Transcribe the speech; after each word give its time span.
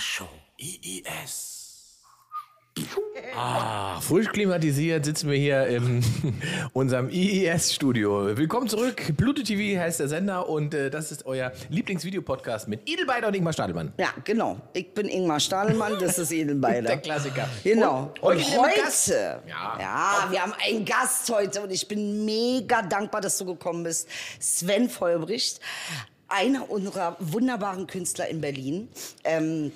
Show. 0.00 0.28
IIS. 0.58 1.58
Ah, 3.36 4.00
frisch 4.00 4.28
klimatisiert 4.28 5.04
sitzen 5.04 5.28
wir 5.30 5.36
hier 5.36 5.66
in 5.66 6.02
unserem 6.72 7.10
IIS-Studio. 7.10 8.36
Willkommen 8.36 8.68
zurück. 8.68 9.12
Pluto 9.16 9.42
TV 9.42 9.78
heißt 9.78 10.00
der 10.00 10.08
Sender 10.08 10.48
und 10.48 10.72
äh, 10.72 10.88
das 10.90 11.12
ist 11.12 11.26
euer 11.26 11.52
Lieblingsvideopodcast 11.68 12.68
mit 12.68 12.88
Edelbeider 12.88 13.28
und 13.28 13.34
Ingmar 13.34 13.52
Stadelmann. 13.52 13.92
Ja, 13.98 14.14
genau. 14.24 14.58
Ich 14.72 14.94
bin 14.94 15.08
Ingmar 15.08 15.40
Stadelmann, 15.40 15.98
das 15.98 16.18
ist 16.18 16.32
Edelbeider. 16.32 16.82
Der 16.88 16.98
Klassiker. 16.98 17.48
Genau. 17.62 18.12
Und- 18.20 18.22
Und, 18.22 18.36
und 18.36 18.44
heute 18.52 18.60
heute, 18.70 18.80
Gast. 18.80 19.08
Ja. 19.08 19.42
ja. 19.78 20.26
wir 20.30 20.42
haben 20.42 20.54
einen 20.64 20.84
Gast 20.84 21.28
heute 21.30 21.60
und 21.60 21.70
ich 21.70 21.86
bin 21.86 22.24
mega 22.24 22.80
dankbar, 22.82 23.20
dass 23.20 23.36
du 23.36 23.44
gekommen 23.44 23.82
bist. 23.84 24.08
Sven 24.38 24.88
Vollbricht, 24.88 25.60
einer 26.28 26.70
unserer 26.70 27.16
wunderbaren 27.18 27.86
Künstler 27.86 28.28
in 28.28 28.40
Berlin. 28.40 28.88
Ähm, 29.24 29.72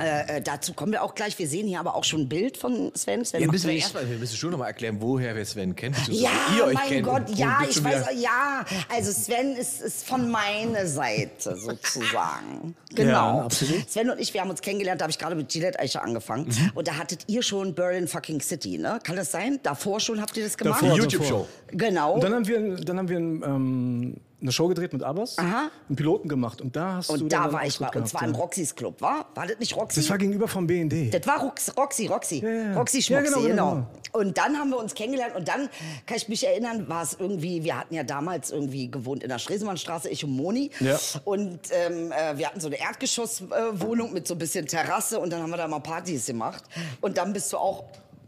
äh, 0.00 0.36
äh, 0.38 0.40
dazu 0.42 0.72
kommen 0.72 0.92
wir 0.92 1.02
auch 1.02 1.14
gleich. 1.14 1.38
Wir 1.38 1.46
sehen 1.46 1.66
hier 1.66 1.78
aber 1.80 1.94
auch 1.94 2.04
schon 2.04 2.22
ein 2.22 2.28
Bild 2.28 2.56
von 2.56 2.90
Sven. 2.94 3.24
Sven 3.24 3.42
Ja, 3.42 3.50
müssen 3.50 3.68
wir 3.68 3.76
erstmal, 3.76 4.08
wir 4.08 4.16
müssen 4.18 4.36
schon 4.36 4.50
noch 4.50 4.58
mal 4.58 4.68
erklären, 4.68 4.96
woher 5.00 5.34
wir 5.36 5.44
Sven 5.44 5.76
kennen. 5.76 5.94
beziehungsweise 5.94 6.22
Ja, 6.24 6.56
ihr 6.56 6.64
euch 6.64 6.74
mein 6.74 6.88
kennt. 6.88 7.06
Gott, 7.06 7.28
ja, 7.36 7.58
ich 7.68 7.82
weiß, 7.84 8.08
wieder- 8.08 8.12
ja. 8.12 8.64
Also 8.88 9.12
Sven 9.12 9.54
ist, 9.56 9.80
ist 9.82 10.06
von 10.06 10.30
meiner 10.30 10.86
Seite 10.86 11.56
sozusagen. 11.56 12.74
Genau. 12.94 13.10
Ja, 13.38 13.44
absolut. 13.44 13.88
Sven 13.90 14.10
und 14.10 14.18
ich, 14.20 14.32
wir 14.34 14.40
haben 14.40 14.50
uns 14.50 14.60
kennengelernt, 14.62 15.00
da 15.00 15.04
habe 15.04 15.10
ich 15.10 15.18
gerade 15.18 15.34
mit 15.34 15.48
Gillette 15.50 15.78
Eicher 15.78 16.02
angefangen. 16.02 16.46
Mhm. 16.46 16.70
Und 16.74 16.88
da 16.88 16.96
hattet 16.96 17.24
ihr 17.26 17.42
schon 17.42 17.74
Berlin 17.74 18.08
fucking 18.08 18.40
City, 18.40 18.78
ne? 18.78 18.98
Kann 19.02 19.16
das 19.16 19.30
sein? 19.30 19.60
Davor 19.62 20.00
schon 20.00 20.20
habt 20.20 20.36
ihr 20.36 20.44
das 20.44 20.56
gemacht? 20.56 20.82
Davor, 20.82 20.96
YouTube-Show. 20.96 21.46
Genau. 21.72 22.14
Und 22.14 22.24
dann 22.24 22.34
haben 22.34 22.46
wir, 22.46 22.76
dann 22.76 22.98
haben 22.98 23.08
wir 23.08 23.16
ähm, 23.18 24.16
eine 24.42 24.52
Show 24.52 24.68
gedreht 24.68 24.92
mit 24.92 25.02
Abbas, 25.02 25.38
Aha. 25.38 25.70
einen 25.88 25.96
Piloten 25.96 26.28
gemacht 26.28 26.60
und 26.60 26.76
da 26.76 26.94
hast 26.94 27.08
du 27.08 27.14
Und 27.14 27.32
da 27.32 27.52
war 27.52 27.64
ich 27.64 27.80
mal. 27.80 27.90
Und 27.94 28.08
zwar 28.08 28.24
im. 28.24 28.34
Roxys 28.34 28.74
Club, 28.74 29.00
war? 29.00 29.26
War 29.34 29.46
das 29.46 29.58
nicht 29.58 29.76
Roxy? 29.76 30.00
Das 30.00 30.10
war 30.10 30.18
gegenüber 30.18 30.48
vom 30.48 30.66
BND. 30.66 31.14
Das 31.14 31.26
war 31.26 31.40
Rox, 31.40 31.76
Roxy, 31.76 32.06
Roxy. 32.06 32.42
Ja, 32.42 32.50
ja. 32.50 32.72
Roxy 32.74 33.02
Schmuxy, 33.02 33.24
genau, 33.24 33.42
genau, 33.42 33.74
genau, 33.74 33.86
Und 34.12 34.36
dann 34.38 34.56
haben 34.58 34.70
wir 34.70 34.78
uns 34.78 34.94
kennengelernt 34.94 35.36
und 35.36 35.48
dann 35.48 35.68
kann 36.06 36.16
ich 36.16 36.28
mich 36.28 36.46
erinnern, 36.46 36.88
war 36.88 37.02
es 37.02 37.16
irgendwie, 37.18 37.62
wir 37.62 37.78
hatten 37.78 37.94
ja 37.94 38.02
damals 38.02 38.50
irgendwie 38.50 38.90
gewohnt 38.90 39.22
in 39.22 39.28
der 39.28 39.38
Stresemannstraße, 39.38 40.08
ich 40.08 40.24
und 40.24 40.32
Moni. 40.32 40.70
Ja. 40.80 40.98
Und 41.24 41.60
ähm, 41.70 42.12
äh, 42.12 42.36
wir 42.36 42.48
hatten 42.48 42.60
so 42.60 42.66
eine 42.66 42.80
Erdgeschosswohnung 42.80 43.92
Wohnung 43.92 44.12
mit 44.12 44.26
so 44.26 44.34
ein 44.34 44.38
bisschen 44.38 44.66
Terrasse 44.66 45.18
und 45.18 45.30
dann 45.30 45.42
haben 45.42 45.50
wir 45.50 45.56
da 45.56 45.68
mal 45.68 45.80
Partys 45.80 46.26
gemacht. 46.26 46.64
Und 47.00 47.18
dann 47.18 47.32
bist 47.32 47.52
du 47.52 47.58
auch, 47.58 47.84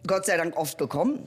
Gott 0.06 0.26
sei 0.26 0.36
Dank, 0.36 0.56
oft 0.56 0.78
gekommen. 0.78 1.26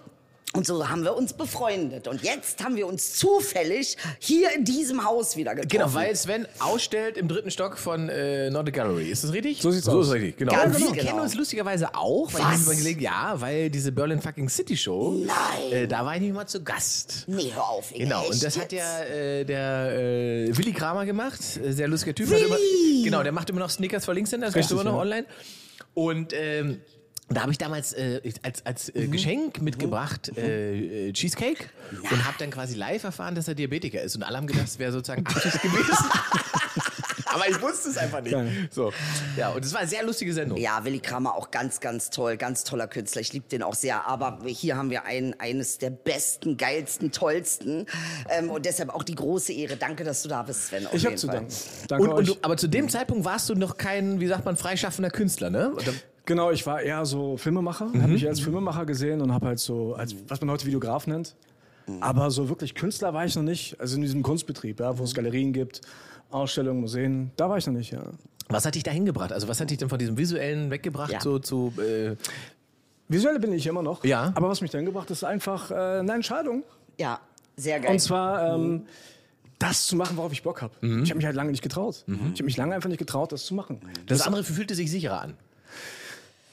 Und 0.53 0.65
so 0.65 0.87
haben 0.87 1.03
wir 1.03 1.15
uns 1.15 1.33
befreundet. 1.33 2.07
Und 2.07 2.23
jetzt 2.23 2.63
haben 2.63 2.77
wir 2.77 2.87
uns 2.87 3.13
zufällig 3.13 3.97
hier 4.17 4.51
in 4.55 4.63
diesem 4.63 5.03
Haus 5.03 5.35
wieder 5.35 5.53
getroffen. 5.53 5.69
Genau, 5.69 5.93
weil 5.93 6.15
Sven 6.15 6.47
ausstellt 6.59 7.17
im 7.17 7.27
dritten 7.27 7.51
Stock 7.51 7.77
von 7.77 8.07
äh, 8.09 8.49
Not 8.49 8.69
a 8.69 8.71
Gallery. 8.71 9.09
Ist 9.09 9.23
das 9.23 9.33
richtig? 9.33 9.61
So 9.61 9.71
sieht's 9.71 9.85
so 9.85 9.99
aus. 9.99 10.07
ist 10.07 10.13
richtig, 10.13 10.37
genau. 10.37 10.53
Ganz 10.53 10.75
und 10.77 10.81
wir 10.81 10.91
genau. 10.93 11.03
kennen 11.03 11.19
uns 11.19 11.35
lustigerweise 11.35 11.93
auch, 11.93 12.33
weil 12.33 12.41
Was? 12.41 12.61
ich 12.61 12.65
mal 12.65 12.75
gelegen, 12.75 13.01
ja, 13.01 13.35
weil 13.39 13.69
diese 13.69 13.91
Berlin 13.91 14.21
fucking 14.21 14.47
City 14.49 14.77
Show, 14.77 15.25
Nein. 15.27 15.71
Äh, 15.71 15.87
da 15.87 16.05
war 16.05 16.15
ich 16.15 16.21
nicht 16.21 16.33
mal 16.33 16.47
zu 16.47 16.63
Gast. 16.63 17.25
Nee, 17.27 17.51
hör 17.53 17.67
auf. 17.69 17.91
Inge, 17.91 18.05
Genau, 18.05 18.25
und 18.27 18.41
das 18.41 18.57
hat 18.57 18.71
jetzt? 18.71 18.81
ja 18.81 19.03
äh, 19.03 19.43
der 19.43 19.91
äh, 20.47 20.57
Willi 20.57 20.71
Kramer 20.71 21.05
gemacht, 21.05 21.41
äh, 21.63 21.71
sehr 21.73 21.89
lustiger 21.89 22.15
Typ. 22.15 22.29
Willi! 22.29 22.41
Hat 22.41 22.47
immer, 22.47 23.03
genau, 23.03 23.21
der 23.21 23.33
macht 23.33 23.49
immer 23.49 23.59
noch 23.59 23.69
Snickers 23.69 24.05
for 24.05 24.13
Linkshänder, 24.13 24.47
das 24.47 24.53
gibt 24.53 24.63
Richtig, 24.63 24.79
immer 24.79 24.85
noch 24.85 24.95
ja. 24.97 25.01
online. 25.01 25.25
Und 25.93 26.31
ähm, 26.33 26.81
da 27.29 27.41
habe 27.41 27.51
ich 27.51 27.57
damals 27.57 27.93
äh, 27.93 28.21
als, 28.43 28.65
als 28.65 28.93
Mhm. 28.93 29.01
äh, 29.01 29.07
Geschenk 29.07 29.61
mitgebracht 29.61 30.31
äh, 30.37 31.09
äh, 31.09 31.13
Cheesecake 31.13 31.65
und 32.09 32.25
habe 32.25 32.37
dann 32.39 32.51
quasi 32.51 32.75
live 32.75 33.03
erfahren, 33.03 33.35
dass 33.35 33.47
er 33.47 33.55
Diabetiker 33.55 34.01
ist. 34.01 34.15
Und 34.15 34.23
alle 34.23 34.37
haben 34.37 34.47
gedacht, 34.47 34.67
es 34.67 34.79
wäre 34.79 34.91
sozusagen 34.91 35.25
Absicht 35.25 35.61
gewesen. 35.61 35.95
Aber 37.25 37.47
ich 37.49 37.61
wusste 37.61 37.89
es 37.89 37.97
einfach 37.97 38.21
nicht. 38.21 38.35
So, 38.73 38.91
ja, 39.35 39.49
und 39.49 39.63
es 39.63 39.71
war 39.73 39.81
eine 39.81 39.89
sehr 39.89 40.03
lustige 40.03 40.33
Sendung. 40.33 40.57
Ja, 40.57 40.83
Willi 40.85 40.99
Kramer 40.99 41.35
auch 41.35 41.51
ganz, 41.51 41.79
ganz 41.79 42.09
toll, 42.09 42.37
ganz 42.37 42.63
toller 42.63 42.87
Künstler. 42.87 43.21
Ich 43.21 43.31
liebe 43.33 43.47
den 43.49 43.61
auch 43.61 43.75
sehr. 43.75 44.07
Aber 44.07 44.39
hier 44.47 44.75
haben 44.77 44.89
wir 44.89 45.05
ein, 45.05 45.35
eines 45.39 45.77
der 45.77 45.89
besten, 45.91 46.57
geilsten, 46.57 47.11
tollsten. 47.11 47.85
Ähm, 48.29 48.49
und 48.49 48.65
deshalb 48.65 48.89
auch 48.95 49.03
die 49.03 49.15
große 49.15 49.53
Ehre. 49.53 49.75
Danke, 49.77 50.03
dass 50.03 50.23
du 50.23 50.29
da 50.29 50.41
bist, 50.43 50.67
Sven. 50.67 50.87
auf 50.87 50.93
Ich 50.93 51.05
habe 51.05 51.15
zu 51.15 51.27
danken. 51.27 51.53
Danke 51.89 52.03
Und, 52.05 52.09
und 52.11 52.17
euch. 52.21 52.27
du, 52.27 52.37
aber 52.41 52.57
zu 52.57 52.67
dem 52.67 52.89
Zeitpunkt 52.89 53.25
warst 53.25 53.49
du 53.49 53.55
noch 53.55 53.77
kein, 53.77 54.19
wie 54.19 54.27
sagt 54.27 54.45
man, 54.45 54.55
freischaffender 54.57 55.09
Künstler, 55.11 55.49
ne? 55.49 55.73
Oder- 55.73 55.93
Genau, 56.27 56.51
ich 56.51 56.65
war 56.67 56.81
eher 56.81 57.05
so 57.05 57.37
Filmemacher, 57.37 57.85
Mhm. 57.85 58.01
habe 58.03 58.11
mich 58.11 58.27
als 58.27 58.39
Filmemacher 58.41 58.85
gesehen 58.85 59.21
und 59.21 59.33
habe 59.33 59.47
halt 59.47 59.59
so, 59.59 59.95
als, 59.95 60.13
was 60.27 60.39
man 60.41 60.51
heute 60.51 60.65
Videograf 60.65 61.07
nennt. 61.07 61.35
Mhm. 61.87 62.03
Aber 62.03 62.29
so 62.29 62.49
wirklich 62.49 62.75
Künstler 62.75 63.13
war 63.13 63.25
ich 63.25 63.35
noch 63.35 63.43
nicht. 63.43 63.79
Also 63.79 63.95
in 63.95 64.01
diesem 64.01 64.21
Kunstbetrieb, 64.23 64.79
ja, 64.79 64.97
wo 64.99 65.03
es 65.05 65.13
Galerien 65.15 65.53
gibt, 65.53 65.81
Ausstellungen, 66.29 66.81
Museen, 66.81 67.31
da 67.37 67.49
war 67.49 67.57
ich 67.57 67.65
noch 67.65 67.73
nicht, 67.73 67.91
ja. 67.91 68.03
Was 68.49 68.65
hat 68.65 68.75
dich 68.75 68.83
da 68.83 68.91
hingebracht? 68.91 69.31
Also 69.31 69.47
was 69.47 69.59
hat 69.61 69.69
dich 69.69 69.77
denn 69.77 69.89
von 69.89 69.97
diesem 69.99 70.17
Visuellen 70.17 70.69
weggebracht 70.69 71.11
Ja. 71.13 71.21
so 71.21 71.39
zu... 71.39 71.73
Äh, 71.79 72.15
Visuell 73.09 73.39
bin 73.39 73.53
ich 73.53 73.65
immer 73.65 73.81
noch. 73.81 74.03
Ja. 74.03 74.33
Aber 74.35 74.49
was 74.49 74.59
mich 74.59 74.69
dann 74.71 74.83
gebracht 74.83 75.09
ist 75.11 75.23
einfach 75.23 75.71
äh, 75.71 75.75
eine 75.75 76.11
Entscheidung. 76.13 76.63
Ja, 76.99 77.21
sehr 77.55 77.79
geil. 77.79 77.91
Und 77.93 77.99
zwar 77.99 78.53
ähm, 78.55 78.83
das 79.59 79.87
zu 79.87 79.95
machen, 79.95 80.17
worauf 80.17 80.33
ich 80.33 80.43
Bock 80.43 80.61
habe. 80.61 80.73
Mhm. 80.81 81.03
Ich 81.03 81.09
habe 81.09 81.15
mich 81.17 81.25
halt 81.25 81.35
lange 81.37 81.51
nicht 81.51 81.63
getraut. 81.63 82.03
Ich 82.05 82.13
habe 82.39 82.43
mich 82.43 82.57
lange 82.57 82.75
einfach 82.75 82.89
nicht 82.89 82.99
getraut, 82.99 83.31
das 83.31 83.45
zu 83.45 83.53
machen. 83.55 83.79
das 84.07 84.21
andere 84.23 84.43
fühlte 84.43 84.75
sich 84.75 84.91
sicherer 84.91 85.21
an. 85.21 85.35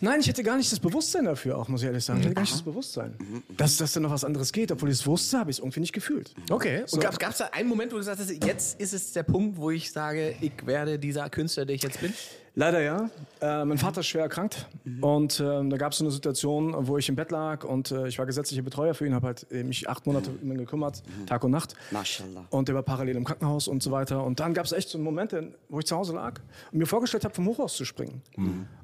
Nein, 0.01 0.21
ich 0.21 0.27
hätte 0.27 0.43
gar 0.43 0.57
nicht 0.57 0.71
das 0.71 0.81
Bewusstsein 0.81 1.25
dafür, 1.25 1.57
auch 1.57 1.69
muss 1.69 1.81
ich 1.83 1.87
ehrlich 1.87 2.05
sagen. 2.05 2.21
Ich 2.21 2.27
hatte 2.27 2.35
gar 2.35 2.43
nicht 2.43 2.53
das 2.53 2.63
Bewusstsein. 2.63 3.15
Dass, 3.57 3.77
dass 3.77 3.93
da 3.93 4.01
noch 4.01 4.11
was 4.11 4.25
anderes 4.25 4.53
geht. 4.53 4.71
Obwohl 4.73 4.91
ich 4.91 4.99
es 4.99 5.07
wusste, 5.07 5.39
habe 5.39 5.51
ich 5.51 5.57
es 5.57 5.61
irgendwie 5.61 5.81
nicht 5.81 5.93
gefühlt. 5.93 6.35
Okay. 6.51 6.83
So. 6.87 6.97
Und 6.97 7.19
gab 7.19 7.33
es 7.33 7.39
da 7.39 7.47
einen 7.53 7.69
Moment, 7.69 7.93
wo 7.93 7.97
du 7.97 8.01
gesagt 8.01 8.21
hast, 8.21 8.31
jetzt 8.45 8.81
ist 8.81 8.93
es 8.93 9.13
der 9.13 9.23
Punkt, 9.23 9.57
wo 9.57 9.71
ich 9.71 9.91
sage, 9.91 10.35
ich 10.41 10.67
werde 10.67 10.99
dieser 10.99 11.31
Künstler, 11.31 11.65
der 11.65 11.77
ich 11.77 11.83
jetzt 11.83 12.01
bin? 12.01 12.13
Leider 12.57 12.81
ja. 12.81 13.11
Äh, 13.41 13.65
mein 13.65 13.79
Vater 13.79 14.01
ist 14.01 14.07
schwer 14.07 14.23
erkrankt 14.23 14.69
und 15.01 15.41
ähm, 15.41 15.71
da 15.71 15.77
gab 15.77 15.91
es 15.93 15.99
so 15.99 16.05
eine 16.05 16.13
Situation, 16.13 16.87
wo 16.87 16.99
ich 16.99 17.09
im 17.09 17.17
Bett 17.17 17.33
lag 17.33 17.65
und 17.65 17.91
äh, 17.91 18.07
ich 18.07 18.19
war 18.19 18.27
gesetzlicher 18.27 18.63
Betreuer 18.63 18.95
für 18.95 19.07
ihn, 19.07 19.15
habe 19.15 19.27
halt 19.27 19.47
äh, 19.51 19.65
mich 19.65 19.89
acht 19.89 20.07
Monate 20.07 20.31
um 20.31 20.53
ihn 20.53 20.59
gekümmert, 20.59 21.03
Tag 21.27 21.43
und 21.43 21.51
Nacht. 21.51 21.75
Mashallah. 21.91 22.45
Und 22.51 22.69
der 22.69 22.77
war 22.77 22.85
parallel 22.85 23.17
im 23.17 23.25
Krankenhaus 23.25 23.67
und 23.67 23.83
so 23.83 23.91
weiter. 23.91 24.23
Und 24.25 24.39
dann 24.39 24.55
gab 24.55 24.67
es 24.67 24.73
echt 24.73 24.89
so 24.89 24.99
einen 24.99 25.05
Moment, 25.05 25.35
wo 25.69 25.81
ich 25.81 25.87
zu 25.87 25.97
Hause 25.97 26.15
lag 26.15 26.41
und 26.71 26.79
mir 26.79 26.87
vorgestellt 26.87 27.25
habe, 27.25 27.35
vom 27.35 27.47
Hochhaus 27.47 27.75
zu 27.75 27.85
springen. 27.85 28.23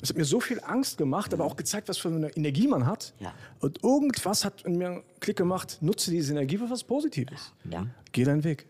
Es 0.03 0.09
hat 0.09 0.17
mir 0.17 0.25
so 0.25 0.41
viel 0.41 0.61
Angst 0.65 0.99
gemacht, 0.99 1.33
aber 1.33 1.45
auch 1.45 1.55
gezeigt, 1.55 1.89
was 1.89 1.99
für 1.99 2.09
eine 2.09 2.37
Energie 2.37 2.67
man 2.67 2.87
hat. 2.87 3.15
Ja. 3.21 3.33
Und 3.61 3.85
irgendwas 3.85 4.45
hat 4.45 4.63
in 4.63 4.79
mir 4.79 4.89
einen 4.89 5.03
Klick 5.21 5.37
gemacht, 5.37 5.79
nutze 5.81 6.11
diese 6.11 6.33
Energie 6.33 6.59
für 6.59 6.69
was 6.69 6.83
Positives. 6.83 7.53
Ja. 7.71 7.87
Geh 8.11 8.25
deinen 8.25 8.43
Weg. 8.43 8.67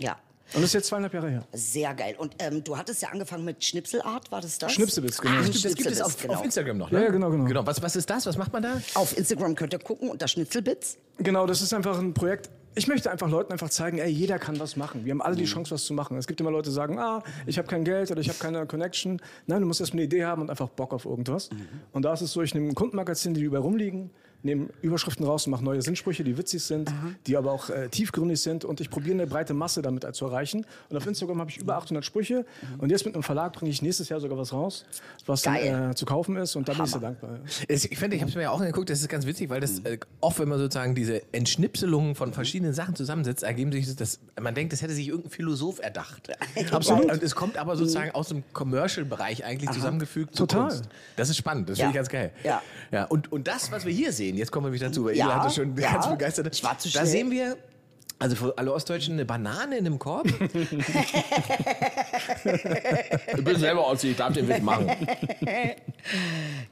Ja. 0.00 0.18
Und 0.54 0.60
das 0.62 0.70
ist 0.70 0.74
jetzt 0.74 0.86
zweieinhalb 0.88 1.14
Jahre 1.14 1.30
her. 1.30 1.44
Sehr 1.52 1.94
geil. 1.94 2.14
Und 2.18 2.34
ähm, 2.38 2.62
du 2.62 2.76
hattest 2.76 3.02
ja 3.02 3.08
angefangen 3.08 3.44
mit 3.44 3.64
Schnipselart, 3.64 4.30
war 4.30 4.40
das 4.40 4.58
das? 4.58 4.72
Schnipselwitz, 4.72 5.20
genau. 5.20 5.34
Ah, 5.36 5.42
Das 5.46 5.62
Das 5.62 5.74
gibt 5.74 5.90
es 5.90 6.00
auf, 6.00 6.16
genau. 6.20 6.34
auf 6.34 6.44
Instagram 6.44 6.78
noch, 6.78 6.90
ne? 6.90 7.04
Ja, 7.04 7.10
genau, 7.10 7.30
genau. 7.30 7.44
genau. 7.44 7.66
Was, 7.66 7.80
was 7.82 7.96
ist 7.96 8.08
das? 8.10 8.26
Was 8.26 8.36
macht 8.36 8.52
man 8.52 8.62
da? 8.62 8.80
Auf 8.94 9.16
Instagram 9.16 9.54
könnt 9.54 9.72
ihr 9.72 9.78
gucken 9.78 10.10
unter 10.10 10.28
Schnitzelbits. 10.28 10.98
Genau, 11.18 11.46
das 11.46 11.62
ist 11.62 11.72
einfach 11.72 11.98
ein 11.98 12.12
Projekt. 12.14 12.50
Ich 12.74 12.88
möchte 12.88 13.10
einfach 13.10 13.28
Leuten 13.28 13.52
einfach 13.52 13.68
zeigen, 13.68 13.98
ey, 13.98 14.08
jeder 14.10 14.38
kann 14.38 14.58
was 14.58 14.76
machen. 14.76 15.04
Wir 15.04 15.10
haben 15.12 15.20
alle 15.20 15.36
die 15.36 15.42
Mhm. 15.42 15.46
Chance, 15.46 15.72
was 15.72 15.84
zu 15.84 15.92
machen. 15.92 16.16
Es 16.16 16.26
gibt 16.26 16.40
immer 16.40 16.50
Leute, 16.50 16.70
die 16.70 16.74
sagen, 16.74 16.98
ah, 16.98 17.22
ich 17.46 17.58
habe 17.58 17.68
kein 17.68 17.84
Geld 17.84 18.10
oder 18.10 18.20
ich 18.20 18.28
habe 18.30 18.38
keine 18.38 18.64
Connection. 18.66 19.20
Nein, 19.46 19.60
du 19.60 19.66
musst 19.66 19.80
erst 19.80 19.92
mal 19.92 19.98
eine 19.98 20.04
Idee 20.06 20.24
haben 20.24 20.40
und 20.42 20.48
einfach 20.50 20.70
Bock 20.70 20.94
auf 20.94 21.04
irgendwas. 21.04 21.50
Mhm. 21.50 21.66
Und 21.92 22.02
da 22.06 22.14
ist 22.14 22.22
es 22.22 22.32
so, 22.32 22.40
ich 22.40 22.54
nehme 22.54 22.68
ein 22.68 22.74
Kundenmagazin, 22.74 23.34
die 23.34 23.42
überall 23.42 23.62
rumliegen, 23.62 24.10
nehme 24.42 24.68
Überschriften 24.82 25.24
raus 25.26 25.46
und 25.46 25.52
mache 25.52 25.64
neue 25.64 25.82
Sinnsprüche, 25.82 26.24
die 26.24 26.36
witzig 26.36 26.62
sind, 26.62 26.92
die 27.26 27.36
aber 27.36 27.52
auch 27.52 27.70
äh, 27.70 27.88
tiefgründig 27.88 28.40
sind 28.40 28.64
und 28.64 28.80
ich 28.80 28.90
probiere 28.90 29.14
eine 29.14 29.26
breite 29.26 29.54
Masse 29.54 29.82
damit 29.82 30.06
zu 30.14 30.26
erreichen. 30.26 30.66
Und 30.88 30.96
auf 30.96 31.06
Instagram 31.06 31.40
habe 31.40 31.50
ich 31.50 31.58
über 31.58 31.76
800 31.76 32.04
Sprüche 32.04 32.44
und 32.78 32.90
jetzt 32.90 33.04
mit 33.06 33.14
einem 33.14 33.22
Verlag 33.22 33.52
bringe 33.52 33.70
ich 33.70 33.82
nächstes 33.82 34.08
Jahr 34.08 34.20
sogar 34.20 34.38
was 34.38 34.52
raus, 34.52 34.84
was 35.26 35.42
dann, 35.42 35.56
äh, 35.56 35.94
zu 35.94 36.06
kaufen 36.06 36.36
ist 36.36 36.56
und 36.56 36.68
da 36.68 36.72
bin 36.74 36.84
ich 36.84 36.90
sehr 36.90 37.00
dankbar. 37.00 37.38
Ich 37.68 37.98
finde, 37.98 38.16
ich 38.16 38.22
habe 38.22 38.30
es 38.30 38.36
mir 38.36 38.42
ja 38.42 38.50
auch 38.50 38.60
angeguckt, 38.60 38.90
das 38.90 39.00
ist 39.00 39.08
ganz 39.08 39.26
witzig, 39.26 39.48
weil 39.50 39.60
das 39.60 39.78
äh, 39.80 39.98
oft, 40.20 40.38
wenn 40.38 40.48
man 40.48 40.58
sozusagen 40.58 40.94
diese 40.94 41.22
Entschnipselungen 41.32 42.14
von 42.14 42.32
verschiedenen 42.32 42.74
Sachen 42.74 42.94
zusammensetzt, 42.96 43.42
ergeben 43.42 43.72
sich 43.72 43.94
das, 43.96 44.18
man 44.40 44.54
denkt, 44.54 44.72
das 44.72 44.82
hätte 44.82 44.92
sich 44.94 45.08
irgendein 45.08 45.30
Philosoph 45.30 45.78
erdacht. 45.80 46.30
Absolut. 46.72 47.10
Und 47.12 47.22
es 47.22 47.34
kommt 47.34 47.56
aber 47.56 47.76
sozusagen 47.76 48.10
aus 48.12 48.28
dem 48.28 48.42
Commercial-Bereich 48.52 49.44
eigentlich 49.44 49.70
zusammengefügt. 49.70 50.34
zu 50.34 50.46
Total. 50.46 50.68
Kunst. 50.68 50.84
Das 51.16 51.28
ist 51.28 51.36
spannend, 51.36 51.68
das 51.68 51.78
Ja. 51.78 51.84
finde 51.84 51.92
ich 51.92 51.96
ganz 51.96 52.08
geil. 52.08 52.30
Ja. 52.44 52.62
ja 52.90 53.04
und, 53.04 53.30
und 53.32 53.46
das, 53.48 53.70
was 53.70 53.84
wir 53.84 53.92
hier 53.92 54.12
sehen, 54.12 54.31
jetzt 54.32 54.50
kommen 54.52 54.66
wir 54.66 54.70
nämlich 54.70 54.82
dazu, 54.82 55.04
weil 55.04 55.16
Ja, 55.16 55.26
ihr 55.28 55.34
hatte 55.36 55.54
schon 55.54 55.76
ja. 55.76 55.92
ganz 55.92 56.08
begeistert. 56.08 56.48
Ich 56.54 56.62
war 56.64 56.78
zu 56.78 56.90
Da 56.92 57.04
sehen 57.06 57.30
wir, 57.30 57.56
also 58.18 58.36
für 58.36 58.56
alle 58.56 58.72
Ostdeutschen, 58.72 59.14
eine 59.14 59.24
Banane 59.24 59.78
in 59.78 59.86
einem 59.86 59.98
Korb. 59.98 60.26
ich 63.36 63.44
bin 63.44 63.56
selber 63.58 63.86
Ossi, 63.86 64.10
ich 64.10 64.16
darf 64.16 64.32
den 64.32 64.48
Witz 64.48 64.60
machen. 64.62 64.90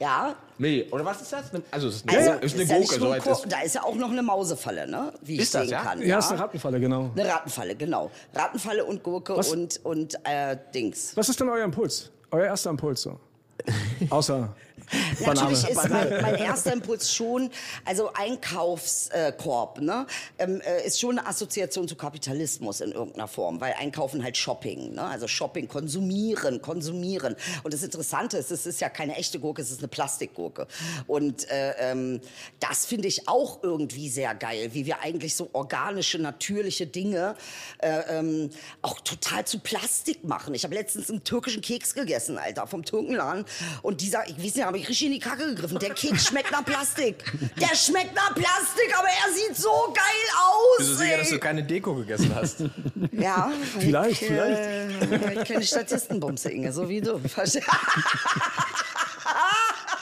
Ja. 0.01 0.35
Nee, 0.59 0.87
oder 0.91 1.05
was 1.05 1.21
ist 1.21 1.33
das? 1.33 1.45
Also, 1.71 1.89
es 1.89 1.97
ist 1.97 2.09
eine, 2.09 2.19
Also, 2.19 2.33
ist 2.45 2.55
eine 2.55 2.65
ja 2.65 2.79
nicht 2.79 2.89
Gurke, 2.89 3.01
soweit 3.05 3.23
Kur- 3.23 3.33
ist. 3.33 3.47
Da 3.53 3.61
ist 3.61 3.75
ja 3.75 3.83
auch 3.85 3.95
noch 3.95 4.11
eine 4.11 4.23
Mausefalle, 4.23 4.91
ne? 4.91 5.13
Wie 5.23 5.35
ich 5.35 5.43
Ist 5.43 5.55
das, 5.55 5.63
sehen 5.65 5.73
ja? 5.73 5.83
kann. 5.83 6.03
Ja, 6.03 6.19
ist 6.19 6.31
eine 6.31 6.41
Rattenfalle, 6.41 6.81
genau. 6.81 7.11
Eine 7.15 7.29
Rattenfalle, 7.29 7.75
genau. 7.77 8.11
Rattenfalle 8.35 8.85
und 8.85 9.03
Gurke 9.03 9.37
Was? 9.37 9.51
und, 9.53 9.79
und 9.85 10.15
äh, 10.25 10.57
Dings. 10.75 11.13
Was 11.17 11.29
ist 11.29 11.39
denn 11.39 11.49
euer 11.51 11.65
Impuls? 11.65 12.11
Euer 12.31 12.47
erster 12.47 12.71
Impuls 12.71 13.03
so? 13.03 13.21
Außer 14.11 14.55
Natürlich 15.21 15.69
ist 15.69 15.89
mein, 15.89 16.23
mein, 16.23 16.35
erster 16.37 16.73
Impuls 16.73 17.13
schon, 17.13 17.51
also 17.85 18.13
Einkaufskorb, 18.13 19.81
ne, 19.81 20.07
ähm, 20.39 20.61
äh, 20.61 20.87
ist 20.87 21.01
schon 21.01 21.19
eine 21.19 21.27
Assoziation 21.27 21.87
zu 21.87 21.97
Kapitalismus 21.97 22.81
in 22.81 22.93
irgendeiner 22.93 23.29
Form, 23.29 23.61
weil 23.61 23.75
Einkaufen 23.79 24.23
halt 24.23 24.37
Shopping, 24.37 24.95
ne, 24.95 25.03
also 25.03 25.29
Shopping, 25.29 25.69
konsumieren, 25.69 26.61
konsumieren. 26.61 27.37
Und 27.63 27.75
das 27.75 27.83
Interessante 27.83 28.37
ist, 28.39 28.51
es 28.51 28.67
ist 28.67 28.81
ja 28.81 28.89
keine 28.89 29.17
echte 29.17 29.39
Gurke, 29.39 29.63
es 29.63 29.71
ist 29.71 29.79
eine 29.79 29.89
Plastikgurke. 29.89 30.67
Und 31.07 31.49
äh, 31.51 31.73
ähm, 31.79 32.21
das 32.59 32.87
finde 32.87 33.09
ich 33.09 33.29
auch 33.29 33.63
irgendwie 33.63 34.09
sehr 34.09 34.35
geil, 34.35 34.71
wie 34.73 34.87
wir 34.87 35.01
eigentlich 35.01 35.37
so 35.37 35.51
organische, 35.53 36.19
natürliche 36.19 36.87
Dinge 36.87 37.37
äh, 37.79 38.19
ähm, 38.19 38.51
auch 38.83 39.01
total 39.01 39.45
zu 39.45 39.59
Plastik 39.59 40.25
machen. 40.25 40.55
Ich 40.55 40.65
habe 40.65 40.75
letztens 40.75 41.11
einen 41.11 41.25
türkischen 41.25 41.63
Keks 41.63 41.95
gegessen, 41.95 42.39
Alter, 42.39 42.67
vom 42.67 42.85
Türkenladen. 42.85 43.45
Und 43.83 44.01
dieser, 44.01 44.29
ich 44.29 44.39
weiß 44.39 44.57
nicht, 44.57 44.65
habe 44.65 44.80
ich 44.81 44.89
richtig 44.89 45.07
in 45.07 45.13
die 45.13 45.19
Kacke 45.19 45.47
gegriffen. 45.47 45.79
Der 45.79 45.95
Keks 45.95 46.27
schmeckt 46.27 46.51
nach 46.51 46.65
Plastik. 46.65 47.25
Der 47.61 47.75
schmeckt 47.75 48.15
nach 48.15 48.35
Plastik, 48.35 48.93
aber 48.99 49.09
er 49.09 49.33
sieht 49.33 49.57
so 49.57 49.71
geil 49.95 50.05
aus. 50.39 50.79
Bist 50.79 50.91
du 50.91 50.95
sicher, 50.95 51.19
dass 51.19 51.31
du 51.31 51.39
keine 51.39 51.63
Deko 51.63 51.95
gegessen 51.95 52.35
hast? 52.35 52.65
Ja. 53.13 53.51
Vielleicht, 53.79 54.23
ich, 54.23 54.29
vielleicht. 54.29 54.61
Äh, 54.61 55.35
ich 55.35 55.45
kenne 55.45 55.63
Statistenbumse, 55.63 56.51
Inge, 56.51 56.73
so 56.73 56.89
wie 56.89 57.01
du. 57.01 57.21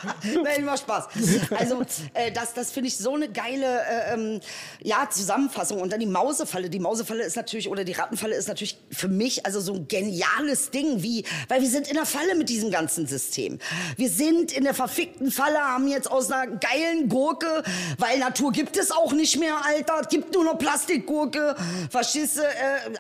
Nein, 0.44 0.64
macht 0.64 0.80
Spaß. 0.80 1.08
Also 1.56 1.82
äh, 2.14 2.32
das, 2.32 2.54
das 2.54 2.72
finde 2.72 2.88
ich 2.88 2.96
so 2.96 3.14
eine 3.14 3.28
geile 3.28 3.80
äh, 3.80 4.14
ähm, 4.14 4.40
ja, 4.82 5.08
Zusammenfassung. 5.10 5.80
Und 5.80 5.92
dann 5.92 6.00
die 6.00 6.06
Mausefalle. 6.06 6.70
Die 6.70 6.78
Mausefalle 6.78 7.24
ist 7.24 7.36
natürlich, 7.36 7.68
oder 7.68 7.84
die 7.84 7.92
Rattenfalle 7.92 8.34
ist 8.34 8.48
natürlich 8.48 8.78
für 8.90 9.08
mich 9.08 9.46
also 9.46 9.60
so 9.60 9.74
ein 9.74 9.88
geniales 9.88 10.70
Ding, 10.70 11.02
wie, 11.02 11.24
weil 11.48 11.60
wir 11.60 11.68
sind 11.68 11.88
in 11.88 11.94
der 11.94 12.06
Falle 12.06 12.34
mit 12.34 12.48
diesem 12.48 12.70
ganzen 12.70 13.06
System. 13.06 13.58
Wir 13.96 14.10
sind 14.10 14.52
in 14.52 14.64
der 14.64 14.74
verfickten 14.74 15.30
Falle, 15.30 15.58
haben 15.58 15.88
jetzt 15.88 16.10
aus 16.10 16.30
einer 16.30 16.46
geilen 16.56 17.08
Gurke, 17.08 17.62
weil 17.98 18.18
Natur 18.18 18.52
gibt 18.52 18.76
es 18.76 18.90
auch 18.90 19.12
nicht 19.12 19.38
mehr, 19.38 19.54
Alter. 19.64 20.00
Es 20.02 20.08
gibt 20.08 20.32
nur 20.34 20.44
noch 20.44 20.58
Plastikgurke. 20.58 21.56
Verstehst? 21.90 22.38
Äh, 22.38 22.42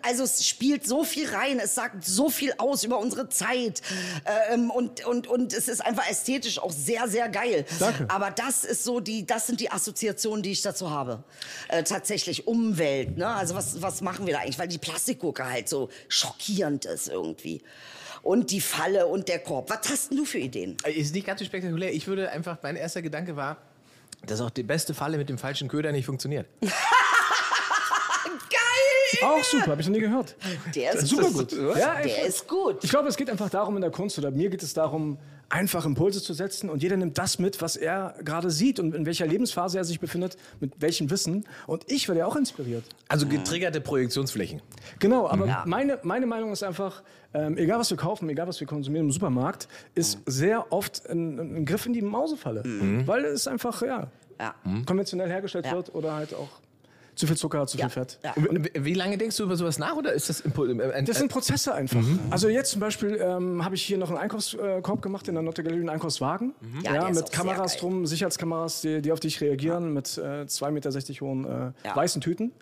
also 0.02 0.24
es 0.24 0.46
spielt 0.46 0.86
so 0.86 1.04
viel 1.04 1.28
rein. 1.28 1.58
Es 1.58 1.74
sagt 1.74 2.04
so 2.04 2.30
viel 2.30 2.54
aus 2.58 2.84
über 2.84 2.98
unsere 2.98 3.28
Zeit. 3.28 3.82
Äh, 4.24 4.54
ähm, 4.54 4.70
und, 4.70 5.04
und, 5.06 5.26
und 5.26 5.52
es 5.52 5.68
ist 5.68 5.84
einfach 5.84 6.08
ästhetisch 6.08 6.58
auch 6.58 6.72
sehr, 6.72 7.07
sehr 7.08 7.28
geil. 7.28 7.64
Danke. 7.78 8.06
Aber 8.08 8.30
das 8.30 8.64
ist 8.64 8.84
so 8.84 9.00
die, 9.00 9.26
das 9.26 9.46
sind 9.46 9.60
die 9.60 9.70
Assoziationen, 9.70 10.42
die 10.42 10.52
ich 10.52 10.62
dazu 10.62 10.90
habe. 10.90 11.24
Äh, 11.68 11.82
tatsächlich 11.82 12.46
Umwelt, 12.46 13.16
ne? 13.16 13.28
Also 13.28 13.54
was, 13.54 13.80
was 13.82 14.00
machen 14.00 14.26
wir 14.26 14.34
da 14.34 14.40
eigentlich? 14.40 14.58
Weil 14.58 14.68
die 14.68 14.78
Plastikgurke 14.78 15.48
halt 15.48 15.68
so 15.68 15.88
schockierend 16.08 16.84
ist 16.84 17.08
irgendwie. 17.08 17.62
Und 18.22 18.50
die 18.50 18.60
Falle 18.60 19.06
und 19.06 19.28
der 19.28 19.38
Korb. 19.38 19.70
Was 19.70 19.88
hast 19.90 20.10
denn 20.10 20.18
du 20.18 20.24
für 20.24 20.38
Ideen? 20.38 20.76
Ist 20.84 21.14
nicht 21.14 21.26
ganz 21.26 21.40
so 21.40 21.46
spektakulär. 21.46 21.92
Ich 21.92 22.06
würde 22.06 22.30
einfach, 22.30 22.58
mein 22.62 22.76
erster 22.76 23.00
Gedanke 23.00 23.36
war, 23.36 23.58
dass 24.26 24.40
auch 24.40 24.50
die 24.50 24.64
beste 24.64 24.94
Falle 24.94 25.18
mit 25.18 25.28
dem 25.28 25.38
falschen 25.38 25.68
Köder 25.68 25.92
nicht 25.92 26.06
funktioniert. 26.06 26.46
Geil! 26.60 26.70
Auch 29.22 29.42
super, 29.44 29.68
habe 29.68 29.80
ich 29.80 29.86
noch 29.86 29.94
nie 29.94 30.00
gehört. 30.00 30.36
Der 30.74 30.94
ist 30.94 31.06
Super 31.08 31.30
gut. 31.30 31.50
gut. 31.50 31.76
Ja, 31.76 32.00
Der 32.02 32.24
ist 32.24 32.46
gut. 32.46 32.78
Ich 32.82 32.90
glaube, 32.90 33.08
es 33.08 33.16
geht 33.16 33.30
einfach 33.30 33.50
darum 33.50 33.76
in 33.76 33.82
der 33.82 33.90
Kunst 33.90 34.18
oder 34.18 34.30
mir 34.30 34.50
geht 34.50 34.62
es 34.62 34.74
darum, 34.74 35.18
einfach 35.50 35.86
Impulse 35.86 36.22
zu 36.22 36.34
setzen 36.34 36.68
und 36.68 36.82
jeder 36.82 36.96
nimmt 36.96 37.16
das 37.16 37.38
mit, 37.38 37.62
was 37.62 37.76
er 37.76 38.14
gerade 38.22 38.50
sieht 38.50 38.78
und 38.80 38.94
in 38.94 39.06
welcher 39.06 39.26
Lebensphase 39.26 39.78
er 39.78 39.84
sich 39.84 39.98
befindet, 39.98 40.36
mit 40.60 40.72
welchem 40.80 41.10
Wissen. 41.10 41.46
Und 41.66 41.84
ich 41.90 42.06
werde 42.08 42.20
ja 42.20 42.26
auch 42.26 42.36
inspiriert. 42.36 42.84
Also 43.08 43.26
getriggerte 43.26 43.80
Projektionsflächen. 43.80 44.60
Genau, 44.98 45.26
aber 45.28 45.62
meine, 45.66 45.98
meine 46.02 46.26
Meinung 46.26 46.52
ist 46.52 46.62
einfach, 46.62 47.02
ähm, 47.32 47.56
egal 47.56 47.78
was 47.78 47.88
wir 47.90 47.96
kaufen, 47.96 48.28
egal 48.28 48.46
was 48.46 48.60
wir 48.60 48.66
konsumieren 48.66 49.06
im 49.06 49.12
Supermarkt, 49.12 49.68
ist 49.94 50.18
sehr 50.26 50.70
oft 50.72 51.08
ein, 51.08 51.38
ein 51.38 51.64
Griff 51.64 51.86
in 51.86 51.92
die 51.94 52.02
Mausefalle. 52.02 52.62
Weil 53.06 53.24
es 53.24 53.46
einfach, 53.48 53.80
ja, 53.82 54.08
Ja. 54.38 54.54
konventionell 54.86 55.28
hergestellt 55.30 55.64
Ja. 55.66 55.72
wird 55.72 55.94
oder 55.94 56.14
halt 56.14 56.34
auch 56.34 56.48
zu 57.18 57.26
viel 57.26 57.36
Zucker, 57.36 57.66
zu 57.66 57.76
viel 57.76 57.82
Ja. 57.84 57.88
Fett. 57.88 58.18
Ja. 58.24 58.32
Und 58.34 58.68
wie- 58.74 58.94
lange 58.94 59.18
denkst 59.18 59.36
du 59.36 59.42
über 59.44 59.56
sowas 59.56 59.78
nach 59.78 59.96
oder 59.96 60.12
ist 60.12 60.28
das 60.28 60.40
Impul 60.40 60.70
ein, 60.80 61.04
Das 61.04 61.18
sind 61.18 61.30
Prozesse 61.30 61.74
einfach. 61.74 62.00
Also 62.30 62.48
jetzt 62.48 62.70
zum 62.70 62.80
Beispiel 62.80 63.18
ähm, 63.20 63.64
habe 63.64 63.74
ich 63.74 63.82
hier 63.82 63.98
noch 63.98 64.08
einen 64.08 64.18
Einkaufskorb 64.18 65.02
gemacht 65.02 65.28
in 65.28 65.34
der 65.34 65.42
Notte 65.42 65.62
Galerie, 65.62 65.80
einen 65.80 65.88
Einkaufswagen. 65.90 66.54
Ja, 66.82 66.92
der 66.92 67.08
ist 67.10 67.16
mit 67.16 67.32
Kameras 67.32 67.76
drum, 67.76 68.06
Sicherheitskameras, 68.06 68.80
die, 68.80 69.02
die 69.02 69.12
auf 69.12 69.20
dich 69.20 69.40
reagieren, 69.40 69.92
mit 69.92 70.16
äh, 70.18 70.44
2,60 70.46 70.70
Meter 70.70 70.90
hohen 71.26 71.44
äh, 71.44 71.48
Ja. 71.86 71.96
weißen 71.96 72.20
Tüten. 72.20 72.52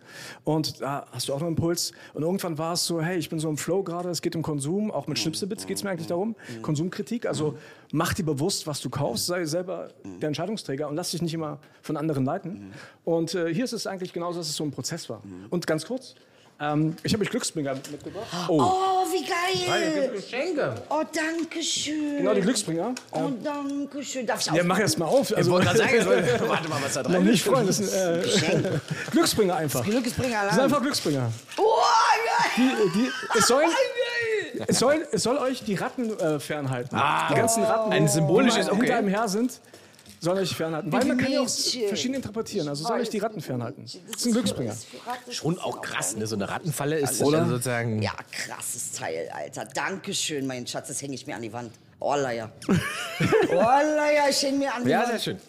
Und 0.45 0.81
da 0.81 1.07
hast 1.13 1.29
du 1.29 1.33
auch 1.35 1.41
noch 1.41 1.47
einen 1.47 1.57
Impuls. 1.57 1.93
Und 2.15 2.23
irgendwann 2.23 2.59
war 2.59 2.73
es 2.75 2.85
so, 2.87 3.01
hey, 3.01 3.17
ich 3.19 3.29
bin 3.29 3.39
so 3.39 3.49
im 3.49 3.57
Flow 3.57 3.83
gerade, 3.83 4.09
es 4.11 4.23
geht 4.23 4.35
um 4.37 4.43
Konsum, 4.43 4.91
auch 4.91 5.07
mit 5.07 5.19
Schnipselbits 5.19 5.67
geht 5.67 5.77
es 5.77 5.85
mir 5.85 5.91
eigentlich 5.91 6.07
darum. 6.09 6.35
Konsumkritik, 6.63 7.27
also 7.27 7.57
mach 7.93 8.15
dir 8.15 8.25
bewusst, 8.25 8.67
was 8.67 8.81
du 8.81 8.91
kaufst, 8.91 9.27
sei 9.27 9.45
selber 9.45 9.89
der 10.21 10.29
Entscheidungsträger 10.29 10.89
und 10.89 10.97
lass 10.97 11.11
dich 11.11 11.23
nicht 11.23 11.35
immer 11.35 11.59
von 11.83 11.97
anderen 11.97 12.25
leiten. 12.25 12.73
Und 13.05 13.35
äh, 13.35 13.53
hier 13.55 13.65
ist 13.65 13.73
es 13.73 13.87
eigentlich 13.87 14.13
genauso, 14.13 14.41
dass 14.47 14.51
es 14.53 14.57
so 14.57 14.65
ein 14.65 14.71
Prozess 14.71 15.09
war. 15.11 15.21
Und 15.51 15.67
ganz 15.67 15.85
kurz, 15.85 16.15
ähm, 16.59 16.97
ich 17.03 17.13
habe 17.13 17.23
euch 17.23 17.31
Glücksbringer 17.31 17.75
mitgebracht. 17.75 18.27
Oh, 18.49 19.05
wie 19.13 19.25
geil! 19.25 20.11
Geschenke. 20.15 20.75
Oh, 20.89 21.03
danke 21.13 21.63
schön. 21.63 22.19
Genau, 22.19 22.33
die 22.33 22.41
Glücksbringer. 22.41 22.95
Oh, 23.11 23.31
danke 23.43 24.03
schön. 24.03 24.27
Darf 24.27 24.41
ich 24.41 24.51
auch? 24.51 24.55
Ja, 24.55 24.65
mach 24.65 24.79
erst 24.79 24.99
mal 24.99 25.05
auf. 25.05 25.31
Ich 25.31 25.37
Also, 25.37 25.51
wollte 25.51 25.67
gerade 25.67 25.79
sagen, 25.79 26.07
warte 26.49 26.69
mal, 26.69 26.81
was 26.83 26.95
da 26.95 27.03
drin 27.03 27.25
nicht 27.25 27.45
freuen, 27.45 27.67
das 27.67 27.77
sind 27.77 27.93
äh, 27.93 28.79
Glücksbringer 29.11 29.57
einfach. 29.57 29.81
Das 29.81 29.91
Glücksbringer 29.91 30.51
sind 30.51 30.61
einfach 30.61 30.81
Glücksbringer. 30.81 31.31
Oh, 31.59 31.63
geil! 32.57 32.77
Die, 32.95 33.01
die, 33.01 33.11
es, 33.39 33.47
soll, 33.49 33.65
es, 34.67 34.79
soll, 34.79 35.07
es 35.13 35.23
soll 35.25 35.37
euch 35.37 35.63
die 35.63 35.75
Ratten 35.75 36.19
äh, 36.19 36.41
fernhalten. 36.41 36.97
die 37.31 37.35
ganzen 37.35 37.65
Ratten, 37.65 37.93
Ein 37.93 38.09
symbolisches, 38.09 38.67
die 38.67 38.71
hinter 38.71 38.85
okay. 38.85 38.93
einem 38.93 39.09
her 39.09 39.29
sind, 39.29 39.61
sollen 40.27 40.39
euch 40.39 40.55
fernhalten. 40.55 40.93
Weil 40.93 41.05
man 41.05 41.17
kann 41.19 41.33
ja 41.33 41.41
auch 41.41 41.49
verschieden 41.49 42.15
interpretieren. 42.15 42.69
Also 42.69 42.85
soll 42.85 43.01
euch 43.01 43.09
die 43.11 43.19
Ratten 43.19 43.41
fernhalten. 43.41 43.85
Das 43.85 43.95
ist 43.95 44.27
ein 44.27 44.33
Glücksbringer. 44.33 44.77
Schon 45.31 45.59
auch 45.59 45.81
krass, 45.81 46.17
ne? 46.17 46.27
So 46.27 46.37
eine 46.37 46.49
Rattenfalle 46.49 46.99
ist 46.99 47.23
Oder? 47.23 47.39
also 47.39 47.53
sozusagen. 47.53 48.03
Ja, 48.03 48.13
krasses 48.31 48.93
Teil, 48.93 49.31
Alter. 49.33 49.65
Dankeschön, 49.67 50.47
mein 50.47 50.67
Schatz. 50.67 50.89
Das 50.89 51.01
hänge 51.01 51.15
ich 51.15 51.27
mir 51.27 51.37
an 51.37 51.43
die 51.43 51.53
Wand. 51.53 51.73
Oh, 52.01 52.15
Leier. 52.15 52.51
oh, 52.69 53.55
Leier, 53.55 54.29
ich 54.29 54.43
hänge 54.43 54.59
mir 54.59 54.75
an 54.75 54.85
die 54.85 54.91
Ja, 54.91 55.01
Wand. 55.01 55.11
sehr 55.11 55.19
schön. 55.21 55.41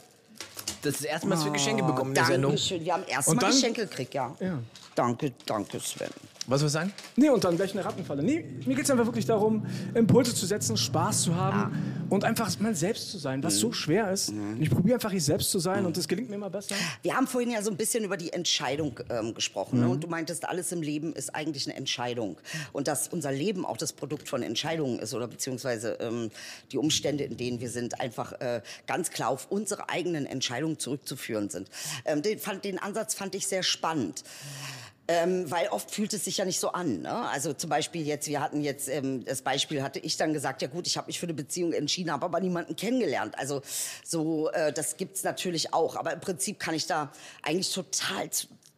Das 0.81 0.93
ist 0.93 1.03
das 1.03 1.09
erste 1.09 1.27
Mal, 1.27 1.35
dass 1.35 1.45
wir 1.45 1.51
Geschenke 1.51 1.83
bekommen 1.83 2.11
in 2.11 2.15
der 2.15 2.25
Sendung. 2.25 2.51
Dankeschön. 2.51 2.85
Wir 2.85 2.93
haben 2.93 3.03
erstmal 3.07 3.51
Geschenke 3.51 3.87
gekriegt, 3.87 4.13
ja. 4.13 4.35
Ja. 4.39 4.59
Danke, 4.95 5.33
danke, 5.45 5.79
Sven. 5.79 6.09
Was 6.49 6.61
wir 6.61 6.69
sagen? 6.69 6.93
Nee, 7.17 7.29
und 7.29 7.43
dann 7.43 7.57
gleich 7.57 7.73
eine 7.73 7.83
Rattenfalle. 7.83 8.23
Nee, 8.23 8.45
mir 8.65 8.73
geht 8.75 8.85
es 8.85 8.89
einfach 8.89 9.05
wirklich 9.05 9.25
darum, 9.25 9.65
Impulse 9.93 10.33
zu 10.33 10.45
setzen, 10.45 10.77
Spaß 10.77 11.23
zu 11.23 11.35
haben 11.35 12.05
und 12.09 12.23
einfach 12.23 12.57
mal 12.61 12.73
selbst 12.73 13.11
zu 13.11 13.17
sein, 13.17 13.43
was 13.43 13.55
Mhm. 13.55 13.59
so 13.59 13.71
schwer 13.73 14.11
ist. 14.11 14.29
Und 14.29 14.61
ich 14.61 14.69
probiere 14.69 14.95
einfach 14.95 15.11
ich 15.11 15.25
selbst 15.25 15.51
zu 15.51 15.59
sein 15.59 15.85
und 15.85 15.97
das 15.97 16.07
gelingt 16.07 16.29
mir 16.29 16.35
immer 16.35 16.49
besser. 16.49 16.73
Wir 17.01 17.15
haben 17.17 17.27
vorhin 17.27 17.51
ja 17.51 17.61
so 17.61 17.69
ein 17.69 17.75
bisschen 17.75 18.05
über 18.05 18.15
die 18.15 18.31
Entscheidung 18.31 18.97
ähm, 19.09 19.33
gesprochen. 19.33 19.79
Mhm. 19.79 19.85
Ne? 19.85 19.89
Und 19.91 20.03
du 20.05 20.07
meintest, 20.07 20.47
alles 20.47 20.71
im 20.71 20.81
Leben 20.81 21.11
ist 21.11 21.35
eigentlich 21.35 21.67
eine 21.67 21.75
Entscheidung. 21.75 22.37
Und 22.71 22.87
dass 22.87 23.09
unser 23.09 23.33
Leben 23.33 23.65
auch 23.65 23.75
das 23.75 23.91
Produkt 23.91 24.29
von 24.29 24.41
Entscheidungen 24.41 24.99
ist 24.99 25.13
oder 25.13 25.27
beziehungsweise 25.27 25.97
ähm, 25.99 26.31
die 26.71 26.77
Umstände, 26.77 27.25
in 27.25 27.35
denen 27.35 27.59
wir 27.59 27.69
sind, 27.69 27.99
einfach 27.99 28.31
äh, 28.39 28.61
ganz 28.87 29.11
klar 29.11 29.29
auf 29.29 29.47
unsere 29.49 29.89
eigenen 29.89 30.25
Entscheidungen 30.25 30.79
zurückzuführen 30.79 31.49
sind. 31.49 31.69
Ähm, 32.05 32.21
den, 32.21 32.39
fand, 32.39 32.63
den 32.63 32.79
Ansatz 32.79 33.15
fand 33.15 33.35
ich 33.35 33.47
sehr 33.47 33.63
spannend. 33.63 34.23
Ähm, 35.09 35.49
weil 35.49 35.69
oft 35.69 35.89
fühlt 35.89 36.13
es 36.13 36.25
sich 36.25 36.37
ja 36.37 36.45
nicht 36.45 36.59
so 36.59 36.69
an. 36.73 37.01
Ne? 37.01 37.29
Also 37.29 37.53
zum 37.53 37.69
Beispiel 37.69 38.05
jetzt, 38.05 38.27
wir 38.27 38.41
hatten 38.41 38.61
jetzt, 38.61 38.89
ähm, 38.89 39.23
das 39.23 39.41
Beispiel 39.41 39.81
hatte 39.81 39.99
ich 39.99 40.17
dann 40.17 40.33
gesagt, 40.33 40.61
ja 40.61 40.67
gut, 40.67 40.85
ich 40.85 40.97
habe 40.97 41.07
mich 41.07 41.17
für 41.19 41.25
eine 41.27 41.33
Beziehung 41.33 41.71
entschieden, 41.71 42.11
habe 42.11 42.25
aber 42.25 42.41
niemanden 42.41 42.75
kennengelernt. 42.75 43.37
Also 43.39 43.61
so, 44.03 44.49
äh, 44.49 44.73
das 44.73 44.97
gibt's 44.97 45.23
natürlich 45.23 45.73
auch. 45.73 45.95
Aber 45.95 46.11
im 46.11 46.19
Prinzip 46.19 46.59
kann 46.59 46.75
ich 46.75 46.87
da 46.87 47.09
eigentlich 47.41 47.73
total 47.73 48.29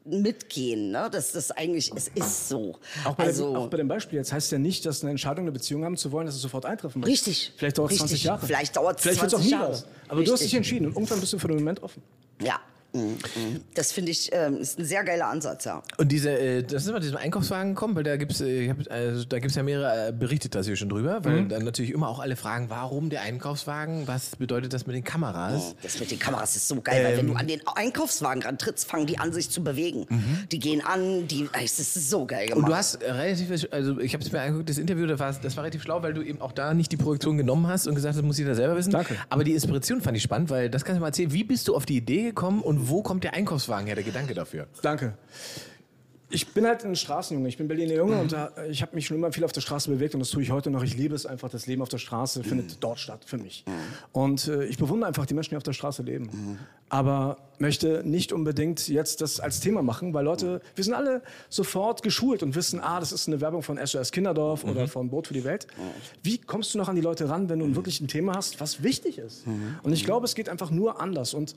mitgehen. 0.05 0.91
Ne? 0.91 1.09
Das 1.11 1.33
ist 1.35 1.51
eigentlich, 1.57 1.91
es 1.95 2.09
ist 2.09 2.49
so. 2.49 2.77
Auch 3.05 3.15
bei, 3.15 3.25
also, 3.25 3.51
dem, 3.51 3.55
auch 3.57 3.67
bei 3.67 3.77
dem 3.77 3.87
Beispiel 3.87 4.17
jetzt 4.17 4.31
heißt 4.31 4.51
ja 4.51 4.59
nicht, 4.59 4.85
dass 4.85 5.01
eine 5.01 5.11
Entscheidung, 5.11 5.45
eine 5.45 5.51
Beziehung 5.51 5.83
haben 5.83 5.97
zu 5.97 6.11
wollen, 6.11 6.25
dass 6.27 6.35
es 6.35 6.41
sofort 6.41 6.65
eintreffen 6.65 7.01
muss. 7.01 7.09
Richtig. 7.09 7.53
Vielleicht 7.57 7.77
dauert 7.77 7.91
es 7.91 7.95
Richtig. 8.03 8.21
20 8.21 8.23
Jahre. 8.23 8.45
Vielleicht 8.45 8.75
dauert's 8.75 9.01
Vielleicht 9.01 9.21
wird's 9.21 9.33
auch 9.33 9.39
20 9.39 9.51
nie 9.51 9.59
Jahre. 9.59 9.71
was. 9.73 9.85
Aber 10.07 10.23
du 10.23 10.31
hast 10.31 10.41
Richtig. 10.41 10.51
dich 10.51 10.57
entschieden 10.57 10.85
und 10.87 10.93
irgendwann 10.93 11.19
bist 11.19 11.33
du 11.33 11.39
für 11.39 11.47
den 11.47 11.57
Moment 11.57 11.81
offen. 11.81 12.03
ja. 12.41 12.59
Mhm, 12.93 13.01
mhm. 13.01 13.61
Das 13.75 13.91
finde 13.91 14.11
ich, 14.11 14.29
ähm, 14.33 14.57
ist 14.57 14.79
ein 14.79 14.85
sehr 14.85 15.03
geiler 15.03 15.27
Ansatz, 15.27 15.65
ja. 15.65 15.83
Und 15.97 16.11
diese, 16.11 16.31
äh, 16.31 16.63
das 16.63 16.85
sind 16.85 16.93
wir 16.93 16.99
diesem 16.99 17.17
Einkaufswagen 17.17 17.75
gekommen, 17.75 17.95
weil 17.95 18.03
da 18.03 18.17
gibt's, 18.17 18.41
äh, 18.41 18.69
hab, 18.69 18.77
also, 18.89 19.25
da 19.25 19.39
gibt's 19.39 19.55
ja 19.55 19.63
mehrere 19.63 20.09
äh, 20.09 20.11
Berichte 20.11 20.49
da 20.49 20.63
schon 20.63 20.89
drüber, 20.89 21.23
weil 21.23 21.45
dann 21.47 21.63
natürlich 21.63 21.91
immer 21.91 22.09
auch 22.09 22.19
alle 22.19 22.35
fragen, 22.35 22.69
warum 22.69 23.09
der 23.09 23.21
Einkaufswagen, 23.21 24.07
was 24.07 24.35
bedeutet 24.35 24.73
das 24.73 24.87
mit 24.87 24.95
den 24.95 25.03
Kameras? 25.03 25.75
Das 25.81 25.99
mit 25.99 26.11
den 26.11 26.19
Kameras 26.19 26.55
ist 26.55 26.67
so 26.67 26.81
geil, 26.81 27.03
weil 27.03 27.17
wenn 27.17 27.27
du 27.27 27.33
an 27.33 27.47
den 27.47 27.61
Einkaufswagen 27.75 28.43
rantrittst, 28.43 28.87
fangen 28.87 29.05
die 29.07 29.17
an, 29.17 29.33
sich 29.33 29.49
zu 29.49 29.63
bewegen. 29.63 30.07
Die 30.51 30.59
gehen 30.59 30.81
an, 30.81 31.27
die, 31.27 31.47
es 31.63 31.79
ist 31.79 32.09
so 32.09 32.25
geil 32.25 32.47
gemacht. 32.47 32.63
Und 32.63 32.69
du 32.69 32.75
hast 32.75 32.95
äh, 32.95 33.11
relativ, 33.11 33.67
also 33.71 33.99
ich 33.99 34.13
habe 34.13 34.23
es 34.23 34.31
mir 34.31 34.41
angeguckt, 34.41 34.69
das 34.69 34.77
Interview, 34.77 35.05
das 35.05 35.19
war, 35.19 35.33
das 35.33 35.55
war 35.55 35.63
relativ 35.63 35.83
schlau, 35.83 36.01
weil 36.01 36.13
du 36.13 36.21
eben 36.21 36.41
auch 36.41 36.51
da 36.51 36.73
nicht 36.73 36.91
die 36.91 36.97
Projektion 36.97 37.37
genommen 37.37 37.67
hast 37.67 37.87
und 37.87 37.95
gesagt 37.95 38.13
hast, 38.13 38.17
das 38.17 38.25
muss 38.25 38.37
jeder 38.37 38.55
selber 38.55 38.75
wissen. 38.75 38.91
Danke. 38.91 39.15
Aber 39.29 39.43
die 39.43 39.53
Inspiration 39.53 40.01
fand 40.01 40.17
ich 40.17 40.23
spannend, 40.23 40.49
weil 40.49 40.69
das 40.69 40.85
kannst 40.85 40.97
du 40.97 41.01
mal 41.01 41.07
erzählen. 41.07 41.31
Wie 41.31 41.43
bist 41.43 41.67
du 41.67 41.75
auf 41.75 41.85
die 41.85 41.97
Idee 41.97 42.23
gekommen 42.23 42.61
und 42.61 42.78
wo 42.87 43.01
kommt 43.01 43.23
der 43.23 43.33
Einkaufswagen 43.33 43.87
her, 43.87 43.95
der 43.95 44.03
Gedanke 44.03 44.33
dafür? 44.33 44.67
Danke. 44.81 45.17
ich 46.31 46.47
bin 46.53 46.65
halt 46.67 46.85
ein 46.85 46.95
Straßenjunge, 46.95 47.49
ich 47.49 47.57
bin 47.57 47.67
Berliner 47.67 47.95
Junge 47.95 48.19
und 48.19 48.31
da, 48.31 48.51
ich 48.69 48.83
habe 48.83 48.93
mich 48.95 49.07
schon 49.07 49.17
immer 49.17 49.31
viel 49.31 49.43
auf 49.43 49.51
der 49.51 49.61
Straße 49.61 49.89
bewegt 49.89 50.13
und 50.13 50.19
das 50.19 50.29
tue 50.29 50.43
ich 50.43 50.51
heute 50.51 50.69
noch. 50.69 50.83
Ich 50.83 50.95
liebe 50.95 51.15
es 51.15 51.25
einfach, 51.25 51.49
das 51.49 51.65
Leben 51.65 51.81
auf 51.81 51.89
der 51.89 51.97
Straße 51.97 52.43
findet 52.43 52.83
dort 52.83 52.99
statt 52.99 53.23
für 53.25 53.39
mich. 53.39 53.65
Und 54.11 54.47
äh, 54.47 54.65
ich 54.65 54.77
bewundere 54.77 55.07
einfach 55.07 55.25
die 55.25 55.33
Menschen, 55.33 55.51
die 55.51 55.57
auf 55.57 55.63
der 55.63 55.73
Straße 55.73 56.03
leben. 56.03 56.59
Aber 56.89 57.37
möchte 57.57 58.03
nicht 58.03 58.31
unbedingt 58.31 58.87
jetzt 58.87 59.21
das 59.21 59.39
als 59.39 59.59
Thema 59.59 59.81
machen, 59.81 60.13
weil 60.13 60.23
Leute, 60.23 60.61
wir 60.75 60.83
sind 60.83 60.93
alle 60.93 61.21
sofort 61.49 62.03
geschult 62.03 62.43
und 62.43 62.55
wissen, 62.55 62.79
ah, 62.79 62.99
das 62.99 63.11
ist 63.11 63.27
eine 63.27 63.41
Werbung 63.41 63.63
von 63.63 63.79
SOS 63.83 64.11
Kinderdorf 64.11 64.63
oder 64.63 64.87
von 64.87 65.09
Boot 65.09 65.27
für 65.27 65.33
die 65.33 65.43
Welt. 65.43 65.67
Wie 66.21 66.37
kommst 66.37 66.73
du 66.73 66.77
noch 66.77 66.89
an 66.89 66.95
die 66.95 67.01
Leute 67.01 67.27
ran, 67.27 67.49
wenn 67.49 67.59
du 67.59 67.75
wirklich 67.75 68.01
ein 68.01 68.07
Thema 68.07 68.35
hast, 68.35 68.61
was 68.61 68.83
wichtig 68.83 69.17
ist? 69.17 69.45
Und 69.81 69.93
ich 69.93 70.05
glaube, 70.05 70.25
es 70.25 70.35
geht 70.35 70.47
einfach 70.47 70.69
nur 70.69 71.01
anders. 71.01 71.33
Und 71.33 71.55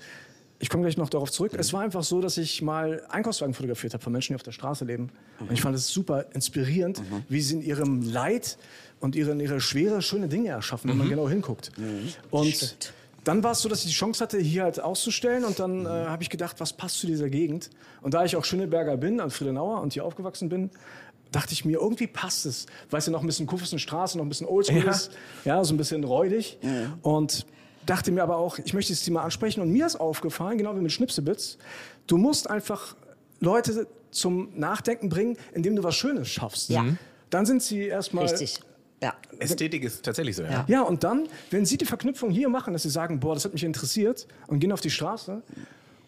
ich 0.63 0.69
komme 0.71 0.85
gleich 0.85 0.97
noch 0.97 1.11
darauf 1.11 1.31
zurück. 1.33 1.53
Es 1.59 1.73
war 1.73 1.81
einfach 1.83 2.05
so, 2.05 2.21
dass 2.21 2.39
ich 2.39 2.63
mal 2.63 3.03
Einkaufswagen 3.09 3.53
fotografiert 3.53 3.95
habe 3.95 4.03
von 4.05 4.13
Menschen, 4.13 4.33
die 4.33 4.37
auf 4.37 4.45
der 4.45 4.53
Straße 4.53 4.85
leben. 4.85 5.11
Und 5.41 5.51
ich 5.51 5.61
fand 5.61 5.75
es 5.75 5.89
super 5.89 6.27
inspirierend, 6.35 7.03
wie 7.29 7.41
sie 7.41 7.57
in 7.57 7.63
ihrem 7.63 8.01
Leid 8.03 8.57
und 9.01 9.17
in 9.17 9.41
ihrer 9.41 9.59
Schwere 9.59 10.01
schöne 10.03 10.29
Dinge 10.29 10.51
erschaffen, 10.51 10.89
wenn 10.89 10.99
man 10.99 11.09
genau 11.09 11.29
hinguckt. 11.29 11.73
Und 12.31 12.55
Stimmt. 12.55 12.93
dann 13.25 13.43
war 13.43 13.51
es 13.53 13.61
so, 13.61 13.69
dass 13.69 13.81
ich 13.81 13.87
die 13.91 13.97
Chance 13.97 14.23
hatte, 14.23 14.39
hier 14.39 14.63
halt 14.63 14.79
auszustellen. 14.81 15.45
Und 15.45 15.59
dann 15.59 15.85
äh, 15.85 15.89
habe 15.89 16.23
ich 16.23 16.31
gedacht, 16.31 16.61
was 16.61 16.73
passt 16.73 17.01
zu 17.01 17.09
dieser 17.09 17.29
Gegend? 17.29 17.69
Und 18.01 18.15
da 18.15 18.25
ich 18.25 18.37
auch 18.37 18.45
Schöneberger 18.45 18.97
bin, 18.97 19.19
an 19.21 19.31
Friedenauer 19.33 19.81
und 19.81 19.95
hier 19.95 20.05
aufgewachsen 20.05 20.49
bin, 20.49 20.71
dachte 21.33 21.55
ich 21.55 21.65
mir, 21.65 21.81
irgendwie 21.81 22.07
passt 22.07 22.47
es. 22.47 22.67
Weißt 22.91 23.09
du, 23.09 23.11
noch 23.11 23.23
ein 23.23 23.27
bisschen 23.27 23.47
Kuffersenstraße, 23.49 24.17
noch 24.17 24.25
ein 24.25 24.29
bisschen 24.29 24.47
Oldschool 24.47 24.85
Ja. 24.85 24.91
ist. 24.93 25.11
Ja, 25.45 25.65
so 25.65 25.75
ein 25.75 25.77
bisschen 25.77 26.05
räudig. 26.05 26.59
Und 27.03 27.47
dachte 27.87 28.13
mir 28.13 28.23
aber 28.23 28.37
auch, 28.37 28.59
ich 28.59 28.75
möchte 28.75 28.93
das 28.93 29.03
Thema 29.03 29.23
ansprechen. 29.23 29.61
Und 29.61 29.71
mir 29.71 29.87
ist 29.87 29.97
aufgefallen, 29.97 30.59
genau 30.59 30.75
wie 30.77 30.81
mit 30.81 30.93
Schnipsebits, 30.93 31.59
du 32.07 32.17
musst 32.17 32.49
einfach 32.49 32.97
Leute 33.41 33.87
zum 34.11 34.51
Nachdenken 34.59 35.09
bringen, 35.09 35.37
indem 35.53 35.77
du 35.77 35.83
was 35.83 35.95
Schönes 35.97 36.29
schaffst. 36.29 36.69
Ja. 36.69 36.83
Mhm. 36.83 36.99
Dann 37.31 37.47
sind 37.47 37.63
sie 37.63 37.87
erstmal 37.87 38.27
Richtig. 38.27 38.61
Ja. 39.03 39.15
Ästhetik 39.39 39.83
ist 39.83 40.05
tatsächlich 40.05 40.37
so, 40.37 40.45
ja. 40.45 40.65
ja, 40.69 40.83
und 40.83 41.03
dann, 41.03 41.27
wenn 41.51 41.67
Sie 41.67 41.77
die 41.77 41.87
Verknüpfung 41.87 42.31
hier 42.31 42.49
machen, 42.49 42.73
dass 42.73 42.85
Sie 42.85 42.89
sagen, 42.89 43.19
boah, 43.19 43.35
das 43.35 43.45
hat 43.45 43.53
mich 43.53 43.65
interessiert 43.65 44.29
und 44.47 44.61
gehen 44.61 44.71
auf 44.71 44.81
die 44.81 44.91
Straße 44.91 45.43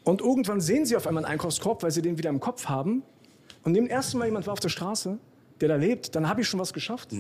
und 0.05 0.21
irgendwann 0.21 0.61
sehen 0.61 0.87
Sie 0.87 0.95
auf 0.95 1.09
einmal 1.09 1.25
einen 1.25 1.33
Einkaufskorb, 1.33 1.83
weil 1.83 1.91
Sie 1.91 2.03
den 2.03 2.19
wieder 2.19 2.31
im 2.31 2.39
Kopf 2.39 2.67
haben 2.67 3.03
und 3.65 3.75
dem 3.75 3.89
ersten 3.89 4.19
Mal 4.19 4.27
jemand 4.27 4.47
war 4.47 4.53
auf 4.53 4.61
der 4.61 4.69
Straße, 4.69 5.19
der 5.61 5.69
da 5.69 5.77
lebt, 5.77 6.15
dann 6.17 6.29
habe 6.29 6.41
ich 6.41 6.49
schon 6.49 6.59
was 6.59 6.73
geschafft, 6.73 7.11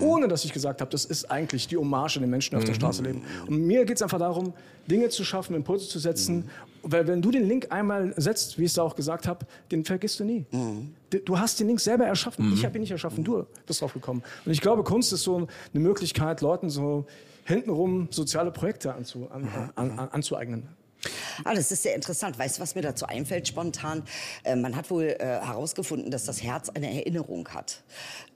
ohne 0.00 0.26
dass 0.26 0.44
ich 0.44 0.52
gesagt 0.52 0.80
habe, 0.80 0.90
das 0.90 1.04
ist 1.04 1.30
eigentlich 1.30 1.68
die 1.68 1.76
Hommage 1.76 2.16
an 2.16 2.22
den 2.22 2.30
Menschen, 2.30 2.50
die 2.52 2.56
auf 2.56 2.64
der 2.64 2.72
Straße 2.74 3.02
leben. 3.02 3.22
Und 3.46 3.58
mir 3.66 3.84
geht 3.84 3.96
es 3.96 4.02
einfach 4.02 4.18
darum, 4.18 4.54
Dinge 4.90 5.10
zu 5.10 5.24
schaffen, 5.24 5.54
Impulse 5.54 5.88
zu 5.88 5.98
setzen, 5.98 6.48
weil 6.82 7.06
wenn 7.06 7.20
du 7.22 7.30
den 7.30 7.46
Link 7.46 7.66
einmal 7.70 8.14
setzt, 8.16 8.58
wie 8.58 8.62
ich 8.62 8.70
es 8.70 8.74
da 8.74 8.82
auch 8.82 8.96
gesagt 8.96 9.28
habe, 9.28 9.46
den 9.70 9.84
vergisst 9.84 10.18
du 10.20 10.24
nie. 10.24 10.46
Du 11.24 11.38
hast 11.38 11.60
den 11.60 11.66
Link 11.68 11.80
selber 11.80 12.06
erschaffen. 12.06 12.52
Ich 12.54 12.64
habe 12.64 12.78
ihn 12.78 12.80
nicht 12.80 12.90
erschaffen, 12.90 13.22
du 13.24 13.46
bist 13.66 13.80
drauf 13.82 13.92
gekommen. 13.92 14.22
Und 14.44 14.52
ich 14.52 14.60
glaube, 14.60 14.82
Kunst 14.84 15.12
ist 15.12 15.22
so 15.22 15.36
eine 15.36 15.82
Möglichkeit, 15.82 16.40
Leuten 16.40 16.70
so 16.70 17.06
hintenrum 17.44 18.08
soziale 18.10 18.50
Projekte 18.50 18.94
anzu, 18.94 19.28
an, 19.30 19.46
an, 19.74 19.90
an, 19.98 20.08
anzueignen. 20.08 20.68
Ah, 21.44 21.54
das 21.54 21.70
ist 21.72 21.82
sehr 21.82 21.94
interessant. 21.94 22.38
Weißt 22.38 22.58
du, 22.58 22.62
was 22.62 22.74
mir 22.74 22.82
dazu 22.82 23.06
einfällt 23.06 23.48
spontan? 23.48 24.02
Äh, 24.44 24.56
man 24.56 24.76
hat 24.76 24.90
wohl 24.90 25.04
äh, 25.04 25.18
herausgefunden, 25.18 26.10
dass 26.10 26.24
das 26.24 26.42
Herz 26.42 26.68
eine 26.70 26.92
Erinnerung 26.94 27.48
hat. 27.48 27.82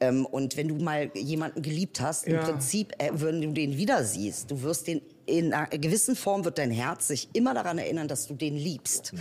Ähm, 0.01 0.27
und 0.27 0.57
wenn 0.57 0.69
du 0.69 0.77
mal 0.77 1.11
jemanden 1.15 1.63
geliebt 1.63 2.01
hast, 2.01 2.27
Ja. 2.27 2.39
im 2.41 2.45
Prinzip, 2.45 2.93
äh, 2.99 3.11
wenn 3.15 3.41
du 3.41 3.53
den 3.53 3.77
wieder 3.77 4.05
siehst, 4.05 4.51
du 4.51 4.63
wirst 4.63 4.87
den 4.87 5.01
in 5.27 5.53
einer 5.53 5.67
gewissen 5.67 6.15
Form 6.15 6.45
wird 6.45 6.57
dein 6.59 6.71
Herz 6.71 7.09
sich 7.09 7.29
immer 7.33 7.53
daran 7.53 7.79
erinnern, 7.79 8.07
dass 8.07 8.29
du 8.29 8.35
den 8.35 8.57
liebst. 8.57 9.13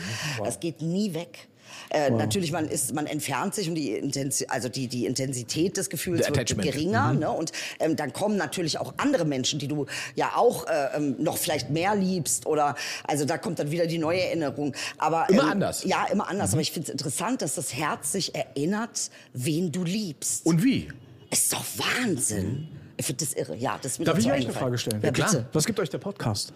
Das 0.43 0.59
geht 0.59 0.79
nie 0.83 1.15
weg. 1.15 1.47
Äh, 1.89 2.09
Natürlich, 2.11 2.51
man 2.51 2.67
ist, 2.67 2.93
man 2.93 3.07
entfernt 3.07 3.55
sich 3.55 3.67
und 3.69 3.75
die, 3.75 3.91
Intensi 3.91 4.45
also 4.49 4.69
die, 4.69 4.87
die 4.87 5.05
Intensität 5.05 5.77
des 5.77 5.89
Gefühls 5.89 6.27
wird 6.27 6.57
geringer. 6.61 7.13
Ne? 7.13 7.29
Und 7.29 7.51
ähm, 7.79 7.95
dann 7.95 8.13
kommen 8.13 8.37
natürlich 8.37 8.79
auch 8.79 8.93
andere 8.97 9.25
Menschen, 9.25 9.59
die 9.59 9.67
du 9.67 9.85
ja 10.15 10.33
auch 10.35 10.67
äh, 10.67 10.97
ähm, 10.97 11.15
noch 11.19 11.37
vielleicht 11.37 11.69
mehr 11.69 11.95
liebst 11.95 12.45
oder 12.45 12.75
also 13.07 13.25
da 13.25 13.37
kommt 13.37 13.59
dann 13.59 13.71
wieder 13.71 13.87
die 13.87 13.97
neue 13.97 14.21
Erinnerung. 14.21 14.75
Aber 14.97 15.29
Immer 15.29 15.43
ähm, 15.43 15.49
anders. 15.49 15.83
Ja, 15.83 16.05
immer 16.11 16.29
anders. 16.29 16.53
Aber 16.53 16.61
ich 16.61 16.71
finde 16.71 16.87
es 16.87 16.91
interessant, 16.91 17.41
dass 17.41 17.55
das 17.55 17.73
Herz 17.73 18.11
sich 18.11 18.35
erinnert, 18.35 19.09
wen 19.33 19.71
du 19.71 19.83
liebst. 19.83 20.45
Und 20.45 20.63
wie? 20.63 20.89
ist 21.35 21.51
doch 21.51 21.63
Wahnsinn. 21.77 22.67
Ich 22.97 23.05
finde 23.05 23.25
das 23.25 23.33
irre. 23.33 23.55
Ja, 23.57 23.77
das 23.81 23.97
Darf 23.97 24.17
ich 24.17 24.31
euch 24.31 24.45
eine. 24.45 24.53
Frage 24.53 24.77
stellen? 24.77 25.01
Ja, 25.01 25.11
klar. 25.11 25.29
bitte. 25.29 25.45
Was 25.51 25.65
gibt 25.65 25.79
euch 25.79 25.89
der 25.89 25.97
Podcast? 25.97 26.53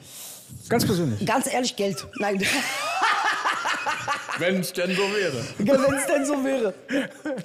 Ganz 0.69 0.85
persönlich. 0.85 1.25
Ganz 1.25 1.51
ehrlich, 1.51 1.75
Geld. 1.75 2.07
Nein, 2.17 2.41
Wenn 4.39 4.59
es 4.61 4.73
denn 4.73 4.95
so 4.95 5.01
wäre. 5.01 5.43
wenn 5.57 5.95
es 5.95 6.05
denn 6.07 6.25
so 6.25 6.43
wäre. 6.43 6.73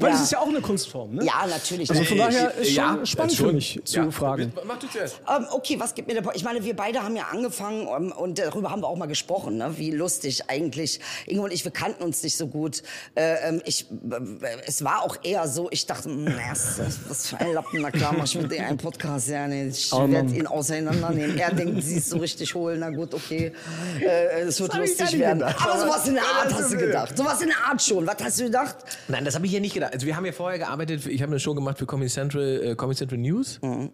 Weil 0.01 0.11
Ja. 0.11 0.17
es 0.17 0.23
ist 0.23 0.33
ja 0.33 0.39
auch 0.39 0.49
eine 0.49 0.61
Kunstform, 0.61 1.15
ne? 1.15 1.25
Ja, 1.25 1.47
natürlich. 1.47 1.91
Also 1.91 2.05
von 2.05 2.19
daher 2.19 2.55
ist 2.55 2.69
schon 2.69 2.77
Ja, 2.77 3.07
spannend 3.07 3.35
schon. 3.35 3.47
für 3.49 3.53
mich 3.53 3.81
zu 3.85 3.97
Ja. 3.97 4.11
fragen. 4.11 4.53
Mach 4.65 4.79
du 4.79 4.87
zuerst. 4.89 5.21
Ähm, 5.29 5.47
okay, 5.51 5.77
was 5.79 5.95
gibt 5.95 6.09
mir 6.09 6.15
der 6.15 6.23
Po- 6.23 6.33
Ich 6.35 6.45
meine, 6.45 6.65
wir 6.65 6.75
beide 6.77 7.03
haben 7.03 7.17
ja 7.17 7.25
angefangen 7.31 7.87
ähm, 7.89 8.13
und 8.13 8.39
darüber 8.39 8.71
haben 8.71 8.81
wir 8.83 8.89
auch 8.89 8.97
mal 8.97 9.07
gesprochen, 9.07 9.57
ne? 9.59 9.75
wie 9.77 9.91
lustig 9.91 10.49
eigentlich. 10.49 11.01
Ingo 11.27 11.45
und 11.45 11.53
ich, 11.53 11.65
wir 11.65 11.73
kannten 11.73 12.03
uns 12.05 12.23
nicht 12.23 12.37
so 12.37 12.47
gut. 12.47 12.83
Äh, 13.15 13.49
ähm, 13.49 13.63
ich, 13.65 13.87
äh, 13.91 14.47
es 14.67 14.85
war 14.85 15.03
auch 15.03 15.17
eher 15.23 15.47
so, 15.49 15.69
ich 15.71 15.87
dachte, 15.87 16.09
hm, 16.09 16.33
was, 16.51 16.81
was 17.09 17.27
für 17.29 17.41
ein 17.41 17.53
Lappen, 17.53 17.81
na 17.81 17.91
klar, 17.91 18.15
mach 18.17 18.25
ich 18.25 18.35
mit 18.37 18.51
dir 18.53 18.65
einen 18.67 18.79
Podcast. 18.79 19.29
Ja, 19.29 19.47
nee, 19.47 19.69
ich 19.69 19.93
Oh, 19.93 20.09
werde 20.11 20.33
ihn 20.35 20.47
auseinandernehmen. 20.47 21.39
Er 21.39 21.53
denkt, 21.53 21.83
sie 21.85 21.97
ist 21.97 22.11
so 22.11 22.19
richtig 22.19 22.55
hohl, 22.55 22.77
na 22.79 22.91
gut, 22.91 23.15
okay. 23.15 23.53
Äh, 24.01 24.41
es 24.43 24.61
wird 24.61 24.71
ich 24.73 24.79
gar 24.79 24.87
lustig 24.87 25.19
werden. 25.19 25.39
gedacht. 25.41 25.57
Aber 25.67 25.81
sowas 25.81 26.07
in 26.09 26.15
der 26.15 26.23
Art 26.25 26.53
hast 26.55 26.73
du 26.73 26.77
gedacht. 26.87 27.17
Sowas 27.17 27.41
in 27.41 27.49
der 27.49 27.59
Art 27.69 27.83
schon. 27.83 28.07
Was 28.07 28.17
hast 28.23 28.41
du 28.41 28.45
gedacht? 28.45 28.77
Nein, 29.09 29.25
das 29.25 29.35
habe 29.35 29.47
ich 29.47 29.53
hier 29.53 29.61
nicht 29.61 29.75
gedacht. 29.75 29.93
Also 29.93 30.07
wir 30.07 30.17
haben 30.17 30.27
ja 30.27 30.33
vorher 30.33 30.59
gearbeitet, 30.59 31.07
ich 31.07 31.23
habe 31.23 31.33
eine 31.33 31.41
Show 31.41 31.55
gemacht 31.55 31.79
für 31.79 31.87
Comedy 31.87 32.11
Central, 32.11 32.63
äh, 32.63 32.75
Comedy 32.75 32.99
Central 32.99 33.19
News. 33.19 33.61
Mhm. 33.63 33.91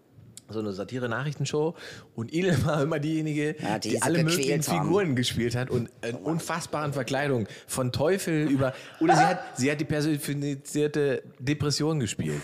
So 0.53 0.59
eine 0.59 0.73
Satire-Nachrichtenshow. 0.73 1.75
Und 2.17 2.35
Edel 2.35 2.65
war 2.65 2.83
immer 2.83 2.99
diejenige, 2.99 3.55
Ja, 3.63 3.79
die 3.79 3.91
die, 3.91 4.03
alle 4.03 4.25
möglichen 4.25 4.61
haben. 4.63 4.83
Figuren 4.83 5.17
gespielt 5.17 5.55
hat 5.55 5.71
und 5.71 5.89
in 6.07 6.17
unfassbaren 6.17 6.93
Verkleidungen. 6.93 7.47
Von 7.67 7.93
Teufel 7.93 8.49
über. 8.49 8.75
Oder 9.01 9.15
sie 9.17 9.23
hat, 9.23 9.41
sie 9.57 9.71
hat 9.71 9.81
die 9.81 9.85
personifizierte 9.85 11.23
Depression 11.39 12.01
gespielt. 12.01 12.41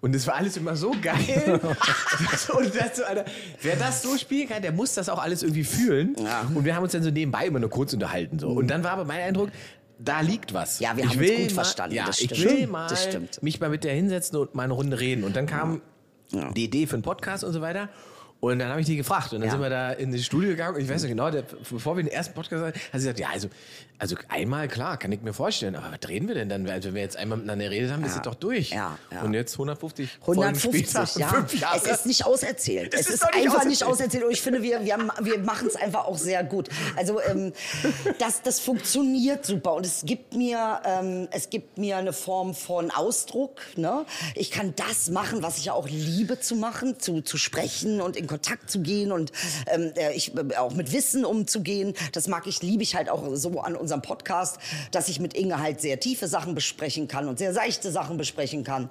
Und 0.00 0.14
das 0.14 0.26
war 0.26 0.36
alles 0.36 0.56
immer 0.56 0.76
so 0.76 0.94
geil. 1.02 1.60
und 2.56 2.74
das 2.76 2.96
so, 2.96 3.04
Alter, 3.04 3.24
wer 3.62 3.76
das 3.76 4.02
so 4.02 4.16
spielen 4.16 4.48
kann, 4.48 4.62
der 4.62 4.72
muss 4.72 4.94
das 4.94 5.08
auch 5.08 5.20
alles 5.20 5.42
irgendwie 5.42 5.64
fühlen. 5.64 6.14
Und 6.54 6.64
wir 6.64 6.76
haben 6.76 6.84
uns 6.84 6.92
dann 6.92 7.02
so 7.02 7.10
nebenbei 7.10 7.46
immer 7.46 7.58
nur 7.58 7.70
kurz 7.70 7.92
unterhalten. 7.92 8.38
So. 8.38 8.50
Und 8.50 8.68
dann 8.68 8.84
war 8.84 8.92
aber 8.92 9.04
mein 9.04 9.20
Eindruck, 9.20 9.50
da 9.98 10.20
liegt 10.20 10.54
was. 10.54 10.80
Ja, 10.80 10.96
wir 10.96 11.04
ich 11.04 11.10
haben 11.10 11.18
uns 11.20 11.28
gut 11.30 11.38
mal, 11.38 11.54
verstanden, 11.54 11.96
Ja, 11.96 12.06
das 12.06 12.20
ich 12.20 12.30
stimmt. 12.34 12.44
will 12.44 12.66
mal 12.66 12.90
mich 13.40 13.60
mal 13.60 13.68
mit 13.70 13.84
der 13.84 13.94
hinsetzen 13.94 14.38
und 14.38 14.54
mal 14.54 14.64
eine 14.64 14.72
Runde 14.72 14.98
reden. 15.00 15.24
Und 15.24 15.36
dann 15.36 15.46
kam 15.46 15.80
die 16.54 16.64
Idee 16.64 16.86
für 16.86 16.94
einen 16.94 17.02
Podcast 17.02 17.42
und 17.44 17.52
so 17.52 17.60
weiter. 17.60 17.88
Und 18.40 18.60
dann 18.60 18.68
habe 18.68 18.80
ich 18.80 18.86
die 18.86 18.96
gefragt. 18.96 19.32
Und 19.32 19.40
dann 19.40 19.48
Ja. 19.48 19.52
sind 19.52 19.60
wir 19.62 19.70
da 19.70 19.90
in 19.92 20.12
das 20.12 20.24
Studio 20.24 20.50
gegangen. 20.50 20.76
Und 20.76 20.82
ich 20.82 20.88
weiß 20.88 21.02
noch 21.02 21.08
genau, 21.08 21.28
der, 21.30 21.42
bevor 21.42 21.96
wir 21.96 22.04
den 22.04 22.12
ersten 22.12 22.34
Podcast 22.34 22.64
hatten, 22.64 22.78
hat 22.78 22.82
sie 22.92 22.98
gesagt, 22.98 23.18
ja, 23.18 23.28
also, 23.32 23.48
also 23.98 24.14
einmal, 24.28 24.68
klar, 24.68 24.96
kann 24.96 25.10
ich 25.10 25.20
mir 25.22 25.32
vorstellen. 25.32 25.74
Aber 25.74 25.90
was 25.90 26.08
reden 26.08 26.28
wir 26.28 26.36
denn 26.36 26.48
dann? 26.48 26.68
Also, 26.70 26.88
wenn 26.90 26.94
wir 26.94 27.02
jetzt 27.02 27.16
einmal 27.16 27.38
miteinander 27.38 27.64
geredet 27.64 27.90
haben, 27.90 28.04
ist 28.04 28.12
Ja. 28.12 28.16
es 28.18 28.22
doch 28.22 28.36
durch. 28.36 28.70
Ja, 28.70 28.96
ja. 29.12 29.22
Und 29.22 29.34
jetzt 29.34 29.54
150 29.58 30.18
Folgen 30.22 30.40
150, 30.42 30.88
später, 30.88 31.18
ja. 31.58 31.74
Es 31.76 31.84
ist 31.90 32.06
nicht 32.06 32.24
auserzählt. 32.26 32.94
Es 32.94 33.00
Es, 33.00 33.06
ist 33.08 33.14
ist, 33.14 33.24
nicht 33.24 33.34
einfach 33.46 33.64
nicht 33.64 33.82
auserzählt. 33.82 33.90
auserzählt. 34.22 34.24
Und 34.24 34.30
ich 34.30 34.40
finde, 34.40 34.62
wir, 34.62 34.84
wir, 34.84 34.98
wir 35.22 35.38
machen 35.40 35.66
es 35.66 35.74
einfach 35.74 36.04
auch 36.04 36.16
sehr 36.16 36.44
gut. 36.44 36.68
Also 36.94 37.20
ähm, 37.20 37.52
das, 38.20 38.42
das 38.42 38.60
funktioniert 38.60 39.44
super. 39.46 39.74
Und 39.74 39.84
es 39.84 40.02
gibt 40.04 40.34
mir, 40.34 40.80
ähm, 40.84 41.26
es 41.32 41.50
gibt 41.50 41.76
mir 41.76 41.96
eine 41.96 42.12
Form 42.12 42.54
von 42.54 42.92
Ausdruck. 42.92 43.60
Ne? 43.74 44.04
Ich 44.36 44.52
kann 44.52 44.74
das 44.76 45.10
machen, 45.10 45.42
was 45.42 45.58
ich 45.58 45.64
ja 45.64 45.72
auch 45.72 45.88
liebe 45.88 46.38
zu 46.38 46.54
machen, 46.54 47.00
zu, 47.00 47.20
zu 47.22 47.36
sprechen 47.36 48.00
und 48.00 48.16
in 48.16 48.27
Kontakt 48.28 48.70
zu 48.70 48.80
gehen 48.80 49.10
und 49.12 49.32
ähm, 49.66 49.92
äh, 49.96 50.12
ich, 50.14 50.32
äh, 50.36 50.56
auch 50.56 50.74
mit 50.74 50.92
Wissen 50.92 51.24
umzugehen. 51.24 51.94
Das 52.12 52.28
mag 52.28 52.46
ich, 52.46 52.62
liebe 52.62 52.82
ich 52.82 52.94
halt 52.94 53.08
auch 53.08 53.24
so 53.34 53.60
an 53.60 53.74
unserem 53.76 54.02
Podcast, 54.02 54.58
dass 54.92 55.08
ich 55.08 55.18
mit 55.20 55.34
Inge 55.34 55.58
halt 55.60 55.80
sehr 55.80 55.98
tiefe 56.00 56.28
Sachen 56.28 56.54
besprechen 56.54 57.08
kann 57.08 57.28
und 57.28 57.38
sehr 57.38 57.52
seichte 57.52 57.90
Sachen 57.90 58.16
besprechen 58.16 58.62
kann. 58.64 58.88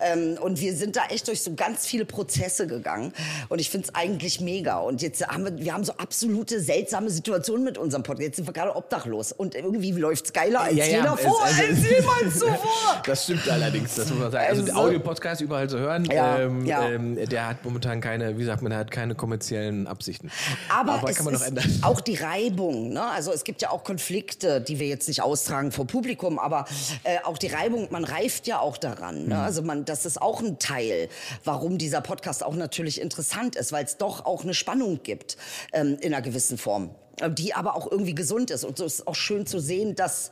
Ähm, 0.00 0.38
und 0.40 0.60
wir 0.60 0.74
sind 0.74 0.96
da 0.96 1.02
echt 1.10 1.28
durch 1.28 1.42
so 1.42 1.54
ganz 1.54 1.86
viele 1.86 2.04
Prozesse 2.04 2.66
gegangen. 2.66 3.12
Und 3.48 3.60
ich 3.60 3.70
finde 3.70 3.88
es 3.88 3.94
eigentlich 3.94 4.40
mega. 4.40 4.78
Und 4.78 5.02
jetzt 5.02 5.26
haben 5.26 5.44
wir, 5.44 5.58
wir 5.58 5.72
haben 5.74 5.84
so 5.84 5.92
absolute 5.92 6.60
seltsame 6.60 7.10
Situationen 7.10 7.64
mit 7.64 7.78
unserem 7.78 8.02
Podcast. 8.02 8.22
Jetzt 8.26 8.36
sind 8.36 8.46
wir 8.48 8.52
gerade 8.52 8.74
obdachlos. 8.76 9.32
Und 9.32 9.54
irgendwie 9.54 9.92
läuft's 9.92 10.32
geiler 10.32 10.60
als 10.62 10.76
Ja, 10.76 10.84
ja, 10.84 10.96
jeder 10.98 11.14
es- 11.14 11.20
vor, 11.20 11.42
also- 11.42 11.62
als 11.62 11.78
jemand 11.90 12.32
zuvor. 12.32 13.02
Das 13.06 13.24
stimmt 13.24 13.48
allerdings, 13.48 13.94
das 13.94 14.08
muss 14.10 14.18
man 14.18 14.30
sagen. 14.32 14.46
Also, 14.48 14.62
Also- 14.62 14.74
Audio-Podcast 14.74 15.40
überall 15.40 15.68
zu 15.68 15.78
hören, 15.78 16.04
Ja, 16.06 16.38
ähm, 16.40 16.64
ja. 16.66 16.88
Ähm, 16.88 17.16
der 17.28 17.48
hat 17.48 17.64
momentan 17.64 18.00
keine, 18.00 18.36
wie 18.38 18.44
sagt 18.44 18.62
man, 18.62 18.72
der 18.76 18.80
hat 18.80 18.90
keine 18.90 19.14
kommerziellen 19.14 19.86
Absichten. 19.86 20.30
Aber, 20.68 21.02
es 21.08 21.16
kann 21.16 21.24
man 21.24 21.34
ist 21.34 21.42
ändern. 21.42 21.64
auch 21.82 22.00
die 22.00 22.16
Reibung. 22.16 22.90
Ne? 22.90 23.02
Also 23.02 23.32
es 23.32 23.44
gibt 23.44 23.62
ja 23.62 23.70
auch 23.70 23.84
Konflikte, 23.84 24.60
die 24.60 24.78
wir 24.78 24.86
jetzt 24.86 25.08
nicht 25.08 25.22
austragen 25.22 25.72
vor 25.72 25.86
Publikum, 25.86 26.38
aber 26.38 26.66
äh, 27.04 27.18
auch 27.24 27.38
die 27.38 27.46
Reibung, 27.46 27.88
man 27.90 28.04
reift 28.04 28.46
ja 28.46 28.60
auch 28.60 28.76
daran. 28.76 29.22
Mhm. 29.22 29.28
Ne? 29.30 29.38
Also 29.38 29.62
man, 29.62 29.84
das 29.84 30.04
ist 30.04 30.20
auch 30.20 30.40
ein 30.40 30.58
Teil, 30.58 31.08
warum 31.44 31.78
dieser 31.78 32.02
Podcast 32.02 32.44
auch 32.44 32.54
natürlich 32.54 33.00
interessant 33.00 33.56
ist, 33.56 33.72
weil 33.72 33.84
es 33.84 33.96
doch 33.96 34.26
auch 34.26 34.44
eine 34.44 34.54
Spannung 34.54 35.02
gibt 35.02 35.36
ähm, 35.72 35.96
in 36.00 36.12
einer 36.12 36.22
gewissen 36.22 36.58
Form, 36.58 36.90
die 37.30 37.54
aber 37.54 37.76
auch 37.76 37.90
irgendwie 37.90 38.14
gesund 38.14 38.50
ist. 38.50 38.64
Und 38.64 38.76
so 38.76 38.84
ist 38.84 39.06
auch 39.06 39.14
schön 39.14 39.46
zu 39.46 39.58
sehen, 39.58 39.94
dass 39.94 40.30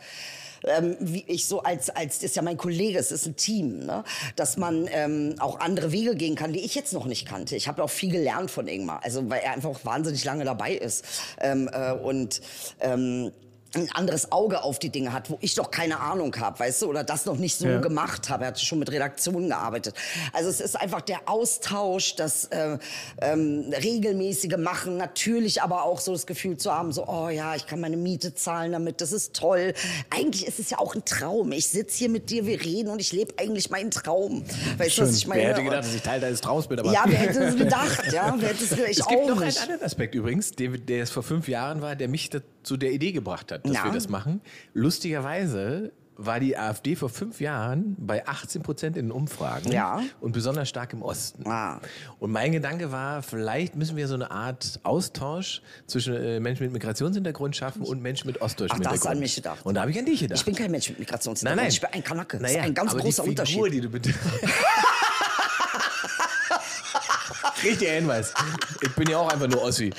ähm, 0.66 0.97
wie 1.00 1.25
ich 1.26 1.47
so 1.47 1.62
als, 1.62 1.90
als, 1.90 2.23
ist 2.23 2.37
ja 2.37 2.42
mein 2.42 2.56
Kollege, 2.56 2.99
es 2.99 3.12
ist 3.12 3.26
ein 3.26 3.37
Team, 3.37 3.80
ne? 3.80 4.04
dass 4.37 4.56
man 4.56 4.88
ähm, 4.90 5.37
auch 5.38 5.61
andere 5.61 5.92
Wege 5.92 6.14
gehen 6.16 6.35
kann, 6.35 6.52
die 6.52 6.61
ich 6.61 6.75
jetzt 6.75 6.92
noch 6.92 7.06
nicht 7.06 7.26
kannte. 7.26 7.56
Ich 7.56 7.68
habe 7.68 7.83
auch 7.83 7.90
viel 7.90 8.11
gelernt 8.11 8.50
von 8.50 8.68
Ingmar, 8.68 9.00
also 9.02 9.28
weil 9.30 9.40
er 9.42 9.52
einfach 9.52 9.85
wahnsinnig 9.85 10.25
lange 10.25 10.44
dabei 10.44 10.73
ist. 10.75 11.04
Ähm, 11.40 11.68
äh, 11.73 11.92
und 11.92 12.40
ähm, 12.80 13.33
ein 13.76 13.90
anderes 13.93 14.31
Auge 14.33 14.62
auf 14.62 14.78
die 14.78 14.90
Dinge 14.90 15.12
hat, 15.12 15.31
wo 15.31 15.38
ich 15.40 15.54
doch 15.54 15.71
keine 15.71 16.00
Ahnung 16.00 16.35
habe, 16.38 16.59
weißt 16.61 16.83
du, 16.83 16.87
oder 16.87 17.04
das 17.04 17.26
noch 17.26 17.37
nicht 17.37 17.57
so 17.59 17.66
Ja. 17.66 17.78
gemacht 17.81 18.28
habe. 18.31 18.45
Er 18.45 18.49
hat 18.49 18.61
schon 18.61 18.78
mit 18.78 18.90
Redaktionen 18.90 19.49
gearbeitet. 19.49 19.95
Also 20.33 20.49
es 20.50 20.61
ist 20.61 20.81
einfach 20.81 21.00
der 21.00 21.21
Austausch, 21.28 22.16
das 22.16 22.45
äh, 22.47 22.78
ähm, 23.21 23.73
regelmäßige 23.83 24.57
Machen, 24.59 24.97
natürlich 24.97 25.62
aber 25.62 25.85
auch 25.85 26.00
so 26.00 26.12
das 26.12 26.26
Gefühl 26.26 26.57
zu 26.57 26.73
haben, 26.73 26.93
so, 26.93 27.07
oh 27.09 27.28
ja, 27.28 27.54
ich 27.54 27.66
kann 27.66 27.81
meine 27.81 27.97
Miete 27.97 28.35
zahlen 28.35 28.73
damit, 28.73 29.00
das 29.00 29.12
ist 29.12 29.35
toll. 29.35 29.75
Eigentlich 30.11 30.47
ist 30.47 30.59
es 30.61 30.71
ja 30.71 30.78
auch 30.78 30.95
ein 30.95 31.04
Traum. 31.04 31.52
Ich 31.52 31.69
sitze 31.69 31.99
hier 31.99 32.09
mit 32.09 32.31
dir, 32.31 32.47
wir 32.47 32.61
reden 32.64 32.90
und 32.90 33.00
ich 33.00 33.12
lebe 33.12 33.35
eigentlich 33.38 33.71
meinen 33.71 33.90
Traum. 33.90 34.45
Weißt 34.78 34.99
du, 34.99 35.02
was 35.02 35.16
ich 35.16 35.26
meine? 35.26 35.43
Wer 35.43 35.49
hätte 35.50 35.64
gedacht, 35.64 35.85
dass 35.85 35.95
ich 35.95 36.02
Teil 36.02 36.21
deines 36.21 36.40
Traums 36.40 36.66
bin? 36.69 36.78
Aber 36.78 36.93
ja, 36.93 37.04
wer 37.07 37.19
hätte 37.19 37.40
es 37.45 37.57
gedacht, 37.57 38.12
ja? 38.12 38.35
Wer 38.38 38.49
hätte 38.50 38.64
es 38.64 38.71
gedacht? 38.71 38.88
Ich 38.90 38.99
es 39.00 39.07
gibt 39.09 39.21
auch 39.23 39.28
noch 39.28 39.40
nicht. 39.40 39.59
einen 39.59 39.71
anderen 39.71 39.87
Aspekt 39.87 40.14
übrigens, 40.14 40.52
der, 40.52 40.71
der 40.71 41.02
es 41.02 41.11
vor 41.11 41.23
fünf 41.23 41.49
Jahren 41.49 41.81
war, 41.83 41.97
der 41.97 42.09
mich 42.09 42.31
zu 42.64 42.76
der 42.76 42.90
Idee 42.92 43.12
gebracht 43.12 43.52
hat, 43.52 43.64
dass 43.66 43.73
Ja. 43.75 43.85
wir 43.85 43.92
das 43.92 44.09
machen. 44.09 44.40
Lustigerweise 44.73 45.92
war 46.16 46.38
die 46.38 46.56
AfD 46.56 46.94
vor 46.94 47.09
fünf 47.09 47.40
Jahren 47.40 47.97
bei 47.99 48.25
18 48.26 48.62
Prozent 48.62 48.97
in 48.97 49.06
den 49.06 49.11
Umfragen 49.12 49.73
Ja. 49.73 50.00
und 50.21 50.30
besonders 50.30 50.68
stark 50.68 50.92
im 50.92 51.02
Osten. 51.02 51.44
Ah. 51.49 51.80
Und 52.21 52.30
mein 52.30 52.52
Gedanke 52.52 52.92
war, 52.92 53.21
vielleicht 53.25 53.75
müssen 53.75 53.97
wir 53.97 54.06
so 54.06 54.14
eine 54.14 54.30
Art 54.30 54.78
Austausch 54.85 55.61
zwischen 55.88 56.14
äh, 56.14 56.38
Menschen 56.38 56.62
mit 56.62 56.73
Migrationshintergrund 56.73 57.56
schaffen 57.56 57.83
und 57.83 58.00
Menschen 58.00 58.28
mit 58.28 58.40
ostdeutschem 58.40 58.76
Ach, 58.76 58.90
Hintergrund. 58.92 59.04
du 59.04 59.09
an 59.09 59.18
mich 59.18 59.35
gedacht. 59.35 59.66
Und 59.66 59.75
da 59.75 59.80
habe 59.80 59.90
ich 59.90 59.99
an 59.99 60.06
dich 60.06 60.21
gedacht. 60.21 60.38
Ich 60.38 60.44
bin 60.44 60.54
kein 60.54 60.71
Mensch 60.71 60.88
mit 60.88 60.99
nein, 60.99 61.04
Migrationshintergrund. 61.04 61.61
nein. 61.62 61.73
Ich 61.73 61.80
bin 61.80 61.90
ein 61.92 62.04
Kanake. 62.04 62.38
Das 62.38 62.42
Naja, 62.52 62.61
ist 62.62 62.66
ein 62.68 62.75
ganz 62.75 62.92
aber 62.92 63.00
großer 63.00 63.23
die 63.25 63.28
Figur, 63.30 63.64
Unterschied. 63.64 63.73
die 63.73 63.80
du. 63.80 64.11
Richtiger 67.64 67.92
Hinweis. 67.92 68.33
Ich 68.83 68.94
bin 68.94 69.09
ja 69.09 69.18
auch 69.18 69.33
einfach 69.33 69.49
nur 69.49 69.62
Ossi. 69.62 69.90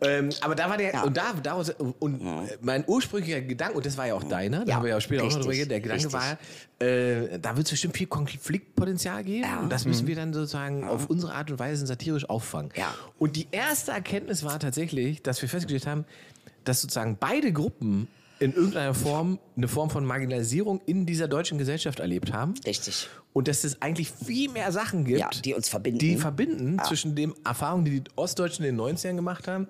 Ähm, 0.00 0.30
aber 0.40 0.54
da 0.54 0.68
war 0.70 0.76
der, 0.76 0.92
Ja. 0.92 1.02
und 1.02 1.16
da, 1.16 1.32
daraus, 1.42 1.70
und 1.70 2.20
mein 2.62 2.84
ursprünglicher 2.86 3.40
Gedanke, 3.40 3.76
und 3.76 3.86
das 3.86 3.96
war 3.96 4.06
ja 4.06 4.14
auch 4.14 4.22
deiner, 4.24 4.64
da 4.64 4.70
Ja, 4.70 4.76
haben 4.76 4.82
wir 4.84 4.90
ja 4.90 4.96
auch 4.96 5.00
später 5.00 5.22
auch 5.24 5.26
noch 5.30 5.36
drüber 5.38 5.50
richtig, 5.50 5.68
geredet, 5.68 5.70
der 5.86 5.96
Gedanke 5.98 6.14
richtig. 6.14 6.38
war, 6.80 6.86
äh, 6.86 7.38
da 7.38 7.56
wird 7.56 7.66
es 7.66 7.70
bestimmt 7.72 7.96
viel 7.96 8.06
Konfliktpotenzial 8.06 9.24
geben 9.24 9.44
Ja. 9.44 9.58
und 9.60 9.70
das 9.70 9.84
müssen 9.84 10.06
wir 10.06 10.14
dann 10.16 10.32
sozusagen 10.32 10.84
auf 10.86 11.06
unsere 11.06 11.32
Art 11.34 11.50
und 11.50 11.58
Weise 11.58 11.86
satirisch 11.86 12.28
auffangen. 12.28 12.70
Ja. 12.76 12.94
Und 13.18 13.36
die 13.36 13.48
erste 13.50 13.92
Erkenntnis 13.92 14.44
war 14.44 14.58
tatsächlich, 14.60 15.22
dass 15.22 15.40
wir 15.42 15.48
festgestellt 15.48 15.86
haben, 15.86 16.04
dass 16.64 16.82
sozusagen 16.82 17.16
beide 17.18 17.52
Gruppen 17.52 18.08
in 18.40 18.52
irgendeiner 18.54 18.94
Form 18.94 19.38
eine 19.56 19.68
Form 19.68 19.90
von 19.90 20.04
Marginalisierung 20.04 20.80
in 20.86 21.06
dieser 21.06 21.28
deutschen 21.28 21.58
Gesellschaft 21.58 22.00
erlebt 22.00 22.32
haben. 22.32 22.54
Richtig. 22.66 23.08
Und 23.32 23.48
dass 23.48 23.64
es 23.64 23.82
eigentlich 23.82 24.10
viel 24.10 24.50
mehr 24.50 24.72
Sachen 24.72 25.04
gibt, 25.04 25.18
Ja, 25.20 25.30
die 25.44 25.54
uns 25.54 25.68
verbinden. 25.68 25.98
die 25.98 26.16
verbinden 26.16 26.78
zwischen 26.86 27.14
den 27.14 27.34
Erfahrungen, 27.44 27.84
die 27.84 28.00
die 28.00 28.10
Ostdeutschen 28.16 28.64
in 28.64 28.76
den 28.76 28.80
90ern 28.96 29.16
gemacht 29.16 29.46
haben 29.48 29.68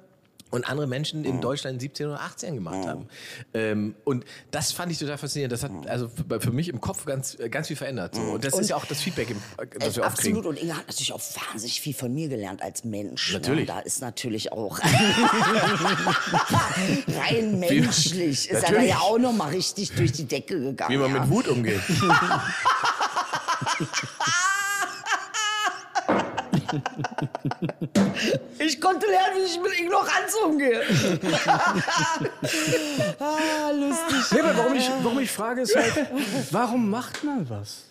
und 0.50 0.68
andere 0.68 0.86
Menschen 0.86 1.20
Mhm. 1.20 1.26
in 1.26 1.40
Deutschland 1.40 1.74
in 1.74 1.80
17 1.80 2.06
oder 2.08 2.20
18 2.20 2.54
gemacht 2.54 2.86
haben. 2.86 3.08
Ähm, 3.54 3.94
und 4.04 4.24
das 4.50 4.72
fand 4.72 4.92
ich 4.92 4.98
total 4.98 5.18
faszinierend. 5.18 5.52
Das 5.52 5.62
hat 5.62 5.70
also 5.88 6.10
für 6.40 6.50
mich 6.52 6.68
im 6.68 6.80
Kopf 6.80 7.04
ganz, 7.04 7.38
äh, 7.38 7.48
ganz 7.48 7.68
viel 7.68 7.76
verändert. 7.76 8.14
So. 8.14 8.20
Und 8.22 8.44
das 8.44 8.52
Mhm. 8.52 8.56
Und- 8.58 8.62
ist 8.62 8.70
ja 8.70 8.76
auch 8.76 8.84
das 8.86 9.00
Feedback, 9.00 9.30
im- 9.30 9.40
das 9.78 9.96
wir 9.96 10.02
oft 10.04 10.12
Absolut. 10.12 10.42
kriegen. 10.42 10.48
Und 10.48 10.62
Inga 10.62 10.76
hat 10.76 10.86
natürlich 10.88 11.12
auch 11.12 11.20
wahnsinnig 11.50 11.80
viel 11.80 11.94
von 11.94 12.12
mir 12.14 12.28
gelernt 12.28 12.62
als 12.62 12.84
Mensch. 12.84 13.32
Natürlich. 13.32 13.68
Ne? 13.68 13.74
Da 13.74 13.80
ist 13.80 14.00
natürlich 14.00 14.52
auch 14.52 14.78
rein 17.08 17.58
menschlich. 17.58 18.50
Ist 18.50 18.62
er 18.62 18.72
da 18.72 18.82
ja 18.82 18.98
auch 18.98 19.18
noch 19.18 19.32
mal 19.32 19.50
richtig 19.50 19.92
durch 19.92 20.12
die 20.12 20.24
Decke 20.24 20.58
gegangen. 20.60 20.90
Wie 20.92 20.96
man 20.96 21.14
ja. 21.14 21.20
mit 21.20 21.30
Wut 21.30 21.48
umgeht. 21.48 21.80
Ich 28.58 28.80
konnte 28.80 29.06
lernen, 29.06 29.36
wie 29.36 29.44
ich 29.46 29.60
mit 29.60 29.78
Ignoranz 29.78 30.34
umgehe. 30.44 30.82
ah, 33.20 33.70
lustig. 33.72 34.32
Nee, 34.32 34.38
warum 34.42 34.74
ich, 34.74 34.90
warum 35.02 35.18
ich 35.20 35.30
frage, 35.30 35.62
ist 35.62 35.76
halt, 35.76 36.08
warum 36.50 36.90
macht 36.90 37.22
man 37.24 37.48
was? 37.48 37.84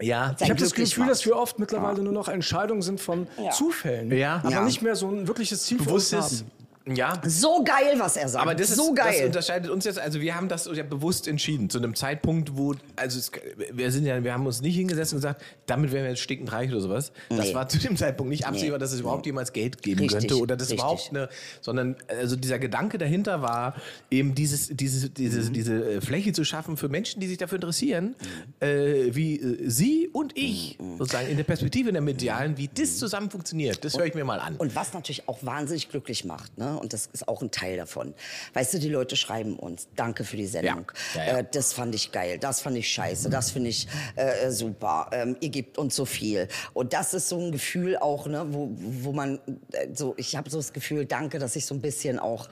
ja. 0.00 0.34
Ich 0.40 0.50
habe 0.50 0.60
das 0.60 0.74
Gefühl, 0.74 1.04
macht. 1.04 1.10
dass 1.12 1.24
wir 1.26 1.36
oft 1.36 1.58
mittlerweile 1.58 2.02
nur 2.02 2.12
noch 2.12 2.28
Entscheidungen 2.28 2.82
sind 2.82 3.00
von 3.00 3.26
Ja. 3.42 3.50
Zufällen. 3.50 4.10
Ja. 4.16 4.36
Aber 4.42 4.50
Ja. 4.50 4.62
nicht 4.62 4.82
mehr 4.82 4.96
so 4.96 5.08
ein 5.08 5.26
wirkliches 5.28 5.62
Ziel 5.64 5.78
für 5.78 5.90
uns 5.94 6.10
Bewusstes. 6.10 6.40
haben. 6.40 6.50
Ja. 6.94 7.20
So 7.26 7.62
geil, 7.64 7.94
was 7.98 8.16
er 8.16 8.28
sagt. 8.28 8.42
Aber 8.42 8.54
das, 8.54 8.70
ist, 8.70 8.76
so 8.76 8.94
das 8.94 9.06
geil. 9.06 9.26
unterscheidet 9.26 9.70
uns 9.70 9.84
jetzt, 9.84 9.98
also 9.98 10.20
wir 10.20 10.34
haben 10.34 10.48
das 10.48 10.68
ja 10.72 10.82
bewusst 10.82 11.28
entschieden, 11.28 11.68
zu 11.70 11.78
einem 11.78 11.94
Zeitpunkt, 11.94 12.56
wo, 12.56 12.74
also 12.96 13.18
es, 13.18 13.30
wir 13.72 13.90
sind 13.90 14.06
ja, 14.06 14.22
wir 14.24 14.32
haben 14.32 14.46
uns 14.46 14.60
nicht 14.60 14.76
hingesessen 14.76 15.16
und 15.16 15.22
gesagt, 15.22 15.42
damit 15.66 15.92
wären 15.92 16.04
wir 16.04 16.10
jetzt 16.10 16.20
stinkend 16.22 16.52
reich 16.52 16.70
oder 16.70 16.80
sowas. 16.80 17.12
Das 17.28 17.48
Nee. 17.48 17.54
war 17.54 17.68
zu 17.68 17.78
dem 17.78 17.96
Zeitpunkt 17.96 18.30
nicht 18.30 18.46
absehbar, 18.46 18.78
dass 18.78 18.92
es 18.92 19.00
überhaupt 19.00 19.26
jemals 19.26 19.52
Geld 19.52 19.82
geben 19.82 20.00
Richtig, 20.00 20.18
könnte 20.18 20.38
oder 20.38 20.56
das 20.56 20.68
richtig. 20.68 20.78
überhaupt 20.80 21.08
eine, 21.10 21.28
sondern 21.60 21.96
also 22.08 22.36
dieser 22.36 22.58
Gedanke 22.58 22.98
dahinter 22.98 23.42
war, 23.42 23.74
eben 24.10 24.34
dieses, 24.34 24.68
dieses, 24.68 25.12
dieses, 25.12 25.52
diese 25.52 25.84
äh, 25.94 26.00
Fläche 26.00 26.32
zu 26.32 26.44
schaffen 26.44 26.76
für 26.76 26.88
Menschen, 26.88 27.20
die 27.20 27.26
sich 27.26 27.38
dafür 27.38 27.56
interessieren, 27.56 28.14
äh, 28.60 29.14
wie 29.14 29.40
äh, 29.40 29.68
Sie 29.68 30.08
und 30.12 30.36
ich, 30.36 30.78
sozusagen 30.98 31.28
in 31.28 31.36
der 31.36 31.44
Perspektive 31.44 31.88
in 31.88 31.94
der 31.94 32.02
medialen, 32.02 32.56
wie 32.56 32.68
das 32.72 32.98
zusammen 32.98 33.30
funktioniert. 33.30 33.84
Das 33.84 33.96
höre 33.98 34.06
ich 34.06 34.14
mir 34.14 34.24
mal 34.24 34.40
an. 34.40 34.56
Und 34.56 34.74
was 34.74 34.92
natürlich 34.94 35.28
auch 35.28 35.38
wahnsinnig 35.42 35.88
glücklich 35.88 36.24
macht, 36.24 36.56
ne? 36.58 36.77
Und 36.78 36.92
das 36.92 37.06
ist 37.12 37.28
auch 37.28 37.42
ein 37.42 37.50
Teil 37.50 37.76
davon. 37.76 38.14
Weißt 38.54 38.74
du, 38.74 38.78
die 38.78 38.88
Leute 38.88 39.16
schreiben 39.16 39.58
uns, 39.58 39.88
danke 39.96 40.24
für 40.24 40.36
die 40.36 40.46
Sendung. 40.46 40.90
Ja. 41.14 41.24
Ja, 41.26 41.32
ja. 41.32 41.38
Äh, 41.38 41.44
das 41.52 41.72
fand 41.72 41.94
ich 41.94 42.12
geil, 42.12 42.38
das 42.38 42.60
fand 42.60 42.76
ich 42.76 42.88
scheiße, 42.88 43.28
das 43.30 43.50
finde 43.50 43.70
ich 43.70 43.86
äh, 44.16 44.50
super. 44.50 45.10
Ähm, 45.12 45.36
ihr 45.40 45.48
gebt 45.50 45.78
uns 45.78 45.94
so 45.96 46.04
viel. 46.04 46.48
Und 46.74 46.92
das 46.92 47.14
ist 47.14 47.28
so 47.28 47.38
ein 47.38 47.52
Gefühl 47.52 47.96
auch, 47.98 48.26
ne, 48.26 48.46
wo, 48.50 48.70
wo 48.78 49.12
man, 49.12 49.38
äh, 49.72 49.88
so, 49.94 50.14
ich 50.16 50.36
habe 50.36 50.48
so 50.50 50.56
das 50.58 50.72
Gefühl, 50.72 51.04
danke, 51.06 51.38
dass 51.38 51.56
ich 51.56 51.66
so 51.66 51.74
ein 51.74 51.80
bisschen 51.80 52.18
auch 52.18 52.48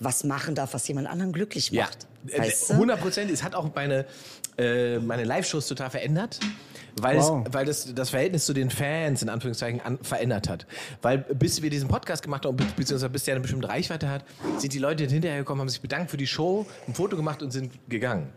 was 0.00 0.22
machen 0.24 0.54
darf, 0.54 0.74
was 0.74 0.86
jemand 0.86 1.08
anderen 1.08 1.32
glücklich 1.32 1.70
Ja, 1.70 1.84
macht. 1.84 2.06
äh, 2.28 2.38
Weißt 2.38 2.70
du? 2.70 2.74
100 2.74 3.00
Prozent. 3.00 3.30
Es 3.30 3.42
hat 3.42 3.54
auch 3.54 3.74
meine, 3.74 4.04
äh, 4.56 4.98
meine 4.98 5.24
Live-Shows 5.24 5.66
total 5.66 5.90
verändert. 5.90 6.38
Weil, 7.00 7.18
Wow. 7.18 7.44
es, 7.46 7.54
weil 7.54 7.64
das, 7.66 7.94
das 7.94 8.10
Verhältnis 8.10 8.46
zu 8.46 8.52
den 8.52 8.70
Fans 8.70 9.22
in 9.22 9.28
Anführungszeichen 9.28 9.80
an, 9.80 9.98
verändert 10.02 10.48
hat. 10.48 10.66
Weil 11.02 11.18
bis 11.18 11.62
wir 11.62 11.70
diesen 11.70 11.88
Podcast 11.88 12.22
gemacht 12.22 12.44
haben, 12.46 12.56
be- 12.56 12.64
beziehungsweise 12.76 13.10
bis 13.10 13.24
der 13.24 13.34
eine 13.34 13.42
bestimmte 13.42 13.68
Reichweite 13.68 14.08
hat, 14.08 14.24
sind 14.58 14.72
die 14.72 14.78
Leute 14.78 15.04
hinterher 15.06 15.38
gekommen, 15.38 15.60
haben 15.60 15.68
sich 15.68 15.80
bedankt 15.80 16.10
für 16.10 16.16
die 16.16 16.26
Show, 16.26 16.66
ein 16.86 16.94
Foto 16.94 17.16
gemacht 17.16 17.42
und 17.42 17.50
sind 17.52 17.72
gegangen. 17.88 18.28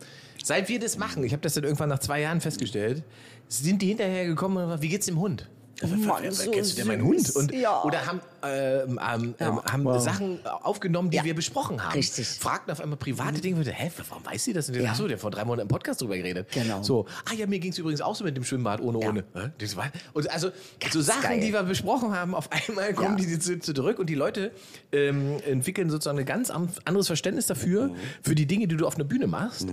Seit 0.43 0.69
wir 0.69 0.79
das 0.79 0.97
machen, 0.97 1.23
ich 1.23 1.33
habe 1.33 1.41
das 1.41 1.53
dann 1.53 1.63
irgendwann 1.63 1.89
nach 1.89 1.99
zwei 1.99 2.21
Jahren 2.21 2.41
festgestellt, 2.41 3.03
sind 3.47 3.81
die 3.81 3.87
hinterher 3.87 4.25
gekommen 4.25 4.57
und 4.57 4.69
haben, 4.69 4.81
wie 4.81 4.89
geht's 4.89 5.05
dem 5.05 5.19
Hund? 5.19 5.47
Mann, 5.81 6.19
wer- 6.21 6.31
so 6.31 6.51
kennst 6.51 6.73
du 6.73 6.75
denn 6.77 6.88
meinen. 6.88 7.03
Hund? 7.03 7.36
Und, 7.36 7.51
Ja. 7.53 7.81
Oder 7.84 8.05
haben, 8.05 8.21
ähm, 8.43 8.99
ähm, 9.13 9.36
ähm, 9.39 9.62
haben 9.63 9.99
Sachen 9.99 10.39
aufgenommen, 10.45 11.10
die 11.10 11.17
Ja. 11.17 11.23
wir 11.23 11.34
besprochen 11.36 11.84
haben. 11.84 11.93
Richtig. 11.93 12.27
Fragten 12.27 12.71
auf 12.71 12.79
einmal 12.81 12.97
private 12.97 13.41
Dinge. 13.41 13.55
und 13.57 13.62
ich 13.63 13.67
dachte, 13.69 13.81
Hä, 13.84 13.91
warum 14.10 14.25
weiß 14.25 14.43
sie 14.43 14.53
das? 14.53 14.69
Und 14.69 14.75
Ja. 14.75 14.89
Ach 14.91 14.95
so, 14.95 15.07
der 15.07 15.15
hat 15.17 15.21
vor 15.21 15.31
drei 15.31 15.43
Monaten 15.45 15.62
im 15.63 15.67
Podcast 15.67 16.01
drüber 16.01 16.17
geredet. 16.17 16.47
Genau. 16.51 16.84
So, 16.84 17.05
ah 17.29 17.34
ja, 17.34 17.47
mir 17.47 17.60
ging 17.60 17.71
es 17.71 17.77
übrigens 17.77 18.01
auch 18.01 18.15
so 18.15 18.23
mit 18.23 18.36
dem 18.38 18.43
Schwimmbad 18.43 18.81
ohne 18.81 18.99
Ja. 19.01 19.10
ohne. 19.10 19.23
Und 20.13 20.29
also 20.31 20.51
Ganz 20.79 20.93
so 20.93 21.01
Sachen, 21.01 21.21
geil. 21.23 21.39
die 21.39 21.51
wir 21.53 21.63
besprochen 21.63 22.15
haben, 22.15 22.36
auf 22.36 22.49
einmal 22.51 22.93
kommen 22.93 23.17
Ja. 23.17 23.25
die 23.25 23.39
zu, 23.39 23.60
zu 23.60 23.73
zurück 23.73 23.99
und 23.99 24.07
die 24.10 24.15
Leute 24.15 24.51
ähm, 24.91 25.38
entwickeln 25.47 25.89
sozusagen 25.89 26.19
ein 26.19 26.25
ganz 26.25 26.49
anderes 26.49 27.07
Verständnis 27.07 27.45
dafür, 27.47 27.88
Mhm. 27.88 27.95
für 28.21 28.36
die 28.36 28.45
Dinge, 28.45 28.67
die 28.67 28.75
du 28.77 28.86
auf 28.86 28.95
einer 28.95 29.03
Bühne 29.05 29.27
machst, 29.27 29.67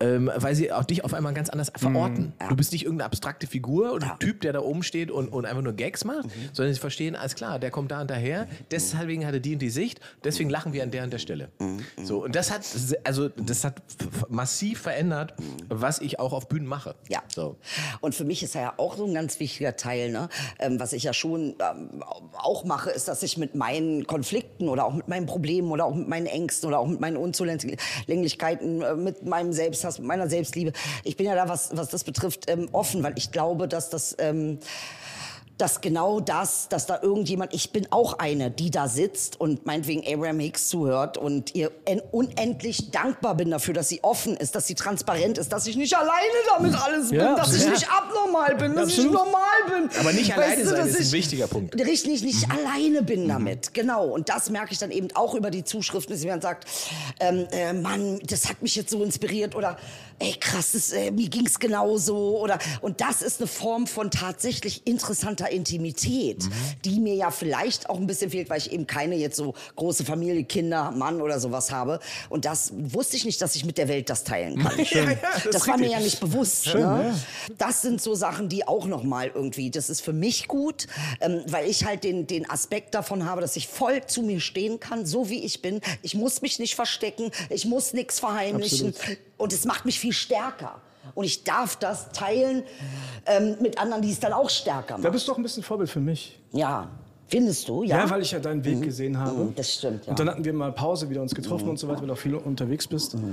ähm, 0.00 0.30
weil 0.36 0.54
sie 0.54 0.72
auch 0.72 0.84
dich 0.84 1.04
auf 1.04 1.14
einmal 1.14 1.34
ganz 1.34 1.50
anders 1.50 1.70
verorten. 1.76 2.32
Ja. 2.40 2.48
Du 2.48 2.56
bist 2.56 2.72
nicht 2.72 2.84
irgendeine 2.84 3.06
abstrakte 3.06 3.46
Figur 3.46 3.92
oder 3.92 4.06
Ja. 4.06 4.12
Mhm. 4.14 4.18
Typ, 4.18 4.40
der 4.40 4.52
da 4.52 4.60
oben 4.60 4.82
steht 4.82 5.10
und, 5.10 5.28
und 5.28 5.41
einfach 5.44 5.62
nur 5.62 5.72
Gags 5.72 6.04
macht, 6.04 6.28
sondern 6.52 6.74
sie 6.74 6.80
verstehen, 6.80 7.16
alles 7.16 7.34
klar, 7.34 7.58
der 7.58 7.70
kommt 7.70 7.90
da 7.90 8.00
und 8.00 8.10
daher, 8.10 8.48
deswegen 8.70 9.26
hat 9.26 9.34
er 9.34 9.40
die 9.40 9.54
und 9.54 9.60
die 9.60 9.70
Sicht, 9.70 10.00
deswegen 10.24 10.50
lachen 10.50 10.72
wir 10.72 10.82
an 10.82 10.90
der 10.90 11.04
und 11.04 11.12
der 11.12 11.18
Stelle. 11.18 11.48
Mhm. 11.58 11.80
So, 12.02 12.24
und 12.24 12.34
das 12.34 12.50
hat, 12.50 12.62
also, 13.04 13.28
das 13.28 13.64
hat 13.64 13.82
massiv 14.28 14.80
verändert, 14.80 15.34
was 15.68 16.00
ich 16.00 16.18
auch 16.18 16.32
auf 16.32 16.48
Bühnen 16.48 16.66
mache. 16.66 16.94
Ja. 17.08 17.22
So. 17.34 17.56
Und 18.00 18.14
für 18.14 18.24
mich 18.24 18.42
ist 18.42 18.54
er 18.54 18.62
ja 18.62 18.74
auch 18.76 18.96
so 18.96 19.06
ein 19.06 19.14
ganz 19.14 19.40
wichtiger 19.40 19.76
Teil. 19.76 20.10
Ne? 20.10 20.28
Ähm, 20.58 20.78
was 20.80 20.92
ich 20.92 21.04
ja 21.04 21.12
schon 21.12 21.54
ähm, 21.58 22.02
auch 22.36 22.64
mache, 22.64 22.90
ist, 22.90 23.08
dass 23.08 23.22
ich 23.22 23.36
mit 23.36 23.54
meinen 23.54 24.06
Konflikten 24.06 24.68
oder 24.68 24.84
auch 24.84 24.94
mit 24.94 25.08
meinen 25.08 25.26
Problemen 25.26 25.70
oder 25.70 25.84
auch 25.84 25.94
mit 25.94 26.08
meinen 26.08 26.26
Ängsten 26.26 26.68
oder 26.68 26.78
auch 26.78 26.86
mit 26.86 27.00
meinen 27.00 27.16
Unzulänglichkeiten, 27.16 28.82
äh, 28.82 28.94
mit 28.94 29.24
meinem 29.24 29.52
Selbsthass, 29.52 29.98
mit 29.98 30.08
meiner 30.08 30.28
Selbstliebe, 30.28 30.72
ich 31.04 31.16
bin 31.16 31.26
ja 31.26 31.34
da, 31.34 31.48
was, 31.48 31.76
was 31.76 31.88
das 31.88 32.04
betrifft, 32.04 32.50
ähm, 32.50 32.68
offen, 32.72 33.02
weil 33.02 33.14
ich 33.16 33.30
glaube, 33.30 33.68
dass 33.68 33.90
das... 33.90 34.16
Ähm, 34.18 34.58
dass 35.62 35.80
genau 35.80 36.18
das, 36.18 36.68
dass 36.68 36.86
da 36.86 36.98
irgendjemand, 37.00 37.54
ich 37.54 37.70
bin 37.70 37.86
auch 37.92 38.18
eine, 38.18 38.50
die 38.50 38.70
da 38.72 38.88
sitzt 38.88 39.40
und 39.40 39.64
meinetwegen 39.64 40.02
Abraham 40.12 40.40
Hicks 40.40 40.68
zuhört 40.68 41.16
und 41.16 41.54
ihr 41.54 41.70
en- 41.84 42.02
unendlich 42.10 42.90
dankbar 42.90 43.36
bin 43.36 43.50
dafür, 43.50 43.72
dass 43.72 43.88
sie 43.88 44.02
offen 44.02 44.36
ist, 44.36 44.56
dass 44.56 44.66
sie 44.66 44.74
transparent 44.74 45.38
ist, 45.38 45.52
dass 45.52 45.66
ich 45.68 45.76
nicht 45.76 45.96
alleine 45.96 46.10
damit 46.52 46.74
alles 46.74 47.10
bin, 47.10 47.20
Ja, 47.20 47.36
dass 47.36 47.54
ich 47.54 47.62
ja. 47.62 47.70
nicht 47.70 47.86
abnormal 47.88 48.56
bin, 48.56 48.74
dass 48.74 48.88
Absolut. 48.88 49.06
ich 49.12 49.16
normal 49.16 49.42
bin. 49.88 50.00
Aber 50.00 50.12
nicht 50.12 50.36
alleine 50.36 50.64
sein 50.64 50.74
dass 50.78 50.88
ist 50.88 50.96
ein 50.96 51.02
ich- 51.04 51.12
wichtiger 51.12 51.46
Punkt. 51.46 51.74
Richtig, 51.76 52.22
nicht 52.24 52.46
alleine 52.50 53.02
bin 53.04 53.28
damit. 53.28 53.72
Genau. 53.72 54.06
Und 54.08 54.28
das 54.30 54.50
merke 54.50 54.72
ich 54.72 54.78
dann 54.78 54.90
eben 54.90 55.08
auch 55.14 55.34
über 55.34 55.52
die 55.52 55.62
Zuschriften, 55.62 56.12
dass 56.14 56.24
jemand 56.24 56.42
sagt, 56.42 56.66
ähm, 57.20 57.46
äh, 57.52 57.72
Mann, 57.72 58.18
das 58.26 58.48
hat 58.48 58.60
mich 58.62 58.74
jetzt 58.74 58.90
so 58.90 59.00
inspiriert 59.02 59.54
oder 59.54 59.76
ey 60.22 60.34
krass, 60.38 60.72
das, 60.72 60.92
äh, 60.92 61.10
mir 61.10 61.28
ging's 61.28 61.58
genauso 61.58 62.38
oder 62.38 62.58
und 62.80 63.00
das 63.00 63.22
ist 63.22 63.40
eine 63.40 63.46
Form 63.48 63.86
von 63.86 64.10
tatsächlich 64.10 64.86
interessanter 64.86 65.50
Intimität, 65.50 66.44
die 66.84 67.00
mir 67.00 67.14
ja 67.14 67.30
vielleicht 67.30 67.90
auch 67.90 67.96
ein 67.96 68.06
bisschen 68.06 68.30
fehlt, 68.30 68.48
weil 68.48 68.58
ich 68.58 68.72
eben 68.72 68.86
keine 68.86 69.16
jetzt 69.16 69.36
so 69.36 69.54
große 69.76 70.04
Familie, 70.04 70.44
Kinder, 70.44 70.90
Mann 70.92 71.20
oder 71.20 71.40
sowas 71.40 71.70
habe. 71.72 71.98
Und 72.28 72.44
das 72.44 72.72
wusste 72.76 73.16
ich 73.16 73.24
nicht, 73.24 73.40
dass 73.42 73.56
ich 73.56 73.64
mit 73.64 73.78
der 73.78 73.88
Welt 73.88 74.08
das 74.10 74.24
teilen 74.24 74.62
kann. 74.62 74.72
Ja, 74.92 75.04
ja, 75.10 75.16
das 75.44 75.52
das 75.52 75.68
war 75.68 75.78
mir 75.78 75.88
ja 75.88 76.00
nicht 76.00 76.20
bewusst. 76.20 76.74
ne? 76.74 77.14
Das 77.56 77.82
sind 77.82 78.02
so 78.02 78.14
Sachen, 78.14 78.48
die 78.48 78.66
auch 78.66 78.86
noch 78.86 79.04
mal 79.04 79.30
irgendwie, 79.32 79.70
das 79.70 79.88
ist 79.88 80.00
für 80.00 80.12
mich 80.12 80.48
gut, 80.48 80.86
ähm, 81.20 81.42
weil 81.46 81.68
ich 81.68 81.84
halt 81.84 82.04
den, 82.04 82.26
den 82.26 82.48
Aspekt 82.50 82.94
davon 82.94 83.24
habe, 83.24 83.40
dass 83.40 83.56
ich 83.56 83.68
voll 83.68 84.04
zu 84.06 84.22
mir 84.22 84.40
stehen 84.40 84.80
kann, 84.80 85.06
so 85.06 85.30
wie 85.30 85.44
ich 85.44 85.62
bin. 85.62 85.80
Ich 86.02 86.14
muss 86.14 86.42
mich 86.42 86.58
nicht 86.58 86.74
verstecken, 86.74 87.30
ich 87.48 87.64
muss 87.64 87.92
nichts 87.92 88.18
verheimlichen 88.20 88.92
und 89.42 89.52
es 89.52 89.64
macht 89.64 89.84
mich 89.84 89.98
viel 89.98 90.12
stärker. 90.12 90.80
Und 91.14 91.24
ich 91.24 91.42
darf 91.42 91.74
das 91.76 92.10
teilen 92.12 92.62
ähm, 93.26 93.56
mit 93.60 93.76
anderen, 93.78 94.02
die 94.02 94.12
es 94.12 94.20
dann 94.20 94.32
auch 94.32 94.48
stärker 94.48 94.94
Da 94.94 94.98
machen. 94.98 95.12
bist 95.12 95.26
du 95.26 95.32
doch 95.32 95.38
ein 95.38 95.42
bisschen 95.42 95.64
Vorbild 95.64 95.90
für 95.90 95.98
mich. 96.00 96.38
Ja, 96.52 96.88
findest 97.26 97.68
du? 97.68 97.82
Ja, 97.82 97.98
Ja, 97.98 98.10
weil 98.10 98.22
ich 98.22 98.30
ja 98.30 98.38
deinen 98.38 98.64
Weg 98.64 98.82
gesehen 98.82 99.18
habe. 99.18 99.36
Mhm, 99.46 99.54
das 99.56 99.74
stimmt, 99.74 100.06
ja. 100.06 100.06
Mhm. 100.06 100.10
Und 100.10 100.18
dann 100.20 100.28
hatten 100.30 100.44
wir 100.44 100.52
mal 100.52 100.70
Pause, 100.72 101.10
wieder 101.10 101.20
uns 101.20 101.34
getroffen 101.34 101.68
und 101.68 101.78
so 101.78 101.88
weiter, 101.88 102.00
weil 102.02 102.06
du 102.06 102.12
auch 102.12 102.18
viel 102.18 102.36
unterwegs 102.36 102.86
bist. 102.86 103.14
Und 103.14 103.24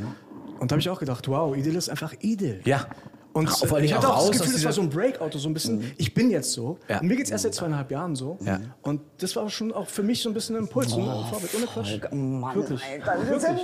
da 0.72 0.74
habe 0.74 0.80
ich 0.82 0.90
auch 0.90 1.00
gedacht, 1.00 1.28
wow, 1.28 1.56
Idil 1.56 1.76
ist 1.76 1.90
einfach 1.90 2.14
Idil. 2.22 2.60
Ja. 2.66 2.88
Und 3.32 3.48
äh, 3.48 3.86
ich 3.86 3.94
auch 3.94 3.98
hatte 3.98 4.10
auch 4.10 4.18
raus 4.18 4.30
das 4.32 4.40
Gefühl, 4.40 4.54
das 4.56 4.66
war 4.66 4.74
so 4.74 4.82
ein 4.82 4.90
Breakout, 4.90 5.38
so 5.38 5.48
ein 5.48 5.54
bisschen, 5.54 5.92
ich 5.98 6.16
bin 6.16 6.32
jetzt 6.32 6.52
so. 6.52 6.80
Ja. 6.90 7.00
Und 7.00 7.08
mir 7.08 7.16
geht 7.16 7.26
es 7.26 7.32
erst 7.32 7.44
seit 7.44 7.54
zweieinhalb 7.54 7.92
Jahren 7.92 8.16
so. 8.16 8.40
Ja. 8.42 8.60
Und 8.82 9.02
das 9.20 9.36
war 9.36 9.48
schon 9.52 9.72
auch 9.72 9.88
für 9.88 10.02
mich 10.02 10.22
so 10.24 10.30
ein 10.30 10.34
bisschen 10.34 10.56
ein 10.56 10.64
Impuls, 10.64 10.90
so 10.90 10.98
ein 11.00 11.26
Vorbild, 11.30 11.54
ohne 11.56 11.66
Quatsch. 11.68 12.00
Mann, 12.12 12.56
Wirklich. 12.56 12.82
Alter, 13.06 13.18
deshalb 13.32 13.60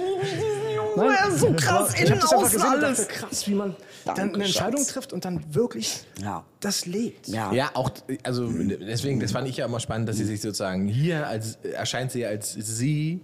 Nein, 0.95 1.15
er 1.19 1.27
ist 1.29 1.39
so 1.39 1.53
krass 1.53 1.93
ich 1.95 2.01
innen, 2.09 2.21
außen, 2.21 2.41
gesehen 2.43 2.61
alles. 2.61 2.97
dachte, 3.07 3.13
krass, 3.13 3.47
wie 3.47 3.53
man 3.55 3.75
dann 4.05 4.15
Danke, 4.15 4.35
eine 4.35 4.43
Entscheidung 4.45 4.81
Schatz. 4.81 4.87
trifft 4.93 5.13
und 5.13 5.25
dann 5.25 5.43
wirklich 5.53 6.01
Ja. 6.21 6.43
das 6.59 6.85
lebt. 6.85 7.27
Ja. 7.27 7.51
Ja, 7.53 7.71
auch, 7.73 7.89
also 8.23 8.47
deswegen, 8.47 9.19
das 9.19 9.31
fand 9.31 9.47
ich 9.47 9.57
ja 9.57 9.65
immer 9.65 9.79
spannend, 9.79 10.07
dass 10.09 10.17
sie 10.17 10.25
sich 10.25 10.41
sozusagen 10.41 10.87
hier 10.87 11.27
als, 11.27 11.55
erscheint 11.63 12.11
sie 12.11 12.25
als 12.25 12.53
sie, 12.53 13.21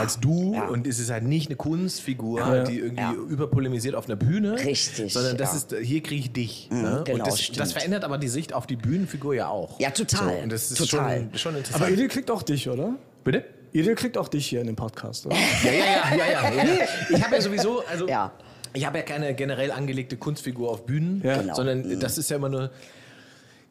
als 0.00 0.20
du 0.20 0.54
Ja. 0.54 0.66
und 0.68 0.86
es 0.86 0.98
ist 0.98 1.10
halt 1.10 1.24
nicht 1.24 1.48
eine 1.48 1.56
Kunstfigur, 1.56 2.40
Ja. 2.40 2.64
die 2.64 2.78
irgendwie 2.78 3.02
Ja. 3.02 3.12
überpolemisiert 3.12 3.94
auf 3.94 4.06
einer 4.06 4.16
Bühne. 4.16 4.58
Richtig, 4.58 5.12
Sondern 5.12 5.36
das 5.36 5.50
ja. 5.70 5.78
ist, 5.78 5.86
hier 5.86 6.02
kriege 6.02 6.20
ich 6.22 6.32
dich. 6.32 6.68
ne? 6.70 7.02
genau, 7.04 7.18
und 7.24 7.26
das, 7.26 7.50
das 7.52 7.72
verändert 7.72 8.04
aber 8.04 8.16
die 8.18 8.28
Sicht 8.28 8.52
auf 8.54 8.66
die 8.66 8.76
Bühnenfigur 8.76 9.34
ja 9.34 9.48
auch. 9.48 9.78
Ja, 9.80 9.90
total, 9.90 10.36
So, 10.36 10.42
und 10.42 10.52
das 10.52 10.70
ist 10.70 10.78
total. 10.78 11.18
Schon, 11.32 11.38
schon 11.38 11.56
interessant. 11.56 11.82
Aber 11.84 11.92
Idil 11.92 12.08
kriegt 12.08 12.30
auch 12.30 12.42
dich, 12.42 12.68
oder? 12.68 12.94
Bitte? 13.24 13.44
Idil 13.72 13.94
kriegt 13.94 14.18
auch 14.18 14.28
dich 14.28 14.46
hier 14.46 14.60
in 14.60 14.66
dem 14.66 14.76
Podcast, 14.76 15.26
oder? 15.26 15.36
Ja, 15.64 15.70
ja, 15.72 15.84
ja, 16.16 16.16
ja, 16.16 16.50
ja. 16.50 16.64
ja. 16.64 16.86
Ich 17.10 17.22
habe 17.24 17.34
ja 17.36 17.40
sowieso, 17.40 17.82
also 17.90 18.06
Ja. 18.08 18.32
ich 18.74 18.84
habe 18.86 18.98
ja 18.98 19.04
keine 19.04 19.34
generell 19.34 19.70
angelegte 19.70 20.16
Kunstfigur 20.16 20.70
auf 20.70 20.84
Bühnen, 20.86 21.22
Ja. 21.24 21.38
Genau. 21.38 21.54
sondern 21.54 21.98
das 22.00 22.18
ist 22.18 22.30
ja 22.30 22.36
immer 22.36 22.48
nur. 22.48 22.70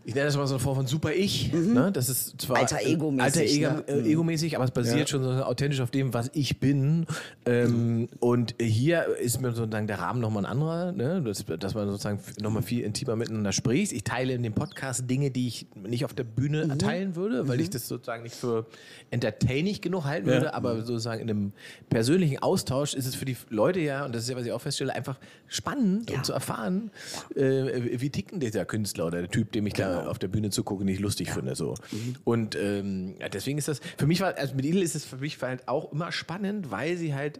Ich 0.04 0.16
nenne 0.16 0.26
das 0.26 0.36
mal 0.36 0.48
so 0.48 0.56
eine 0.56 0.60
Form 0.64 0.76
von 0.78 0.88
Super-Ich. 0.88 1.54
Ne? 1.54 1.92
Das 1.92 2.10
ist 2.10 2.42
zwar 2.42 2.58
Mhm. 2.58 2.62
Alter 2.64 2.80
Ego-mäßig, 2.86 3.68
Alter 3.68 3.82
Ego, 3.86 3.94
ne? 4.00 4.08
äh, 4.08 4.12
Ego-mäßig, 4.12 4.56
aber 4.56 4.66
es 4.66 4.72
basiert 4.72 4.98
Ja. 5.00 5.08
schon 5.08 5.24
so 5.24 5.30
authentisch 5.44 5.80
auf 5.80 5.92
dem, 5.92 6.12
was 6.14 6.32
ich 6.34 6.60
bin. 6.60 7.06
Ähm, 7.46 8.10
und 8.20 8.56
hier 8.60 9.06
ist 9.22 9.40
mir 9.42 9.52
sozusagen 9.52 9.86
der 9.86 10.00
Rahmen 10.00 10.20
nochmal 10.20 10.46
ein 10.46 10.52
anderer, 10.52 10.92
ne? 10.92 11.22
dass, 11.22 11.46
dass 11.46 11.76
man 11.76 11.88
sozusagen 11.90 12.20
nochmal 12.42 12.64
viel 12.64 12.84
intimer 12.84 13.16
miteinander 13.16 13.52
spricht. 13.52 13.92
Ich 13.92 14.04
teile 14.04 14.34
in 14.34 14.42
dem 14.42 14.54
Podcast 14.54 15.08
Dinge, 15.10 15.30
die 15.30 15.48
ich 15.48 15.68
nicht 15.76 16.04
auf 16.04 16.14
der 16.16 16.24
Bühne 16.24 16.66
Mhm. 16.66 16.80
teilen 16.80 17.16
würde, 17.16 17.48
weil 17.48 17.62
ich 17.62 17.70
das 17.70 17.88
sozusagen 17.88 18.24
nicht 18.24 18.36
für 18.36 18.66
entertaining 19.12 19.80
genug 19.82 20.06
halten 20.06 20.26
würde, 20.28 20.54
aber 20.56 20.78
sozusagen 20.82 21.22
in 21.22 21.30
einem 21.30 21.54
persönlichen 21.90 22.40
Austausch 22.42 22.96
ist 22.96 23.06
es 23.06 23.14
für 23.16 23.26
die 23.26 23.38
Leute 23.50 23.80
ja, 23.80 24.04
und 24.06 24.16
das 24.16 24.24
ist 24.24 24.30
ja, 24.30 24.36
was 24.36 24.46
ich 24.46 24.52
auch 24.52 24.62
feststelle, 24.62 24.94
einfach 24.96 25.20
spannend, 25.48 26.10
um 26.12 26.24
zu 26.24 26.34
erfahren, 26.34 26.90
äh, 27.36 28.00
wie 28.02 28.10
ticken 28.10 28.40
dieser 28.40 28.66
Künstler 28.66 29.06
oder 29.08 29.20
der 29.20 29.30
Typ, 29.30 29.52
dem 29.52 29.68
ich 29.68 29.74
Genau. 30.00 30.10
auf 30.12 30.20
der 30.20 30.28
Bühne 30.28 30.50
zugucke, 30.50 30.84
nicht 30.86 31.00
lustig 31.00 31.32
finde. 31.32 31.56
So. 31.56 31.76
Mhm. 31.92 32.16
Und 32.24 32.56
ähm, 32.56 33.16
ja, 33.20 33.30
deswegen 33.30 33.58
ist 33.58 33.68
das, 33.68 33.80
für 33.98 34.08
mich 34.08 34.22
war, 34.22 34.38
also 34.38 34.56
mit 34.56 34.66
Idel 34.66 34.82
ist 34.82 34.96
es 34.96 35.06
für 35.06 35.18
mich 35.18 35.42
halt 35.42 35.68
auch 35.68 35.92
immer 35.92 36.12
spannend, 36.12 36.72
weil 36.72 36.98
sie 36.98 37.14
halt 37.14 37.40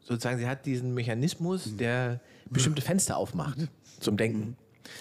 sozusagen, 0.00 0.38
sie 0.38 0.46
hat 0.46 0.66
diesen 0.66 0.94
Mechanismus, 0.94 1.66
Mhm. 1.66 1.76
der 1.78 2.20
bestimmte 2.50 2.82
Fenster 2.82 3.16
aufmacht 3.16 3.58
zum 4.00 4.16
Denken. 4.16 4.56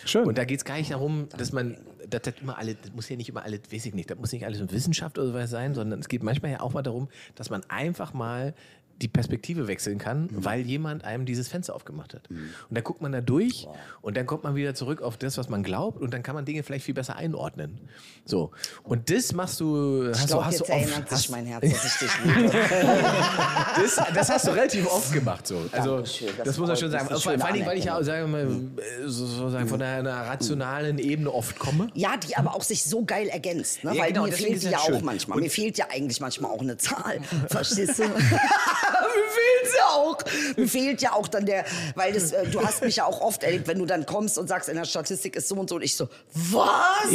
Schön. 0.05 0.25
Und 0.25 0.37
da 0.37 0.45
geht 0.45 0.59
es 0.59 0.65
gar 0.65 0.77
nicht 0.77 0.91
darum, 0.91 1.27
dass 1.37 1.51
man, 1.51 1.75
dass 2.07 2.21
das 2.21 2.35
immer 2.41 2.57
alle, 2.57 2.75
das 2.75 2.93
muss 2.93 3.09
ja 3.09 3.15
nicht 3.15 3.29
immer 3.29 3.43
alles, 3.43 3.61
weiß 3.71 3.87
ich 3.87 3.93
nicht, 3.95 4.09
das 4.11 4.17
muss 4.17 4.31
nicht 4.31 4.45
alles 4.45 4.61
um 4.61 4.71
Wissenschaft 4.71 5.17
oder 5.17 5.27
sowas 5.29 5.49
sein, 5.49 5.73
sondern 5.73 5.99
es 5.99 6.07
geht 6.07 6.23
manchmal 6.23 6.51
ja 6.51 6.59
auch 6.61 6.73
mal 6.73 6.83
darum, 6.83 7.09
dass 7.35 7.49
man 7.49 7.63
einfach 7.67 8.13
mal 8.13 8.53
die 9.01 9.07
Perspektive 9.07 9.67
wechseln 9.67 9.97
kann, 9.97 10.29
weil 10.31 10.61
jemand 10.61 11.03
einem 11.03 11.25
dieses 11.25 11.47
Fenster 11.47 11.75
aufgemacht 11.75 12.13
hat. 12.13 12.29
Und 12.29 12.39
dann 12.69 12.83
guckt 12.83 13.01
man 13.01 13.11
da 13.11 13.21
durch 13.21 13.67
und 14.01 14.17
dann 14.17 14.25
kommt 14.25 14.43
man 14.43 14.55
wieder 14.55 14.75
zurück 14.75 15.01
auf 15.01 15.17
das, 15.17 15.37
was 15.37 15.49
man 15.49 15.63
glaubt 15.63 15.99
und 16.01 16.13
dann 16.13 16.23
kann 16.23 16.35
man 16.35 16.45
Dinge 16.45 16.63
vielleicht 16.63 16.85
viel 16.85 16.93
besser 16.93 17.15
einordnen. 17.15 17.79
So. 18.25 18.51
Und 18.83 19.09
das 19.09 19.33
machst 19.33 19.59
du, 19.59 20.09
Ich 20.11 20.19
hast 20.19 20.31
du, 20.31 20.45
hast 20.45 20.51
jetzt 20.53 20.59
du 20.69 20.73
oft, 20.73 20.81
erinnert 20.81 21.09
sich 21.09 21.17
hast, 21.17 21.29
mein 21.29 21.45
Herz, 21.45 21.61
dass 21.61 21.85
ich 21.85 21.99
dich 21.99 22.11
liebe. 22.25 22.51
das, 23.75 24.01
das 24.13 24.29
hast 24.29 24.47
du 24.47 24.51
relativ 24.51 24.87
oft 24.87 25.11
gemacht 25.11 25.47
so. 25.47 25.61
Also 25.71 25.95
Dankeschön, 25.95 26.27
das, 26.37 26.45
das 26.45 26.57
muss 26.57 26.67
man 26.67 26.77
schon 26.77 26.91
sagen. 26.91 27.13
ist 27.13 27.23
Vor, 27.23 27.33
Dingen, 27.33 27.65
weil 27.65 27.77
ich 27.77 27.85
ja 27.85 28.03
sagen 28.03 28.31
wir 28.31 28.45
mal, 28.45 28.61
so, 29.05 29.25
sozusagen 29.25 29.67
von 29.67 29.81
einer, 29.81 30.11
rationalen 30.11 30.97
Ebene 30.99 31.31
oft 31.33 31.57
komme. 31.57 31.87
Ja, 31.93 32.15
die 32.17 32.35
aber 32.37 32.55
auch 32.55 32.63
sich 32.63 32.83
so 32.83 33.03
geil 33.03 33.27
ergänzt. 33.27 33.83
Ne? 33.83 33.95
Ja, 33.95 34.03
Weil 34.03 34.13
genau, 34.13 34.25
mir 34.25 34.33
fehlt 34.33 34.63
ja 34.63 34.77
auch 34.77 34.85
schön. 34.85 35.03
manchmal. 35.05 35.37
Und- 35.37 35.43
mir 35.43 35.49
fehlt 35.49 35.77
ja 35.77 35.87
eigentlich 35.91 36.19
manchmal 36.19 36.51
auch 36.51 36.61
eine 36.61 36.77
Zahl. 36.77 37.19
Verstehst 37.49 37.99
du? 37.99 38.03
사람을 38.99 39.30
fehlt 39.41 39.73
ja 39.77 39.85
auch. 39.87 40.17
Mir 40.57 40.67
fehlt 40.67 41.01
ja 41.01 41.13
auch 41.13 41.27
dann 41.27 41.45
der, 41.45 41.65
weil 41.95 42.13
das, 42.13 42.31
äh, 42.31 42.47
du 42.47 42.61
hast 42.65 42.81
mich 42.83 42.97
ja 42.97 43.05
auch 43.05 43.21
oft 43.21 43.43
erlebt, 43.43 43.67
wenn 43.67 43.79
du 43.79 43.85
dann 43.85 44.05
kommst 44.05 44.37
und 44.37 44.47
sagst, 44.47 44.69
in 44.69 44.75
der 44.75 44.85
Statistik 44.85 45.35
ist 45.35 45.47
so 45.47 45.55
und 45.55 45.69
so 45.69 45.75
und 45.75 45.81
ich 45.83 45.95
so, 45.95 46.07
was? 46.33 47.11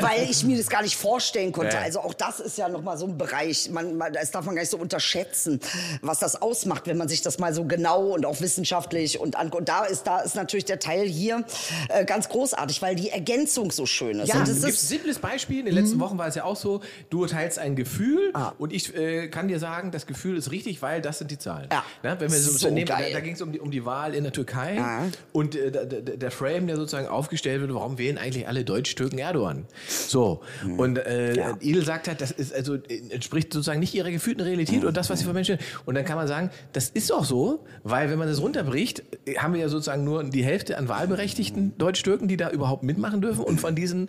Weil 0.00 0.28
ich 0.30 0.44
mir 0.44 0.56
das 0.58 0.68
gar 0.68 0.82
nicht 0.82 0.96
vorstellen 0.96 1.52
konnte. 1.52 1.76
Ja. 1.76 1.82
Also 1.82 2.00
auch 2.00 2.14
das 2.14 2.40
ist 2.40 2.58
ja 2.58 2.68
nochmal 2.68 2.98
so 2.98 3.06
ein 3.06 3.18
Bereich, 3.18 3.70
man, 3.70 3.96
man, 3.96 4.12
das 4.12 4.30
darf 4.30 4.44
man 4.44 4.54
gar 4.54 4.62
nicht 4.62 4.70
so 4.70 4.76
unterschätzen, 4.78 5.60
was 6.02 6.18
das 6.18 6.40
ausmacht, 6.40 6.86
wenn 6.86 6.96
man 6.96 7.08
sich 7.08 7.22
das 7.22 7.38
mal 7.38 7.52
so 7.54 7.64
genau 7.64 8.08
und 8.14 8.26
auch 8.26 8.40
wissenschaftlich 8.40 9.18
und 9.20 9.36
anguckt. 9.36 9.60
Und 9.60 9.68
da 9.68 9.84
ist, 9.84 10.06
da 10.06 10.20
ist 10.20 10.34
natürlich 10.34 10.64
der 10.64 10.78
Teil 10.78 11.06
hier 11.06 11.44
äh, 11.88 12.04
ganz 12.04 12.28
großartig, 12.28 12.82
weil 12.82 12.94
die 12.94 13.10
Ergänzung 13.10 13.70
so 13.70 13.86
schön 13.86 14.20
ist. 14.20 14.28
Ja, 14.28 14.36
und 14.36 14.42
es 14.42 14.60
das 14.60 14.64
gibt 14.66 14.78
ein 14.78 14.86
simples 14.86 15.18
Beispiel. 15.18 15.60
In 15.60 15.66
den 15.66 15.74
letzten 15.74 16.00
Wochen 16.00 16.18
war 16.18 16.26
es 16.28 16.34
ja 16.34 16.44
auch 16.44 16.56
so, 16.56 16.80
du 17.10 17.26
teilst 17.26 17.58
ein 17.58 17.76
Gefühl 17.76 18.30
Ah. 18.34 18.52
und 18.58 18.72
ich 18.72 18.94
äh, 18.94 19.28
kann 19.28 19.48
dir 19.48 19.58
sagen, 19.58 19.90
das 19.90 20.06
Gefühl 20.06 20.36
ist 20.36 20.50
richtig, 20.50 20.82
weil 20.82 21.00
das 21.02 21.18
sind 21.18 21.29
die 21.30 21.38
Zahlen. 21.38 21.68
Ja. 21.72 21.84
Na, 22.02 22.20
wenn 22.20 22.30
wir 22.30 22.38
so, 22.38 22.50
So 22.50 22.66
Unternehmen, 22.68 22.86
da, 22.88 22.98
geil. 22.98 23.10
da 23.12 23.20
ging 23.20 23.34
es 23.34 23.42
um 23.42 23.52
die, 23.52 23.60
um 23.60 23.70
die 23.70 23.84
Wahl 23.84 24.14
in 24.14 24.24
der 24.24 24.32
Türkei 24.32 24.76
Ja. 24.76 25.06
und 25.32 25.54
äh, 25.54 25.70
der, 25.70 25.84
der, 25.86 26.16
der 26.16 26.30
Frame, 26.30 26.66
der 26.66 26.76
sozusagen 26.76 27.08
aufgestellt 27.08 27.60
wird, 27.60 27.72
warum 27.74 27.98
wählen 27.98 28.18
eigentlich 28.18 28.46
alle 28.48 28.64
Deutsch-Türken 28.64 29.18
Erdogan? 29.18 29.66
So, 29.88 30.40
und 30.76 30.98
äh, 30.98 31.30
Mhm. 31.30 31.36
Ja. 31.36 31.56
Idel 31.60 31.84
sagt 31.84 32.08
halt, 32.08 32.20
das 32.20 32.30
ist 32.30 32.52
also 32.54 32.74
äh, 32.74 33.00
entspricht 33.10 33.52
sozusagen 33.52 33.80
nicht 33.80 33.94
ihrer 33.94 34.10
gefühlten 34.10 34.42
Realität 34.42 34.84
und 34.84 34.96
das, 34.96 35.10
was 35.10 35.18
sie 35.20 35.24
von 35.24 35.34
Menschen. 35.34 35.58
Und 35.86 35.94
dann 35.94 36.04
kann 36.04 36.16
man 36.16 36.26
sagen, 36.28 36.50
das 36.72 36.88
ist 36.88 37.12
auch 37.12 37.24
so, 37.24 37.64
weil 37.84 38.10
wenn 38.10 38.18
man 38.18 38.28
das 38.28 38.40
runterbricht, 38.40 39.02
äh, 39.26 39.36
haben 39.36 39.54
wir 39.54 39.60
ja 39.60 39.68
sozusagen 39.68 40.04
nur 40.04 40.24
die 40.24 40.44
Hälfte 40.44 40.76
an 40.78 40.88
wahlberechtigten 40.88 41.76
Deutsch-Türken, 41.78 42.28
die 42.28 42.36
da 42.36 42.50
überhaupt 42.50 42.82
mitmachen 42.82 43.20
dürfen. 43.20 43.42
Und 43.44 43.60
von 43.60 43.74
diesen, 43.74 44.08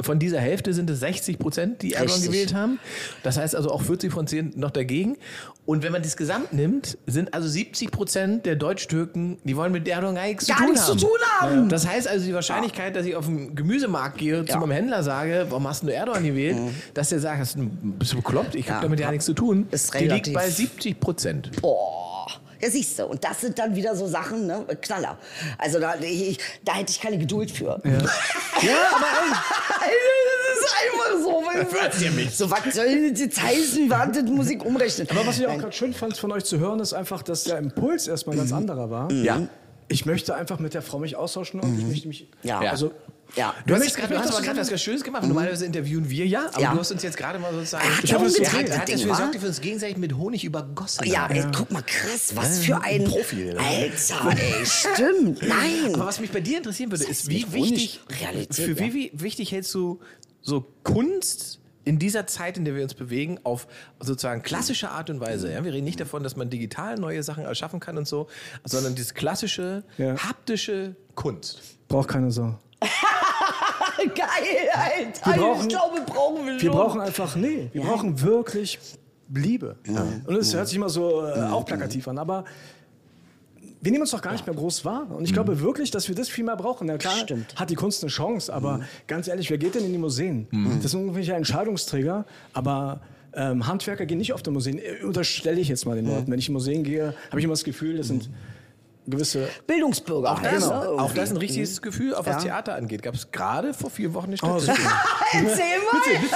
von 0.00 0.18
dieser 0.18 0.40
Hälfte 0.40 0.72
sind 0.72 0.88
es 0.90 1.00
60 1.00 1.38
Prozent, 1.38 1.82
die 1.82 1.92
Erdogan 1.94 2.14
Richtig. 2.14 2.30
gewählt 2.32 2.54
haben. 2.54 2.78
Das 3.22 3.36
heißt 3.36 3.54
also 3.56 3.70
auch 3.70 3.82
40 3.82 4.12
von 4.12 4.26
10 4.26 4.52
noch 4.56 4.70
dagegen. 4.70 5.16
Und 5.64 5.82
wenn 5.82 5.92
man 5.92 6.02
das 6.02 6.16
Gesamt 6.16 6.45
nimmt, 6.52 6.98
sind 7.06 7.34
also 7.34 7.48
70 7.48 7.90
Prozent 7.90 8.46
der 8.46 8.56
Deutsch-Türken, 8.56 9.38
die 9.44 9.56
wollen 9.56 9.72
mit 9.72 9.86
Erdogan 9.88 10.14
gar 10.16 10.26
nichts 10.26 10.46
Gar 10.46 10.56
zu 10.58 10.62
tun 10.64 10.72
nichts 10.72 10.86
zu 10.86 10.92
haben. 10.92 11.00
tun 11.00 11.18
haben. 11.40 11.68
Das 11.68 11.86
heißt 11.86 12.08
also 12.08 12.24
die 12.26 12.34
Wahrscheinlichkeit, 12.34 12.94
dass 12.96 13.06
ich 13.06 13.16
auf 13.16 13.26
den 13.26 13.54
Gemüsemarkt 13.54 14.18
gehe, 14.18 14.44
zu 14.44 14.58
meinem 14.58 14.70
Händler 14.72 15.02
sage, 15.02 15.46
warum 15.48 15.66
hast 15.68 15.82
du 15.82 15.88
Erdogan 15.88 16.24
gewählt, 16.24 16.56
dass 16.94 17.08
der 17.10 17.20
sagt, 17.20 17.38
hast 17.40 17.56
du, 17.56 17.66
bist 17.68 18.12
du 18.12 18.16
bekloppt, 18.16 18.54
ich 18.54 18.66
Mhm. 18.66 18.68
Ja. 18.68 18.74
habe 18.76 18.82
damit 18.86 19.00
ja 19.00 19.10
nichts 19.10 19.26
zu 19.26 19.32
tun, 19.34 19.66
Ist 19.70 19.92
die 19.98 20.06
liegt 20.08 20.32
bei 20.32 20.48
70 20.48 20.98
Prozent. 21.00 21.50
boah. 21.62 22.26
Ja, 22.58 22.70
siehst 22.70 22.98
du. 22.98 23.04
Und 23.04 23.22
das 23.22 23.42
sind 23.42 23.58
dann 23.58 23.76
wieder 23.76 23.94
so 23.94 24.06
Sachen, 24.06 24.46
ne? 24.46 24.64
Knaller. 24.80 25.18
Also 25.58 25.78
da, 25.78 25.94
ich, 26.00 26.38
da 26.64 26.72
hätte 26.76 26.90
ich 26.90 26.98
keine 27.02 27.18
Geduld 27.18 27.50
für. 27.50 27.66
Ja, 27.84 27.98
aber 28.94 29.06
Das 29.78 30.35
ist 30.58 30.74
einfach 30.82 31.22
so. 31.22 31.42
weil- 31.46 32.30
So, 32.30 32.50
was 32.50 32.74
soll 32.74 33.12
das 33.12 33.40
heißen? 33.42 33.90
Warte, 33.90 34.22
Musik 34.24 34.64
umrechnen. 34.64 35.08
Aber 35.10 35.26
was 35.26 35.38
ich 35.38 35.46
auch 35.46 35.58
gerade 35.58 35.72
schön 35.72 35.92
fand 35.94 36.16
von 36.16 36.32
euch 36.32 36.44
zu 36.44 36.58
hören, 36.58 36.80
ist 36.80 36.92
einfach, 36.92 37.22
dass 37.22 37.44
der 37.44 37.58
Impuls 37.58 38.06
erstmal 38.08 38.36
ein 38.36 38.38
ganz 38.40 38.52
anderer 38.52 38.90
war. 38.90 39.10
Ja. 39.12 39.48
ich 39.88 40.04
möchte 40.04 40.34
einfach 40.34 40.58
mit 40.58 40.74
der 40.74 40.82
Frau 40.82 40.98
mich 40.98 41.14
austauschen 41.14 41.60
und 41.60 41.78
ich 41.78 41.86
möchte 41.86 42.08
mich. 42.08 42.28
Ja. 42.42 42.58
Also, 42.58 42.90
Ja. 43.36 43.54
Du 43.66 43.74
hast, 43.74 43.80
möchte- 43.80 43.84
jetzt 43.84 43.96
gerade, 43.96 44.14
ich 44.14 44.20
du 44.20 44.26
hast 44.26 44.34
aber 44.36 44.44
gerade 44.44 44.60
was 44.60 44.68
ganz 44.68 44.80
Schönes 44.82 45.02
gemacht. 45.04 45.22
Normalerweise 45.24 45.64
interviewen 45.66 46.08
wir 46.10 46.26
ja, 46.26 46.46
aber 46.52 46.60
Ja. 46.60 46.72
du 46.72 46.78
hast 46.80 46.90
uns 46.92 47.02
jetzt 47.04 47.16
gerade 47.16 47.38
mal 47.38 47.52
sozusagen. 47.52 47.84
Ach, 47.88 48.02
Ich 48.04 48.12
hab 48.14 48.22
das 48.22 48.34
so 48.34 48.44
hat, 48.44 48.50
gedreht, 48.52 48.68
er 48.70 48.78
hat 48.80 48.88
dafür 48.88 49.08
gesorgt, 49.10 49.34
dass 49.36 49.42
wir 49.42 49.48
uns 49.48 49.60
gegenseitig 49.60 49.96
mit 49.96 50.16
Honig 50.16 50.44
übergossen 50.44 51.06
Ja, 51.06 51.22
haben. 51.28 51.34
ey, 51.36 51.44
guck 51.56 51.70
mal, 51.72 51.82
krass, 51.82 52.32
was 52.34 52.60
für 52.60 52.80
ein 52.82 53.04
Profi, 53.04 53.36
ne? 53.36 53.56
Alter, 53.58 54.36
ey, 54.40 54.64
stimmt. 54.66 55.42
Nein. 55.42 55.94
Aber 55.94 56.06
was 56.06 56.18
mich 56.20 56.30
bei 56.32 56.40
dir 56.40 56.58
interessieren 56.58 56.90
würde, 56.90 57.04
ist, 57.04 57.28
wie 57.28 57.44
wichtig, 57.52 57.54
Honig 57.54 58.00
Realität, 58.20 58.54
für 58.56 58.72
ja. 58.72 58.78
wie, 58.92 58.94
wie 58.94 59.10
wichtig 59.14 59.52
hältst 59.52 59.72
du 59.74 60.00
so 60.46 60.64
Kunst 60.84 61.60
in 61.84 61.98
dieser 61.98 62.26
Zeit, 62.26 62.56
in 62.56 62.64
der 62.64 62.74
wir 62.74 62.82
uns 62.82 62.94
bewegen, 62.94 63.38
auf 63.44 63.66
sozusagen 64.00 64.42
klassische 64.42 64.90
Art 64.90 65.08
und 65.10 65.20
Weise. 65.20 65.52
Ja? 65.52 65.64
Wir 65.64 65.72
reden 65.72 65.84
nicht 65.84 66.00
davon, 66.00 66.22
dass 66.22 66.34
man 66.36 66.50
digital 66.50 66.96
neue 66.96 67.22
Sachen 67.22 67.44
erschaffen 67.44 67.78
kann 67.80 67.96
und 67.98 68.08
so, 68.08 68.26
sondern 68.64 68.94
dieses 68.94 69.14
klassische, 69.14 69.84
Ja. 69.98 70.16
haptische 70.16 70.96
Kunst. 71.14 71.60
braucht 71.88 72.08
keine 72.08 72.30
Sau. 72.32 72.58
Geil, 74.14 74.68
Alter. 74.74 75.30
Wir 75.30 75.42
brauchen- 75.42 75.60
ich 75.62 75.68
glaube, 75.68 76.00
brauchen 76.06 76.46
wir 76.46 76.52
Wir 76.54 76.60
schon. 76.60 76.70
brauchen 76.70 77.00
einfach, 77.00 77.36
nee, 77.36 77.70
wir 77.72 77.82
brauchen 77.82 78.20
wirklich 78.20 78.78
Liebe. 79.34 79.76
Und 80.26 80.36
es 80.36 80.54
hört 80.54 80.68
sich 80.68 80.76
immer 80.76 80.88
so 80.88 81.24
äh, 81.26 81.42
auch 81.44 81.64
plakativ 81.64 82.06
an, 82.08 82.18
aber 82.18 82.44
wir 83.80 83.92
nehmen 83.92 84.02
uns 84.02 84.10
doch 84.10 84.22
gar 84.22 84.32
nicht 84.32 84.46
mehr 84.46 84.56
groß 84.56 84.84
wahr. 84.84 85.06
Und 85.10 85.24
ich 85.24 85.32
glaube 85.32 85.60
wirklich, 85.60 85.90
dass 85.90 86.08
wir 86.08 86.14
das 86.14 86.28
viel 86.28 86.44
mehr 86.44 86.56
brauchen. 86.56 86.86
Na 86.86 86.96
klar, 86.98 87.16
Stimmt. 87.18 87.54
hat 87.56 87.70
die 87.70 87.74
Kunst 87.74 88.02
eine 88.02 88.10
Chance, 88.10 88.52
aber 88.52 88.80
ganz 89.06 89.28
ehrlich, 89.28 89.50
wer 89.50 89.58
geht 89.58 89.74
denn 89.74 89.84
in 89.84 89.92
die 89.92 89.98
Museen? 89.98 90.48
Das 90.82 90.90
sind 90.92 91.00
irgendwelche 91.00 91.34
Entscheidungsträger, 91.34 92.24
aber 92.52 93.00
ähm, 93.34 93.66
Handwerker 93.66 94.06
gehen 94.06 94.18
nicht 94.18 94.32
auf 94.32 94.42
die 94.42 94.50
Museen. 94.50 94.78
Äh, 94.78 95.04
Unterstelle 95.04 95.60
ich 95.60 95.68
jetzt 95.68 95.84
mal 95.84 95.94
den 95.94 96.06
Leuten. 96.06 96.30
Wenn 96.32 96.38
ich 96.38 96.48
in 96.48 96.54
Museen 96.54 96.82
gehe, 96.84 97.14
habe 97.28 97.38
ich 97.38 97.44
immer 97.44 97.52
das 97.52 97.64
Gefühl, 97.64 97.98
das 97.98 98.08
sind 98.08 98.30
gewisse 99.06 99.48
Bildungsbürger. 99.66 100.32
Auch 100.32 100.40
das, 100.40 100.52
heißt, 100.52 100.68
ne, 100.68 100.88
auch 100.90 101.12
das 101.12 101.24
ist 101.24 101.30
ein 101.32 101.36
richtiges 101.38 101.82
Gefühl, 101.82 102.14
auch 102.14 102.26
was 102.26 102.36
Ja. 102.36 102.50
Theater 102.50 102.74
angeht. 102.74 103.02
Gab 103.02 103.14
es 103.14 103.30
gerade 103.30 103.74
vor 103.74 103.90
vier 103.90 104.14
Wochen 104.14 104.26
eine 104.26 104.36
Oh, 104.42 104.58
Statistik. 104.58 104.86
Erzähl 105.32 105.78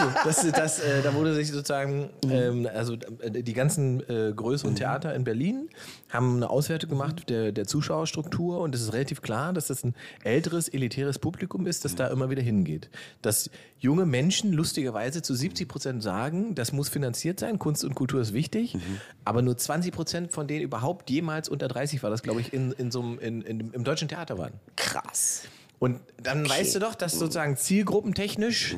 mal. 0.05 0.15
Das, 0.25 0.47
das, 0.53 0.81
äh, 0.81 1.03
da 1.03 1.15
wurde 1.15 1.35
sich 1.35 1.51
sozusagen, 1.51 2.11
ähm, 2.29 2.69
also 2.75 2.95
äh, 3.21 3.43
die 3.43 3.53
ganzen 3.53 4.01
äh, 4.09 4.33
größeren 4.35 4.75
Theater 4.77 5.15
in 5.15 5.25
Berlin 5.25 5.69
haben 6.11 6.37
eine 6.37 6.51
Auswertung 6.51 6.91
gemacht 6.91 7.29
der, 7.29 7.53
der 7.53 7.67
Zuschauerstruktur 7.67 8.61
und 8.61 8.75
es 8.75 8.83
ist 8.83 8.93
relativ 8.93 9.23
klar, 9.23 9.53
dass 9.53 9.69
das 9.69 9.85
ein 9.85 9.95
älteres, 10.25 10.69
elitäres 10.69 11.19
Publikum 11.19 11.67
ist, 11.67 11.85
das 11.85 11.95
da 11.95 12.09
immer 12.09 12.31
wieder 12.31 12.43
hingeht. 12.43 12.91
Dass 13.23 13.51
junge 13.79 14.07
Menschen 14.07 14.53
lustigerweise 14.53 15.23
zu 15.23 15.35
70 15.35 15.69
Prozent 15.69 16.03
sagen, 16.03 16.55
das 16.55 16.73
muss 16.73 16.89
finanziert 16.89 17.41
sein, 17.41 17.59
Kunst 17.59 17.85
und 17.85 17.95
Kultur 17.95 18.21
ist 18.21 18.33
wichtig, 18.35 18.77
aber 19.25 19.41
nur 19.43 19.57
20 19.57 19.93
Prozent 19.93 20.33
von 20.33 20.47
denen 20.47 20.63
überhaupt 20.63 21.09
jemals 21.11 21.49
unter 21.49 21.69
30 21.69 22.03
war 22.03 22.11
das, 22.11 22.23
glaube 22.23 22.41
ich, 22.41 22.53
in, 22.53 22.60
in 22.73 22.91
so 22.91 23.01
einem, 23.01 23.19
in, 23.19 23.43
in, 23.43 23.71
im 23.73 23.85
deutschen 23.85 24.09
Theater 24.09 24.39
waren. 24.39 24.53
Krass. 24.77 25.43
Und 25.79 26.01
dann 26.23 26.49
weißt 26.49 26.75
du 26.75 26.79
doch, 26.79 26.95
dass 26.95 27.19
sozusagen 27.19 27.57
zielgruppentechnisch 27.57 28.77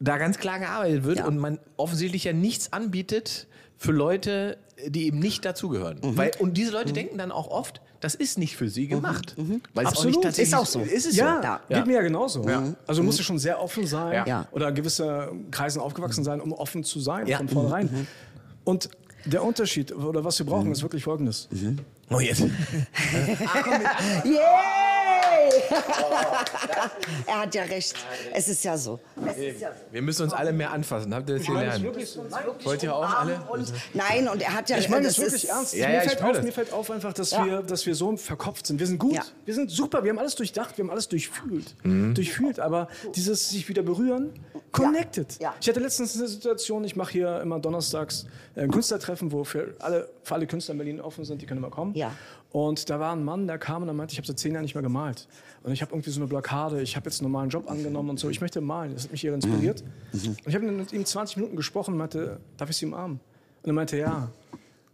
da 0.00 0.18
ganz 0.18 0.38
klar 0.38 0.58
gearbeitet 0.58 1.04
wird 1.04 1.18
Ja. 1.18 1.26
und 1.26 1.38
man 1.38 1.58
offensichtlich 1.76 2.24
ja 2.24 2.32
nichts 2.32 2.72
anbietet 2.72 3.46
für 3.76 3.92
Leute, 3.92 4.58
die 4.86 5.06
eben 5.06 5.18
nicht 5.18 5.44
dazugehören. 5.44 5.98
Weil, 6.02 6.30
und 6.38 6.56
diese 6.56 6.72
Leute 6.72 6.92
denken 6.92 7.18
dann 7.18 7.30
auch 7.32 7.48
oft, 7.48 7.80
das 8.00 8.14
ist 8.16 8.36
nicht 8.38 8.56
für 8.56 8.68
sie 8.68 8.88
gemacht. 8.88 9.34
Weil 9.74 9.84
es 9.84 9.88
auch 9.88 9.92
Absolut. 9.92 10.06
nicht 10.16 10.22
tatsächlich 10.24 10.52
Ist 10.52 10.58
auch 10.58 10.66
so. 10.66 10.80
Ist 10.80 11.06
es 11.06 11.14
Ja, 11.16 11.36
so? 11.36 11.42
Ja. 11.72 11.78
geht 11.78 11.86
mir 11.86 11.94
ja 11.94 12.02
genauso. 12.02 12.48
Ja. 12.48 12.74
Also 12.86 13.02
musst 13.04 13.18
du 13.20 13.22
schon 13.22 13.38
sehr 13.38 13.60
offen 13.60 13.86
sein 13.86 14.12
Ja. 14.12 14.26
Ja. 14.26 14.48
oder 14.50 14.72
gewisse 14.72 15.30
Kreisen 15.52 15.80
aufgewachsen 15.80 16.24
sein, 16.24 16.40
um 16.40 16.52
offen 16.52 16.82
zu 16.82 16.98
sein 17.00 17.26
Ja. 17.28 17.38
von 17.38 17.48
vornherein. 17.48 18.06
Und 18.64 18.88
der 19.24 19.44
Unterschied 19.44 19.92
oder 19.92 20.24
was 20.24 20.36
wir 20.40 20.46
brauchen, 20.46 20.72
ist 20.72 20.82
wirklich 20.82 21.04
folgendes. 21.04 21.48
Oh, 22.12 22.20
jetzt. 22.28 22.42
Yay! 25.50 25.62
er 27.26 27.40
hat 27.40 27.54
ja 27.54 27.62
recht. 27.64 27.94
Es 28.32 28.48
ist 28.48 28.64
ja 28.64 28.76
so. 28.76 28.98
Es 29.26 29.36
ist 29.36 29.60
ja 29.60 29.70
so. 29.70 29.76
Wir 29.90 30.02
müssen 30.02 30.22
uns 30.24 30.32
alle 30.32 30.52
mehr 30.52 30.70
anfassen. 30.72 31.14
Habt 31.14 31.28
ihr 31.28 31.38
das 31.38 31.46
gelernt? 31.46 31.84
Wollt 32.64 32.82
ihr 32.82 32.94
auch 32.94 33.18
alle? 33.20 33.40
Und, 33.50 33.72
nein, 33.94 34.28
und 34.28 34.42
er 34.42 34.54
hat 34.54 34.70
ja 34.70 34.78
Ich 34.78 34.88
meine 34.88 35.06
das 35.06 35.16
das 35.16 35.24
wirklich 35.24 35.48
ernst. 35.48 35.74
Ja, 35.74 35.88
mir, 35.88 35.94
ja, 35.94 36.02
ich 36.02 36.08
fällt 36.10 36.22
auf, 36.22 36.32
das. 36.32 36.44
mir 36.44 36.52
fällt 36.52 36.72
auf 36.72 36.90
einfach, 36.90 37.12
dass, 37.12 37.30
Ja. 37.30 37.44
wir, 37.44 37.62
dass 37.62 37.86
wir 37.86 37.94
so 37.94 38.16
verkopft 38.16 38.66
sind. 38.66 38.78
Wir 38.78 38.86
sind 38.86 38.98
gut, 38.98 39.14
Ja. 39.14 39.22
wir 39.44 39.54
sind 39.54 39.70
super, 39.70 40.02
wir 40.04 40.10
haben 40.10 40.18
alles 40.18 40.34
durchdacht, 40.34 40.76
wir 40.78 40.84
haben 40.84 40.90
alles 40.90 41.08
durchfühlt. 41.08 41.74
Mhm. 41.82 42.14
Durchfühlt, 42.14 42.60
aber 42.60 42.88
dieses 43.14 43.50
sich 43.50 43.68
wieder 43.68 43.82
berühren, 43.82 44.30
connected. 44.72 45.38
Ja. 45.40 45.54
Ich 45.60 45.68
hatte 45.68 45.80
letztens 45.80 46.16
eine 46.16 46.28
Situation, 46.28 46.84
ich 46.84 46.96
mache 46.96 47.12
hier 47.12 47.40
immer 47.40 47.58
donnerstags 47.58 48.26
ein 48.56 48.70
Künstlertreffen, 48.70 49.32
wo 49.32 49.44
für 49.44 49.74
alle, 49.78 50.08
für 50.22 50.34
alle 50.34 50.46
Künstler 50.46 50.72
in 50.72 50.78
Berlin 50.78 51.00
offen 51.00 51.24
sind, 51.24 51.40
die 51.40 51.46
können 51.46 51.58
immer 51.58 51.70
kommen. 51.70 51.94
Ja. 51.94 52.12
Und 52.52 52.90
da 52.90 53.00
war 53.00 53.12
ein 53.14 53.24
Mann, 53.24 53.46
der 53.46 53.58
kam 53.58 53.82
und 53.82 53.86
der 53.86 53.94
meinte, 53.94 54.12
ich 54.12 54.18
habe 54.18 54.26
seit 54.26 54.38
zehn 54.38 54.52
Jahren 54.52 54.62
nicht 54.62 54.74
mehr 54.74 54.82
gemalt. 54.82 55.26
Und 55.62 55.72
ich 55.72 55.80
habe 55.80 55.92
irgendwie 55.92 56.10
so 56.10 56.20
eine 56.20 56.26
Blockade, 56.28 56.82
ich 56.82 56.96
habe 56.96 57.08
jetzt 57.08 57.20
einen 57.20 57.30
normalen 57.32 57.48
Job 57.48 57.70
angenommen 57.70 58.10
und 58.10 58.20
so, 58.20 58.28
ich 58.28 58.40
möchte 58.42 58.60
malen. 58.60 58.92
Das 58.94 59.04
hat 59.04 59.12
mich 59.12 59.24
eher 59.24 59.34
inspiriert. 59.34 59.82
Und 60.12 60.38
ich 60.46 60.54
habe 60.54 60.64
mit 60.70 60.92
ihm 60.92 61.04
20 61.04 61.38
Minuten 61.38 61.56
gesprochen 61.56 61.92
und 61.92 61.98
meinte, 61.98 62.40
darf 62.58 62.68
ich 62.68 62.76
Sie 62.76 62.84
umarmen? 62.86 63.20
Und 63.62 63.70
er 63.70 63.72
meinte, 63.72 63.96
ja. 63.96 64.30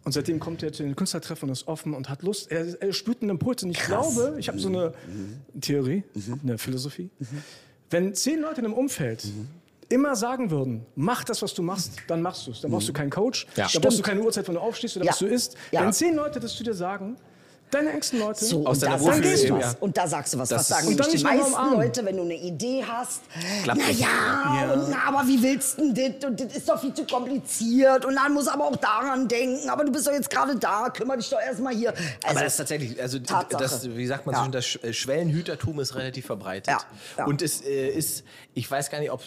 Und 0.04 0.12
seitdem 0.12 0.38
kommt 0.38 0.62
er 0.62 0.72
zu 0.72 0.84
den 0.84 0.94
Künstlertreffen 0.94 1.48
und 1.48 1.52
ist 1.52 1.66
offen 1.66 1.94
und 1.94 2.08
hat 2.08 2.22
Lust. 2.22 2.50
Er, 2.52 2.80
er 2.80 2.92
spürt 2.92 3.20
einen 3.22 3.30
Impuls. 3.32 3.62
Und 3.64 3.70
ich 3.70 3.80
glaube, 3.80 4.36
ich 4.38 4.48
habe 4.48 4.58
so 4.60 4.68
eine 4.68 4.94
Theorie, 5.60 6.04
eine 6.42 6.58
Philosophie. 6.58 7.10
Wenn 7.90 8.14
zehn 8.14 8.40
Leute 8.40 8.60
in 8.60 8.66
einem 8.66 8.74
Umfeld 8.74 9.26
immer 9.88 10.14
sagen 10.14 10.50
würden, 10.50 10.86
mach 10.94 11.24
das, 11.24 11.42
was 11.42 11.54
du 11.54 11.62
machst, 11.62 11.94
dann 12.06 12.22
machst 12.22 12.46
du 12.46 12.52
es. 12.52 12.60
Dann 12.60 12.70
brauchst 12.70 12.88
du 12.88 12.92
keinen 12.92 13.10
Coach, 13.10 13.46
Ja. 13.56 13.66
dann 13.72 13.82
brauchst 13.82 13.84
du 13.84 13.90
Stimmt. 13.90 14.04
keine 14.06 14.20
Uhrzeit, 14.22 14.46
wenn 14.46 14.54
du 14.54 14.60
aufstehst 14.60 14.96
oder 14.96 15.06
Ja. 15.06 15.12
was 15.12 15.18
du 15.18 15.26
isst. 15.26 15.56
Ja. 15.72 15.82
Wenn 15.82 15.92
zehn 15.92 16.14
Leute 16.14 16.38
das 16.40 16.54
zu 16.54 16.62
dir 16.62 16.74
sagen, 16.74 17.16
deine 17.70 17.90
engsten 17.92 18.18
Leute, 18.18 18.44
So, 18.44 18.66
Aus 18.66 18.76
und, 18.76 18.82
deiner 18.84 18.96
da 18.98 19.02
sagst 19.04 19.44
du 19.48 19.54
was. 19.54 19.60
ja. 19.72 19.76
und 19.80 19.96
da 19.96 20.06
sagst 20.08 20.34
du 20.34 20.38
was. 20.38 20.48
Das 20.48 20.58
was 20.60 20.68
sagen 20.68 20.88
nämlich 20.88 21.06
die 21.08 21.22
meisten 21.24 21.46
umarmen. 21.52 21.74
Leute, 21.80 22.04
wenn 22.04 22.16
du 22.16 22.22
eine 22.22 22.34
Idee 22.36 22.84
hast? 22.86 23.22
Klappt 23.62 23.80
na 23.80 23.88
nicht. 23.88 24.00
ja, 24.00 24.72
und, 24.74 24.90
na, 24.90 25.04
aber 25.06 25.26
wie 25.28 25.42
willst 25.42 25.78
du 25.78 25.92
denn 25.92 26.14
das? 26.20 26.30
Und 26.30 26.40
das 26.40 26.56
ist 26.56 26.68
doch 26.68 26.80
viel 26.80 26.94
zu 26.94 27.04
kompliziert. 27.06 28.04
Und 28.04 28.16
dann 28.16 28.32
muss 28.32 28.48
aber 28.48 28.64
auch 28.66 28.76
daran 28.76 29.28
denken. 29.28 29.68
Aber 29.68 29.84
du 29.84 29.92
bist 29.92 30.06
doch 30.06 30.12
jetzt 30.12 30.30
gerade 30.30 30.56
da. 30.56 30.88
Kümmere 30.90 31.18
dich 31.18 31.28
doch 31.30 31.40
erstmal 31.40 31.74
hier. 31.74 31.90
Also, 31.90 32.06
Aber 32.24 32.40
das 32.40 32.52
ist 32.52 32.56
tatsächlich, 32.58 33.00
also 33.00 33.18
Tatsache. 33.18 33.62
das, 33.62 33.88
wie 33.96 34.06
sagt 34.06 34.26
man 34.26 34.34
Ja. 34.34 34.44
so, 34.44 34.50
das 34.50 34.76
äh, 34.82 34.92
Schwellenhütertum 34.92 35.78
ist 35.80 35.94
relativ 35.94 36.26
verbreitet. 36.26 36.68
Ja, 36.68 36.80
ja. 37.18 37.24
Und 37.26 37.42
es 37.42 37.60
äh, 37.62 37.88
ist, 37.88 38.24
ich 38.54 38.70
weiß 38.70 38.90
gar 38.90 39.00
nicht, 39.00 39.10
ob 39.10 39.22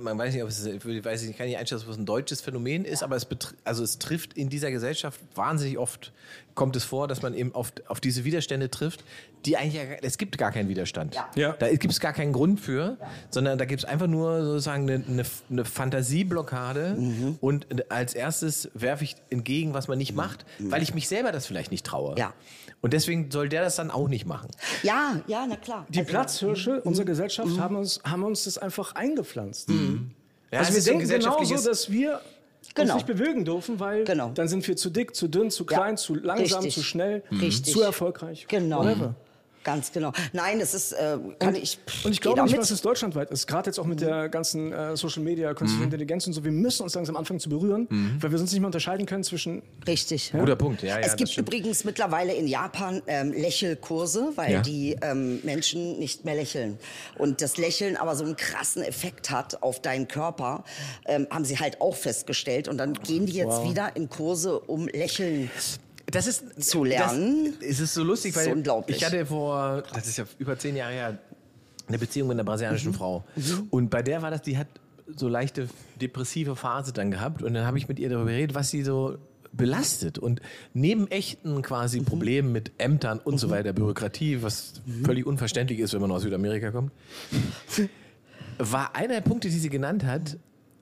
man 0.00 0.16
weiß 0.18 0.32
nicht, 0.34 0.42
ob 0.42 0.48
es, 0.48 0.64
ich 0.64 1.04
weiß 1.04 1.22
nicht, 1.22 1.30
ich 1.32 1.36
kann 1.36 1.46
nicht 1.46 1.58
einschätzen, 1.58 1.84
ob 1.86 1.90
es 1.92 1.98
ein 1.98 2.06
deutsches 2.06 2.40
Phänomen 2.40 2.84
ist, 2.84 3.02
aber 3.02 3.16
es, 3.16 3.26
betr- 3.28 3.54
also 3.64 3.82
es 3.82 3.98
trifft 3.98 4.34
in 4.34 4.48
dieser 4.48 4.70
Gesellschaft 4.70 5.20
wahnsinnig 5.34 5.78
oft, 5.78 6.12
kommt 6.54 6.76
es 6.76 6.84
vor, 6.84 7.08
dass 7.08 7.20
man 7.22 7.34
eben 7.34 7.52
oft 7.52 7.88
auf 7.90 8.00
diese 8.00 8.24
Widerstände 8.24 8.70
trifft, 8.70 9.02
die 9.44 9.56
eigentlich, 9.56 9.74
ja, 9.74 9.84
gar- 9.84 9.98
es 10.02 10.18
gibt 10.18 10.38
gar 10.38 10.52
keinen 10.52 10.68
Widerstand. 10.68 11.14
Ja. 11.14 11.28
Ja. 11.34 11.52
Da 11.58 11.68
gibt 11.74 11.92
es 11.92 12.00
gar 12.00 12.12
keinen 12.12 12.32
Grund 12.32 12.60
für, 12.60 12.96
sondern 13.30 13.58
da 13.58 13.64
gibt 13.64 13.80
es 13.82 13.84
einfach 13.84 14.06
nur 14.06 14.44
sozusagen 14.44 14.88
eine, 14.88 15.04
eine, 15.06 15.24
eine 15.50 15.64
Fantasieblockade 15.64 16.94
Mhm. 16.98 17.38
und 17.40 17.90
als 17.90 18.14
erstes 18.14 18.70
werfe 18.74 19.04
ich 19.04 19.16
entgegen, 19.30 19.74
was 19.74 19.88
man 19.88 19.98
nicht 19.98 20.14
macht, 20.14 20.44
weil 20.58 20.82
ich 20.82 20.94
mich 20.94 21.08
selber 21.08 21.32
das 21.32 21.46
vielleicht 21.46 21.70
nicht 21.70 21.84
traue. 21.84 22.12
Mhm. 22.12 22.18
Ja. 22.18 22.32
Und 22.80 22.92
deswegen 22.92 23.30
soll 23.30 23.48
der 23.48 23.62
das 23.62 23.76
dann 23.76 23.90
auch 23.90 24.08
nicht 24.08 24.26
machen. 24.26 24.48
ja, 24.82 25.20
ja, 25.26 25.46
na 25.48 25.56
klar. 25.56 25.86
die 25.88 26.00
Also, 26.00 26.10
Platzhirsche 26.10 26.80
unserer 26.82 27.06
Gesellschaft 27.06 27.58
haben, 27.58 27.76
uns, 27.76 28.00
haben 28.04 28.22
uns 28.24 28.44
das 28.44 28.58
einfach 28.58 28.94
eingepflanzt. 28.94 29.70
Ja, 30.50 30.60
also 30.60 30.74
wir 30.74 30.82
denken 30.82 31.08
genauso, 31.08 31.56
dass 31.68 31.90
wir 31.90 32.20
Genau. 32.74 32.94
uns 32.94 33.06
nicht 33.06 33.18
bewegen 33.18 33.44
dürfen, 33.44 33.78
weil 33.80 34.04
Genau. 34.04 34.30
dann 34.34 34.48
sind 34.48 34.66
wir 34.66 34.76
zu 34.76 34.90
dick, 34.90 35.14
zu 35.14 35.28
dünn, 35.28 35.50
zu 35.50 35.64
klein, 35.64 35.96
zu 35.96 36.14
langsam, 36.14 36.58
Richtig. 36.64 36.74
zu 36.74 36.82
schnell, 36.82 37.22
Richtig. 37.30 37.72
zu 37.72 37.82
erfolgreich. 37.82 38.46
Genau. 38.48 38.80
Whatever. 38.80 39.14
Ganz 39.64 39.90
genau. 39.92 40.12
Nein, 40.32 40.58
das 40.60 40.74
ist, 40.74 40.92
äh, 40.92 41.16
kann 41.38 41.54
ich. 41.54 41.78
Und 42.04 42.12
ich 42.12 42.20
glaube 42.20 42.42
nicht, 42.42 42.56
dass 42.56 42.70
es 42.70 42.82
deutschlandweit 42.82 43.30
ist. 43.30 43.46
Gerade 43.46 43.68
jetzt 43.70 43.78
auch 43.80 43.86
mit 43.86 44.00
der 44.02 44.28
ganzen 44.28 44.72
äh, 44.72 44.96
Social 44.96 45.22
Media, 45.22 45.52
künstliche 45.54 45.78
Mhm. 45.80 45.84
Intelligenz 45.84 46.26
und 46.26 46.34
so. 46.34 46.44
Wir 46.44 46.52
müssen 46.52 46.82
uns 46.82 46.94
langsam 46.94 47.16
anfangen 47.16 47.40
zu 47.40 47.48
berühren, 47.48 47.88
weil 48.20 48.30
wir 48.30 48.38
sonst 48.38 48.52
nicht 48.52 48.60
mehr 48.60 48.66
unterscheiden 48.68 49.06
können 49.06 49.24
zwischen. 49.24 49.62
Richtig. 49.86 50.32
Guter 50.32 50.54
Punkt, 50.56 50.82
ja, 50.82 50.98
ja. 51.00 51.06
es 51.06 51.16
gibt 51.16 51.30
stimmt. 51.30 51.48
übrigens 51.48 51.84
mittlerweile 51.84 52.34
in 52.34 52.46
Japan 52.46 53.02
ähm, 53.06 53.32
Lächelkurse, 53.32 54.32
weil 54.36 54.52
Ja. 54.52 54.60
die 54.60 54.96
ähm, 55.00 55.40
Menschen 55.44 55.98
nicht 55.98 56.24
mehr 56.24 56.34
lächeln. 56.34 56.78
Und 57.16 57.40
das 57.40 57.56
Lächeln 57.56 57.96
aber 57.96 58.14
so 58.16 58.24
einen 58.24 58.36
krassen 58.36 58.82
Effekt 58.82 59.30
hat 59.30 59.62
auf 59.62 59.80
deinen 59.80 60.08
Körper, 60.08 60.64
ähm, 61.06 61.26
haben 61.30 61.44
sie 61.46 61.58
halt 61.58 61.80
auch 61.80 61.96
festgestellt. 61.96 62.68
Und 62.68 62.76
dann 62.78 62.92
gehen 62.92 63.24
die 63.26 63.32
jetzt 63.32 63.64
wieder 63.64 63.96
in 63.96 64.10
Kurse, 64.10 64.58
um 64.60 64.88
Lächeln. 64.88 65.50
Das 66.14 66.26
ist 66.26 66.62
zu 66.62 66.84
lernen. 66.84 67.54
Das, 67.60 67.68
es 67.68 67.80
ist 67.80 67.94
so 67.94 68.02
lustig, 68.02 68.34
weil 68.36 68.52
unglaublich. 68.52 68.96
ich 68.96 69.04
hatte 69.04 69.26
vor, 69.26 69.82
das 69.92 70.06
ist 70.06 70.16
ja 70.16 70.24
über 70.38 70.58
zehn 70.58 70.76
Jahre 70.76 70.92
her, 70.92 71.18
eine 71.86 71.98
Beziehung 71.98 72.28
mit 72.28 72.36
einer 72.36 72.44
brasilianischen 72.44 72.94
Frau. 72.94 73.24
Und 73.70 73.90
bei 73.90 74.02
der 74.02 74.22
war 74.22 74.30
das, 74.30 74.42
die 74.42 74.56
hat 74.56 74.68
so 75.16 75.28
leichte 75.28 75.68
depressive 76.00 76.56
Phase 76.56 76.92
dann 76.92 77.10
gehabt. 77.10 77.42
Und 77.42 77.54
dann 77.54 77.66
habe 77.66 77.78
ich 77.78 77.88
mit 77.88 77.98
ihr 77.98 78.08
darüber 78.08 78.30
geredet, 78.30 78.54
was 78.54 78.70
sie 78.70 78.82
so 78.82 79.18
belastet. 79.52 80.18
Und 80.18 80.40
neben 80.72 81.10
echten 81.10 81.62
quasi 81.62 82.00
Problemen 82.00 82.52
mit 82.52 82.72
Ämtern 82.78 83.18
und 83.18 83.38
so 83.38 83.50
weiter, 83.50 83.72
Bürokratie, 83.72 84.42
was 84.42 84.74
völlig 85.04 85.26
unverständlich 85.26 85.78
ist, 85.78 85.92
wenn 85.92 86.00
man 86.00 86.10
aus 86.10 86.22
Südamerika 86.22 86.70
kommt, 86.70 86.92
war 88.58 88.96
einer 88.96 89.14
der 89.14 89.20
Punkte, 89.20 89.48
die 89.48 89.58
sie 89.58 89.70
genannt 89.70 90.04
hat, 90.04 90.38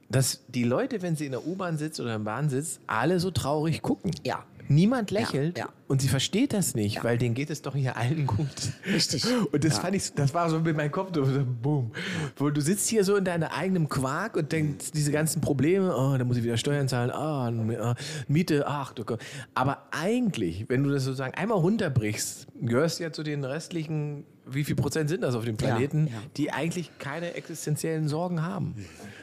dass 0.09 0.45
die 0.49 0.65
Leute, 0.65 1.01
wenn 1.03 1.17
sie 1.17 1.25
in 1.25 1.33
der 1.33 1.47
U-Bahn 1.47 1.79
sitzt 1.79 1.99
oder 1.99 2.15
in 2.15 2.25
der 2.25 2.31
Bahn 2.31 2.51
sitzt, 2.51 2.81
alle 2.87 3.19
so 3.19 3.31
traurig 3.31 3.81
gucken. 3.81 4.11
Ja. 4.25 4.45
Niemand 4.75 5.11
lächelt 5.11 5.59
Ja, 5.59 5.67
ja. 5.67 5.73
und 5.89 6.01
sie 6.01 6.09
versteht 6.09 6.53
das 6.53 6.75
nicht, 6.75 7.05
weil 7.05 7.19
denen 7.19 7.35
geht 7.35 7.51
es 7.51 7.63
doch 7.63 7.75
hier 7.75 7.97
allen 7.97 8.27
gut. 8.27 8.47
Richtig. 8.87 9.25
Und 9.53 9.65
das 9.65 9.79
fand 9.79 9.95
ich, 9.95 10.13
das 10.15 10.33
war 10.35 10.49
so 10.49 10.61
mit 10.61 10.77
meinem 10.77 10.91
Kopf, 10.91 11.11
so, 11.15 11.25
boom. 11.45 11.93
Wo 12.37 12.51
du 12.51 12.61
sitzt 12.61 12.89
hier 12.89 13.05
so 13.05 13.17
in 13.17 13.25
deinem 13.25 13.49
eigenen 13.49 13.89
Quark 13.89 14.37
und 14.37 14.51
denkst, 14.53 14.93
diese 14.93 15.13
ganzen 15.13 15.41
Probleme, 15.41 15.95
oh, 15.95 16.17
da 16.17 16.25
muss 16.25 16.37
ich 16.37 16.45
wieder 16.45 16.57
Steuern 16.57 16.89
zahlen, 16.89 17.11
ah, 17.11 17.49
oh, 17.51 17.95
Miete, 18.29 18.65
ach 18.67 18.93
du 18.93 19.05
Gott. 19.05 19.21
Aber 19.55 19.89
eigentlich, 19.91 20.67
wenn 20.69 20.83
du 20.83 20.91
das 20.91 21.05
sozusagen 21.05 21.35
einmal 21.35 21.59
runterbrichst, 21.59 22.47
gehörst 22.61 22.99
du 22.99 23.05
ja 23.05 23.13
zu 23.13 23.23
den 23.23 23.45
restlichen 23.45 24.25
wie 24.45 24.65
viel 24.65 24.75
Prozent 24.77 25.09
sind 25.09 25.23
das 25.23 25.35
auf 25.35 25.45
dem 25.45 25.57
Planeten, 25.57 26.07
Ja, 26.09 26.15
ja. 26.15 26.23
die 26.37 26.51
eigentlich 26.51 26.91
keine 26.99 27.35
existenziellen 27.35 28.09
Sorgen 28.09 28.43
haben? 28.43 28.75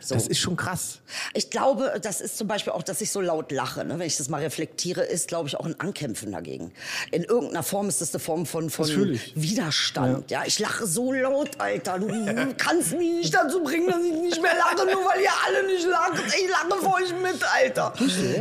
Das 0.08 0.28
ist 0.28 0.40
schon 0.40 0.56
krass. 0.56 1.00
Ich 1.34 1.50
glaube, 1.50 2.00
das 2.02 2.22
ist 2.22 2.38
zum 2.38 2.48
Beispiel 2.48 2.72
auch, 2.74 2.84
dass 2.84 3.02
ich 3.02 3.12
so 3.12 3.20
laut 3.20 3.52
lache. 3.52 3.84
Ne? 3.84 4.00
Wenn 4.00 4.08
ich 4.08 4.18
das 4.18 4.30
mal 4.30 4.42
reflektiere, 4.42 5.02
ist, 5.02 5.28
glaube 5.28 5.50
ich, 5.50 5.58
auch 5.58 5.66
ein 5.66 5.80
Ankämpfen 5.80 6.32
dagegen. 6.32 6.72
In 7.12 7.24
irgendeiner 7.24 7.64
Form 7.64 7.90
ist 7.90 8.02
das 8.02 8.14
eine 8.14 8.20
Form 8.20 8.46
von, 8.46 8.70
von. 8.70 8.88
Widerstand. 9.36 10.32
Ja. 10.32 10.44
ich 10.46 10.60
lache 10.60 10.88
so 10.88 11.12
laut, 11.12 11.60
Alter. 11.60 12.00
Du 12.00 12.08
kannst 12.58 12.92
mich 12.98 13.12
nicht 13.12 13.34
dazu 13.34 13.62
bringen, 13.62 13.88
dass 13.88 14.02
ich 14.04 14.14
nicht 14.14 14.42
mehr 14.42 14.56
lache, 14.56 14.86
nur 14.86 15.06
weil 15.06 15.22
ihr 15.22 15.30
alle 15.48 15.68
nicht 15.68 15.86
lacht. 15.86 16.24
Ich 16.28 16.50
lache 16.50 16.82
für 16.82 16.94
euch 16.94 17.12
mit, 17.22 17.40
Alter. 17.56 17.94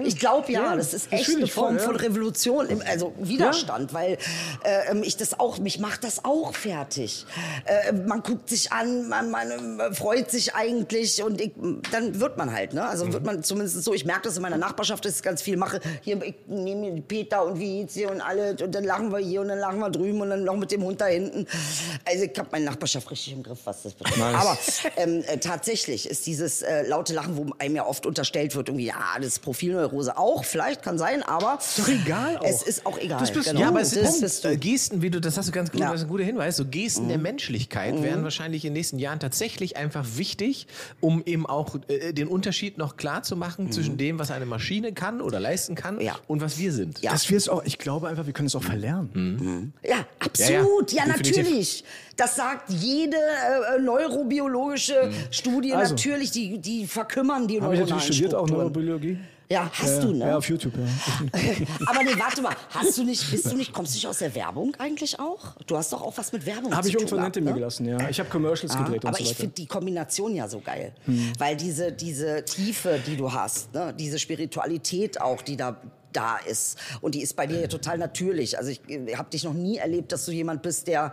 Ich 0.04 0.18
glaube, 0.18 0.50
ja, 0.52 0.64
Ja, 0.70 0.76
das 0.76 0.94
ist 0.94 1.12
echt 1.12 1.28
eine 1.30 1.46
voll, 1.46 1.64
Form 1.64 1.76
ja. 1.76 1.82
von 1.82 1.96
Revolution, 1.96 2.82
also 2.82 3.14
Widerstand, 3.18 3.92
weil 3.92 4.18
äh, 4.64 4.90
ähm, 4.90 5.02
ich 5.02 5.16
das 5.16 5.38
auch, 5.38 5.58
mich 5.58 5.78
macht 5.80 6.04
das 6.04 6.24
auch 6.24 6.54
fertig. 6.68 7.26
Äh, 7.64 7.92
man 7.92 8.22
guckt 8.22 8.48
sich 8.48 8.72
an, 8.72 9.08
man, 9.08 9.30
man 9.30 9.80
äh, 9.80 9.94
freut 9.94 10.30
sich 10.30 10.54
eigentlich 10.54 11.22
und 11.22 11.40
ich, 11.40 11.52
dann 11.90 12.20
wird 12.20 12.36
man 12.36 12.52
halt, 12.52 12.74
ne? 12.74 12.86
Also 12.86 13.12
wird 13.12 13.24
man 13.24 13.42
zumindest 13.42 13.82
so, 13.82 13.94
ich 13.94 14.04
merke 14.04 14.22
das 14.24 14.36
in 14.36 14.42
meiner 14.42 14.58
Nachbarschaft, 14.58 15.04
dass 15.04 15.16
ich 15.16 15.22
ganz 15.22 15.40
viel 15.42 15.56
mache. 15.56 15.80
Hier, 16.02 16.20
ich 16.22 16.34
nehme 16.46 17.00
Peter 17.02 17.44
und 17.44 17.58
wie 17.58 17.80
geht's 17.80 17.94
hier 17.94 18.10
und 18.10 18.20
alle 18.20 18.50
und 18.62 18.74
dann 18.74 18.84
lachen 18.84 19.10
wir 19.10 19.18
hier 19.18 19.40
und 19.40 19.48
dann 19.48 19.58
lachen 19.58 19.78
wir 19.78 19.90
drüben 19.90 20.20
und 20.20 20.30
dann 20.30 20.44
noch 20.44 20.56
mit 20.56 20.70
dem 20.70 20.82
Hund 20.84 21.00
da 21.00 21.06
hinten. 21.06 21.46
Also 22.04 22.24
ich 22.24 22.38
habe 22.38 22.48
meine 22.52 22.66
Nachbarschaft 22.66 23.10
richtig 23.10 23.32
im 23.32 23.42
Griff, 23.42 23.60
was 23.64 23.82
das 23.82 23.94
betrifft. 23.94 24.20
Aber 24.20 24.58
ähm, 24.96 25.22
äh, 25.26 25.38
tatsächlich 25.38 26.08
ist 26.08 26.26
dieses 26.26 26.62
äh, 26.62 26.86
laute 26.86 27.14
Lachen, 27.14 27.36
wo 27.36 27.46
einem 27.58 27.76
ja 27.76 27.86
oft 27.86 28.04
unterstellt 28.06 28.54
wird, 28.54 28.68
irgendwie, 28.68 28.86
ja, 28.86 28.94
das 29.16 29.26
ist 29.26 29.38
Profilneurose 29.40 30.16
auch, 30.18 30.44
vielleicht 30.44 30.82
kann 30.82 30.98
sein, 30.98 31.22
aber 31.22 31.58
doch 31.76 31.88
egal 31.88 32.38
auch. 32.38 32.44
es 32.44 32.62
ist 32.62 32.84
auch 32.84 32.98
egal. 32.98 33.20
Das 33.20 33.32
bist 33.32 33.48
genau. 33.48 33.60
Ja, 33.60 33.68
aber 33.68 33.80
es 33.80 33.90
du. 34.40 34.48
äh, 34.48 34.56
Gesten, 34.56 35.02
wie 35.02 35.10
du, 35.10 35.20
das 35.20 35.36
hast 35.36 35.48
du 35.48 35.52
ganz 35.52 35.70
gut, 35.70 35.80
Ja. 35.80 35.86
Mhm. 35.86 35.92
das 35.92 36.00
ist 36.00 36.06
ein 36.06 36.10
guter 36.10 36.24
Hinweis. 36.24 36.57
So 36.58 36.64
Gesten 36.66 37.08
der 37.08 37.18
Menschlichkeit 37.18 38.02
wären 38.02 38.24
wahrscheinlich 38.24 38.64
in 38.64 38.70
den 38.70 38.78
nächsten 38.78 38.98
Jahren 38.98 39.20
tatsächlich 39.20 39.76
einfach 39.76 40.04
wichtig, 40.16 40.66
um 41.00 41.22
eben 41.24 41.46
auch 41.46 41.76
äh, 41.88 42.12
den 42.12 42.26
Unterschied 42.26 42.78
noch 42.78 42.96
klar 42.96 43.22
zu 43.22 43.36
machen 43.36 43.70
zwischen 43.70 43.96
dem, 43.96 44.18
was 44.18 44.32
eine 44.32 44.44
Maschine 44.44 44.92
kann 44.92 45.20
oder 45.20 45.38
leisten 45.38 45.76
kann 45.76 45.94
Mhm. 45.96 46.00
Ja. 46.00 46.16
und 46.26 46.40
was 46.40 46.58
wir 46.58 46.72
sind. 46.72 47.00
Ja. 47.00 47.12
Dass 47.12 47.30
wir 47.30 47.36
es 47.36 47.48
auch, 47.48 47.64
ich 47.64 47.78
glaube 47.78 48.08
einfach, 48.08 48.26
wir 48.26 48.32
können 48.32 48.48
es 48.48 48.56
auch 48.56 48.62
verlernen. 48.64 49.72
Ja, 49.82 50.04
absolut. 50.18 50.90
Ja, 50.92 51.04
Ja, 51.04 51.08
ja, 51.10 51.16
natürlich. 51.16 51.84
Das 52.16 52.34
sagt 52.34 52.70
jede 52.72 53.16
äh, 53.16 53.80
neurobiologische 53.80 55.10
Studie 55.30 55.72
Also. 55.74 55.94
natürlich. 55.94 56.32
Die, 56.32 56.58
die 56.58 56.86
verkümmern 56.86 57.46
die 57.46 57.60
Habe 57.60 57.74
ich 57.74 57.80
neuronalen 57.80 57.88
natürlich 57.98 58.16
studiert, 58.16 58.34
auch. 58.34 58.48
Neurobiologie. 58.48 59.18
Ja, 59.50 59.70
hast 59.72 59.96
ja, 59.96 60.00
du, 60.00 60.12
ne? 60.12 60.26
Ja, 60.26 60.36
auf 60.36 60.48
YouTube, 60.48 60.74
ja. 60.76 61.40
Aber 61.86 62.02
nee, 62.04 62.18
warte 62.18 62.42
mal. 62.42 62.54
Hast 62.70 62.98
du 62.98 63.04
nicht, 63.04 63.30
bist 63.30 63.50
du 63.50 63.56
nicht, 63.56 63.72
kommst 63.72 63.94
du 63.94 63.96
nicht 63.96 64.06
aus 64.06 64.18
der 64.18 64.34
Werbung 64.34 64.74
eigentlich 64.78 65.18
auch? 65.18 65.56
Du 65.66 65.76
hast 65.76 65.92
doch 65.92 66.02
auch 66.02 66.16
was 66.18 66.32
mit 66.32 66.44
Werbung 66.44 66.72
Habe 66.72 66.82
zu 66.82 66.88
ich 66.88 66.94
tun 66.94 67.02
irgendwann 67.02 67.18
gehabt, 67.20 67.36
hinter 67.36 67.50
mir 67.50 67.54
ne? 67.54 67.60
gelassen, 67.60 67.86
ja. 67.86 68.08
Ich 68.10 68.20
habe 68.20 68.28
Commercials 68.28 68.74
Ja, 68.74 68.82
gedreht 68.82 69.04
und 69.04 69.08
aber 69.08 69.16
so 69.16 69.22
ich 69.22 69.30
weiter. 69.30 69.40
finde 69.40 69.54
die 69.54 69.66
Kombination 69.66 70.34
ja 70.34 70.48
so 70.48 70.60
geil. 70.60 70.92
Hm. 71.06 71.32
Weil 71.38 71.56
diese, 71.56 71.92
diese 71.92 72.44
Tiefe, 72.44 73.00
die 73.06 73.16
du 73.16 73.32
hast, 73.32 73.72
ne? 73.72 73.94
diese 73.98 74.18
Spiritualität 74.18 75.20
auch, 75.20 75.40
die 75.40 75.56
da 75.56 75.80
da 76.12 76.38
ist. 76.38 76.78
Und 77.00 77.14
die 77.14 77.20
ist 77.22 77.36
bei 77.36 77.46
dir 77.46 77.60
ja 77.60 77.66
total 77.66 77.98
natürlich. 77.98 78.56
Also 78.56 78.70
ich, 78.70 78.80
habe 79.14 79.30
dich 79.30 79.44
noch 79.44 79.52
nie 79.52 79.76
erlebt, 79.76 80.10
dass 80.10 80.24
du 80.24 80.32
jemand 80.32 80.62
bist, 80.62 80.86
der 80.86 81.12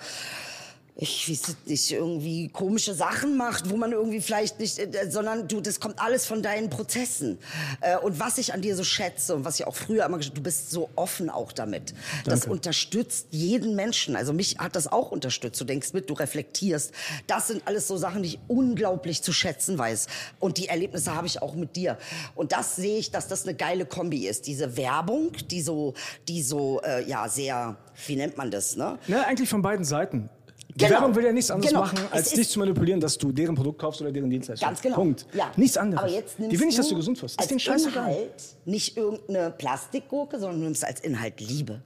ich 0.97 1.29
weiß 1.29 1.55
nicht, 1.65 1.91
irgendwie 1.91 2.47
komische 2.47 2.93
Sachen 2.93 3.35
macht, 3.35 3.69
wo 3.69 3.75
man 3.75 3.91
irgendwie 3.91 4.21
vielleicht 4.21 4.59
nicht, 4.59 4.79
äh, 4.79 5.11
sondern 5.11 5.47
du, 5.49 5.59
das 5.59 5.81
kommt 5.81 5.99
alles 5.99 6.25
von 6.25 6.41
deinen 6.41 6.69
Prozessen. 6.69 7.37
Äh, 7.81 7.97
und 7.97 8.17
was 8.19 8.37
ich 8.37 8.53
an 8.53 8.61
dir 8.61 8.77
so 8.77 8.85
schätze 8.85 9.35
und 9.35 9.43
was 9.43 9.59
ich 9.59 9.67
auch 9.67 9.75
früher 9.75 10.05
immer 10.05 10.17
gesagt 10.17 10.37
du 10.37 10.41
bist 10.41 10.71
so 10.71 10.89
offen 10.95 11.29
auch 11.29 11.51
damit. 11.51 11.93
Das 12.23 12.41
Danke. 12.41 12.53
unterstützt 12.53 13.27
jeden 13.31 13.75
Menschen. 13.75 14.15
Also 14.15 14.31
mich 14.31 14.57
hat 14.57 14.77
das 14.77 14.89
auch 14.89 15.11
unterstützt. 15.11 15.59
Du 15.59 15.65
denkst 15.65 15.91
mit, 15.91 16.09
du 16.09 16.13
reflektierst. 16.13 16.93
Das 17.27 17.47
sind 17.47 17.67
alles 17.67 17.87
so 17.87 17.97
Sachen, 17.97 18.23
die 18.23 18.29
ich 18.29 18.39
unglaublich 18.47 19.21
zu 19.21 19.33
schätzen 19.33 19.77
weiß. 19.77 20.07
Und 20.39 20.57
die 20.57 20.69
Erlebnisse 20.69 21.13
habe 21.13 21.27
ich 21.27 21.41
auch 21.41 21.55
mit 21.55 21.75
dir. 21.75 21.97
Und 22.35 22.53
das 22.53 22.77
sehe 22.77 22.97
ich, 22.99 23.11
dass 23.11 23.27
das 23.27 23.43
eine 23.43 23.55
geile 23.55 23.85
Kombi 23.85 24.27
ist. 24.27 24.47
Diese 24.47 24.77
Werbung, 24.77 25.33
die 25.51 25.61
so, 25.61 25.93
die 26.29 26.41
so, 26.41 26.81
äh, 26.83 27.05
ja, 27.05 27.27
sehr, 27.27 27.75
wie 28.07 28.15
nennt 28.15 28.37
man 28.37 28.49
das, 28.49 28.77
ne? 28.77 28.97
Ne, 29.07 29.25
eigentlich 29.25 29.49
von 29.49 29.61
beiden 29.61 29.83
Seiten. 29.83 30.29
Die 30.75 30.83
Genau. 30.83 30.91
Werbung 30.99 31.15
will 31.15 31.23
ja 31.23 31.31
nichts 31.31 31.49
anderes 31.51 31.71
Genau. 31.71 31.83
machen, 31.85 31.99
als 32.11 32.27
ist- 32.27 32.37
dich 32.37 32.49
zu 32.49 32.59
manipulieren, 32.59 32.99
dass 32.99 33.17
du 33.17 33.31
deren 33.31 33.55
Produkt 33.55 33.79
kaufst 33.79 34.01
oder 34.01 34.11
deren 34.11 34.29
Dienstleistung. 34.29 34.67
Ganz 34.67 34.81
genau. 34.81 34.95
Punkt. 34.95 35.25
Ja. 35.33 35.49
Nichts 35.55 35.77
anderes. 35.77 36.03
Aber 36.03 36.11
jetzt 36.11 36.37
nimmst 36.37 36.53
Die 36.53 36.59
will 36.59 36.67
nicht, 36.67 36.77
dass 36.77 36.89
du 36.89 36.95
gesund 36.97 37.21
wirst. 37.21 37.35
Ist 37.35 37.39
als 37.39 37.47
den 37.47 37.59
scheißegal. 37.59 38.09
Inhalt 38.11 38.43
nicht 38.65 38.97
irgendeine 38.97 39.51
Plastikgurke, 39.51 40.37
sondern 40.37 40.59
du 40.59 40.65
nimmst 40.65 40.83
als 40.83 40.99
Inhalt 40.99 41.39
Liebe. 41.39 41.81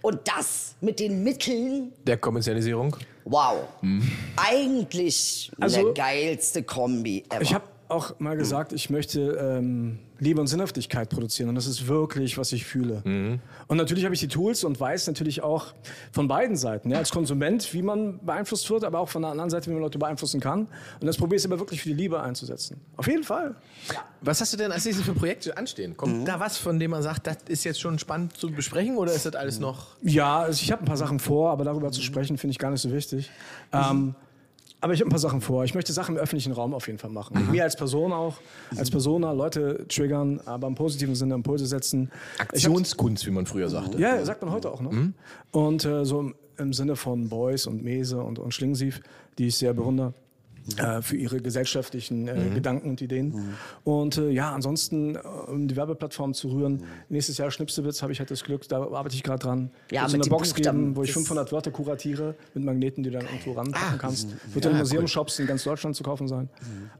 Und 0.00 0.20
das 0.26 0.76
mit 0.80 1.00
den 1.00 1.24
Mitteln, 1.24 1.92
Der 2.06 2.18
Kommerzialisierung. 2.18 2.96
wow. 3.24 3.56
Eigentlich 4.36 5.50
Also- 5.58 5.82
der 5.86 5.94
geilste 5.94 6.62
Kombi 6.62 7.24
ever. 7.30 7.42
Ich 7.42 7.52
habe 7.52 7.64
auch 7.88 8.18
mal 8.20 8.36
gesagt, 8.36 8.72
ich 8.72 8.90
möchte 8.90 9.20
ähm, 9.58 9.98
Liebe 10.20 10.40
und 10.40 10.46
Sinnhaftigkeit 10.46 11.08
produzieren. 11.08 11.48
Und 11.48 11.54
das 11.54 11.66
ist 11.66 11.86
wirklich, 11.86 12.38
was 12.38 12.52
ich 12.52 12.64
fühle. 12.64 13.02
Und 13.66 13.76
natürlich 13.76 14.04
habe 14.04 14.14
ich 14.14 14.20
die 14.20 14.28
Tools 14.28 14.64
und 14.64 14.78
weiß 14.78 15.06
natürlich 15.06 15.42
auch 15.42 15.66
von 16.12 16.28
beiden 16.28 16.56
Seiten, 16.56 16.90
ja, 16.90 16.98
als 16.98 17.10
Konsument, 17.10 17.72
wie 17.72 17.82
man 17.82 18.24
beeinflusst 18.24 18.68
wird, 18.70 18.84
aber 18.84 19.00
auch 19.00 19.08
von 19.08 19.22
der 19.22 19.30
anderen 19.30 19.50
Seite, 19.50 19.70
wie 19.70 19.74
man 19.74 19.82
Leute 19.82 19.98
beeinflussen 19.98 20.40
kann. 20.40 20.68
Und 21.00 21.06
das 21.06 21.16
probiere 21.16 21.38
ich 21.38 21.46
aber 21.46 21.58
wirklich 21.58 21.82
für 21.82 21.90
die 21.90 21.94
Liebe 21.94 22.20
einzusetzen. 22.20 22.80
Auf 22.96 23.06
jeden 23.06 23.24
Fall. 23.24 23.54
Was 24.20 24.40
hast 24.40 24.52
du 24.52 24.56
denn 24.56 24.72
als 24.72 24.84
nächstes 24.84 25.06
für 25.06 25.14
Projekte 25.14 25.56
anstehen? 25.56 25.96
Kommt 25.96 26.26
da 26.26 26.40
was, 26.40 26.56
von 26.56 26.78
dem 26.78 26.90
man 26.90 27.02
sagt, 27.02 27.26
das 27.26 27.36
ist 27.46 27.64
jetzt 27.64 27.80
schon 27.80 27.98
spannend 27.98 28.36
zu 28.36 28.50
besprechen 28.50 28.96
oder 28.96 29.12
ist 29.12 29.26
das 29.26 29.34
alles 29.34 29.60
noch? 29.60 29.96
Ja, 30.02 30.40
also 30.40 30.60
ich 30.62 30.72
habe 30.72 30.82
ein 30.82 30.86
paar 30.86 30.96
Sachen 30.96 31.20
vor, 31.20 31.50
aber 31.50 31.64
darüber 31.64 31.92
zu 31.92 32.02
sprechen, 32.02 32.38
finde 32.38 32.52
ich 32.52 32.58
gar 32.58 32.70
nicht 32.70 32.80
so 32.80 32.92
wichtig. 32.92 33.30
Ähm, 33.72 34.14
aber 34.80 34.92
ich 34.92 35.00
habe 35.00 35.08
ein 35.08 35.10
paar 35.10 35.18
Sachen 35.18 35.40
vor. 35.40 35.64
Ich 35.64 35.74
möchte 35.74 35.92
Sachen 35.92 36.16
im 36.16 36.20
öffentlichen 36.20 36.52
Raum 36.52 36.72
auf 36.74 36.86
jeden 36.86 36.98
Fall 36.98 37.10
machen. 37.10 37.38
Mit 37.38 37.50
mir 37.50 37.64
als 37.64 37.76
Person 37.76 38.12
auch, 38.12 38.36
als 38.76 38.90
Persona, 38.90 39.32
Leute 39.32 39.86
triggern, 39.88 40.40
aber 40.44 40.66
im 40.68 40.74
positiven 40.74 41.14
Sinne 41.14 41.34
Impulse 41.34 41.66
setzen. 41.66 42.10
Aktionskunst, 42.38 43.26
wie 43.26 43.30
man 43.30 43.46
früher 43.46 43.68
sagte. 43.68 43.98
Ja, 43.98 44.24
sagt 44.24 44.42
man 44.42 44.52
heute 44.52 44.70
auch 44.70 44.80
noch. 44.80 44.92
Und 45.50 45.84
äh, 45.84 46.04
so 46.04 46.20
im, 46.20 46.34
im 46.58 46.72
Sinne 46.72 46.96
von 46.96 47.28
Beuys 47.28 47.66
und 47.66 47.82
Mese 47.82 48.22
und, 48.22 48.38
und 48.38 48.54
Schlingensief, 48.54 49.00
die 49.38 49.48
ich 49.48 49.56
sehr 49.56 49.74
bewundere. 49.74 50.14
Äh, 50.76 51.00
für 51.00 51.16
ihre 51.16 51.40
gesellschaftlichen 51.40 52.28
äh, 52.28 52.50
Gedanken 52.54 52.90
und 52.90 53.00
Ideen. 53.00 53.54
Und 53.84 54.18
äh, 54.18 54.28
ja, 54.28 54.52
ansonsten, 54.52 55.14
äh, 55.16 55.18
um 55.18 55.66
die 55.66 55.76
Werbeplattform 55.76 56.34
zu 56.34 56.48
rühren, 56.48 56.82
nächstes 57.08 57.38
Jahr 57.38 57.50
Schnipsewitz 57.50 58.02
habe 58.02 58.12
ich 58.12 58.18
halt 58.18 58.30
das 58.30 58.44
Glück, 58.44 58.68
da 58.68 58.82
arbeite 58.82 59.14
ich 59.14 59.22
gerade 59.22 59.38
dran. 59.38 59.70
Ja, 59.90 60.02
Wird 60.02 60.10
so 60.10 60.16
mit 60.18 60.26
eine 60.26 60.30
Box 60.30 60.54
geben, 60.54 60.94
wo 60.94 61.02
ich 61.02 61.08
das- 61.08 61.14
500 61.14 61.52
Wörter 61.52 61.70
kuratiere 61.70 62.34
mit 62.52 62.64
Magneten, 62.64 63.02
die 63.02 63.10
du 63.10 63.16
dann 63.18 63.26
irgendwo 63.26 63.52
ranpacken 63.52 63.94
Ah, 63.94 63.98
kannst. 63.98 64.28
Wird 64.52 64.66
in 64.66 64.76
Museumshops 64.76 65.38
in 65.38 65.46
ganz 65.46 65.64
Deutschland 65.64 65.96
zu 65.96 66.02
kaufen 66.02 66.28
sein. 66.28 66.50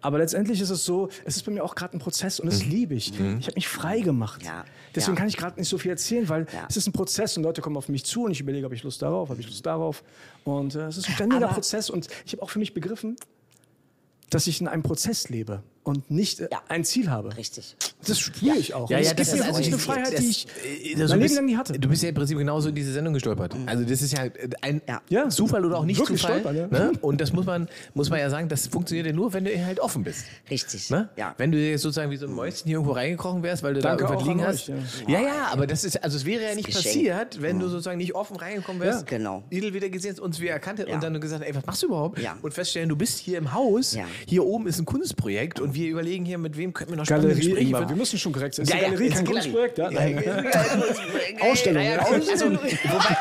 Aber 0.01 0.17
letztendlich 0.19 0.61
ist 0.63 0.71
es 0.71 0.85
so, 0.87 1.09
es 1.27 1.37
ist 1.37 1.45
bei 1.45 1.53
mir 1.53 1.63
auch 1.63 1.75
gerade 1.75 1.97
ein 1.97 2.01
Prozess 2.01 2.41
und 2.41 2.47
das 2.51 2.65
liebe 2.65 2.95
ich. 2.95 3.09
Ich 3.13 3.19
habe 3.47 3.55
mich 3.55 3.69
frei 3.69 4.01
gemacht. 4.01 4.43
Ja, 4.45 4.65
Deswegen 4.95 5.15
ja. 5.17 5.19
kann 5.21 5.29
ich 5.29 5.37
gerade 5.37 5.59
nicht 5.61 5.69
so 5.69 5.77
viel 5.77 5.91
erzählen, 5.91 6.27
weil 6.31 6.47
Ja. 6.55 6.65
es 6.71 6.77
ist 6.79 6.87
ein 6.87 6.93
Prozess 6.93 7.37
und 7.37 7.43
Leute 7.43 7.61
kommen 7.61 7.77
auf 7.77 7.89
mich 7.91 8.05
zu 8.07 8.25
und 8.25 8.31
ich 8.31 8.41
überlege, 8.41 8.65
habe 8.65 8.75
ich 8.75 8.83
Lust 8.83 9.03
darauf, 9.03 9.29
habe 9.29 9.41
ich 9.41 9.47
Lust 9.47 9.67
darauf. 9.67 10.03
Und 10.45 10.75
äh, 10.75 10.87
es 10.87 10.97
ist 10.97 11.07
ein 11.09 11.15
ständiger 11.15 11.45
Aber- 11.45 11.55
Prozess 11.55 11.91
und 11.91 12.09
ich 12.25 12.33
habe 12.33 12.43
auch 12.43 12.49
für 12.51 12.59
mich 12.59 12.73
begriffen, 12.73 13.17
dass 14.31 14.47
ich 14.47 14.61
in 14.61 14.69
einem 14.69 14.83
Prozess 14.83 15.29
lebe 15.29 15.63
und 15.89 16.11
nicht 16.11 16.41
äh, 16.41 16.49
Ja. 16.53 16.61
ein 16.69 16.85
Ziel 16.85 17.11
habe. 17.11 17.37
Richtig. 17.37 17.77
Das 18.07 18.19
spüre 18.19 18.57
ich 18.57 18.75
auch. 18.75 18.89
Ja, 18.91 18.99
ja, 18.99 19.13
das 19.15 19.29
mir 19.29 19.35
ist 19.35 19.41
also 19.43 19.55
wirklich 19.59 19.69
eine 19.69 19.79
Freiheit, 19.79 20.13
das- 20.13 20.21
die 20.21 20.29
ich 20.29 20.47
äh, 20.47 20.97
mein 20.97 21.07
du 21.07 21.07
Leben 21.15 21.21
bist- 21.23 21.35
lang 21.37 21.45
nie 21.47 21.57
hatte. 21.57 21.73
Du 21.79 21.89
bist 21.89 22.03
ja 22.03 22.11
im 22.11 22.15
Prinzip 22.15 22.39
genauso 22.39 22.69
in 22.69 22.75
diese 22.75 22.93
Sendung 22.93 23.15
gestolpert. 23.15 23.57
Also 23.67 23.85
das 23.85 24.03
ist 24.03 24.13
ja 24.13 24.25
äh, 24.27 24.31
ein 24.61 24.83
Ja. 25.09 25.29
Zufall 25.29 25.65
oder 25.65 25.79
auch 25.79 25.85
nicht 25.85 25.99
Wirklich 25.99 26.21
Zufall. 26.21 26.41
stolpern, 26.41 26.71
ne? 26.71 26.93
Und 27.01 27.21
das 27.21 27.33
muss 27.33 27.47
man, 27.47 27.69
muss 27.95 28.11
man 28.11 28.21
ja 28.21 28.31
sagen, 28.31 28.49
das 28.49 28.67
funktioniert 28.69 29.07
ja 29.07 29.13
nur, 29.13 29.33
wenn 29.33 29.45
du 29.45 29.65
halt 29.67 29.81
offen 29.81 30.05
bist. 30.05 30.25
Richtig. 30.51 30.91
Ne? 30.91 31.09
Ja. 31.17 31.35
Wenn 31.39 31.51
du 31.53 31.59
jetzt 31.59 31.83
sozusagen 31.83 32.11
wie 32.11 32.17
so 32.17 32.27
ein 32.27 32.33
Mäuschen 32.33 32.67
hier 32.67 32.75
irgendwo 32.75 32.93
reingekrochen 32.93 33.43
wärst, 33.43 33.63
weil 33.63 33.75
du 33.75 33.81
Danke 33.81 34.05
da 34.05 34.11
irgendwas 34.13 34.29
liegen 34.29 34.47
hast. 34.47 34.69
euch, 34.71 35.09
ja. 35.09 35.21
ja, 35.21 35.49
aber 35.51 35.67
das 35.67 35.85
ist, 35.85 36.03
also 36.05 36.17
es 36.17 36.25
wäre 36.25 36.43
ja 36.45 36.55
nicht 36.55 36.67
Geschenk. 36.67 36.85
passiert, 36.85 37.43
wenn 37.43 37.59
du 37.59 37.69
sozusagen 37.69 37.99
nicht 37.99 38.15
offen 38.15 38.37
reingekommen 38.37 38.81
wärst. 38.83 39.07
Genau. 39.07 39.43
Idel 39.51 39.75
wieder 39.75 39.89
gesehen 39.89 40.13
hast, 40.13 40.21
uns 40.21 40.39
wieder 40.41 40.53
erkannt 40.53 40.79
Ja. 40.87 40.95
und 40.95 41.03
dann 41.03 41.19
gesagt, 41.21 41.43
ey, 41.45 41.55
was 41.55 41.65
machst 41.67 41.83
du 41.83 41.87
überhaupt? 41.87 42.21
Und 42.43 42.55
feststellen, 42.55 42.89
du 42.89 42.97
bist 42.97 43.19
hier 43.19 43.39
im 43.39 43.53
Haus, 43.55 43.95
Ja. 43.95 44.05
hier 44.27 44.45
oben 44.45 44.67
ist 44.67 44.79
ein 44.79 44.85
Kunstprojekt 44.85 45.61
und 45.61 45.75
wir 45.79 45.91
überlegen 45.91 46.25
hier, 46.25 46.39
mit 46.39 46.57
wem 46.57 46.73
könnten 46.73 46.93
wir 46.93 46.97
noch 46.99 47.07
Galerie, 47.07 47.35
Gespräche 47.35 47.69
führen. 47.69 47.89
wir 47.89 47.97
müssen 47.97 48.19
schon 48.19 48.33
korrekt 48.33 48.55
sein. 48.55 48.65
Ist 48.65 48.73
Ja, 48.75 48.81
Galerie 48.81 49.07
ist 49.07 49.15
kein 49.17 49.27
Kunstprojekt? 49.27 49.79
Ja? 49.79 49.91
Nein. 49.91 50.23
ja, 50.25 51.51
Ausstellung. 51.51 51.83
Ja, 51.83 51.99
also, 51.99 52.51
wobei, 52.51 53.17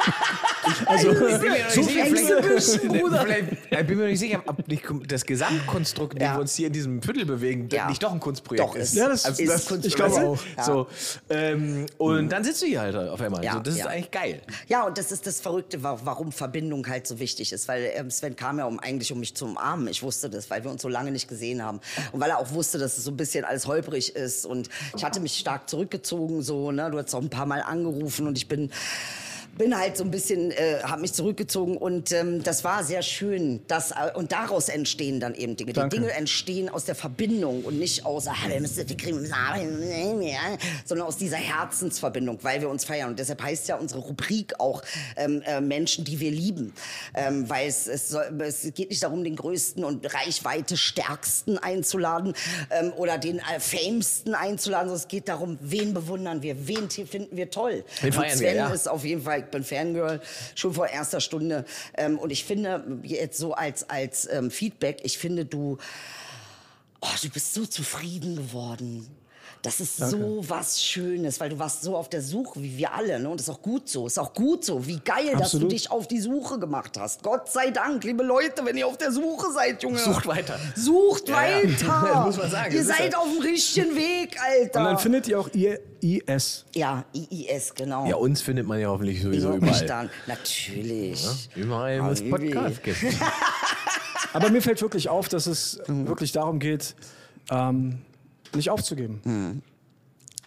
Also, 0.85 1.11
Ich 1.11 1.17
bin 1.17 1.51
mir 1.51 1.63
noch 1.63 1.69
so 1.69 1.79
nicht 1.81 2.17
sicher, 2.17 2.43
vielleicht, 2.43 3.51
ich 3.69 3.87
bin 3.87 3.97
mir 3.97 4.07
nicht 4.07 4.19
sicher, 4.19 4.43
ob 4.45 4.67
nicht 4.67 4.83
das 5.07 5.25
Gesamtkonstrukt, 5.25 6.13
in 6.13 6.19
dem 6.19 6.33
wir 6.33 6.39
uns 6.41 6.55
hier 6.55 6.67
in 6.67 6.73
diesem 6.73 7.01
Viertel 7.01 7.25
bewegen, 7.25 7.69
nicht 7.87 8.03
doch 8.03 8.11
ein 8.11 8.19
Kunstprojekt 8.19 8.67
Doch, 8.67 8.75
ist. 8.75 8.93
Ja, 8.95 9.07
das 9.07 9.25
Also 9.25 9.41
ist 9.43 9.71
das- 9.71 9.85
ich 9.85 9.95
glaube 9.95 10.15
auch. 10.15 10.39
So, 10.63 10.87
ähm, 11.29 11.85
und 11.97 12.29
dann 12.31 12.43
sitzt 12.43 12.61
du 12.61 12.65
hier 12.65 12.81
halt 12.81 12.95
auf 12.95 13.21
einmal. 13.21 13.43
Ja, 13.43 13.53
so, 13.53 13.59
das 13.59 13.75
ist 13.75 13.87
eigentlich 13.87 14.11
geil. 14.11 14.41
Ja, 14.67 14.83
und 14.85 14.97
das 14.97 15.11
ist 15.11 15.25
das 15.25 15.39
Verrückte, 15.39 15.83
wa- 15.83 15.99
warum 16.03 16.31
Verbindung 16.31 16.85
halt 16.87 17.07
so 17.07 17.19
wichtig 17.19 17.51
ist. 17.53 17.67
Weil 17.67 17.91
ähm, 17.95 18.09
Sven 18.11 18.35
kam 18.35 18.59
ja 18.59 18.65
um, 18.65 18.79
eigentlich, 18.79 19.11
um 19.13 19.19
mich 19.19 19.35
zu 19.35 19.45
umarmen. 19.45 19.87
Ich 19.87 20.03
wusste 20.03 20.29
das, 20.29 20.49
weil 20.49 20.63
wir 20.63 20.71
uns 20.71 20.81
so 20.81 20.89
lange 20.89 21.11
nicht 21.11 21.27
gesehen 21.27 21.63
haben. 21.63 21.79
Und 22.11 22.19
weil 22.19 22.29
er 22.29 22.36
auch 22.37 22.51
wusste, 22.51 22.77
dass 22.77 22.97
es 22.97 23.03
so 23.03 23.11
ein 23.11 23.17
bisschen 23.17 23.45
alles 23.45 23.67
holprig 23.67 24.15
ist. 24.15 24.45
Und 24.45 24.69
ich 24.95 25.03
hatte 25.03 25.19
mich 25.19 25.37
stark 25.37 25.69
zurückgezogen, 25.69 26.41
so, 26.41 26.71
ne? 26.71 26.89
Du 26.91 26.97
hast 26.97 27.13
auch 27.13 27.21
ein 27.21 27.29
paar 27.29 27.45
Mal 27.45 27.61
angerufen 27.61 28.27
und 28.27 28.37
ich 28.37 28.47
bin 28.47 28.71
bin 29.57 29.77
halt 29.77 29.97
so 29.97 30.03
ein 30.03 30.11
bisschen, 30.11 30.51
äh, 30.51 30.79
habe 30.83 31.01
mich 31.01 31.13
zurückgezogen 31.13 31.77
und 31.77 32.11
ähm, 32.11 32.43
das 32.43 32.63
war 32.63 32.83
sehr 32.83 33.01
schön. 33.01 33.61
Das, 33.67 33.91
äh, 33.91 34.13
und 34.13 34.31
daraus 34.31 34.69
entstehen 34.69 35.19
dann 35.19 35.33
eben 35.35 35.55
Dinge. 35.55 35.73
Danke. 35.73 35.95
Die 35.95 36.01
Dinge 36.01 36.13
entstehen 36.13 36.69
aus 36.69 36.85
der 36.85 36.95
Verbindung 36.95 37.63
und 37.63 37.79
nicht 37.79 38.05
aus, 38.05 38.27
ah, 38.27 38.35
wir 38.47 38.61
müssen, 38.61 38.87
wir 38.87 38.97
kriegen, 38.97 39.25
sondern 40.85 41.07
aus 41.07 41.17
dieser 41.17 41.37
Herzensverbindung, 41.37 42.39
weil 42.43 42.61
wir 42.61 42.69
uns 42.69 42.85
feiern. 42.85 43.09
Und 43.09 43.19
deshalb 43.19 43.41
heißt 43.41 43.67
ja 43.67 43.77
unsere 43.77 44.01
Rubrik 44.01 44.59
auch 44.59 44.81
ähm, 45.15 45.41
äh, 45.45 45.61
Menschen, 45.61 46.05
die 46.05 46.19
wir 46.19 46.31
lieben. 46.31 46.73
Ähm, 47.13 47.49
weil 47.49 47.67
es, 47.67 47.87
es, 47.87 48.09
soll, 48.09 48.25
es 48.41 48.71
geht 48.73 48.89
nicht 48.89 49.03
darum, 49.03 49.23
den 49.23 49.35
größten 49.35 49.83
und 49.83 50.13
Reichweite 50.13 50.77
stärksten 50.77 51.57
einzuladen 51.57 52.33
ähm, 52.69 52.93
oder 52.95 53.17
den 53.17 53.39
äh, 53.39 53.59
famsten 53.59 54.35
einzuladen, 54.35 54.89
sondern 54.89 55.03
es 55.03 55.07
geht 55.07 55.27
darum, 55.27 55.57
wen 55.61 55.93
bewundern 55.93 56.41
wir, 56.41 56.67
wen 56.67 56.89
finden 56.89 57.35
wir 57.35 57.49
toll. 57.49 57.83
Wen 58.01 58.09
und 58.09 58.15
feiern 58.15 58.37
Sven 58.37 58.47
wir, 58.47 58.55
ja. 58.55 58.69
ist 58.69 58.87
auf 58.87 59.03
jeden 59.03 59.23
Fall, 59.23 59.46
bin 59.51 59.63
Fangirl, 59.63 60.21
schon 60.55 60.73
vor 60.73 60.87
erster 60.87 61.21
Stunde. 61.21 61.65
Ähm, 61.95 62.17
und 62.17 62.31
ich 62.31 62.43
finde, 62.43 62.99
jetzt 63.03 63.37
so 63.37 63.53
als, 63.53 63.89
als 63.89 64.27
ähm, 64.31 64.51
Feedback, 64.51 64.99
ich 65.03 65.17
finde, 65.17 65.45
du, 65.45 65.77
oh, 67.01 67.07
du 67.21 67.29
bist 67.29 67.53
so 67.53 67.65
zufrieden 67.65 68.35
geworden. 68.35 69.07
Das 69.67 69.79
ist 69.81 69.97
so 69.97 70.43
was 70.47 70.81
Schönes, 70.81 71.39
weil 71.39 71.49
du 71.49 71.59
warst 71.59 71.83
so 71.83 71.95
auf 71.97 72.09
der 72.09 72.21
Suche, 72.21 72.61
wie 72.63 72.77
wir 72.77 72.93
alle. 72.93 73.19
Ne? 73.19 73.29
Und 73.29 73.39
das 73.39 73.47
ist 73.49 73.53
auch 73.53 73.61
gut 73.61 73.89
so. 73.89 74.07
Ist 74.07 74.17
auch 74.17 74.33
gut 74.33 74.63
so. 74.63 74.87
Wie 74.87 74.99
geil, 74.99 75.25
dass 75.33 75.37
du 75.51 75.57
Absolut. 75.57 75.71
dich 75.73 75.91
auf 75.91 76.07
die 76.07 76.19
Suche 76.19 76.57
gemacht 76.59 76.97
hast. 76.97 77.21
Gott 77.23 77.49
sei 77.51 77.71
Dank, 77.71 78.03
liebe 78.03 78.23
Leute, 78.23 78.63
wenn 78.65 78.77
ihr 78.77 78.87
auf 78.87 78.97
der 78.97 79.11
Suche 79.11 79.51
seid, 79.51 79.83
Junge. 79.83 79.99
Sucht 79.99 80.25
weiter. 80.25 80.57
Sucht 80.75 81.27
Ja, 81.29 81.45
ja. 81.45 81.57
weiter. 81.57 82.07
Das 82.13 82.25
muss 82.25 82.37
man 82.37 82.51
sagen. 82.51 82.73
Ihr 82.73 82.83
seid 82.83 83.11
ja- 83.11 83.17
auf 83.19 83.27
dem 83.31 83.41
richtigen 83.41 83.95
Weg, 83.95 84.37
Alter. 84.41 84.79
Und 84.79 84.85
dann 84.85 84.97
findet 84.99 85.27
ihr 85.27 85.39
auch 85.39 85.49
ihr 85.53 85.79
IS. 86.01 86.65
ja, 86.73 87.03
IIS, 87.13 87.73
genau. 87.75 88.05
Ja, 88.07 88.15
uns 88.15 88.41
findet 88.41 88.65
man 88.67 88.79
ja 88.79 88.87
hoffentlich 88.89 89.21
sowieso 89.21 89.49
Wieso 89.53 89.57
überall. 89.57 89.85
dann? 89.85 90.09
Natürlich. 90.27 91.25
Überall, 91.55 92.03
wo 92.03 92.09
es. 92.11 92.21
Podcast 92.29 92.83
gibt. 92.83 92.97
Aber 94.33 94.49
mir 94.49 94.61
fällt 94.61 94.81
wirklich 94.81 95.09
auf, 95.09 95.27
dass 95.29 95.47
es 95.47 95.79
wirklich 95.87 96.31
darum 96.31 96.59
geht, 96.59 96.95
ähm, 97.49 97.99
nicht 98.55 98.69
aufzugeben. 98.69 99.61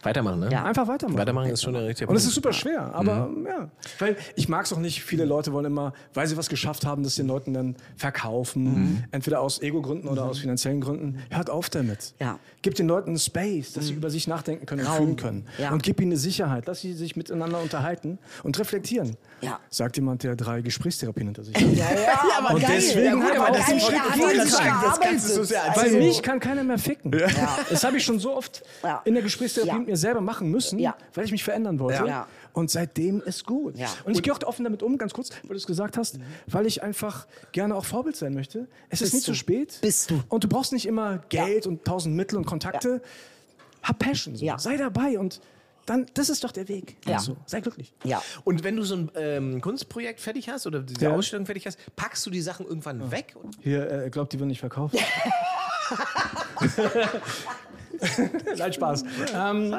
Weitermachen, 0.03 0.39
ne? 0.39 0.49
Ja. 0.51 0.63
Einfach 0.63 0.87
weitermachen. 0.87 1.17
Weitermachen 1.19 1.49
ist 1.51 1.61
schon 1.61 1.73
der 1.73 1.85
richtige 1.85 2.09
Und 2.09 2.15
es 2.15 2.23
Punkt. 2.23 2.29
ist 2.29 2.35
super 2.35 2.53
schwer, 2.53 2.93
aber 2.93 3.29
ja. 3.45 3.69
Weil 3.99 4.15
ich 4.35 4.49
mag 4.49 4.65
es 4.65 4.73
auch 4.73 4.79
nicht, 4.79 5.03
viele 5.03 5.25
Leute 5.25 5.53
wollen 5.53 5.65
immer, 5.65 5.93
weil 6.13 6.25
sie 6.27 6.37
was 6.37 6.49
geschafft 6.49 6.85
haben, 6.85 7.03
das 7.03 7.15
den 7.15 7.27
Leuten 7.27 7.53
dann 7.53 7.75
verkaufen. 7.97 9.03
Entweder 9.11 9.41
aus 9.41 9.61
Ego-Gründen 9.61 10.07
oder 10.07 10.25
aus 10.25 10.39
finanziellen 10.39 10.81
Gründen. 10.81 11.19
Hört 11.29 11.49
auf 11.49 11.69
damit. 11.69 12.13
Ja. 12.19 12.39
Gib 12.61 12.75
den 12.75 12.87
Leuten 12.87 13.09
einen 13.11 13.19
Space, 13.19 13.73
dass 13.73 13.87
sie 13.87 13.93
über 13.93 14.09
sich 14.09 14.27
nachdenken 14.27 14.65
können 14.65 14.85
und 14.85 14.93
fühlen 14.95 15.15
können. 15.15 15.45
Ja. 15.57 15.71
Und 15.71 15.83
gib 15.83 15.99
ihnen 15.99 16.11
eine 16.11 16.17
Sicherheit, 16.19 16.67
dass 16.67 16.81
sie 16.81 16.93
sich 16.93 17.15
miteinander 17.15 17.59
unterhalten 17.61 18.19
und 18.43 18.57
reflektieren. 18.59 19.17
Ja. 19.41 19.59
Sagt 19.69 19.95
jemand, 19.97 20.23
der 20.23 20.35
drei 20.35 20.61
Gesprächstherapien 20.61 21.27
hinter 21.27 21.43
sich 21.43 21.55
hat. 21.55 21.61
Ja, 21.61 21.85
ja, 21.91 22.19
aber 22.37 22.55
Und 22.55 22.61
geil. 22.61 22.71
deswegen 22.75 23.05
ja, 23.05 23.13
gut, 23.13 23.23
hat 23.23 23.33
er 23.33 23.41
aber 23.47 23.57
den 23.57 23.65
geil, 23.65 23.79
Schritt 23.79 24.13
sich 24.13 24.37
Das 24.37 24.59
gearbeitet. 24.59 25.21
so 25.21 25.43
sehr 25.43 25.61
Bei 25.75 25.81
Also- 25.81 25.97
mich 25.97 26.21
kann 26.23 26.39
keiner 26.39 26.63
mehr 26.63 26.77
ficken. 26.77 27.11
Das 27.69 27.83
habe 27.83 27.97
ich 27.97 28.03
schon 28.05 28.19
so 28.19 28.35
oft 28.35 28.63
Ja. 28.83 29.01
in 29.05 29.13
der 29.13 29.23
Gesprächstherapie 29.23 29.71
Ja. 29.71 29.79
mit 29.79 29.90
mir 29.91 29.97
selber 29.97 30.21
machen 30.21 30.49
müssen, 30.49 30.79
Ja. 30.79 30.95
weil 31.13 31.25
ich 31.25 31.31
mich 31.31 31.43
verändern 31.43 31.79
wollte. 31.79 32.05
Ja. 32.07 32.27
Und 32.53 32.71
seitdem 32.71 33.21
ist 33.21 33.45
gut. 33.45 33.77
Ja. 33.77 33.87
Und 34.05 34.13
ich 34.15 34.23
gehe 34.23 34.33
auch 34.33 34.41
offen 34.43 34.63
damit 34.63 34.81
um, 34.83 34.97
ganz 34.97 35.13
kurz, 35.13 35.29
weil 35.43 35.49
du 35.49 35.55
es 35.55 35.67
gesagt 35.67 35.97
hast, 35.97 36.19
weil 36.47 36.65
ich 36.65 36.81
einfach 36.83 37.27
gerne 37.51 37.75
auch 37.75 37.85
Vorbild 37.85 38.15
sein 38.15 38.33
möchte. 38.33 38.67
Es 38.89 39.01
ist 39.01 39.11
Bist 39.11 39.13
nicht 39.13 39.27
du. 39.27 39.31
zu 39.31 39.37
spät. 39.37 39.77
Bist 39.81 40.09
du. 40.09 40.21
Und 40.29 40.43
du 40.43 40.47
brauchst 40.49 40.73
nicht 40.73 40.85
immer 40.85 41.19
Geld 41.29 41.67
und 41.67 41.85
tausend 41.85 42.15
Mittel 42.15 42.37
und 42.37 42.45
Kontakte. 42.45 43.01
Hab 43.83 43.99
Passion. 43.99 44.35
So. 44.35 44.45
Ja. 44.45 44.57
Sei 44.59 44.77
dabei 44.77 45.17
und 45.19 45.39
dann, 45.87 46.05
das 46.13 46.29
ist 46.29 46.43
doch 46.43 46.51
der 46.51 46.67
Weg. 46.67 46.97
Ja. 47.05 47.15
Also, 47.15 47.35
sei 47.47 47.59
glücklich. 47.61 47.91
Ja. 48.03 48.21
Und 48.43 48.63
wenn 48.63 48.75
du 48.75 48.83
so 48.83 48.95
ein 48.95 49.11
ähm, 49.15 49.61
Kunstprojekt 49.61 50.19
fertig 50.19 50.47
hast 50.49 50.67
oder 50.67 50.81
diese 50.81 51.05
Ja. 51.05 51.11
Ausstellung 51.15 51.45
fertig 51.47 51.65
hast, 51.65 51.79
packst 51.95 52.23
du 52.25 52.29
die 52.29 52.41
Sachen 52.41 52.67
irgendwann 52.67 53.11
weg? 53.11 53.35
Hier, 53.61 53.89
äh, 53.89 54.09
glaubt, 54.09 54.31
die 54.33 54.39
werden 54.39 54.49
nicht 54.49 54.59
verkauft. 54.59 54.95
Nein, 58.57 58.73
Spaß. 58.73 59.03
Ähm, 59.35 59.75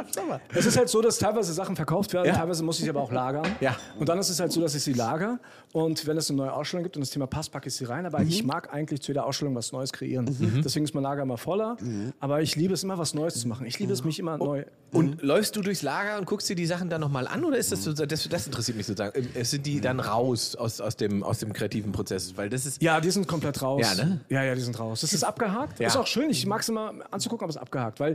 es 0.55 0.66
ist 0.66 0.77
halt 0.77 0.89
so, 0.89 1.01
dass 1.01 1.18
teilweise 1.18 1.53
Sachen 1.53 1.77
verkauft 1.77 2.12
werden, 2.12 2.27
Ja. 2.27 2.35
teilweise 2.35 2.62
muss 2.62 2.79
ich 2.79 2.85
sie 2.85 2.91
aber 2.91 3.01
auch 3.01 3.12
lagern. 3.12 3.47
Ja. 3.61 3.77
Und 3.99 4.09
dann 4.09 4.18
ist 4.18 4.29
es 4.31 4.41
halt 4.41 4.53
so, 4.53 4.61
dass 4.61 4.75
ich 4.75 4.83
sie 4.83 4.93
lager 4.93 5.39
und 5.73 6.07
wenn 6.07 6.16
es 6.16 6.29
eine 6.31 6.37
neue 6.39 6.53
Ausstellung 6.53 6.83
gibt 6.85 6.97
und 6.97 7.01
das 7.01 7.11
Thema 7.11 7.27
passt, 7.27 7.51
packe 7.53 7.68
ich 7.68 7.75
sie 7.75 7.85
rein. 7.85 8.07
Aber 8.07 8.20
ich 8.23 8.45
mag 8.45 8.73
eigentlich 8.73 9.01
zu 9.03 9.11
jeder 9.12 9.27
Ausstellung 9.27 9.55
was 9.55 9.73
Neues 9.73 9.93
kreieren. 9.93 10.27
Deswegen 10.64 10.85
ist 10.85 10.95
mein 10.95 11.03
Lager 11.03 11.23
immer 11.23 11.39
voller. 11.39 11.77
Aber 12.20 12.43
ich 12.43 12.57
liebe 12.57 12.75
es 12.75 12.83
immer, 12.85 12.99
was 12.99 13.14
Neues 13.14 13.41
zu 13.41 13.49
machen. 13.49 13.66
Ich 13.66 13.79
liebe 13.79 13.93
es, 13.93 14.05
mich 14.05 14.18
immer 14.18 14.37
neu. 14.39 14.64
Und 14.93 15.23
läufst 15.23 15.57
du 15.57 15.62
durchs 15.62 15.81
Lager 15.83 16.18
und 16.18 16.27
guckst 16.27 16.49
dir 16.51 16.57
die 16.57 16.66
Sachen 16.66 16.91
dann 16.91 17.01
nochmal 17.01 17.27
an 17.27 17.45
oder 17.47 17.57
ist 17.57 17.73
das 17.73 17.83
so, 17.85 17.93
das, 17.95 18.29
das 18.29 18.47
interessiert 18.47 18.77
mich 18.77 18.87
sozusagen. 18.87 19.18
Ähm, 19.18 19.29
äh, 19.35 19.45
Sind 19.45 19.64
die 19.64 19.81
dann 19.81 20.01
raus 20.01 20.55
aus, 20.55 20.83
aus, 20.83 20.97
dem, 20.97 21.23
aus 21.23 21.39
dem 21.39 21.55
kreativen 21.55 21.93
Prozess? 21.93 22.37
Weil 22.37 22.51
das 22.51 22.66
ist. 22.66 22.83
Ja, 22.83 23.01
die 23.01 23.11
sind 23.11 23.27
komplett 23.27 23.62
raus. 23.62 23.81
Ja, 23.81 24.05
ne? 24.05 24.20
Ja, 24.29 24.43
ja, 24.45 24.55
die 24.55 24.61
sind 24.61 24.79
raus. 24.79 25.01
Das 25.01 25.14
ist 25.14 25.25
abgehakt. 25.25 25.81
Ja. 25.81 25.87
Ist 25.87 25.97
auch 25.97 26.07
schön. 26.07 26.29
Ich 26.29 26.45
mag 26.45 26.61
es 26.61 26.68
immer 26.68 26.93
anzugucken, 27.11 27.45
aber 27.45 27.51
es 27.51 27.57
ist 27.57 27.62
abgehakt, 27.62 28.01
weil 28.01 28.12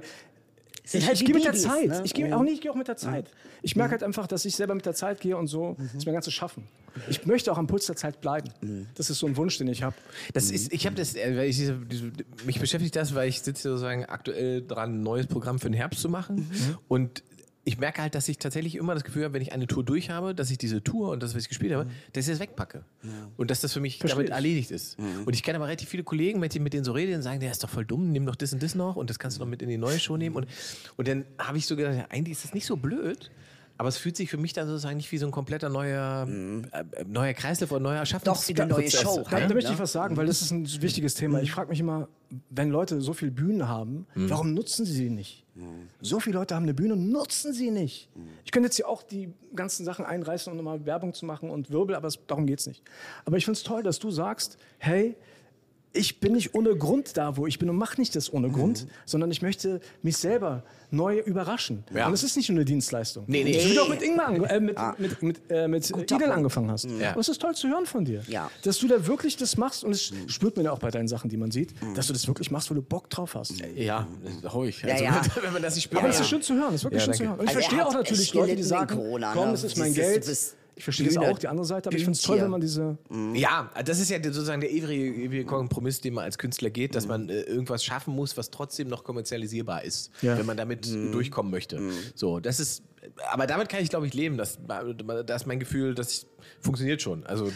Sind 0.84 1.02
ich, 1.02 1.08
halt 1.08 1.20
ich 1.20 1.26
gehe 1.26 1.36
mit 1.36 1.44
der 1.44 1.54
Zeit. 1.54 1.88
ne? 1.88 2.02
Ich 2.06 2.14
gehe 2.14 2.36
auch 2.36 2.44
nicht, 2.44 2.56
ich 2.56 2.62
gehe 2.62 2.72
auch 2.72 2.76
mit 2.76 2.88
der 2.88 2.96
Zeit. 2.96 3.30
Ich 3.62 3.76
merke 3.76 3.92
halt 3.92 4.04
einfach, 4.04 4.26
dass 4.26 4.46
ich 4.46 4.56
selber 4.56 4.74
mit 4.74 4.86
der 4.86 4.94
Zeit 4.94 5.20
gehe 5.20 5.36
und 5.36 5.48
so 5.48 5.76
ist 5.96 6.06
mein 6.06 6.14
ganzes 6.14 6.34
Schaffen. 6.34 6.68
Ich 7.10 7.26
möchte 7.26 7.52
auch 7.52 7.58
am 7.58 7.68
Puls 7.68 7.86
der 7.86 7.96
Zeit 7.96 8.22
bleiben. 8.22 8.50
Das 8.96 9.10
ist 9.10 9.20
so 9.20 9.28
ein 9.28 9.36
Wunsch, 9.38 9.58
den 9.58 9.68
ich 9.68 9.84
habe. 9.84 9.96
Das 10.34 10.50
ist, 10.50 10.74
ich 10.74 10.86
habe 10.86 10.96
das, 10.96 11.16
äh, 11.16 11.36
weil 11.36 11.50
ich 11.50 11.62
mich 12.46 12.60
beschäftigt 12.60 12.96
das, 12.96 13.14
weil 13.14 13.30
ich 13.30 13.42
sitze 13.42 13.70
sozusagen 13.70 14.06
aktuell 14.06 14.66
dran, 14.66 15.00
ein 15.00 15.04
neues 15.04 15.28
Programm 15.28 15.60
für 15.60 15.70
den 15.70 15.76
Herbst 15.76 16.02
zu 16.02 16.10
machen. 16.10 16.50
Und 16.88 17.24
ich 17.68 17.78
merke 17.78 18.02
halt, 18.02 18.16
dass 18.16 18.30
ich 18.30 18.38
tatsächlich 18.38 18.76
immer 18.76 18.94
das 18.94 19.04
Gefühl 19.04 19.26
habe, 19.26 19.34
wenn 19.34 19.42
ich 19.42 19.52
eine 19.52 19.68
Tour 19.68 19.84
durch 19.84 20.10
habe, 20.10 20.34
dass 20.34 20.50
ich 20.50 20.58
diese 20.58 20.82
Tour 20.82 21.12
und 21.12 21.22
das, 21.22 21.36
was 21.36 21.42
ich 21.42 21.50
gespielt 21.50 21.74
habe, 21.74 21.90
dass 22.14 22.26
ich 22.26 22.32
das 22.32 22.40
wegpacke. 22.40 22.86
Und 23.36 23.52
dass 23.52 23.60
das 23.60 23.74
für 23.74 23.82
mich 23.82 23.98
Versteh 23.98 24.16
damit 24.16 24.30
ich. 24.30 24.34
erledigt 24.36 24.72
ist. 24.72 24.98
Und 25.26 25.36
ich 25.36 25.44
kenne 25.44 25.58
aber 25.58 25.68
relativ 25.68 25.90
viele 25.90 26.04
Kollegen, 26.04 26.40
mit 26.40 26.54
denen, 26.56 26.64
mit 26.64 26.72
denen 26.72 26.86
so 26.86 26.94
rede, 26.94 27.14
die 27.14 27.22
sagen, 27.22 27.42
der 27.42 27.52
ist 27.52 27.62
doch 27.62 27.70
voll 27.70 27.84
dumm, 27.84 28.14
nimm 28.14 28.26
doch 28.26 28.38
das 28.38 28.54
und 28.54 28.64
das 28.64 28.74
noch 28.74 28.96
und 28.96 29.10
das 29.10 29.20
kannst 29.20 29.38
du 29.38 29.42
noch 29.42 29.50
mit 29.50 29.62
in 29.62 29.68
die 29.68 29.78
neue 29.78 30.00
Show 30.00 30.16
nehmen. 30.16 30.38
Und, 30.38 30.48
und 30.96 31.10
dann 31.10 31.26
habe 31.38 31.58
ich 31.58 31.66
so 31.68 31.76
gedacht, 31.76 31.96
ja, 31.96 32.06
eigentlich 32.10 32.38
ist 32.38 32.46
das 32.46 32.54
nicht 32.54 32.66
so 32.66 32.78
blöd. 32.78 33.32
Aber 33.80 33.90
es 33.90 33.98
fühlt 33.98 34.16
sich 34.16 34.30
für 34.30 34.38
mich 34.38 34.54
dann 34.54 34.68
sozusagen 34.68 34.98
nicht 34.98 35.12
wie 35.12 35.18
so 35.20 35.28
ein 35.28 35.32
kompletter 35.32 35.70
neuer, 35.70 36.26
äh, 36.28 37.04
neuer 37.06 37.34
Kreislauf 37.34 37.72
oder 37.72 37.82
neuer 37.82 38.04
Doch, 38.24 38.48
wie 38.48 38.60
eine 38.60 38.72
neue. 38.72 38.90
Show. 38.90 39.24
Da, 39.30 39.40
Ja, 39.40 39.48
da 39.48 39.54
möchte 39.54 39.72
ich 39.72 39.78
ja. 39.78 39.84
was 39.84 39.92
sagen, 39.92 40.18
weil 40.18 40.26
das 40.26 40.42
ist 40.42 40.50
ein 40.52 40.66
wichtiges 40.82 41.14
Thema. 41.14 41.42
Ich 41.42 41.52
frage 41.52 41.70
mich 41.70 41.80
immer, 41.80 42.08
wenn 42.50 42.72
Leute 42.72 43.02
so 43.02 43.14
viel 43.14 43.30
Bühnen 43.30 43.68
haben, 43.68 44.08
warum 44.16 44.54
nutzen 44.54 44.86
sie 44.86 44.94
sie 44.94 45.10
nicht? 45.10 45.44
So 46.02 46.20
viele 46.20 46.38
Leute 46.38 46.56
haben 46.56 46.64
eine 46.64 46.74
Bühne, 46.74 46.96
nutzen 46.96 47.54
sie 47.54 47.72
nicht. 47.72 48.10
Ich 48.46 48.52
könnte 48.52 48.68
jetzt 48.68 48.76
hier 48.76 48.88
auch 48.88 49.04
die 49.04 49.34
ganzen 49.56 49.86
Sachen 49.86 50.06
einreißen, 50.06 50.52
um 50.52 50.58
nochmal 50.58 50.86
Werbung 50.86 51.14
zu 51.14 51.26
machen 51.26 51.50
und 51.50 51.72
Wirbel, 51.72 51.96
aber 51.96 52.10
darum 52.28 52.46
geht 52.46 52.60
es 52.60 52.68
nicht. 52.68 52.84
Aber 53.26 53.38
ich 53.38 53.46
finde 53.46 53.58
es 53.58 53.64
toll, 53.64 53.84
dass 53.84 54.00
du 54.00 54.12
sagst, 54.12 54.58
hey, 54.78 55.16
ich 55.94 56.20
bin 56.20 56.34
nicht 56.34 56.54
ohne 56.54 56.76
Grund 56.76 57.18
da, 57.18 57.38
wo 57.38 57.48
ich 57.48 57.60
bin 57.60 57.70
und 57.70 57.76
mache 57.78 58.00
nicht 58.00 58.16
das 58.16 58.32
ohne 58.32 58.50
Grund, 58.50 58.88
sondern 59.06 59.32
ich 59.32 59.42
möchte 59.42 59.80
mich 60.02 60.18
selber 60.18 60.64
neu 60.92 61.20
überraschen. 61.20 61.84
Ja. 61.94 62.08
Und 62.08 62.14
es 62.14 62.24
ist 62.24 62.38
nicht 62.38 62.50
nur 62.50 62.58
eine 62.58 62.66
Dienstleistung. 62.66 63.26
Nee, 63.28 63.44
nee. 63.44 63.60
So 63.60 63.70
wie 63.70 63.74
du 63.74 63.82
auch 63.82 63.90
mit 63.90 64.02
Ingmar, 64.02 64.34
äh, 64.50 64.60
mit, 64.60 64.78
mit, 65.00 65.22
mit, 65.22 65.42
äh, 65.50 65.68
mit 65.68 65.90
Idel 65.90 66.32
angefangen 66.32 66.72
hast. 66.72 66.86
Ja. 66.86 67.14
Und 67.14 67.20
es 67.20 67.30
ist 67.30 67.42
toll 67.42 67.56
zu 67.56 67.68
hören 67.68 67.86
von 67.86 68.06
dir. 68.06 68.22
Ja. 68.28 68.50
Dass 68.64 68.78
du 68.78 68.88
da 68.88 69.06
wirklich 69.06 69.36
das 69.38 69.58
machst 69.58 69.84
und 69.84 69.92
es 69.92 70.14
spürt 70.28 70.56
man 70.56 70.66
ja 70.66 70.72
auch 70.72 70.80
bei 70.80 70.92
deinen 70.92 71.08
Sachen, 71.08 71.30
die 71.30 71.38
man 71.38 71.52
sieht, 71.52 71.74
dass 71.96 72.08
du 72.08 72.14
das 72.14 72.28
wirklich 72.28 72.52
machst, 72.52 72.70
weil 72.70 72.76
du 72.76 72.84
Bock 72.84 73.10
drauf 73.10 73.36
hast. 73.36 73.56
Ja, 73.76 74.08
das 74.42 74.54
hau 74.54 74.64
ich. 74.64 74.82
Ja, 74.82 74.94
Also, 74.94 75.04
ja. 75.04 75.22
wenn 75.42 75.54
man 75.54 75.62
das 75.62 75.76
nicht 75.76 75.86
spürt. 75.86 76.02
Aber 76.02 76.10
es 76.10 76.18
ja. 76.18 76.22
ist 76.22 76.30
schön 76.30 76.42
zu 76.42 76.54
hören, 76.54 76.74
es 76.74 76.76
ist 76.76 76.84
wirklich 76.86 77.06
Ja, 77.06 77.14
schön 77.14 77.14
zu 77.16 77.24
hören. 77.26 77.40
Und 77.40 77.44
ich 77.44 77.50
Also 77.50 77.60
er 77.60 77.64
verstehe 77.64 77.86
auch 77.86 77.94
natürlich 77.94 78.34
Leute, 78.34 78.56
die 78.56 78.64
sagen, 78.64 78.96
komm, 79.34 79.46
ne? 79.46 79.52
das 79.52 79.64
ist 79.64 79.78
mein 79.78 79.94
Geld. 79.94 80.26
Ich 80.78 80.84
verstehe 80.84 81.08
das 81.08 81.16
Dünner- 81.16 81.32
auch, 81.32 81.40
die 81.40 81.48
andere 81.48 81.66
Seite, 81.66 81.90
aber 81.90 81.98
ich 81.98 82.04
finde 82.04 82.18
es 82.18 82.22
toll, 82.24 82.40
wenn 82.40 82.52
man 82.52 82.62
diese... 82.62 83.00
Ja, 83.34 83.72
das 83.84 84.00
ist 84.00 84.12
ja 84.12 84.22
sozusagen 84.24 84.62
der 84.62 84.70
ewige, 84.72 84.94
ewige 85.24 85.44
Kompromiss, 85.44 86.00
den 86.02 86.14
man 86.14 86.24
als 86.26 86.38
Künstler 86.38 86.70
geht, 86.70 86.94
dass 86.94 87.08
man 87.08 87.30
äh, 87.30 87.42
irgendwas 87.42 87.84
schaffen 87.84 88.14
muss, 88.14 88.38
was 88.38 88.52
trotzdem 88.52 88.88
noch 88.88 89.04
kommerzialisierbar 89.04 89.84
ist, 89.84 90.12
Ja. 90.22 90.38
wenn 90.38 90.46
man 90.46 90.56
damit 90.56 90.86
durchkommen 90.86 91.52
möchte. 91.52 91.82
So, 92.14 92.40
das 92.40 92.60
ist, 92.60 92.84
aber 93.32 93.48
damit 93.48 93.70
kann 93.70 93.82
ich, 93.82 93.90
glaube 93.90 94.06
ich, 94.06 94.14
leben. 94.14 94.38
Das, 94.38 94.60
das 95.26 95.42
ist 95.42 95.48
mein 95.48 95.60
Gefühl, 95.60 95.96
das 95.96 96.28
funktioniert 96.60 97.02
schon. 97.02 97.26
Also 97.26 97.50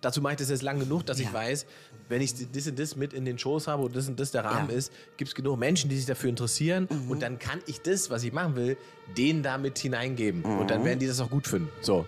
dazu 0.00 0.20
mache 0.22 0.34
ich 0.34 0.38
das 0.38 0.50
jetzt 0.50 0.62
lang 0.62 0.78
genug, 0.80 1.04
dass 1.06 1.18
ich 1.18 1.26
Ja. 1.26 1.32
weiß, 1.32 1.66
wenn 2.08 2.20
ich 2.22 2.32
das 2.52 2.66
und 2.66 2.78
das 2.78 2.96
mit 2.96 3.12
in 3.12 3.24
den 3.24 3.38
Shows 3.38 3.66
habe 3.68 3.82
und 3.84 3.94
das 3.94 4.08
und 4.08 4.18
das 4.18 4.30
der 4.30 4.44
Rahmen 4.44 4.70
Ja. 4.70 4.76
ist, 4.76 4.92
gibt 5.16 5.28
es 5.28 5.34
genug 5.34 5.58
Menschen, 5.58 5.90
die 5.90 5.96
sich 5.96 6.06
dafür 6.06 6.30
interessieren 6.30 6.86
und 7.08 7.22
dann 7.22 7.38
kann 7.38 7.60
ich 7.66 7.80
das, 7.82 8.10
was 8.10 8.22
ich 8.24 8.32
machen 8.32 8.56
will, 8.56 8.76
denen 9.16 9.42
damit 9.42 9.78
hineingeben 9.78 10.42
und 10.44 10.70
dann 10.70 10.84
werden 10.84 10.98
die 10.98 11.06
das 11.06 11.20
auch 11.20 11.30
gut 11.30 11.46
finden. 11.46 11.68
So. 11.82 12.06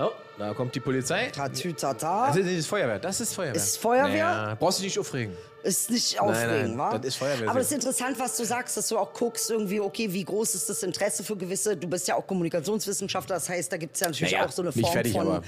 Oh, 0.00 0.12
da 0.38 0.54
kommt 0.54 0.74
die 0.74 0.80
Polizei. 0.80 1.26
Tatütata. 1.28 2.28
Das 2.28 2.36
ist, 2.36 2.46
das 2.46 2.52
ist 2.54 2.66
Feuerwehr. 2.66 2.98
Das 2.98 3.20
ist 3.20 3.34
Feuerwehr. 3.34 3.54
Ist 3.54 3.76
Feuerwehr? 3.76 4.16
Ja, 4.16 4.56
brauchst 4.58 4.78
du 4.78 4.82
dich 4.82 4.92
nicht 4.92 4.98
aufregen. 4.98 5.36
Ist 5.62 5.90
nicht 5.90 6.18
aufregend, 6.18 6.78
wa? 6.78 6.96
das 6.96 7.08
ist 7.08 7.16
Feuerwehr. 7.16 7.50
Aber 7.50 7.60
es 7.60 7.66
ist 7.66 7.74
interessant, 7.74 8.18
was 8.18 8.34
du 8.38 8.44
sagst, 8.44 8.78
dass 8.78 8.88
du 8.88 8.96
auch 8.96 9.12
guckst, 9.12 9.50
irgendwie, 9.50 9.78
okay, 9.78 10.10
wie 10.10 10.24
groß 10.24 10.54
ist 10.54 10.70
das 10.70 10.82
Interesse 10.82 11.22
für 11.22 11.36
gewisse, 11.36 11.76
du 11.76 11.86
bist 11.86 12.08
ja 12.08 12.14
auch 12.14 12.26
Kommunikationswissenschaftler, 12.26 13.34
das 13.36 13.50
heißt, 13.50 13.70
da 13.70 13.76
gibt 13.76 13.94
es 13.94 14.00
ja 14.00 14.08
natürlich 14.08 14.32
Naja, 14.32 14.46
auch 14.46 14.52
so 14.52 14.62
eine 14.62 14.72
Form 14.72 14.90
fertig, 14.90 15.12
von, 15.12 15.42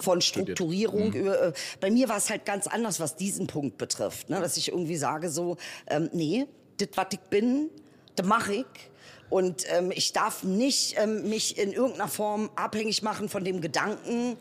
von. 0.00 0.20
Strukturierung. 0.20 1.12
Über, 1.12 1.40
äh, 1.40 1.52
Bei 1.80 1.92
mir 1.92 2.08
war 2.08 2.16
es 2.16 2.28
halt 2.28 2.44
ganz 2.44 2.66
anders, 2.66 2.98
was 2.98 3.14
diesen 3.14 3.46
Punkt 3.46 3.78
betrifft, 3.78 4.30
ne? 4.30 4.40
dass 4.40 4.56
ich 4.56 4.70
irgendwie 4.70 4.96
sage 4.96 5.30
so, 5.30 5.56
ähm, 5.86 6.10
nee, 6.12 6.46
das, 6.78 6.88
was 6.96 7.06
ich 7.12 7.20
bin, 7.20 7.70
das 8.16 8.26
mache 8.26 8.54
ich. 8.54 8.66
Und 9.32 9.64
ähm, 9.70 9.90
ich 9.94 10.12
darf 10.12 10.42
nicht 10.42 10.96
ähm, 10.98 11.26
mich 11.30 11.56
in 11.56 11.72
irgendeiner 11.72 12.06
Form 12.08 12.50
abhängig 12.54 13.02
machen 13.02 13.30
von 13.30 13.42
dem 13.44 13.62
Gedanken, 13.62 14.36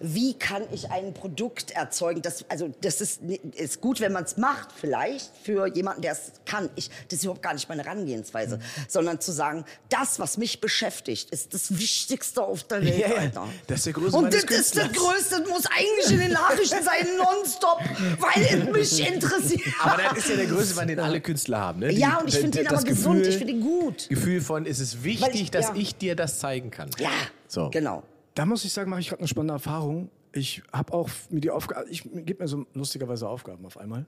wie 0.00 0.34
kann 0.34 0.64
ich 0.72 0.90
ein 0.90 1.14
Produkt 1.14 1.70
erzeugen. 1.70 2.22
Das, 2.22 2.44
also 2.48 2.68
das 2.80 3.00
ist, 3.00 3.20
ist 3.54 3.80
gut, 3.80 4.00
wenn 4.00 4.10
man 4.12 4.24
es 4.24 4.36
macht, 4.38 4.70
vielleicht 4.78 5.30
für 5.44 5.68
jemanden, 5.72 6.02
der 6.02 6.12
es 6.14 6.32
kann. 6.44 6.68
Ich, 6.74 6.90
das 7.08 7.18
ist 7.20 7.24
überhaupt 7.24 7.42
gar 7.42 7.54
nicht 7.54 7.68
meine 7.68 7.84
Herangehensweise, 7.84 8.56
Mhm. 8.56 8.60
sondern 8.88 9.20
zu 9.20 9.30
sagen, 9.30 9.64
das, 9.88 10.18
was 10.18 10.36
mich 10.38 10.60
beschäftigt, 10.60 11.30
ist 11.30 11.54
das 11.54 11.78
Wichtigste 11.78 12.42
auf 12.42 12.64
der 12.64 12.84
Welt, 12.84 12.98
ja. 12.98 13.14
Alter. 13.16 13.48
Das 13.68 13.78
ist 13.78 13.86
der 13.86 13.92
größte 13.92 14.16
Und 14.18 14.34
das 14.34 14.42
ist 14.42 14.76
das. 14.76 14.92
Größte, 14.92 15.40
das 15.40 15.48
muss 15.48 15.66
eigentlich 15.66 16.10
in 16.10 16.18
den 16.18 16.32
Nachrichten 16.32 16.82
sein, 16.82 17.06
nonstop, 17.16 17.78
weil 18.18 18.42
es 18.44 18.98
mich 18.98 19.06
interessiert. 19.08 19.62
Aber 19.84 20.02
das 20.02 20.18
ist 20.18 20.30
ja 20.30 20.36
der 20.36 20.46
größte 20.46 20.74
Mann, 20.74 20.88
den 20.88 20.98
alle 20.98 21.20
Künstler 21.20 21.60
haben. 21.60 21.78
Ne? 21.78 21.92
Ja, 21.92 22.16
und 22.18 22.26
ich 22.28 22.34
finde 22.38 22.58
den 22.58 22.66
aber 22.66 22.82
gesund, 22.82 23.18
Gefühl- 23.22 23.28
ich 23.28 23.36
finde 23.38 23.52
ihn 23.52 23.60
gut. 23.60 24.08
Gefühl 24.08 24.31
von, 24.40 24.66
es 24.66 24.80
ist 24.80 25.04
wichtig, 25.04 25.42
ich- 25.42 25.50
dass 25.50 25.68
ja. 25.68 25.74
ich 25.76 25.96
dir 25.96 26.16
das 26.16 26.38
zeigen 26.38 26.70
kann. 26.70 26.90
Ja, 26.98 27.10
So. 27.48 27.70
genau. 27.70 28.02
Da 28.34 28.46
muss 28.46 28.64
ich 28.64 28.72
sagen, 28.72 28.88
mache 28.90 29.00
ich 29.00 29.08
gerade 29.08 29.20
eine 29.20 29.28
spannende 29.28 29.54
Erfahrung. 29.54 30.08
Ich 30.32 30.62
habe 30.72 30.92
auch 30.94 31.10
mir 31.28 31.40
die 31.42 31.50
Aufgabe, 31.50 31.86
ich 31.90 32.02
gebe 32.04 32.42
mir 32.42 32.48
so 32.48 32.64
lustigerweise 32.72 33.28
Aufgaben 33.28 33.66
auf 33.66 33.76
einmal, 33.76 34.06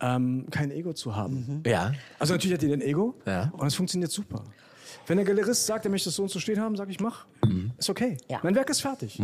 ähm, 0.00 0.46
kein 0.50 0.70
Ego 0.70 0.92
zu 0.92 1.16
haben. 1.16 1.62
Ja. 1.66 1.92
Also 2.20 2.34
natürlich 2.34 2.54
hat 2.54 2.62
jeder 2.62 2.74
ein 2.74 2.80
Ego 2.82 3.14
Ja. 3.26 3.52
und 3.56 3.66
es 3.66 3.74
funktioniert 3.74 4.12
super. 4.12 4.44
Wenn 5.08 5.16
der 5.16 5.26
Galerist 5.26 5.66
sagt, 5.66 5.84
er 5.84 5.90
möchte 5.90 6.08
das 6.08 6.14
so 6.14 6.22
und 6.22 6.30
so 6.30 6.38
stehen 6.38 6.60
haben, 6.60 6.76
sage 6.76 6.92
ich, 6.92 7.00
mach. 7.00 7.26
Ist 7.76 7.90
okay. 7.90 8.16
Ja. 8.30 8.38
Mein 8.44 8.54
Werk 8.54 8.70
ist 8.70 8.80
fertig. 8.80 9.20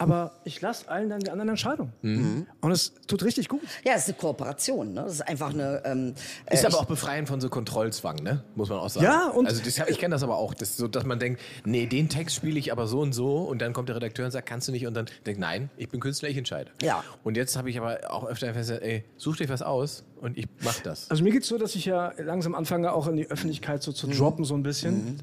Aber 0.00 0.30
ich 0.44 0.60
lasse 0.60 0.88
allen 0.88 1.10
dann 1.10 1.18
die 1.20 1.30
anderen 1.30 1.48
Entscheidungen. 1.50 2.46
Und 2.60 2.70
es 2.70 2.94
tut 3.08 3.24
richtig 3.24 3.48
gut. 3.48 3.62
Ja, 3.84 3.94
es 3.96 4.02
ist 4.02 4.08
eine 4.10 4.18
Kooperation. 4.18 4.94
Ne? 4.94 5.02
Das 5.02 5.12
ist 5.14 5.22
einfach 5.28 5.50
eine. 5.52 5.82
Ähm, 5.84 6.14
Ist 6.50 6.62
äh, 6.62 6.68
aber 6.68 6.78
auch 6.78 6.84
befreiend 6.84 7.26
von 7.28 7.40
so 7.40 7.48
Kontrollzwang, 7.48 8.16
ne? 8.22 8.44
Muss 8.54 8.68
man 8.68 8.78
auch 8.78 8.88
sagen. 8.90 9.04
Ja, 9.04 9.26
und- 9.28 9.46
also 9.46 9.60
das, 9.62 9.76
ich 9.88 9.98
kenne 9.98 10.14
das 10.14 10.22
aber 10.22 10.36
auch, 10.38 10.54
das, 10.54 10.76
so, 10.76 10.86
dass 10.86 11.04
man 11.04 11.18
denkt, 11.18 11.40
nee, 11.64 11.86
den 11.86 12.08
Text 12.08 12.36
spiele 12.36 12.58
ich 12.60 12.70
aber 12.70 12.86
so 12.86 13.00
und 13.00 13.12
so 13.12 13.38
und 13.38 13.60
dann 13.60 13.72
kommt 13.72 13.88
der 13.88 13.96
Redakteur 13.96 14.24
und 14.26 14.30
sagt, 14.30 14.48
kannst 14.48 14.68
du 14.68 14.72
nicht 14.72 14.86
und 14.86 14.94
dann 14.94 15.06
denkt, 15.26 15.40
nein, 15.40 15.68
ich 15.76 15.88
bin 15.88 15.98
Künstler, 15.98 16.28
ich 16.28 16.36
entscheide. 16.36 16.70
Ja. 16.80 17.02
Und 17.24 17.36
jetzt 17.36 17.56
habe 17.56 17.68
ich 17.68 17.76
aber 17.78 17.98
auch 18.08 18.24
öfter 18.24 18.46
festgestellt, 18.54 18.82
ey, 18.82 19.04
such 19.16 19.36
dir 19.38 19.48
was 19.48 19.62
aus 19.62 20.04
und 20.20 20.38
ich 20.38 20.46
mach 20.62 20.78
das. 20.80 21.10
Also 21.10 21.24
mir 21.24 21.32
geht 21.32 21.42
es 21.42 21.48
so, 21.48 21.58
dass 21.58 21.74
ich 21.74 21.84
ja 21.86 22.12
langsam 22.18 22.54
anfange, 22.54 22.92
auch 22.92 23.08
in 23.08 23.16
die 23.16 23.28
Öffentlichkeit 23.28 23.82
so 23.82 23.90
zu 23.92 24.06
droppen, 24.06 24.44
so 24.44 24.54
ein 24.54 24.62
bisschen. 24.62 25.20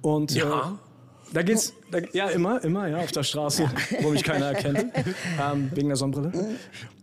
Und 0.00 0.32
Ja. 0.32 0.78
äh, 0.78 0.91
da 1.32 1.42
geht's, 1.42 1.72
da, 1.90 1.98
ja 2.12 2.28
immer, 2.28 2.62
immer, 2.64 2.88
ja, 2.88 2.98
auf 2.98 3.12
der 3.12 3.22
Straße, 3.22 3.70
wo 4.00 4.10
mich 4.10 4.22
keiner 4.24 4.46
erkennt, 4.46 4.92
ähm, 5.40 5.70
wegen 5.74 5.88
der 5.88 5.96
Sonnenbrille. 5.96 6.32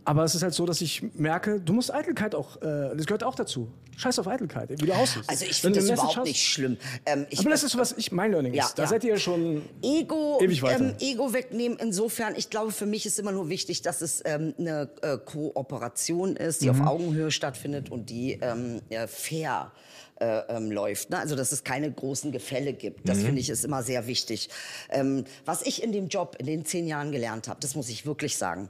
Aber 0.05 0.23
es 0.23 0.34
ist 0.34 0.41
halt 0.41 0.53
so, 0.55 0.65
dass 0.65 0.82
ich 0.82 1.03
merke, 1.13 1.59
du 1.59 1.73
musst 1.73 1.93
Eitelkeit 1.93 2.34
auch, 2.34 2.55
äh, 2.61 2.95
das 2.95 3.05
gehört 3.05 3.23
auch 3.23 3.36
dazu. 3.36 3.71
Scheiß 3.97 4.17
auf 4.17 4.27
Eitelkeit, 4.27 4.69
wie 4.69 4.86
du 4.88 4.93
aussiehst. 4.93 5.30
also 5.30 5.45
ich 5.45 5.59
finde 5.61 5.80
das 5.82 5.89
überhaupt 5.89 6.15
hast- 6.17 6.25
nicht 6.25 6.41
schlimm. 6.41 6.77
Ähm, 7.05 7.27
ich, 7.30 7.39
Aber 7.39 7.49
das 7.49 7.63
ist 7.63 7.73
so, 7.73 7.77
was 7.80 7.91
ich, 7.97 8.11
mein 8.13 8.32
Learning 8.32 8.53
Ja, 8.53 8.65
ist. 8.65 8.80
Da 8.80 8.84
ja. 8.84 8.89
seid 8.89 9.03
ihr 9.03 9.17
schon 9.17 9.61
Ego, 9.84 10.39
Ewig 10.41 10.63
weiter. 10.63 10.80
ähm, 10.86 10.93
Ego 10.99 11.34
wegnehmen. 11.34 11.77
Insofern, 11.80 12.34
ich 12.36 12.49
glaube, 12.49 12.71
für 12.71 12.86
mich 12.86 13.05
ist 13.05 13.19
immer 13.19 13.34
nur 13.34 13.49
wichtig, 13.49 13.82
dass 13.82 14.01
es 14.01 14.21
ähm, 14.25 14.53
eine 14.57 14.89
äh, 15.01 15.17
Kooperation 15.17 16.36
ist, 16.38 16.61
die 16.61 16.69
Mhm. 16.71 16.82
auf 16.82 16.88
Augenhöhe 16.88 17.30
stattfindet 17.30 17.91
und 17.91 18.09
die 18.09 18.39
ähm, 18.41 18.82
ja, 18.89 19.05
fair 19.05 19.71
äh, 20.20 20.41
ähm, 20.49 20.72
läuft. 20.72 21.09
Ne? 21.09 21.20
Also, 21.20 21.36
dass 21.36 21.51
es 21.51 21.63
keine 21.63 21.91
großen 21.91 22.32
Gefälle 22.32 22.74
gibt. 22.74 22.99
Mhm. 22.99 23.03
Das 23.05 23.20
finde 23.20 23.41
ich 23.41 23.49
ist 23.49 23.65
immer 23.65 23.84
sehr 23.84 24.07
wichtig. 24.07 24.49
Ähm, 24.89 25.26
was 25.45 25.61
ich 25.61 25.84
in 25.84 25.91
dem 25.91 26.07
Job 26.07 26.36
in 26.39 26.45
den 26.45 26.65
zehn 26.65 26.88
Jahren 26.88 27.11
gelernt 27.11 27.47
habe, 27.47 27.59
das 27.61 27.76
muss 27.76 27.89
ich 27.89 28.05
wirklich 28.05 28.38
sagen. 28.38 28.70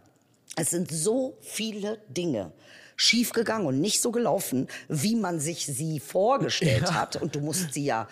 Es 0.55 0.71
sind 0.71 0.91
so 0.91 1.37
viele 1.41 1.99
Dinge 2.09 2.51
schiefgegangen 2.95 3.65
und 3.65 3.79
nicht 3.79 4.01
so 4.01 4.11
gelaufen, 4.11 4.67
wie 4.89 5.15
man 5.15 5.39
sich 5.39 5.65
sie 5.65 6.01
vorgestellt 6.01 6.91
hat. 6.93 7.15
Und 7.15 7.33
du 7.35 7.39
musst 7.39 7.73
sie 7.73 7.85
ja 7.85 8.09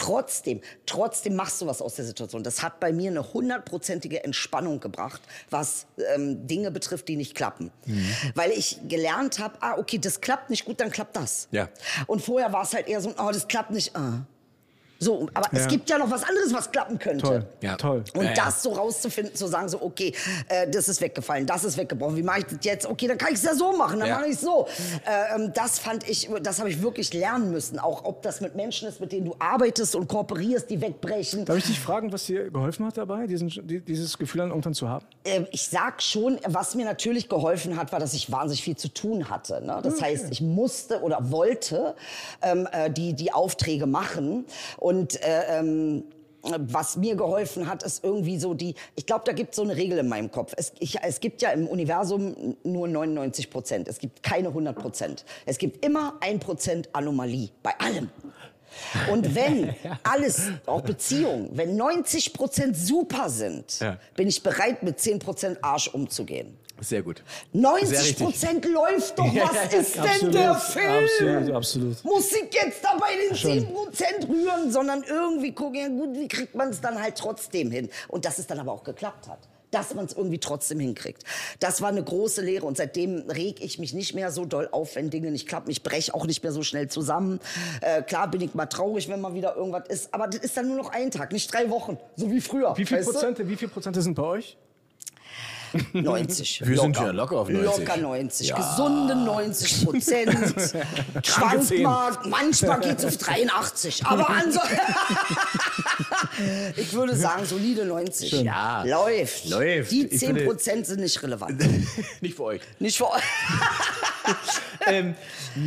trotzdem, 0.00 0.60
trotzdem 0.86 1.36
machst 1.36 1.60
du 1.60 1.66
was 1.66 1.82
aus 1.82 1.94
der 1.94 2.04
Situation. 2.04 2.42
Das 2.42 2.62
hat 2.62 2.80
bei 2.80 2.92
mir 2.92 3.10
eine 3.10 3.32
hundertprozentige 3.32 4.24
Entspannung 4.24 4.80
gebracht, 4.80 5.20
was 5.50 5.86
ähm, 6.14 6.46
Dinge 6.46 6.70
betrifft, 6.70 7.08
die 7.08 7.16
nicht 7.16 7.34
klappen. 7.34 7.70
Weil 8.34 8.50
ich 8.50 8.78
gelernt 8.88 9.38
habe, 9.38 9.58
ah, 9.60 9.76
okay, 9.78 9.98
das 9.98 10.20
klappt 10.20 10.50
nicht 10.50 10.64
gut, 10.64 10.80
dann 10.80 10.90
klappt 10.90 11.16
das. 11.16 11.48
Ja. 11.50 11.68
Und 12.06 12.22
vorher 12.22 12.52
war 12.52 12.62
es 12.62 12.72
halt 12.72 12.88
eher 12.88 13.00
so, 13.00 13.10
oh, 13.10 13.30
das 13.30 13.46
klappt 13.46 13.70
nicht. 13.70 13.94
Ah. 13.94 14.24
So, 15.02 15.28
aber 15.32 15.48
es 15.52 15.60
Ja. 15.62 15.66
gibt 15.68 15.88
ja 15.88 15.96
noch 15.98 16.10
was 16.10 16.22
anderes, 16.24 16.52
was 16.52 16.70
klappen 16.70 16.98
könnte. 16.98 17.22
toll. 17.26 17.46
Ja. 17.62 17.76
Toll. 17.76 18.04
Und 18.14 18.22
Ja, 18.24 18.30
ja. 18.34 18.44
das 18.44 18.62
so 18.62 18.72
rauszufinden, 18.72 19.34
zu 19.34 19.46
sagen, 19.46 19.68
so, 19.70 19.80
okay, 19.80 20.12
äh, 20.48 20.68
das 20.68 20.88
ist 20.88 21.00
weggefallen, 21.00 21.46
das 21.46 21.64
ist 21.64 21.78
weggebrochen, 21.78 22.16
wie 22.16 22.22
mache 22.22 22.40
ich 22.40 22.44
das 22.44 22.58
jetzt? 22.62 22.86
Okay, 22.86 23.06
dann 23.08 23.16
kann 23.16 23.28
ich 23.32 23.36
es 23.38 23.42
ja 23.44 23.54
so 23.54 23.72
machen, 23.72 23.98
dann 24.00 24.08
Ja. 24.08 24.16
mache 24.18 24.26
ich 24.28 24.34
es 24.34 24.42
so. 24.42 24.66
Äh, 25.06 25.34
ähm, 25.36 25.52
das 25.54 25.78
fand 25.78 26.06
ich, 26.08 26.28
das 26.42 26.58
habe 26.58 26.68
ich 26.68 26.82
wirklich 26.82 27.14
lernen 27.14 27.50
müssen. 27.50 27.78
Auch 27.78 28.04
ob 28.04 28.20
das 28.22 28.42
mit 28.42 28.54
Menschen 28.56 28.88
ist, 28.88 29.00
mit 29.00 29.10
denen 29.12 29.24
du 29.24 29.34
arbeitest 29.38 29.96
und 29.96 30.06
kooperierst, 30.06 30.68
die 30.68 30.80
wegbrechen. 30.82 31.46
Darf 31.46 31.56
ich 31.56 31.64
dich 31.66 31.80
fragen, 31.80 32.12
was 32.12 32.26
dir 32.26 32.50
geholfen 32.50 32.84
hat 32.84 32.98
dabei, 32.98 33.26
diesen, 33.26 33.48
die, 33.48 33.80
dieses 33.80 34.18
Gefühl 34.18 34.40
dann 34.40 34.50
irgendwann 34.50 34.74
zu 34.74 34.86
haben? 34.86 35.06
Ähm, 35.24 35.46
ich 35.50 35.66
sag 35.66 36.02
schon, 36.02 36.38
was 36.46 36.74
mir 36.74 36.84
natürlich 36.84 37.30
geholfen 37.30 37.78
hat, 37.78 37.90
war, 37.92 38.00
dass 38.00 38.12
ich 38.12 38.30
wahnsinnig 38.30 38.62
viel 38.62 38.76
zu 38.76 38.88
tun 38.88 39.30
hatte. 39.30 39.64
Ne? 39.64 39.80
Das 39.82 40.02
heißt, 40.02 40.26
ich 40.30 40.42
musste 40.42 41.00
oder 41.00 41.30
wollte 41.30 41.94
ähm, 42.42 42.68
äh, 42.70 42.90
die, 42.90 43.14
die 43.14 43.32
Aufträge 43.32 43.86
machen. 43.86 44.44
Und 44.76 44.89
äh, 45.22 45.58
ähm, 45.58 46.04
was 46.42 46.96
mir 46.96 47.16
geholfen 47.16 47.68
hat, 47.68 47.82
ist 47.82 48.02
irgendwie 48.02 48.38
so 48.38 48.54
die, 48.54 48.74
ich 48.96 49.04
glaube, 49.04 49.24
da 49.26 49.32
gibt 49.32 49.50
es 49.50 49.56
so 49.56 49.62
eine 49.62 49.76
Regel 49.76 49.98
in 49.98 50.08
meinem 50.08 50.30
Kopf. 50.30 50.54
Es, 50.56 50.72
ich, 50.78 50.96
es 51.02 51.20
gibt 51.20 51.42
ja 51.42 51.50
im 51.50 51.66
Universum 51.66 52.56
nur 52.64 52.88
99 52.88 53.50
Prozent. 53.50 53.88
Es 53.88 53.98
gibt 53.98 54.22
keine 54.22 54.48
100 54.48 54.74
Prozent. 54.78 55.24
Es 55.44 55.58
gibt 55.58 55.84
immer 55.84 56.14
ein 56.20 56.40
Prozent 56.40 56.88
Anomalie 56.94 57.50
bei 57.62 57.72
allem. 57.78 58.08
Und 59.10 59.34
wenn 59.34 59.74
alles, 60.02 60.48
auch 60.64 60.80
Beziehungen, 60.80 61.50
wenn 61.52 61.76
90 61.76 62.32
Prozent 62.32 62.76
super 62.76 63.28
sind, 63.28 63.80
Ja. 63.80 63.98
bin 64.16 64.28
ich 64.28 64.42
bereit, 64.42 64.82
mit 64.82 64.98
10 64.98 65.18
Prozent 65.18 65.58
Arsch 65.62 65.88
umzugehen. 65.88 66.56
Sehr 66.80 67.02
gut. 67.02 67.22
Sehr 67.52 67.62
90 67.62 67.98
richtig. 67.98 68.16
Prozent 68.18 68.64
läuft 68.64 69.18
doch. 69.18 69.30
Ja, 69.32 69.44
Was 69.44 69.54
ja, 69.54 69.62
ja, 69.62 69.78
ist 69.78 70.22
denn 70.22 70.32
der 70.32 70.54
Film? 70.56 71.04
Absolut, 71.04 71.54
absolut. 71.54 72.04
Muss 72.04 72.32
ich 72.32 72.52
jetzt 72.52 72.82
da 72.84 72.96
bei 72.98 73.10
den 73.28 73.36
10 73.36 73.72
Prozent 73.72 74.28
rühren, 74.28 74.72
sondern 74.72 75.04
irgendwie 75.04 75.52
gucken, 75.52 75.74
ja 75.76 75.88
gut, 75.88 76.16
wie 76.18 76.28
kriegt 76.28 76.54
man 76.54 76.70
es 76.70 76.80
dann 76.80 77.00
halt 77.00 77.16
trotzdem 77.16 77.70
hin? 77.70 77.88
Und 78.08 78.24
dass 78.24 78.38
es 78.38 78.46
dann 78.46 78.58
aber 78.58 78.72
auch 78.72 78.82
geklappt 78.84 79.28
hat. 79.28 79.38
Dass 79.70 79.94
man 79.94 80.04
es 80.06 80.14
irgendwie 80.14 80.38
trotzdem 80.38 80.80
hinkriegt. 80.80 81.22
Das 81.60 81.80
war 81.80 81.90
eine 81.90 82.02
große 82.02 82.42
Lehre 82.42 82.66
und 82.66 82.76
seitdem 82.76 83.30
reg 83.30 83.62
ich 83.62 83.78
mich 83.78 83.94
nicht 83.94 84.14
mehr 84.14 84.32
so 84.32 84.44
doll 84.44 84.68
auf, 84.72 84.96
wenn 84.96 85.10
Dinge 85.10 85.30
nicht 85.30 85.46
klappen. 85.46 85.70
Ich 85.70 85.84
breche 85.84 86.12
auch 86.12 86.26
nicht 86.26 86.42
mehr 86.42 86.50
so 86.50 86.64
schnell 86.64 86.88
zusammen. 86.88 87.38
Äh, 87.80 88.02
klar 88.02 88.28
bin 88.28 88.40
ich 88.40 88.54
mal 88.54 88.66
traurig, 88.66 89.08
wenn 89.08 89.20
mal 89.20 89.34
wieder 89.34 89.54
irgendwas 89.54 89.84
ist, 89.88 90.12
aber 90.12 90.26
das 90.26 90.40
ist 90.40 90.56
dann 90.56 90.66
nur 90.66 90.76
noch 90.76 90.90
ein 90.90 91.12
Tag, 91.12 91.30
nicht 91.30 91.54
drei 91.54 91.70
Wochen, 91.70 91.98
so 92.16 92.28
wie 92.32 92.40
früher. 92.40 92.76
Wie 92.76 92.84
viel 92.84 92.98
weißt 92.98 93.10
du? 93.10 93.12
Prozent, 93.12 93.48
wie 93.48 93.54
viel 93.56 93.68
Prozent 93.68 93.94
sind 94.02 94.14
bei 94.14 94.24
euch? 94.24 94.56
90. 95.92 96.62
Wir 96.64 96.80
sind 96.80 96.96
ja 96.96 97.10
locker 97.10 97.36
auf 97.36 97.48
90. 97.48 97.78
Locker 97.86 97.96
90. 97.96 98.48
Ja. 98.48 98.56
Gesunde 98.56 99.14
90 99.16 99.84
Prozent. 99.84 100.32
Schwankt 101.26 101.78
mal, 101.80 102.12
manchmal 102.26 102.80
geht's 102.80 103.04
auf 103.04 103.16
83. 103.16 104.06
Aber 104.06 104.28
ansonsten. 104.30 104.76
ich 106.76 106.92
würde 106.92 107.16
sagen, 107.16 107.44
solide 107.44 107.84
90. 107.84 108.32
Ja. 108.42 108.82
Läuft. 108.84 109.48
Läuft. 109.48 109.90
Die 109.90 110.06
Ich 110.06 110.18
10 110.18 110.28
finde- 110.28 110.44
Prozent 110.44 110.86
sind 110.86 111.00
nicht 111.00 111.22
relevant. 111.22 111.62
Nicht 112.20 112.34
für 112.36 112.44
euch. 112.44 112.60
nicht 112.78 112.96
für 112.98 113.10
euch. 113.10 113.22
ähm, 114.86 115.14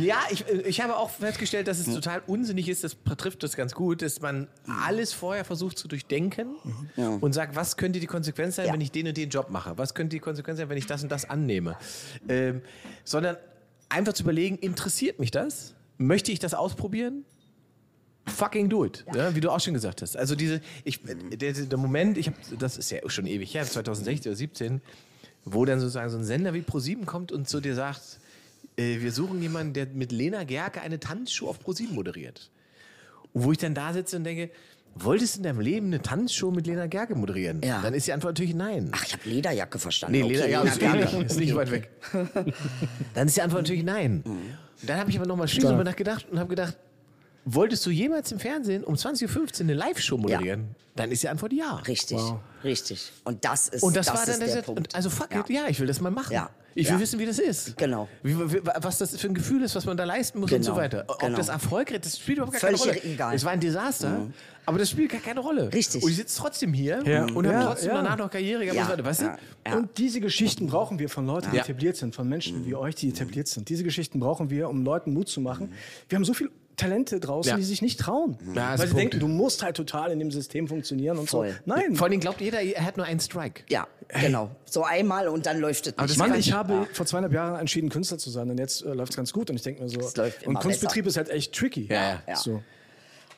ja, 0.00 0.18
ich, 0.30 0.46
äh, 0.48 0.62
ich 0.62 0.80
habe 0.80 0.96
auch 0.96 1.10
festgestellt, 1.10 1.68
dass 1.68 1.78
es 1.78 1.86
total 1.92 2.22
unsinnig 2.26 2.68
ist, 2.68 2.84
das 2.84 2.96
trifft 3.16 3.42
das 3.42 3.56
ganz 3.56 3.74
gut, 3.74 4.02
dass 4.02 4.20
man 4.20 4.48
alles 4.86 5.12
vorher 5.12 5.44
versucht 5.44 5.78
zu 5.78 5.88
durchdenken 5.88 6.54
und 7.20 7.32
sagt, 7.32 7.56
was 7.56 7.76
könnte 7.76 8.00
die 8.00 8.06
Konsequenz 8.06 8.56
sein, 8.56 8.66
Ja. 8.68 8.72
wenn 8.72 8.80
ich 8.80 8.90
den 8.92 9.08
und 9.08 9.16
den 9.16 9.28
Job 9.30 9.50
mache? 9.50 9.76
Was 9.76 9.94
könnte 9.94 10.16
die 10.16 10.20
Konsequenz 10.20 10.58
sein, 10.58 10.68
wenn 10.68 10.78
ich 10.78 10.86
das 10.86 11.02
und 11.02 11.10
das 11.12 11.28
annehme? 11.28 11.76
Ähm, 12.28 12.62
sondern 13.04 13.36
einfach 13.88 14.12
zu 14.14 14.22
überlegen, 14.22 14.56
interessiert 14.58 15.18
mich 15.18 15.30
das? 15.30 15.74
Möchte 15.98 16.32
ich 16.32 16.38
das 16.38 16.54
ausprobieren? 16.54 17.24
Fucking 18.26 18.70
do 18.70 18.86
it, 18.86 19.04
ja. 19.14 19.34
wie 19.34 19.40
du 19.40 19.50
auch 19.50 19.60
schon 19.60 19.74
gesagt 19.74 20.00
hast. 20.00 20.16
Also 20.16 20.34
diese, 20.34 20.60
ich, 20.84 21.00
der, 21.02 21.52
der 21.52 21.78
Moment, 21.78 22.16
ich 22.16 22.28
habe, 22.28 22.36
das 22.58 22.78
ist 22.78 22.90
ja 22.90 22.98
schon 23.10 23.26
ewig 23.26 23.52
her, 23.54 23.64
2016 23.64 24.30
oder 24.30 24.36
17, 24.36 24.80
wo 25.44 25.64
dann 25.66 25.78
sozusagen 25.78 26.08
so 26.08 26.16
ein 26.16 26.24
Sender 26.24 26.54
wie 26.54 26.62
ProSieben 26.62 27.04
kommt 27.04 27.32
und 27.32 27.48
zu 27.48 27.60
dir 27.60 27.74
sagt, 27.74 28.18
äh, 28.76 29.00
wir 29.00 29.12
suchen 29.12 29.42
jemanden, 29.42 29.74
der 29.74 29.86
mit 29.86 30.10
Lena 30.10 30.44
Gerke 30.44 30.80
eine 30.80 30.98
Tanzshow 30.98 31.48
auf 31.48 31.60
ProSieben 31.60 31.94
moderiert. 31.94 32.50
Und 33.32 33.44
wo 33.44 33.52
ich 33.52 33.58
dann 33.58 33.74
da 33.74 33.92
sitze 33.92 34.16
und 34.16 34.24
denke, 34.24 34.50
wolltest 34.94 35.34
du 35.34 35.40
in 35.40 35.44
deinem 35.44 35.60
Leben 35.60 35.86
eine 35.88 36.00
Tanzshow 36.00 36.50
mit 36.50 36.66
Lena 36.66 36.86
Gerke 36.86 37.14
moderieren? 37.14 37.60
Ja. 37.62 37.82
Dann 37.82 37.92
ist 37.92 38.06
die 38.06 38.12
Antwort 38.12 38.34
natürlich 38.34 38.54
nein. 38.54 38.90
Ach, 38.92 39.04
ich 39.04 39.12
habe 39.12 39.28
Lederjacke 39.28 39.78
verstanden. 39.78 40.16
Nee, 40.16 40.24
okay, 40.24 40.50
ja, 40.50 40.62
ist, 40.62 40.80
ähnlich, 40.80 41.12
ist 41.12 41.38
nicht 41.38 41.54
weit 41.54 41.70
weg. 41.70 41.90
Dann 43.14 43.28
ist 43.28 43.36
die 43.36 43.42
Antwort 43.42 43.62
natürlich 43.62 43.84
nein. 43.84 44.22
Mhm. 44.24 44.86
Dann 44.86 44.98
habe 44.98 45.10
ich 45.10 45.16
aber 45.18 45.26
nochmal 45.26 45.48
schließlich 45.48 45.70
drüber 45.70 45.84
nachgedacht 45.84 46.26
und 46.30 46.38
habe 46.38 46.48
gedacht, 46.48 46.76
wolltest 47.44 47.84
du 47.86 47.90
jemals 47.90 48.32
im 48.32 48.38
Fernsehen 48.38 48.84
um 48.84 48.94
20.15 48.94 49.28
Uhr 49.36 49.60
eine 49.60 49.74
Live-Show 49.74 50.16
moderieren? 50.18 50.74
Dann 50.96 51.10
ist 51.10 51.22
die 51.22 51.28
Antwort 51.28 51.52
ja. 51.52 51.76
Richtig, 51.88 52.20
richtig. 52.62 53.10
Und 53.24 53.44
das 53.44 53.68
ist, 53.68 53.82
Und 53.82 53.96
das, 53.96 54.06
das 54.06 54.14
war 54.16 54.26
dann 54.26 54.34
ist 54.34 54.40
der, 54.54 54.62
der 54.62 54.68
und 54.68 54.74
Punkt. 54.76 54.94
Also 54.94 55.10
fuck 55.10 55.32
ja. 55.32 55.40
it, 55.40 55.50
ja, 55.50 55.62
ich 55.68 55.80
will 55.80 55.86
das 55.88 56.00
mal 56.00 56.10
machen. 56.10 56.32
Ja. 56.32 56.50
Ich 56.76 56.86
will 56.88 56.94
Ja. 56.94 57.00
wissen, 57.00 57.18
wie 57.20 57.26
das 57.26 57.38
ist. 57.38 57.76
Genau. 57.76 58.08
Wie, 58.22 58.36
wie, 58.52 58.60
was 58.64 58.98
das 58.98 59.16
für 59.16 59.28
ein 59.28 59.34
Gefühl 59.34 59.62
ist, 59.62 59.74
was 59.76 59.84
man 59.86 59.96
da 59.96 60.04
leisten 60.04 60.40
muss 60.40 60.50
und 60.52 60.60
Genau. 60.60 60.74
so 60.74 60.80
weiter. 60.80 61.04
Ob 61.08 61.18
Genau. 61.20 61.36
das 61.36 61.48
erfolgreich 61.48 62.00
das 62.00 62.18
spielt 62.18 62.38
überhaupt 62.38 62.52
gar 62.54 62.60
Völlig 62.60 62.80
keine 62.82 62.98
Rolle. 62.98 63.12
egal. 63.12 63.30
Mhm. 63.30 63.36
Es 63.36 63.44
war 63.44 63.52
ein 63.52 63.60
Desaster, 63.60 64.26
aber 64.66 64.78
das 64.78 64.90
spielt 64.90 65.10
gar 65.12 65.20
keine 65.20 65.38
Rolle. 65.40 65.72
Richtig. 65.72 66.02
Und 66.02 66.10
ich 66.10 66.16
sitze 66.16 66.36
trotzdem 66.40 66.72
hier 66.72 67.00
Ja. 67.04 67.24
und 67.26 67.36
habe 67.46 67.48
Ja, 67.48 67.64
trotzdem 67.64 67.88
ja. 67.90 67.94
danach 67.94 68.16
noch 68.18 68.30
Karriere 68.30 68.64
gemacht 68.66 68.76
Ja. 68.76 68.82
und 68.82 68.88
so 68.88 68.92
weiter. 68.92 69.04
Weißt 69.04 69.20
du? 69.20 69.24
Ja. 69.26 69.38
Ja. 69.68 69.76
Und 69.76 69.98
diese 69.98 70.20
Geschichten 70.20 70.66
brauchen 70.66 70.98
wir 70.98 71.08
von 71.08 71.26
Leuten, 71.26 71.50
die 71.52 71.56
Ja. 71.58 71.62
etabliert 71.62 71.96
sind, 71.96 72.14
von 72.14 72.28
Menschen 72.28 72.66
wie 72.66 72.74
euch, 72.74 72.96
die 72.96 73.08
etabliert 73.08 73.46
sind. 73.48 73.68
Diese 73.68 73.84
Geschichten 73.84 74.18
brauchen 74.18 74.50
wir, 74.50 74.68
um 74.68 74.84
Leuten 74.84 75.12
Mut 75.12 75.28
zu 75.28 75.40
machen. 75.40 75.72
Wir 76.08 76.16
haben 76.16 76.24
so 76.24 76.34
viele 76.34 76.50
Talente 76.76 77.20
draußen, 77.20 77.50
Ja. 77.50 77.56
die 77.56 77.62
sich 77.62 77.82
nicht 77.82 78.00
trauen. 78.00 78.36
Ja, 78.54 78.70
weil 78.78 78.78
sie 78.78 78.92
ein 78.94 78.96
denken, 78.96 79.20
Punkt. 79.20 79.22
du 79.22 79.28
musst 79.28 79.62
halt 79.62 79.76
total 79.76 80.10
in 80.10 80.18
dem 80.18 80.30
System 80.30 80.66
funktionieren 80.68 81.18
und 81.18 81.28
Voll. 81.30 81.50
so. 81.50 81.54
Nein. 81.66 81.94
Vor 81.94 82.08
allem 82.08 82.20
glaubt 82.20 82.40
jeder, 82.40 82.60
er 82.62 82.84
hat 82.84 82.96
nur 82.96 83.06
einen 83.06 83.20
Strike. 83.20 83.62
Ja, 83.68 83.86
genau. 84.08 84.50
So 84.64 84.82
einmal 84.84 85.28
und 85.28 85.46
dann 85.46 85.60
läuft 85.60 85.86
es 85.86 85.96
nicht. 85.96 86.18
Mann, 86.18 86.34
ich 86.38 86.52
habe 86.52 86.86
vor 86.92 87.06
zweieinhalb 87.06 87.32
Jahren 87.32 87.60
entschieden, 87.60 87.88
Künstler 87.90 88.18
zu 88.18 88.30
sein 88.30 88.50
und 88.50 88.58
jetzt 88.58 88.82
äh, 88.84 88.92
läuft 88.92 89.10
es 89.12 89.16
ganz 89.16 89.32
gut 89.32 89.50
und 89.50 89.56
ich 89.56 89.62
denke 89.62 89.82
mir 89.82 89.88
so, 89.88 90.00
und 90.00 90.32
immer 90.42 90.60
Kunstbetrieb 90.60 91.06
ist 91.06 91.16
halt 91.16 91.28
echt 91.30 91.54
tricky. 91.54 91.86
Ja, 91.88 91.94
ja. 91.94 92.22
Ja. 92.28 92.36
So. 92.36 92.62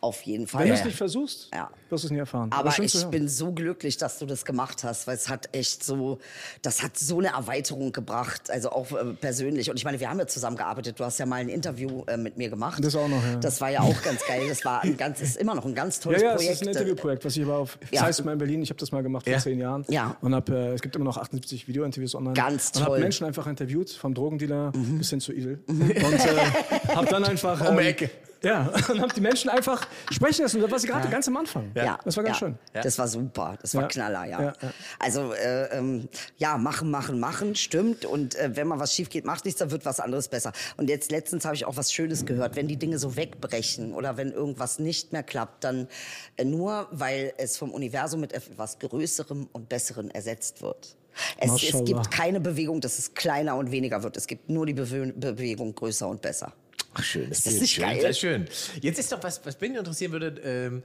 Auf 0.01 0.23
jeden 0.23 0.43
Wenn 0.43 0.49
Fall. 0.49 0.67
du 0.69 0.73
es 0.75 0.85
nicht 0.85 0.97
versuchst, 0.97 1.49
Ja. 1.55 1.71
wirst 1.91 2.05
du 2.05 2.09
es 2.09 2.11
nie 2.13 2.19
erfahren. 2.19 2.51
Aber 2.53 2.71
schön 2.71 2.85
ich 2.85 3.05
bin 3.07 3.29
so 3.29 3.53
glücklich, 3.53 3.97
dass 3.97 4.19
du 4.19 4.27
das 4.27 4.45
gemacht 4.45 4.85
hast, 4.85 5.07
weil 5.07 5.17
es 5.17 5.29
hat 5.29 5.49
echt 5.55 5.83
so, 5.85 6.19
das 6.63 6.83
hat 6.83 6.97
so 6.99 7.19
eine 7.19 7.29
Erweiterung 7.29 7.93
gebracht, 7.93 8.51
also 8.51 8.71
auch 8.71 8.91
äh, 8.93 9.15
persönlich. 9.15 9.71
Und 9.71 9.77
ich 9.77 9.85
meine, 9.85 9.99
wir 10.01 10.09
haben 10.11 10.19
ja 10.19 10.27
zusammengearbeitet. 10.27 10.99
Du 11.01 11.05
hast 11.05 11.19
ja 11.19 11.27
mal 11.27 11.37
ein 11.37 11.49
Interview 11.49 12.05
äh, 12.07 12.17
mit 12.17 12.37
mir 12.37 12.49
gemacht. 12.51 12.85
Das 12.85 12.95
auch 12.95 13.09
noch, 13.09 13.23
ja. 13.25 13.37
Das 13.37 13.61
war 13.61 13.71
ja 13.71 13.81
auch 13.81 14.03
ganz 14.03 14.25
geil. 14.27 14.43
Das 14.49 14.65
war 14.65 14.83
ein 14.83 14.97
ganz, 14.97 15.21
ist 15.21 15.37
immer 15.37 15.55
noch 15.55 15.65
ein 15.65 15.75
ganz 15.75 15.97
Ja, 15.97 16.03
tolles 16.03 16.23
ja, 16.23 16.29
es 16.31 16.37
Projekt. 16.37 16.53
ist 16.55 16.63
ein 16.63 16.69
Interviewprojekt, 16.69 17.25
was 17.25 17.37
ich 17.37 17.43
aber 17.43 17.57
auf 17.59 17.79
Ja. 17.91 18.01
das 18.01 18.03
heißt 18.03 18.25
mal 18.25 18.33
in 18.33 18.39
Berlin, 18.39 18.63
ich 18.63 18.71
habe 18.71 18.79
das 18.81 18.93
mal 18.93 19.03
gemacht 19.03 19.25
vor 19.25 19.33
Ja. 19.33 19.39
zehn 19.39 19.59
Jahren. 19.59 19.85
Ja. 19.89 20.17
Und 20.21 20.35
hab, 20.35 20.49
äh, 20.51 20.73
es 20.75 20.83
gibt 20.83 20.95
immer 20.97 21.05
noch 21.05 21.17
78 21.17 21.69
Videointerviews 21.69 22.15
online. 22.15 22.35
Ganz 22.35 22.69
Und 22.75 22.77
habe 22.81 22.87
toll. 22.87 22.99
Mhm. 22.99 23.03
Menschen 23.05 23.27
einfach 23.27 23.47
interviewt, 23.47 23.91
vom 23.91 24.15
Drogendealer 24.15 24.73
bis 24.73 25.11
hin 25.11 25.21
zu 25.21 25.33
Idel. 25.33 25.61
Und 25.67 25.91
äh, 25.91 25.97
habe 26.95 27.07
dann 27.07 27.25
einfach... 27.25 27.61
Um 27.69 27.77
die 27.77 27.83
ähm, 27.83 27.89
Ecke. 27.89 28.11
Ja, 28.47 28.73
und 28.89 29.01
habe 29.01 29.13
die 29.13 29.21
Menschen 29.21 29.51
einfach 29.51 29.87
sprechen 30.11 30.43
lassen. 30.43 30.61
Das 30.61 30.71
war 30.71 30.79
sie 30.79 30.87
gerade 30.87 31.09
ganz 31.09 31.27
am 31.27 31.37
Anfang. 31.37 31.73
Ja, 31.75 31.99
Das 32.05 32.17
war 32.17 32.23
ganz 32.25 32.41
ja. 32.41 32.47
schön. 32.47 32.59
Das 32.73 32.99
war 32.99 33.09
super. 33.09 33.59
Das 33.61 33.75
war 33.75 33.83
Ja. 33.83 33.89
Knaller, 33.89 34.25
ja. 34.27 34.53
Also, 34.99 35.33
äh, 35.33 35.77
ähm, 35.77 36.09
ja, 36.39 36.57
machen, 36.57 36.91
machen, 36.91 37.19
machen, 37.19 37.57
stimmt. 37.57 38.05
Und 38.05 38.37
äh, 38.37 38.55
wenn 38.55 38.69
mal 38.69 38.79
was 38.79 38.95
schief 38.95 39.11
geht, 39.11 39.25
macht 39.25 39.45
nichts, 39.45 39.59
dann 39.59 39.71
wird 39.71 39.85
was 39.85 39.99
anderes 39.99 40.29
besser. 40.29 40.53
Und 40.77 40.89
jetzt 40.89 41.11
letztens 41.11 41.45
habe 41.45 41.57
ich 41.57 41.65
auch 41.65 41.77
was 41.77 41.93
Schönes 41.93 42.25
gehört. 42.25 42.55
Wenn 42.55 42.69
die 42.69 42.77
Dinge 42.77 42.99
so 42.99 43.17
wegbrechen 43.17 43.93
oder 43.95 44.17
wenn 44.17 44.31
irgendwas 44.31 44.79
nicht 44.79 45.13
mehr 45.13 45.25
klappt, 45.25 45.65
dann 45.65 45.89
äh, 46.37 46.45
nur, 46.45 46.87
weil 46.93 47.33
es 47.39 47.57
vom 47.57 47.73
Universum 47.73 48.21
mit 48.21 48.33
etwas 48.33 48.79
Größerem 48.79 49.49
und 49.53 49.69
Besserem 49.69 50.11
ersetzt 50.11 50.63
wird. 50.63 50.97
Es, 51.39 51.51
es 51.63 51.85
gibt 51.85 52.11
keine 52.11 52.41
Bewegung, 52.41 52.81
dass 52.81 52.99
es 52.99 53.15
kleiner 53.15 53.57
und 53.57 53.71
weniger 53.71 54.03
wird. 54.03 54.17
Es 54.17 54.27
gibt 54.27 54.51
nur 54.51 54.67
die 54.67 54.75
Bewe 54.75 55.13
Bewegung 55.15 55.75
größer 55.75 56.07
und 56.07 56.21
besser. 56.21 56.53
Ach, 56.99 57.05
schön. 57.05 57.31
Ist 57.31 57.47
das 57.47 57.55
ist 57.55 57.71
schön, 57.71 57.85
geil? 57.85 57.99
Das 58.01 58.11
ist 58.13 58.21
schön. 58.21 58.47
Jetzt 58.81 58.99
ist 58.99 59.13
doch 59.13 59.23
was, 59.23 59.45
was 59.45 59.61
mich 59.61 59.75
interessieren 59.75 60.13
würde. 60.13 60.41
Ähm, 60.43 60.83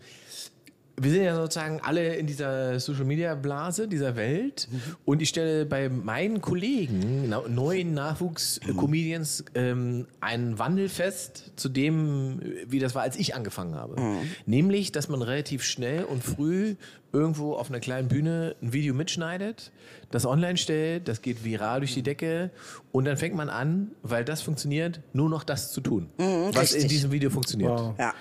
wir 1.02 1.12
sind 1.12 1.24
ja 1.24 1.36
sozusagen 1.36 1.80
alle 1.82 2.16
in 2.16 2.28
dieser 2.28 2.80
Social 2.80 3.06
Media 3.06 3.34
Blase 3.36 3.88
dieser 3.88 4.16
Welt 4.16 4.68
Mhm. 4.72 4.82
und 5.06 5.22
ich 5.22 5.30
stelle 5.30 5.66
bei 5.66 5.89
meinen 5.89 6.41
Kollegen, 6.41 7.28
na- 7.30 7.43
neuen 7.47 7.93
Nachwuchs-Comedians, 7.93 9.45
ähm, 9.56 10.08
einen 10.20 10.60
Wandel 10.60 10.89
fest 10.89 11.52
zu 11.56 11.70
dem, 11.70 12.39
wie 12.68 12.80
das 12.80 12.95
war, 12.95 13.02
als 13.04 13.16
ich 13.18 13.36
angefangen 13.36 13.76
habe. 13.76 13.99
Mhm. 13.99 14.18
Nämlich, 14.45 14.91
dass 14.91 15.10
man 15.10 15.22
relativ 15.22 15.64
schnell 15.64 16.04
und 16.04 16.24
früh 16.24 16.76
irgendwo 17.14 17.56
auf 17.56 17.70
einer 17.70 17.80
kleinen 17.82 18.08
Bühne 18.08 18.56
ein 18.62 18.72
Video 18.74 18.93
mitschneidet, 18.93 19.72
das 20.12 20.26
online 20.26 20.58
stellt, 20.58 21.08
das 21.08 21.22
geht 21.22 21.43
viral 21.43 21.82
durch 21.82 21.93
die 21.93 22.04
Decke 22.04 22.52
und 22.93 23.06
dann 23.06 23.18
fängt 23.18 23.36
man 23.36 23.49
an, 23.49 23.91
weil 24.02 24.24
das 24.24 24.41
funktioniert, 24.41 25.02
nur 25.14 25.30
noch 25.30 25.43
das 25.43 25.72
zu 25.74 25.82
tun, 25.82 26.08
was 26.18 26.26
in 26.26 26.39
Mhm, 26.41 26.58
richtig. 26.58 26.88
diesem 26.88 27.12
Video 27.12 27.30
funktioniert. 27.30 27.72
Wow. 27.72 27.95
Ja. 27.99 28.14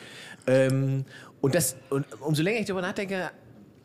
Ähm, 0.46 1.04
und 1.40 1.54
das, 1.54 1.76
und 1.90 2.06
umso 2.20 2.42
länger 2.42 2.60
ich 2.60 2.66
darüber 2.66 2.82
nachdenke, 2.82 3.30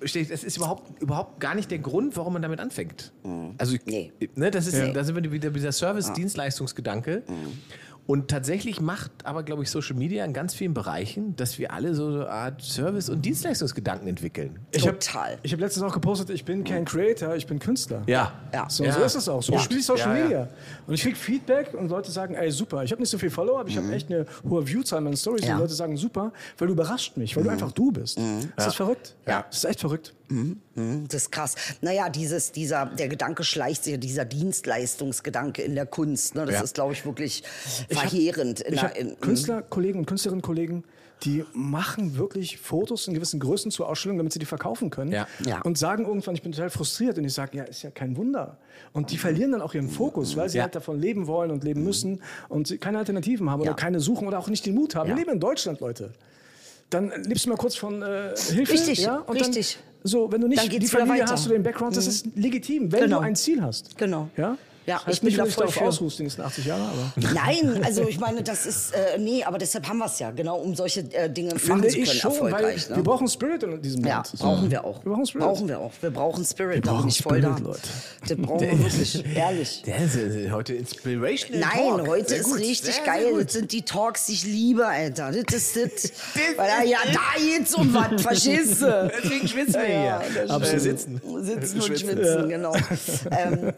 steht, 0.04 0.30
das 0.30 0.44
ist 0.44 0.58
überhaupt, 0.58 1.02
überhaupt 1.02 1.40
gar 1.40 1.56
nicht 1.56 1.72
der 1.72 1.80
Grund, 1.80 2.16
warum 2.18 2.34
man 2.34 2.42
damit 2.42 2.60
anfängt. 2.60 3.14
Also, 3.58 3.78
Nee. 3.86 4.12
ne, 4.36 4.52
das 4.52 4.68
ist, 4.68 4.74
Nee. 4.76 4.92
da 4.94 5.04
sind 5.04 5.16
wir 5.16 5.32
wieder 5.32 5.50
bei 5.50 5.56
dieser 5.56 5.72
Service-Dienstleistungsgedanke. 5.72 7.24
Und 8.08 8.28
tatsächlich 8.30 8.80
macht 8.82 9.12
aber, 9.24 9.42
glaube 9.42 9.64
ich, 9.64 9.72
Social 9.72 9.96
Media 9.96 10.24
in 10.26 10.32
ganz 10.34 10.54
vielen 10.54 10.76
Bereichen, 10.76 11.36
dass 11.38 11.58
wir 11.58 11.74
alle 11.74 11.96
so 11.96 12.08
eine 12.08 12.30
Art 12.30 12.62
Service- 12.62 13.10
und 13.10 13.26
Dienstleistungsgedanken 13.26 14.08
entwickeln. 14.08 14.60
Ich 14.72 14.88
hab- 14.88 15.00
Total. 15.00 15.40
Ich 15.42 15.52
habe 15.54 15.62
letztens 15.64 15.84
auch 15.86 15.94
gepostet, 15.94 16.30
ich 16.30 16.46
bin 16.46 16.64
kein 16.64 16.86
Creator, 16.86 17.36
ich 17.36 17.48
bin 17.48 17.58
Künstler. 17.58 18.04
Ja. 18.06 18.34
Ja. 18.54 18.70
So, 18.70 18.84
Ja. 18.84 18.92
so 18.92 19.02
ist 19.02 19.16
es 19.16 19.28
auch. 19.28 19.42
So 19.42 19.54
Ja. 19.54 19.60
spiele 19.60 19.80
ich 19.80 19.86
Social 19.88 20.10
Ja, 20.12 20.18
ja. 20.18 20.24
Media. 20.24 20.48
Und 20.86 20.94
ich 20.94 21.02
kriege 21.02 21.16
Feedback 21.16 21.74
und 21.74 21.90
Leute 21.90 22.12
sagen, 22.12 22.36
ey, 22.36 22.52
super, 22.52 22.84
ich 22.84 22.92
habe 22.92 23.02
nicht 23.02 23.10
so 23.10 23.18
viel 23.18 23.32
Follower, 23.32 23.60
aber 23.60 23.70
ich 23.70 23.78
habe 23.78 23.92
echt 23.92 24.12
eine 24.12 24.28
hohe 24.48 24.68
Viewzahl 24.68 25.00
in 25.00 25.06
meinen 25.06 25.18
Stories. 25.18 25.42
Mhm. 25.42 25.48
Ja. 25.48 25.56
Und 25.56 25.62
Leute 25.62 25.74
sagen, 25.74 25.98
super, 25.98 26.32
weil 26.60 26.68
du 26.68 26.74
überrascht 26.74 27.18
mich, 27.18 27.36
weil 27.36 27.44
du 27.44 27.50
einfach 27.50 27.72
du 27.72 27.92
bist. 27.92 28.20
Das 28.56 28.68
ist 28.68 28.76
verrückt. 28.76 29.16
Ja. 29.28 29.46
Das 29.50 29.58
ist 29.58 29.66
echt 29.66 29.80
verrückt. 29.80 30.14
Mhm, 30.28 31.06
Das 31.08 31.24
ist 31.24 31.32
krass. 31.32 31.56
Naja, 31.82 32.10
dieses, 32.10 32.52
dieser, 32.52 32.86
der 32.88 33.08
Gedanke 33.08 33.44
schleicht 33.44 33.84
sich, 33.84 34.00
dieser 34.00 34.26
Dienstleistungsgedanke 34.26 35.62
in 35.62 35.76
der 35.76 35.86
Kunst. 35.86 36.36
Ne? 36.36 36.46
Das 36.46 36.56
Ja. 36.56 36.62
ist, 36.62 36.76
glaube 36.76 36.94
ich, 36.94 37.06
wirklich 37.06 37.44
Ich 37.90 37.96
hab- 37.96 38.10
verheerend. 38.10 38.62
in 38.62 38.74
Ich 38.74 38.84
in- 38.98 39.20
Künstler, 39.20 39.62
Kollegen 39.62 40.00
und 40.00 40.06
Künstlerinnen, 40.06 40.42
Kollegen, 40.42 40.84
die 41.24 41.46
machen 41.54 42.18
wirklich 42.18 42.58
Fotos 42.58 43.08
in 43.08 43.14
gewissen 43.14 43.40
Größen 43.40 43.72
zur 43.72 43.88
Ausstellung, 43.88 44.18
damit 44.18 44.34
sie 44.34 44.40
die 44.40 44.46
verkaufen 44.46 44.90
können. 44.90 45.12
Ja. 45.12 45.28
Ja. 45.46 45.62
Und 45.62 45.78
sagen 45.78 46.06
irgendwann, 46.06 46.36
ich 46.36 46.42
bin 46.42 46.52
total 46.52 46.70
frustriert. 46.70 47.18
Und 47.18 47.24
ich 47.24 47.34
sage, 47.34 47.58
ja, 47.58 47.64
ist 47.64 47.84
ja 47.84 47.90
kein 47.92 48.18
Wunder. 48.18 48.58
Und 48.92 49.12
die 49.12 49.18
verlieren 49.18 49.54
dann 49.54 49.62
auch 49.62 49.74
ihren 49.74 49.90
Fokus, 49.90 50.36
weil 50.36 50.50
sie 50.50 50.62
halt 50.62 50.76
davon 50.76 51.00
leben 51.00 51.26
wollen 51.28 51.52
und 51.52 51.64
leben 51.64 51.84
müssen 51.84 52.22
und 52.50 52.68
sie 52.68 52.78
keine 52.78 52.98
Alternativen 52.98 53.50
haben 53.50 53.62
oder 53.62 53.74
keine 53.76 54.00
suchen 54.02 54.28
oder 54.28 54.40
auch 54.40 54.50
nicht 54.50 54.66
den 54.66 54.76
Mut 54.76 54.96
haben. 54.96 55.08
Wir 55.08 55.16
leben 55.16 55.32
in 55.32 55.40
Deutschland, 55.40 55.80
Leute. 55.80 56.12
Dann 56.90 57.12
lebst 57.24 57.46
du 57.46 57.50
mal 57.50 57.56
kurz 57.58 57.76
von 57.76 58.02
äh, 58.02 58.36
Hilfe. 58.38 58.74
Richtig, 58.74 59.00
ja? 59.00 59.18
und 59.20 59.38
richtig. 59.40 59.80
So, 60.08 60.32
wenn 60.32 60.40
du 60.40 60.48
nicht 60.48 60.72
die 60.72 60.86
Familie 60.88 61.26
hast 61.26 61.48
oder 61.48 61.56
den 61.56 61.64
Background, 61.64 61.98
das 61.98 62.06
ist 62.06 62.28
legitim, 62.36 62.92
wenn 62.92 63.02
Genau. 63.02 63.18
du 63.18 63.24
ein 63.26 63.36
Ziel 63.36 63.60
hast. 63.62 63.98
Genau. 63.98 64.30
Ja? 64.38 64.56
Ja, 64.86 64.96
das 64.98 65.06
heißt 65.08 65.16
ich 65.16 65.22
bin 65.22 65.28
nicht, 65.30 65.40
da 65.40 65.46
ich 65.46 65.54
voll 65.56 65.66
darauf 65.68 65.82
ausruhst 65.82 66.20
die 66.20 66.24
nächsten 66.24 66.42
80 66.42 66.66
Jahre, 66.66 66.84
aber. 66.84 67.14
Nein, 67.34 67.82
also 67.86 68.08
ich 68.08 68.20
meine, 68.20 68.44
das 68.44 68.66
ist, 68.66 68.94
äh, 68.94 69.18
nee, 69.18 69.44
aber 69.44 69.58
deshalb 69.58 69.88
haben 69.88 69.98
wir 69.98 70.06
es 70.06 70.20
ja, 70.20 70.32
genau, 70.32 70.58
um 70.58 70.76
solche 70.76 71.02
äh, 71.14 71.30
Dinge 71.30 71.50
machen 71.56 71.60
Finde 71.60 71.88
zu 71.88 71.94
können, 71.96 72.04
ich 72.06 72.20
schon, 72.22 72.32
weil 72.32 72.52
erfolgreich. 72.54 72.90
wir 72.90 72.98
ne? 72.98 73.04
brauchen 73.04 73.28
Spirit 73.28 73.64
in 73.64 73.82
diesem 73.82 74.06
Ja, 74.06 74.16
Land. 74.18 74.32
brauchen 74.38 74.70
wir 74.72 74.84
auch. 74.84 75.04
Wir 75.04 75.12
brauchen 75.12 75.26
Spirit. 75.26 75.46
Brauchen 75.48 75.68
wir 75.68 75.80
auch. 75.80 75.92
Wir 76.02 76.10
brauchen 76.12 76.46
Spirit, 76.46 76.86
da 76.86 76.92
brauchen 76.92 77.02
bin 77.02 77.10
ich 77.10 77.22
voll 77.24 77.40
Spirit, 77.42 77.60
da. 77.60 77.64
Leute. 77.64 77.80
Das 78.28 78.38
brauchen 78.38 78.62
wir 78.62 78.80
wirklich, 78.80 79.36
ehrlich. 79.36 79.82
Der 79.86 79.98
ist 80.06 80.16
äh, 80.16 80.52
heute 80.52 80.74
Inspirational 80.76 81.60
Nein, 81.76 81.98
Talk. 81.98 82.08
heute 82.08 82.30
Sehr 82.30 82.38
ist 82.40 82.46
gut, 82.46 82.60
richtig 82.60 83.04
geil. 83.04 83.32
gut. 83.32 83.46
Das 83.46 83.54
sind 83.54 83.72
die 83.72 83.82
Talks, 83.82 84.26
die 84.28 84.34
ich 84.34 84.44
liebe, 84.46 84.86
Alter. 84.86 85.32
Das 85.32 85.54
ist 85.56 85.76
das. 85.76 86.12
Weil 86.58 86.68
da, 86.68 86.84
ja, 86.84 87.00
da 87.12 87.20
geht's 87.40 87.74
um 87.76 87.94
was, 87.94 88.22
verstehst 88.22 88.82
du? 88.82 89.12
Deswegen 89.24 89.48
schwitzen 89.48 89.82
wir 89.82 89.90
Ja, 89.90 90.22
hier. 90.22 90.46
stimmt. 90.48 90.82
sitzen. 90.82 91.22
Sitzen 91.42 91.76
und 91.78 91.84
Schwitzen. 91.86 92.10
schwitzen, 92.10 92.50
genau. 92.50 92.76
ähm, 93.32 93.74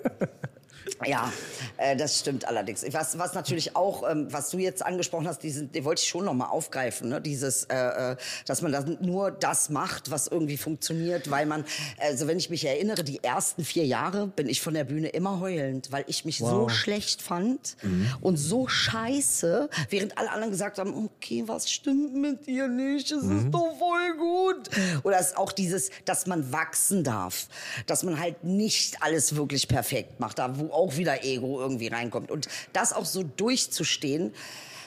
ja, 1.06 1.32
äh, 1.78 1.96
das 1.96 2.20
stimmt 2.20 2.48
allerdings. 2.48 2.84
Was, 2.92 3.18
was 3.18 3.34
natürlich 3.34 3.76
auch, 3.76 4.10
ähm, 4.10 4.28
was 4.32 4.50
du 4.50 4.58
jetzt 4.58 4.86
angesprochen 4.86 5.28
hast, 5.28 5.44
diesen, 5.44 5.72
den 5.72 5.86
wollte 5.86 6.02
ich 6.02 6.10
schon 6.10 6.26
noch 6.26 6.34
mal 6.34 6.48
aufgreifen, 6.48 7.10
ne? 7.10 7.22
dieses, 7.22 7.66
äh, 7.66 7.76
äh, 8.12 8.16
dass 8.46 8.62
man 8.62 8.72
dann 8.72 8.98
nur 9.02 9.32
das 9.32 9.70
macht, 9.70 10.12
was 10.12 10.28
irgendwie 10.28 10.58
funktioniert, 10.58 11.30
weil 11.30 11.46
man, 11.46 11.66
also 12.00 12.28
wenn 12.28 12.38
ich 12.38 12.50
mich 12.50 12.66
erinnere, 12.66 13.04
die 13.04 13.24
ersten 13.24 13.64
vier 13.64 13.86
Jahre 13.86 14.28
bin 14.28 14.50
ich 14.50 14.62
von 14.62 14.74
der 14.74 14.86
Bühne 14.86 15.10
immer 15.10 15.40
heulend, 15.40 15.92
weil 15.92 16.06
ich 16.08 16.26
mich 16.26 16.40
so 16.40 16.70
schlecht 16.70 17.22
fand 17.22 17.78
und 18.22 18.38
so 18.38 18.68
scheiße, 18.68 19.70
während 19.90 20.18
alle 20.18 20.32
anderen 20.32 20.52
gesagt 20.52 20.80
haben, 20.80 20.94
okay, 21.06 21.44
was 21.46 21.72
stimmt 21.72 22.16
mit 22.16 22.48
dir 22.48 22.68
nicht, 22.68 23.12
es 23.12 23.24
ist 23.24 23.50
doch 23.52 23.78
voll 23.78 24.18
gut. 24.18 24.70
Oder 25.04 25.20
es 25.20 25.28
ist 25.28 25.38
auch 25.38 25.52
dieses, 25.52 25.90
dass 26.06 26.26
man 26.26 26.52
wachsen 26.52 27.04
darf, 27.04 27.48
dass 27.86 28.04
man 28.04 28.20
halt 28.20 28.44
nicht 28.44 29.02
alles 29.02 29.36
wirklich 29.36 29.68
perfekt 29.68 30.20
macht, 30.20 30.40
da 30.40 30.58
wo 30.58 30.72
auch 30.72 30.87
wieder 30.96 31.24
Ego 31.26 31.60
irgendwie 31.60 31.88
reinkommt. 31.88 32.32
Und 32.32 32.48
das 32.74 32.94
auch 32.94 33.06
so 33.06 33.24
durchzustehen, 33.24 34.34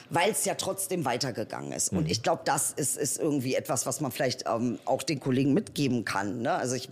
weil 0.09 0.31
es 0.31 0.43
ja 0.45 0.55
trotzdem 0.55 1.05
weitergegangen 1.05 1.71
ist. 1.71 1.91
Und 1.93 2.09
ich 2.09 2.23
glaube, 2.23 2.41
das 2.45 2.71
ist, 2.71 2.97
ist 2.97 3.19
irgendwie 3.19 3.55
etwas, 3.55 3.85
was 3.85 4.01
man 4.01 4.11
vielleicht 4.11 4.45
ähm, 4.47 4.79
auch 4.85 5.03
den 5.03 5.19
Kollegen 5.19 5.53
mitgeben 5.53 6.03
kann. 6.03 6.41
Ne? 6.41 6.51
Also 6.53 6.75
ich, 6.75 6.89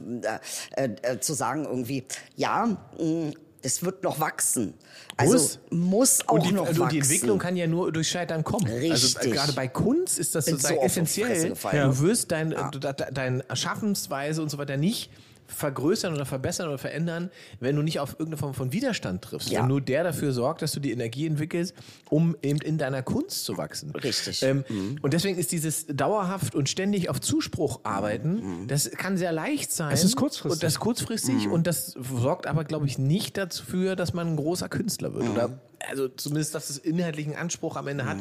äh, 0.75 0.89
äh, 1.01 1.19
zu 1.19 1.33
sagen 1.33 1.65
irgendwie, 1.65 2.05
ja, 2.37 2.77
mh, 2.99 3.31
Das 3.61 3.83
wird 3.83 4.03
noch 4.03 4.21
wachsen. 4.21 4.73
Also 5.17 5.33
Muss. 5.33 5.59
muss 5.69 6.27
auch 6.29 6.39
die, 6.39 6.53
noch 6.53 6.65
also 6.65 6.79
wachsen. 6.83 6.93
die 6.93 6.99
Entwicklung 6.99 7.39
kann 7.39 7.57
ja 7.57 7.67
nur 7.67 7.91
durch 7.91 8.07
Scheitern 8.09 8.45
kommen. 8.45 8.65
Also 8.67 8.77
äh, 8.85 8.91
Richtig. 8.93 9.33
gerade 9.33 9.51
bei 9.51 9.67
Kunst 9.67 10.17
ist 10.17 10.33
das 10.33 10.45
Bin 10.45 10.53
sozusagen 10.53 10.79
so 10.79 10.85
essentiell. 10.85 11.49
Du 11.73 11.99
wirst 11.99 12.31
dein, 12.31 12.53
äh, 12.53 12.71
de- 12.71 12.79
de- 12.93 13.11
deine 13.11 13.43
Schaffensweise 13.51 14.41
und 14.41 14.47
so 14.49 14.57
weiter 14.57 14.77
nicht 14.77 15.09
vergrößern 15.49 16.13
oder 16.13 16.25
verbessern 16.25 16.67
oder 16.67 16.77
verändern, 16.77 17.29
wenn 17.59 17.75
du 17.75 17.81
nicht 17.81 17.99
auf 17.99 18.11
irgendeine 18.13 18.37
Form 18.37 18.53
von 18.53 18.71
Widerstand 18.71 19.21
triffst. 19.23 19.49
Ja. 19.49 19.61
Wenn 19.61 19.67
nur 19.67 19.81
der 19.81 20.03
dafür 20.03 20.31
sorgt, 20.31 20.61
dass 20.61 20.71
du 20.71 20.79
die 20.79 20.91
Energie 20.91 21.25
entwickelst, 21.25 21.73
um 22.09 22.35
eben 22.41 22.59
in 22.61 22.77
deiner 22.77 23.01
Kunst 23.01 23.45
zu 23.45 23.57
wachsen. 23.57 23.91
Richtig. 23.91 24.43
Ähm, 24.43 24.63
Und 25.01 25.13
deswegen 25.13 25.37
ist 25.37 25.51
dieses 25.51 25.87
dauerhaft 25.87 26.55
und 26.55 26.69
ständig 26.69 27.09
auf 27.09 27.19
Zuspruch 27.19 27.81
arbeiten, 27.83 28.67
das 28.67 28.89
kann 28.91 29.17
sehr 29.17 29.31
leicht 29.31 29.71
sein. 29.71 29.91
Es 29.91 30.03
ist 30.03 30.15
kurzfristig. 30.15 30.51
Und 30.53 30.63
das 30.63 30.73
ist 30.73 30.79
kurzfristig 30.79 31.47
und 31.47 31.67
das 31.67 31.91
sorgt 31.91 32.47
aber, 32.47 32.63
glaube 32.63 32.85
ich, 32.85 32.97
nicht 32.97 33.37
dafür, 33.37 33.95
dass 33.95 34.13
man 34.13 34.27
ein 34.27 34.35
großer 34.35 34.69
Künstler 34.69 35.13
wird. 35.13 35.29
Oder 35.29 35.59
also 35.87 36.07
zumindest, 36.09 36.53
dass 36.55 36.69
es 36.69 36.77
inhaltlichen 36.77 37.35
Anspruch 37.35 37.75
am 37.77 37.87
Ende 37.87 38.05
hat, 38.05 38.17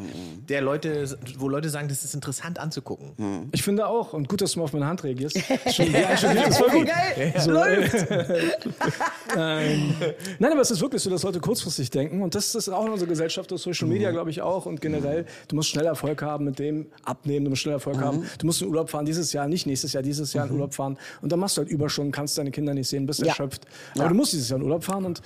der 0.49 0.61
Leute, 0.61 1.19
wo 1.39 1.49
Leute 1.49 1.69
sagen, 1.71 1.89
das 1.89 2.05
ist 2.05 2.15
interessant 2.15 2.59
anzugucken. 2.59 3.49
Ich 3.53 3.63
finde 3.63 3.87
auch, 3.89 4.13
und 4.13 4.29
gut, 4.29 4.41
dass 4.41 4.53
du 4.53 4.59
mal 4.61 4.65
auf 4.65 4.73
meine 4.73 4.87
Hand 4.87 5.03
reagierst. 5.05 5.39
Schon, 5.73 5.91
ja, 5.93 6.17
schon, 6.17 6.35
das 6.37 6.49
ist 6.51 6.59
voll 6.59 6.71
gut. 6.71 6.87
Geil, 6.87 7.35
So, 7.39 7.51
läuft. 7.51 7.95
ähm, 9.37 9.95
nein, 10.39 10.53
aber 10.53 10.61
es 10.61 10.71
ist 10.71 10.81
wirklich 10.81 11.03
so, 11.03 11.11
dass 11.11 11.23
Leute 11.23 11.41
kurzfristig 11.41 11.91
denken. 11.91 12.23
Und 12.23 12.35
das 12.35 12.55
ist 12.55 12.69
auch 12.69 12.87
in 12.87 12.93
unserer 12.93 13.09
Gesellschaft, 13.09 13.51
durch 13.51 13.63
Social 13.63 13.89
Media, 13.89 14.11
glaube 14.11 14.31
ich, 14.31 14.41
auch. 14.43 14.67
Und 14.67 14.81
generell, 14.81 15.27
du 15.49 15.57
musst 15.57 15.69
schnell 15.69 15.87
Erfolg 15.87 16.23
haben 16.23 16.45
mit 16.45 16.59
dem 16.59 16.87
Abnehmen, 17.05 17.45
du 17.45 17.51
musst 17.51 17.63
schnell 17.63 17.75
Erfolg 17.75 18.01
haben. 18.01 18.25
Du 18.39 18.47
musst 18.47 18.63
in 18.63 18.69
Urlaub 18.69 18.91
fahren 18.91 19.05
dieses 19.07 19.33
Jahr, 19.33 19.49
nicht 19.49 19.67
nächstes 19.67 19.93
Jahr, 19.93 20.03
dieses 20.03 20.33
Jahr 20.33 20.47
in 20.47 20.53
Urlaub 20.53 20.75
fahren. 20.75 20.99
Und 21.23 21.33
dann 21.33 21.39
machst 21.41 21.57
du 21.57 21.63
halt 21.63 21.71
Überstunden, 21.71 22.13
kannst 22.13 22.39
deine 22.39 22.51
Kinder 22.51 22.75
nicht 22.75 22.89
sehen, 22.89 23.07
bist 23.07 23.21
Ja. 23.21 23.29
erschöpft. 23.29 23.67
Aber 23.99 24.09
du 24.09 24.15
musst 24.15 24.33
dieses 24.33 24.49
Jahr 24.49 24.59
in 24.59 24.65
Urlaub 24.65 24.85
fahren 24.85 25.05
und 25.05 25.21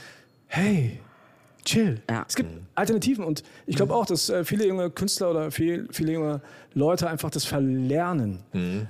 hey, 0.47 1.01
chill. 1.65 2.03
Ja. 2.11 2.25
Es 2.29 2.35
gibt 2.35 2.51
Alternativen 2.75 3.25
und 3.25 3.43
ich 3.67 3.77
glaube 3.77 3.95
auch, 3.95 4.07
dass 4.07 4.29
äh, 4.29 4.45
viele 4.45 4.67
junge 4.67 4.91
Künstler 4.91 5.31
oder 5.31 5.51
viel, 5.51 5.89
viele 5.91 6.13
junge 6.13 6.43
Leute 6.75 7.09
einfach 7.09 7.31
das 7.31 7.45
verlernen. 7.45 8.41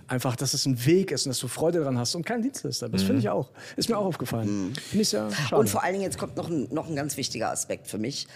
Einfach, 0.07 0.37
dass 0.37 0.55
es 0.55 0.67
ein 0.67 0.85
Weg 0.87 1.11
ist 1.11 1.27
und 1.27 1.31
dass 1.31 1.39
du 1.39 1.49
Freude 1.49 1.81
daran 1.81 1.99
hast 1.99 2.15
und 2.15 2.25
kein 2.25 2.43
Dienstleister. 2.43 2.89
Das 2.89 3.03
finde 3.03 3.21
ich 3.21 3.29
auch. 3.29 3.51
Ist 3.77 3.89
mir 3.89 3.99
auch 3.99 4.05
aufgefallen. 4.05 4.73
Finde 4.75 5.03
ich 5.03 5.09
sehr 5.09 5.31
schade. 5.31 5.57
Und 5.57 5.69
vor 5.69 5.83
allen 5.83 5.95
Dingen, 5.95 6.05
jetzt 6.05 6.19
kommt 6.19 6.37
noch 6.37 6.49
ein, 6.49 6.69
noch 6.73 6.89
ein 6.89 6.97
ganz 6.97 7.17
wichtiger 7.17 7.51
Aspekt 7.51 7.89
für 7.89 7.99
mich. 7.99 8.29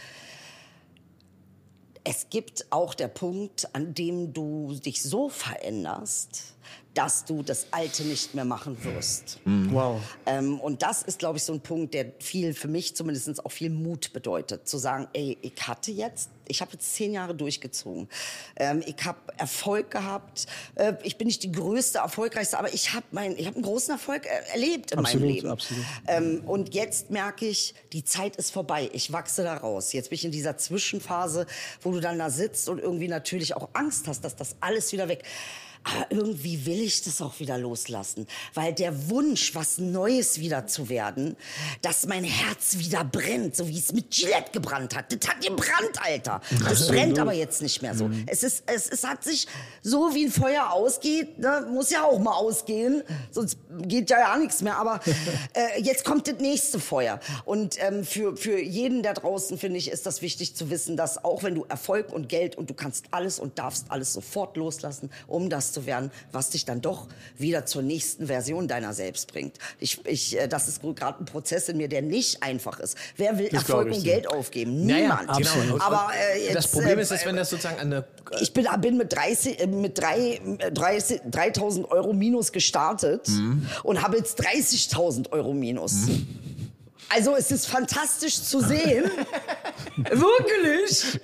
Es 2.08 2.28
gibt 2.30 2.66
auch 2.70 2.94
der 2.94 3.08
Punkt, 3.08 3.68
an 3.74 3.92
dem 3.94 4.32
du 4.32 4.78
dich 4.84 5.02
so 5.02 5.28
veränderst, 5.28 6.54
dass 6.96 7.26
du 7.26 7.42
das 7.42 7.66
Alte 7.72 8.04
nicht 8.04 8.34
mehr 8.34 8.46
machen 8.46 8.82
wirst. 8.82 9.38
wow. 9.44 10.00
Ähm, 10.24 10.58
und 10.60 10.82
das 10.82 11.02
ist, 11.02 11.18
glaube 11.18 11.36
ich, 11.36 11.44
so 11.44 11.52
ein 11.52 11.60
Punkt, 11.60 11.92
der 11.92 12.06
viel, 12.18 12.54
für 12.54 12.68
mich 12.68 12.96
zumindest 12.96 13.44
auch 13.44 13.52
viel 13.52 13.68
Mut 13.68 14.14
bedeutet. 14.14 14.66
Zu 14.66 14.78
sagen, 14.78 15.06
ey, 15.12 15.36
ich 15.42 15.52
hatte 15.68 15.92
jetzt, 15.92 16.30
ich 16.48 16.62
habe 16.62 16.72
jetzt 16.72 16.94
zehn 16.94 17.12
Jahre 17.12 17.34
durchgezogen. 17.34 18.08
Ähm, 18.56 18.82
ich 18.86 18.96
habe 19.04 19.18
Erfolg 19.36 19.90
gehabt. 19.90 20.46
Äh, 20.76 20.94
ich 21.02 21.18
bin 21.18 21.26
nicht 21.26 21.42
die 21.42 21.52
größte, 21.52 21.98
erfolgreichste, 21.98 22.58
aber 22.58 22.72
ich 22.72 22.94
habe 22.94 23.04
mein, 23.10 23.36
ich 23.36 23.46
hab 23.46 23.54
einen 23.54 23.64
großen 23.64 23.92
Erfolg 23.92 24.24
äh, 24.24 24.52
erlebt 24.52 24.92
in 24.92 24.98
Absolut, 24.98 25.22
meinem 25.22 25.34
Leben. 25.34 25.50
absolut. 25.50 25.84
Ähm, 26.06 26.42
und 26.46 26.74
jetzt 26.74 27.10
merke 27.10 27.46
ich, 27.46 27.74
die 27.92 28.04
Zeit 28.04 28.36
ist 28.36 28.52
vorbei. 28.52 28.88
Ich 28.94 29.12
wachse 29.12 29.42
da 29.42 29.58
raus. 29.58 29.92
Jetzt 29.92 30.08
bin 30.08 30.14
ich 30.16 30.24
in 30.24 30.32
dieser 30.32 30.56
Zwischenphase, 30.56 31.46
wo 31.82 31.92
du 31.92 32.00
dann 32.00 32.18
da 32.18 32.30
sitzt 32.30 32.70
und 32.70 32.78
irgendwie 32.78 33.08
natürlich 33.08 33.54
auch 33.54 33.68
Angst 33.74 34.08
hast, 34.08 34.24
dass 34.24 34.34
das 34.34 34.56
alles 34.60 34.92
wieder 34.92 35.08
weg. 35.08 35.24
Aber 35.86 36.06
irgendwie 36.10 36.66
will 36.66 36.80
ich 36.80 37.02
das 37.02 37.22
auch 37.22 37.38
wieder 37.38 37.58
loslassen, 37.58 38.26
weil 38.54 38.72
der 38.72 39.08
Wunsch, 39.08 39.54
was 39.54 39.78
Neues 39.78 40.40
wieder 40.40 40.66
zu 40.66 40.88
werden, 40.88 41.36
dass 41.80 42.06
mein 42.06 42.24
Herz 42.24 42.78
wieder 42.78 43.04
brennt, 43.04 43.56
so 43.56 43.68
wie 43.68 43.78
es 43.78 43.92
mit 43.92 44.10
Gillette 44.10 44.50
gebrannt 44.52 44.96
hat. 44.96 45.12
Das 45.12 45.28
hat 45.28 45.40
gebrannt, 45.40 45.98
Alter. 46.02 46.40
Das 46.68 46.88
brennt 46.88 47.18
aber 47.18 47.32
jetzt 47.32 47.62
nicht 47.62 47.82
mehr 47.82 47.94
so. 47.94 48.10
Es 48.26 48.42
ist, 48.42 48.64
es, 48.66 48.88
es 48.88 49.04
hat 49.04 49.22
sich 49.22 49.46
so 49.82 50.14
wie 50.14 50.26
ein 50.26 50.32
Feuer 50.32 50.70
ausgeht, 50.72 51.38
ne, 51.38 51.66
muss 51.72 51.90
ja 51.90 52.04
auch 52.04 52.18
mal 52.18 52.34
ausgehen, 52.34 53.02
sonst 53.30 53.58
geht 53.82 54.10
ja 54.10 54.18
ja 54.18 54.36
nichts 54.36 54.62
mehr. 54.62 54.76
Aber 54.76 55.00
äh, 55.54 55.80
jetzt 55.80 56.04
kommt 56.04 56.26
das 56.28 56.38
nächste 56.38 56.80
Feuer. 56.80 57.20
Und 57.44 57.76
ähm, 57.82 58.04
für, 58.04 58.36
für 58.36 58.60
jeden 58.60 59.02
da 59.02 59.12
draußen, 59.12 59.58
finde 59.58 59.78
ich, 59.78 59.90
ist 59.90 60.06
das 60.06 60.22
wichtig 60.22 60.54
zu 60.56 60.70
wissen, 60.70 60.96
dass 60.96 61.24
auch 61.24 61.42
wenn 61.42 61.54
du 61.54 61.64
Erfolg 61.68 62.12
und 62.12 62.28
Geld 62.28 62.56
und 62.56 62.70
du 62.70 62.74
kannst 62.74 63.06
alles 63.10 63.38
und 63.38 63.58
darfst 63.58 63.86
alles 63.90 64.12
sofort 64.12 64.56
loslassen, 64.56 65.10
um 65.26 65.50
das 65.50 65.72
zu 65.76 65.84
werden, 65.86 66.10
was 66.32 66.50
dich 66.50 66.64
dann 66.64 66.80
doch 66.80 67.06
wieder 67.36 67.66
zur 67.66 67.82
nächsten 67.82 68.26
Version 68.28 68.66
deiner 68.66 68.94
selbst 68.94 69.30
bringt. 69.30 69.58
Ich, 69.78 70.00
ich, 70.06 70.38
äh, 70.38 70.48
das 70.48 70.68
ist 70.68 70.80
gerade 70.82 71.22
ein 71.22 71.26
Prozess 71.26 71.68
in 71.68 71.76
mir, 71.76 71.88
der 71.88 72.00
nicht 72.00 72.42
einfach 72.42 72.80
ist. 72.80 72.96
Wer 73.16 73.36
will 73.38 73.50
Das 73.50 73.62
Erfolg 73.68 73.88
und. 73.92 74.02
Geld 74.04 74.26
aufgeben? 74.28 74.86
Niemand. 74.86 75.28
genau. 75.36 75.74
Und- 75.74 75.80
Aber 75.82 76.10
äh, 76.34 76.44
jetzt, 76.44 76.54
das 76.56 76.68
Problem 76.68 76.98
äh, 76.98 77.02
ist, 77.02 77.10
dass 77.10 77.26
wenn 77.26 77.36
das 77.36 77.50
sozusagen 77.50 77.78
an 77.78 77.90
der 77.90 78.06
ich 78.40 78.52
bin, 78.52 78.66
bin 78.80 78.96
mit, 78.96 79.12
30, 79.12 79.60
äh, 79.60 79.66
mit 79.66 79.98
drei, 79.98 80.40
äh, 80.58 80.72
30 80.72 81.20
3000 81.30 81.90
Euro 81.90 82.12
Minus 82.14 82.50
gestartet 82.52 83.28
Mhm. 83.28 83.66
und 83.82 84.02
habe 84.02 84.16
jetzt 84.16 84.40
30.000 84.40 85.30
Euro 85.32 85.52
Minus. 85.52 85.94
Also 87.08 87.36
es 87.36 87.52
ist 87.52 87.66
fantastisch 87.66 88.42
zu 88.42 88.60
sehen, 88.60 89.04
wirklich, 90.10 91.20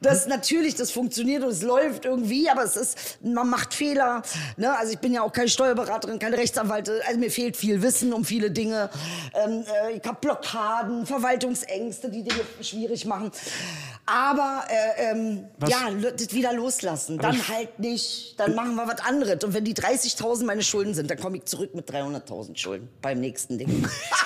dass 0.00 0.26
natürlich 0.26 0.74
das 0.74 0.90
funktioniert 0.90 1.42
und 1.42 1.50
es 1.50 1.62
läuft 1.62 2.04
irgendwie, 2.04 2.48
aber 2.48 2.64
es 2.64 2.76
ist, 2.76 3.18
man 3.22 3.48
macht 3.48 3.74
Fehler. 3.74 4.22
Ne? 4.56 4.76
Also 4.76 4.92
ich 4.92 4.98
bin 4.98 5.12
ja 5.12 5.22
auch 5.22 5.32
keine 5.32 5.48
Steuerberaterin, 5.48 6.18
keine 6.18 6.38
Rechtsanwaltin, 6.38 6.94
also 7.06 7.18
mir 7.18 7.30
fehlt 7.30 7.56
viel 7.56 7.82
Wissen 7.82 8.12
um 8.12 8.24
viele 8.24 8.50
Dinge. 8.50 8.90
Ähm, 9.34 9.64
äh, 9.88 9.96
ich 9.96 10.06
habe 10.06 10.18
Blockaden, 10.20 11.06
Verwaltungsängste, 11.06 12.10
die 12.10 12.22
Dinge 12.22 12.40
schwierig 12.60 13.04
machen. 13.04 13.30
Aber 14.06 14.64
äh, 14.68 15.10
ähm, 15.10 15.46
ja, 15.66 15.90
das 15.90 16.32
wieder 16.32 16.52
loslassen. 16.52 17.18
Dann 17.18 17.48
halt 17.48 17.78
nicht, 17.80 18.38
dann 18.38 18.54
machen 18.54 18.76
wir 18.76 18.86
was 18.86 19.00
anderes. 19.00 19.42
Und 19.42 19.52
wenn 19.52 19.64
die 19.64 19.74
30.000 19.74 20.44
meine 20.44 20.62
Schulden 20.62 20.94
sind, 20.94 21.10
dann 21.10 21.18
komme 21.18 21.38
ich 21.38 21.44
zurück 21.46 21.74
mit 21.74 21.90
300.000 21.90 22.56
Schulden 22.56 22.88
beim 23.02 23.20
nächsten 23.20 23.58
Ding. 23.58 23.88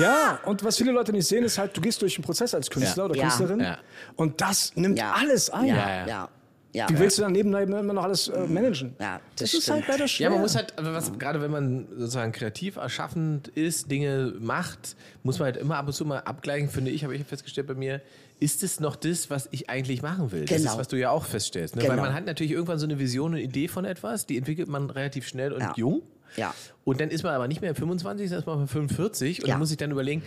Ja, 0.00 0.38
und 0.44 0.64
was 0.64 0.78
viele 0.78 0.92
Leute 0.92 1.12
nicht 1.12 1.26
sehen, 1.26 1.44
ist 1.44 1.58
halt, 1.58 1.76
du 1.76 1.80
gehst 1.80 2.00
durch 2.02 2.16
einen 2.16 2.24
Prozess 2.24 2.54
als 2.54 2.70
Künstler 2.70 3.04
Ja. 3.04 3.10
oder. 3.10 3.20
Künstlerin 3.20 3.60
Ja. 3.60 3.78
und 4.16 4.40
das 4.40 4.74
nimmt 4.76 4.98
Ja. 4.98 5.12
alles 5.12 5.50
ein. 5.50 5.66
Ja, 5.66 6.06
ja. 6.74 6.88
Wie 6.88 6.98
willst 6.98 7.18
du 7.18 7.22
dann 7.22 7.32
nebenbei 7.32 7.64
immer 7.64 7.82
noch 7.82 8.04
alles 8.04 8.28
äh, 8.28 8.46
managen? 8.46 8.94
Ja, 8.98 9.20
das, 9.36 9.50
das 9.50 9.60
ist 9.60 9.70
halt 9.70 9.86
leider 9.88 10.08
schwer. 10.08 10.24
Ja, 10.24 10.30
man 10.30 10.40
muss 10.40 10.56
halt, 10.56 10.72
was, 10.78 11.12
gerade 11.18 11.42
wenn 11.42 11.50
man 11.50 11.86
sozusagen 11.98 12.32
kreativ 12.32 12.76
erschaffend 12.76 13.48
ist, 13.48 13.90
Dinge 13.90 14.32
macht, 14.40 14.96
muss 15.22 15.38
man 15.38 15.46
halt 15.46 15.58
immer 15.58 15.76
ab 15.76 15.86
und 15.86 15.92
zu 15.92 16.06
mal 16.06 16.20
abgleichen, 16.20 16.70
finde 16.70 16.90
ich, 16.90 17.04
habe 17.04 17.14
ich 17.14 17.24
festgestellt 17.26 17.66
bei 17.66 17.74
mir, 17.74 18.00
ist 18.40 18.62
es 18.62 18.80
noch 18.80 18.96
das, 18.96 19.28
was 19.28 19.48
ich 19.52 19.68
eigentlich 19.68 20.00
machen 20.00 20.32
will? 20.32 20.46
Das 20.46 20.56
Genau. 20.62 20.72
ist, 20.72 20.78
was 20.78 20.88
du 20.88 20.96
ja 20.96 21.10
auch 21.10 21.26
feststellst. 21.26 21.76
Ne? 21.76 21.82
Genau. 21.82 21.94
Weil 21.94 22.00
man 22.00 22.14
hat 22.14 22.24
natürlich 22.24 22.52
irgendwann 22.52 22.78
so 22.78 22.86
eine 22.86 22.98
Vision, 22.98 23.32
eine 23.34 23.42
Idee 23.42 23.68
von 23.68 23.84
etwas, 23.84 24.24
die 24.24 24.38
entwickelt 24.38 24.68
man 24.68 24.88
relativ 24.88 25.28
schnell 25.28 25.52
und 25.52 25.60
Ja. 25.60 25.74
jung. 25.76 26.00
Ja. 26.36 26.54
Und 26.84 27.00
dann 27.00 27.10
ist 27.10 27.22
man 27.22 27.34
aber 27.34 27.48
nicht 27.48 27.60
mehr 27.60 27.74
25, 27.74 28.28
sondern 28.28 28.40
ist 28.40 28.46
man 28.46 28.68
45 28.68 29.40
und 29.42 29.46
Ja. 29.48 29.54
dann 29.54 29.60
muss 29.60 29.70
ich 29.70 29.76
dann 29.76 29.90
überlegen, 29.90 30.22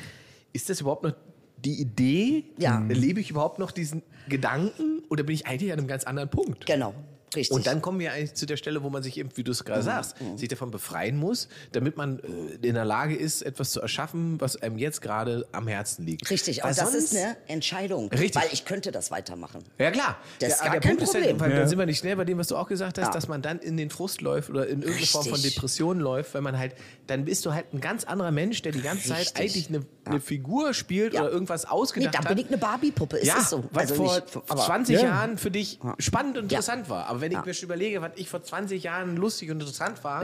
ist 0.54 0.70
das 0.70 0.82
überhaupt 0.82 1.04
noch 1.04 1.14
die 1.58 1.82
Idee? 1.82 2.46
Ja. 2.58 2.80
Lebe 2.88 3.20
ich 3.20 3.30
überhaupt 3.32 3.60
noch 3.60 3.72
diesen 3.72 4.04
Gedanken 4.30 5.04
oder 5.10 5.24
bin 5.24 5.34
ich 5.36 5.48
eigentlich 5.48 5.72
an 5.72 5.80
einem 5.80 5.88
ganz 5.88 6.04
anderen 6.04 6.30
Punkt? 6.30 6.66
Genau, 6.66 6.94
richtig. 7.36 7.56
Und 7.56 7.66
dann 7.68 7.82
kommen 7.82 8.00
wir 8.00 8.12
eigentlich 8.12 8.34
zu 8.34 8.46
der 8.46 8.58
Stelle, 8.58 8.84
wo 8.84 8.90
man 8.90 9.04
sich 9.04 9.18
eben, 9.18 9.30
wie 9.36 9.44
du 9.44 9.52
es 9.52 9.64
gerade 9.64 9.82
sagst, 9.84 10.16
sich 10.36 10.50
davon 10.50 10.72
befreien 10.72 11.18
muss, 11.18 11.48
damit 11.72 11.98
man 11.98 12.20
äh, 12.20 12.68
in 12.68 12.76
der 12.76 12.86
Lage 12.86 13.16
ist, 13.16 13.42
etwas 13.42 13.72
zu 13.72 13.82
erschaffen, 13.82 14.40
was 14.42 14.56
einem 14.62 14.78
jetzt 14.78 15.02
gerade 15.02 15.46
am 15.52 15.68
Herzen 15.68 16.06
liegt. 16.06 16.30
Richtig, 16.30 16.64
und 16.64 16.78
das 16.78 16.94
ist 16.94 17.16
eine 17.16 17.38
Entscheidung. 17.48 18.10
Richtig. 18.12 18.36
Weil 18.36 18.50
ich 18.52 18.66
könnte 18.66 18.92
das 18.92 19.12
weitermachen. 19.12 19.64
Ja 19.78 19.92
klar. 19.92 20.18
Das 20.40 20.50
ist 20.54 20.58
ja, 20.60 20.64
gar 20.66 20.72
der 20.74 20.82
kein 20.82 20.90
Punkt 20.92 21.04
ist 21.04 21.12
Problem. 21.12 21.30
halt, 21.32 21.40
weil 21.40 21.52
Ja. 21.52 21.58
dann 21.60 21.70
sind 21.70 21.80
wir 21.80 21.86
nicht 21.86 22.00
schnell 22.00 22.16
bei 22.16 22.26
dem, 22.26 22.38
was 22.38 22.48
du 22.48 22.56
auch 22.58 22.68
gesagt 22.68 22.98
hast, 22.98 23.08
Ja. 23.08 23.12
dass 23.14 23.28
man 23.28 23.42
dann 23.42 23.60
in 23.60 23.78
den 23.78 23.90
Frust 23.90 24.22
läuft 24.22 24.50
oder 24.50 24.68
in 24.68 24.82
irgendeine 24.82 25.06
Form 25.08 25.24
von 25.26 25.34
Richtig. 25.34 25.56
Depression 25.56 26.00
läuft, 26.00 26.34
weil 26.34 26.42
man 26.42 26.58
halt, 26.58 26.74
dann 27.08 27.26
bist 27.26 27.46
du 27.46 27.54
halt 27.54 27.74
ein 27.74 27.82
ganz 27.82 28.04
anderer 28.04 28.32
Mensch, 28.32 28.62
der 28.62 28.72
die 28.72 28.82
ganze 28.82 29.10
Zeit 29.10 29.20
Richtig. 29.20 29.40
eigentlich 29.42 29.70
eine, 29.70 29.86
eine 30.06 30.20
Figur 30.22 30.74
spielt 30.74 31.14
Ja. 31.14 31.22
oder 31.22 31.32
irgendwas 31.32 31.64
Nee, 31.64 31.70
ausgedacht 31.70 32.16
dann 32.16 32.22
hat. 32.26 32.30
bin 32.30 32.38
ich 32.38 32.48
eine 32.48 32.58
Barbie-Puppe, 32.58 33.18
ist 33.18 33.28
ja, 33.28 33.38
es 33.40 33.50
so. 33.50 33.64
was 33.72 33.92
Also 33.92 33.96
vor 33.96 34.16
nicht, 34.16 34.38
aber 34.48 34.62
20 34.66 34.96
Ja. 34.96 35.04
Jahren 35.04 35.38
für 35.38 35.52
dich 35.52 35.80
spannend 36.00 36.38
und 36.38 36.52
Ja. 36.52 36.60
interessant 36.60 36.90
war. 36.90 37.08
Aber 37.16 37.22
wenn 37.22 37.32
ich 37.32 37.46
mir 37.46 37.54
schon 37.54 37.68
überlege, 37.68 38.02
was 38.02 38.12
ich 38.16 38.30
vor 38.30 38.44
20 38.44 38.84
Jahren 38.84 39.16
lustig 39.16 39.50
und 39.50 39.62
interessant 39.62 40.04
war, 40.04 40.24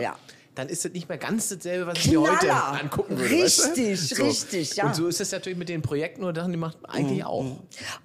dann 0.55 0.67
ist 0.67 0.83
das 0.83 0.91
nicht 0.91 1.07
mehr 1.07 1.17
ganz 1.17 1.47
dasselbe, 1.47 1.87
was 1.87 1.99
ich 1.99 2.11
mir 2.11 2.21
heute 2.21 2.47
Knaller. 2.47 2.81
angucken 2.81 3.17
würde. 3.17 3.33
Richtig, 3.33 4.01
weißt 4.01 4.19
du? 4.19 4.23
richtig, 4.23 4.75
ja. 4.75 4.83
Mhm. 4.83 4.89
Und 4.89 4.95
so 4.95 5.07
ist 5.07 5.21
es 5.21 5.31
natürlich 5.31 5.57
mit 5.57 5.69
den 5.69 5.81
Projekten 5.81 6.25
oder 6.25 6.41
Sachen, 6.41 6.51
die 6.51 6.57
macht 6.57 6.81
man 6.81 6.91
eigentlich 6.91 7.23
auch. 7.23 7.57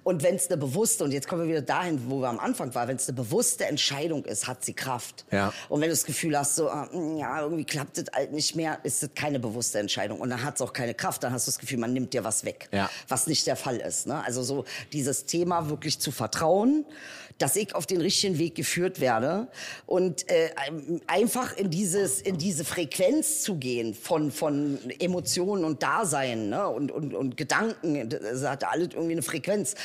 Und 0.03 0.23
wenn 0.23 0.35
es 0.35 0.47
eine 0.47 0.55
bewusste, 0.57 1.03
und 1.03 1.11
jetzt 1.11 1.27
kommen 1.27 1.41
wir 1.41 1.49
wieder 1.49 1.61
dahin, 1.61 2.09
wo 2.09 2.21
wir 2.21 2.29
am 2.29 2.39
Anfang 2.39 2.73
waren, 2.73 2.87
wenn 2.87 2.95
es 2.95 3.09
eine 3.09 3.17
bewusste 3.17 3.65
Entscheidung 3.65 4.23
ist, 4.23 4.47
hat 4.47 4.63
sie 4.63 4.73
Kraft. 4.73 5.25
Ja. 5.29 5.51
Und 5.67 5.81
wenn 5.81 5.89
du 5.89 5.93
das 5.93 6.05
Gefühl 6.05 6.37
hast, 6.37 6.55
so, 6.55 6.69
ah, 6.69 6.87
mm, 6.89 7.17
ja, 7.17 7.41
irgendwie 7.41 7.65
klappt 7.65 7.97
das 7.97 8.05
halt 8.13 8.31
nicht 8.31 8.55
mehr, 8.55 8.79
ist 8.83 9.03
das 9.03 9.09
keine 9.13 9.39
bewusste 9.39 9.79
Entscheidung. 9.79 10.21
Und 10.21 10.29
dann 10.29 10.43
hat 10.43 10.55
es 10.55 10.61
auch 10.61 10.71
keine 10.71 10.93
Kraft, 10.93 11.23
dann 11.23 11.33
hast 11.33 11.47
du 11.47 11.51
das 11.51 11.59
Gefühl, 11.59 11.79
man 11.79 11.91
nimmt 11.91 12.13
dir 12.13 12.23
was 12.23 12.45
weg. 12.45 12.69
Ja. 12.71 12.89
Was 13.09 13.27
nicht 13.27 13.45
der 13.45 13.57
Fall 13.57 13.77
ist. 13.77 14.07
Ne? 14.07 14.23
Also 14.23 14.41
so 14.41 14.63
dieses 14.93 15.25
Thema 15.25 15.69
wirklich 15.69 15.99
zu 15.99 16.11
vertrauen, 16.11 16.85
dass 17.37 17.55
ich 17.55 17.75
auf 17.75 17.85
den 17.85 18.01
richtigen 18.01 18.37
Weg 18.39 18.55
geführt 18.55 18.99
werde 18.99 19.47
und 19.85 20.29
äh, 20.29 20.49
einfach 21.05 21.55
in 21.55 21.69
dieses, 21.69 22.21
in 22.21 22.37
diese 22.37 22.65
Frequenz 22.65 23.41
zu 23.41 23.55
gehen 23.55 23.93
von, 23.93 24.31
von 24.31 24.79
Emotionen 24.99 25.63
und 25.63 25.83
Dasein 25.83 26.49
ne? 26.49 26.67
und, 26.67 26.91
und, 26.91 27.13
und 27.13 27.37
Gedanken, 27.37 28.09
das 28.09 28.43
hat 28.43 28.63
alles 28.63 28.89
irgendwie 28.93 29.13
eine 29.13 29.21
Frequenz. 29.21 29.75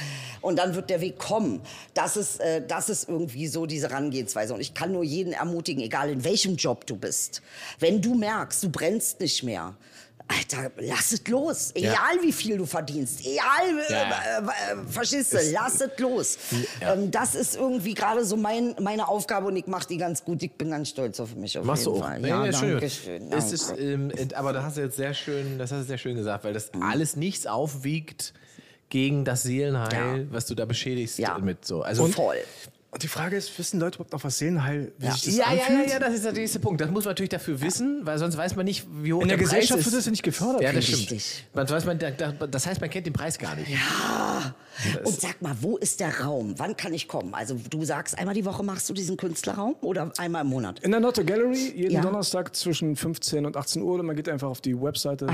Und 0.41 0.59
dann 0.59 0.75
wird 0.75 0.91
der 0.91 1.01
Weg 1.01 1.19
kommen. 1.19 1.61
Das 1.95 2.17
ist, 2.17 2.41
äh, 2.41 2.63
das 2.67 2.89
ist 2.89 3.09
irgendwie 3.09 3.47
so 3.47 3.67
diese 3.67 3.91
Herangehensweise. 3.91 4.55
Und 4.55 4.61
ich 4.61 4.75
kann 4.75 4.93
nur 4.93 5.05
jeden 5.05 5.33
ermutigen, 5.33 5.83
egal 5.83 6.11
in 6.11 6.25
welchem 6.25 6.57
Job 6.57 6.87
du 6.87 6.97
bist, 6.97 7.43
wenn 7.79 8.01
du 8.01 8.15
merkst, 8.15 8.63
du 8.63 8.71
brennst 8.71 9.21
nicht 9.21 9.43
mehr, 9.43 9.75
Alter, 10.29 10.71
lass 10.79 11.13
es 11.13 11.27
los. 11.29 11.71
Egal 11.75 11.93
Ja. 12.17 12.23
wie 12.23 12.33
viel 12.33 12.57
du 12.57 12.65
verdienst. 12.67 13.21
Egal, 13.21 13.79
äh, 13.89 13.93
Ja. 13.93 14.03
äh, 14.39 14.73
äh, 14.73 14.87
verstehst 14.89 15.33
du, 15.33 15.39
lass 15.53 15.81
es 15.81 15.99
los. 15.99 16.39
Ähm, 16.81 17.11
das 17.11 17.35
ist 17.35 17.57
irgendwie 17.57 17.95
gerade 17.95 18.25
so 18.25 18.37
mein, 18.37 18.75
meine 18.81 19.09
Aufgabe 19.09 19.49
und 19.49 19.57
ich 19.57 19.67
mache 19.67 19.87
die 19.89 19.97
ganz 19.99 20.25
gut. 20.25 20.43
Ich 20.43 20.53
bin 20.53 20.71
ganz 20.71 20.89
stolz 20.91 21.21
auf 21.21 21.35
mich. 21.35 21.59
Auf 21.59 21.65
Machst 21.65 21.87
du 21.87 21.95
auch. 21.95 22.01
Fall. 22.01 22.21
Ja, 22.23 22.45
Ja, 22.45 22.47
ja, 22.47 22.53
schön. 22.53 22.71
danke 22.73 22.91
schön. 22.91 23.33
Es 23.33 23.53
ist, 23.53 23.75
ähm, 23.79 24.11
ent- 24.11 24.35
aber 24.35 24.53
da 24.53 24.63
hast 24.63 24.77
du 24.77 24.81
jetzt 24.83 24.97
sehr 24.97 25.15
schön, 25.15 25.59
das 25.59 25.71
hast 25.73 25.81
du 25.81 25.85
sehr 25.87 25.99
schön 25.99 26.17
gesagt, 26.17 26.45
weil 26.45 26.53
das 26.55 26.71
alles 26.81 27.17
nichts 27.17 27.47
aufwiegt 27.47 28.33
gegen 28.89 29.25
das 29.25 29.43
Seelenheil, 29.43 30.21
Ja. 30.23 30.27
was 30.31 30.47
du 30.47 30.55
da 30.55 30.65
beschädigst 30.65 31.19
Ja. 31.19 31.39
mit 31.39 31.65
so. 31.65 31.83
Also 31.83 32.07
voll. 32.09 32.37
Und 32.95 33.03
die 33.03 33.09
Frage 33.09 33.37
ist, 33.39 33.59
wissen 33.59 33.81
Leute 33.81 33.97
überhaupt 33.97 34.13
noch, 34.13 34.23
was 34.23 34.37
Seelenheil, 34.37 34.93
wie 34.99 35.07
Ja. 35.07 35.13
sich 35.13 35.25
das 35.25 35.37
ja, 35.37 35.45
ja, 35.51 35.55
ja, 35.57 35.63
anfühlt? 35.67 35.91
ja, 35.93 35.99
das 35.99 36.13
ist 36.13 36.25
der 36.27 36.33
nächste 36.33 36.61
Punkt. 36.61 36.79
Das 36.79 36.91
muss 36.91 37.07
man 37.07 37.13
natürlich 37.13 37.31
dafür 37.31 37.59
wissen, 37.63 38.03
weil 38.05 38.19
sonst 38.19 38.37
weiß 38.37 38.55
man 38.55 38.67
nicht, 38.67 38.87
wie 39.01 39.15
hoch 39.15 39.23
In 39.23 39.29
der 39.29 39.39
der 39.39 39.45
Preis 39.45 39.51
Gesellschaft 39.55 39.81
ist. 39.81 39.87
wird 39.87 39.97
das 39.97 40.05
ja 40.05 40.11
nicht 40.11 40.23
gefördert. 40.23 40.61
Ja, 40.61 40.73
das 40.75 40.85
stimmt. 40.85 41.01
Richtig. 41.11 41.47
Man 41.55 41.71
weiß, 41.71 41.87
man, 41.87 41.99
da- 41.99 42.11
da- 42.11 42.33
das 42.47 42.67
heißt, 42.67 42.83
man 42.83 42.91
kennt 42.91 43.07
den 43.07 43.15
Preis 43.15 43.39
gar 43.39 43.57
nicht. 43.57 43.71
Und 45.05 45.19
sag 45.19 45.41
mal, 45.41 45.57
wo 45.63 45.79
ist 45.79 46.01
der 46.01 46.21
Raum? 46.21 46.53
Wann 46.59 46.77
kann 46.77 46.93
ich 46.93 47.09
kommen? 47.09 47.33
Also 47.33 47.59
du 47.71 47.83
sagst, 47.83 48.19
einmal 48.19 48.35
die 48.35 48.45
Woche 48.45 48.63
machst 48.63 48.91
du 48.91 48.93
diesen 48.93 49.17
Künstlerraum 49.17 49.75
oder 49.81 50.13
einmal 50.19 50.43
im 50.43 50.49
Monat? 50.51 50.81
In 50.81 50.91
der 50.91 51.01
Notto 51.01 51.25
Gallery, 51.25 51.73
jeden 51.75 51.93
Ja. 51.93 52.03
Donnerstag 52.03 52.55
zwischen 52.55 52.95
15 52.97 53.47
und 53.47 53.57
18 53.57 53.81
Uhr. 53.81 53.95
Oder 53.95 54.03
man 54.03 54.17
geht 54.17 54.29
einfach 54.29 54.49
auf 54.51 54.61
die 54.61 54.79
Webseite 54.79 55.29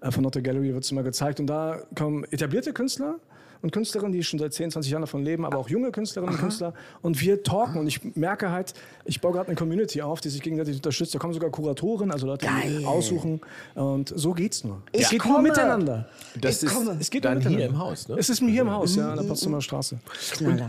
äh, 0.00 0.10
von 0.10 0.22
Notto 0.22 0.40
Gallery, 0.40 0.72
wird 0.72 0.84
es 0.84 0.90
immer 0.90 1.02
gezeigt. 1.02 1.38
Und 1.38 1.48
da 1.48 1.82
kommen 1.94 2.24
etablierte 2.30 2.72
Künstler 2.72 3.16
und 3.64 3.72
Künstlerinnen, 3.72 4.12
die 4.12 4.22
schon 4.22 4.38
seit 4.38 4.52
10, 4.52 4.70
20 4.72 4.92
Jahren 4.92 5.00
davon 5.00 5.24
leben, 5.24 5.44
aber 5.46 5.56
auch 5.56 5.70
junge 5.70 5.90
Künstlerinnen 5.90 6.34
und 6.34 6.40
Künstler. 6.40 6.74
Und 7.00 7.20
wir 7.22 7.42
talken. 7.42 7.78
Und 7.80 7.86
ich 7.86 8.14
merke 8.14 8.50
halt, 8.50 8.74
ich 9.06 9.20
baue 9.22 9.32
gerade 9.32 9.48
eine 9.48 9.56
Community 9.56 10.02
auf, 10.02 10.20
die 10.20 10.28
sich 10.28 10.42
gegenseitig 10.42 10.76
unterstützt. 10.76 11.14
Da 11.14 11.18
kommen 11.18 11.32
sogar 11.32 11.48
Kuratoren, 11.50 12.12
also 12.12 12.26
Leute, 12.26 12.46
die 12.46 12.52
Geil. 12.76 12.84
aussuchen. 12.84 13.40
Und 13.74 14.12
so 14.14 14.32
geht's 14.32 14.64
nur. 14.64 14.82
Ich 14.92 15.00
es 15.02 15.08
geht 15.08 15.24
nur 15.24 15.40
miteinander. 15.40 16.08
Das 16.38 16.62
Ich 16.62 16.68
ist 16.68 16.74
komme. 16.74 16.96
Es 17.00 17.08
geht 17.10 17.24
dann 17.24 17.34
nur 17.38 17.42
hier 17.42 17.50
miteinander. 17.52 17.74
im 17.74 17.90
Haus, 17.90 18.06
ne? 18.08 18.16
Es 18.18 18.28
ist 18.28 18.42
mir 18.42 18.50
hier 18.50 18.60
im 18.62 18.70
Haus, 18.70 18.96
ja, 18.96 19.10
an 19.12 19.16
der 19.16 19.24
Potsdamer 19.24 19.62
Straße. 19.62 19.98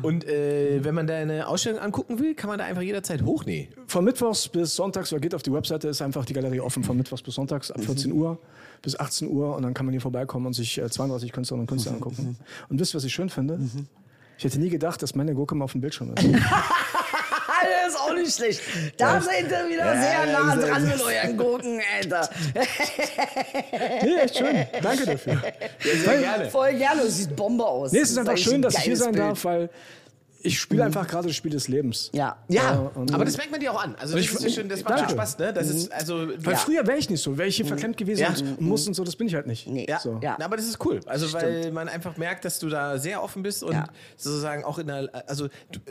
Und 0.02 0.24
äh, 0.26 0.82
wenn 0.84 0.96
man 0.96 1.06
da 1.06 1.16
eine 1.16 1.48
Ausstellung 1.48 1.80
angucken 1.80 2.18
will, 2.20 2.34
kann 2.34 2.50
man 2.50 2.60
da 2.60 2.66
einfach 2.66 2.82
jederzeit 2.82 3.22
hochnehmen. 3.24 3.68
Von 3.88 4.06
Mittwochs 4.06 4.48
bis 4.48 4.74
Sonntags, 4.74 5.12
oder 5.12 5.20
geht 5.20 5.36
auf 5.36 5.44
die 5.44 5.52
Webseite, 5.52 5.90
ist 5.90 6.02
einfach 6.02 6.24
die 6.26 6.34
Galerie 6.34 6.62
offen 6.62 6.82
von 6.84 6.96
Mittwochs 6.96 7.22
bis 7.22 7.36
Sonntags 7.36 7.72
ab 7.72 7.82
14 7.84 8.12
Uhr 8.14 8.40
bis 8.82 9.00
18 9.00 9.30
Uhr 9.30 9.56
und 9.56 9.64
dann 9.64 9.74
kann 9.74 9.86
man 9.86 9.94
hier 9.94 10.02
vorbeikommen 10.02 10.46
und 10.48 10.54
sich 10.54 10.78
äh, 10.78 10.90
32 10.90 11.32
Künstlerinnen 11.32 11.64
und 11.64 11.68
Künstler 11.70 11.94
angucken. 11.94 12.38
Und 12.70 12.80
wisst 12.80 12.94
ihr, 12.94 12.98
was 12.98 13.04
ich 13.04 13.14
schön 13.14 13.30
finde? 13.30 13.60
Ich 14.38 14.44
hätte 14.44 14.60
nie 14.60 14.70
gedacht, 14.70 15.02
dass 15.02 15.16
meine 15.16 15.34
Gurke 15.34 15.56
mal 15.56 15.66
auf 15.66 15.72
dem 15.72 15.82
Bildschirm 15.82 16.14
ist. 16.16 16.26
Das 17.86 17.94
ist 17.94 18.00
auch 18.00 18.14
nicht 18.14 18.36
schlecht. 18.36 18.62
Da 18.98 19.22
seid 19.22 19.46
ihr 19.46 19.70
wieder 19.70 20.00
sehr 20.00 20.26
nah 20.26 20.56
dran 20.56 20.88
mit 20.88 21.02
euren 21.02 21.38
Gurken, 21.38 21.82
Alter. 21.98 22.30
nee, 24.04 24.16
echt 24.18 24.38
schön. 24.38 24.66
Danke 24.82 25.06
dafür. 25.06 25.42
Sehr 25.80 26.20
gerne. 26.20 26.50
Voll 26.50 26.74
gerne. 26.74 27.04
Das 27.04 27.18
sieht 27.18 27.36
Bombe 27.36 27.66
aus. 27.66 27.92
Nee, 27.92 28.00
es 28.00 28.12
ist 28.12 28.18
einfach 28.18 28.38
schön, 28.38 28.62
dass 28.62 28.76
ich 28.76 28.84
hier 28.84 28.98
sein 28.98 29.12
Bild. 29.12 29.24
darf, 29.24 29.46
weil 29.46 29.70
ich 30.46 30.60
spiele 30.60 30.84
einfach 30.84 31.08
gerade 31.08 31.28
das 31.28 31.36
Spiel 31.36 31.52
des 31.52 31.68
Lebens. 31.68 32.10
Ja. 32.14 32.38
Ja, 32.48 32.92
und- 32.96 33.14
aber 33.14 33.26
das 33.26 33.38
merkt 33.38 33.52
man 33.52 33.60
dir 33.60 33.72
auch 33.72 33.82
an. 33.84 33.96
Also 34.00 34.16
das, 34.16 34.26
Ich- 34.26 34.32
ist 34.34 34.42
so 34.42 34.50
schön, 34.50 34.70
das 34.70 34.84
macht 34.84 35.00
schon. 35.00 35.10
Spaß, 35.10 35.38
ne? 35.40 35.54
Das 35.54 35.68
ist 35.70 35.92
also 35.92 36.28
Weil 36.38 36.54
Ja. 36.54 36.58
früher 36.60 36.88
wäre 36.88 36.98
ich 36.98 37.10
nicht 37.10 37.22
so. 37.22 37.38
Wäre 37.38 37.48
ich 37.50 37.56
hier 37.56 37.66
verklemmt 37.66 37.98
gewesen 37.98 38.22
Ja. 38.22 38.30
und 38.30 38.62
muss 38.62 38.88
und 38.88 38.94
so, 38.94 39.04
das 39.04 39.16
bin 39.16 39.28
ich 39.28 39.36
halt 39.36 39.48
nicht. 39.48 39.68
Nee. 39.68 39.86
Ja, 39.90 40.00
So. 40.00 40.20
Ja. 40.22 40.36
Na, 40.40 40.46
aber 40.46 40.58
das 40.58 40.66
ist 40.66 40.84
cool. 40.86 41.00
Also 41.06 41.32
weil 41.34 41.72
man 41.72 41.90
einfach 41.90 42.18
merkt, 42.18 42.46
dass 42.46 42.60
du 42.60 42.70
da 42.70 42.98
sehr 42.98 43.22
offen 43.24 43.44
bist 43.44 43.64
und 43.64 43.74
Ja. 43.74 43.86
sozusagen 44.18 44.64
auch 44.64 44.78
in 44.78 44.88
der, 44.88 45.10
also 45.28 45.48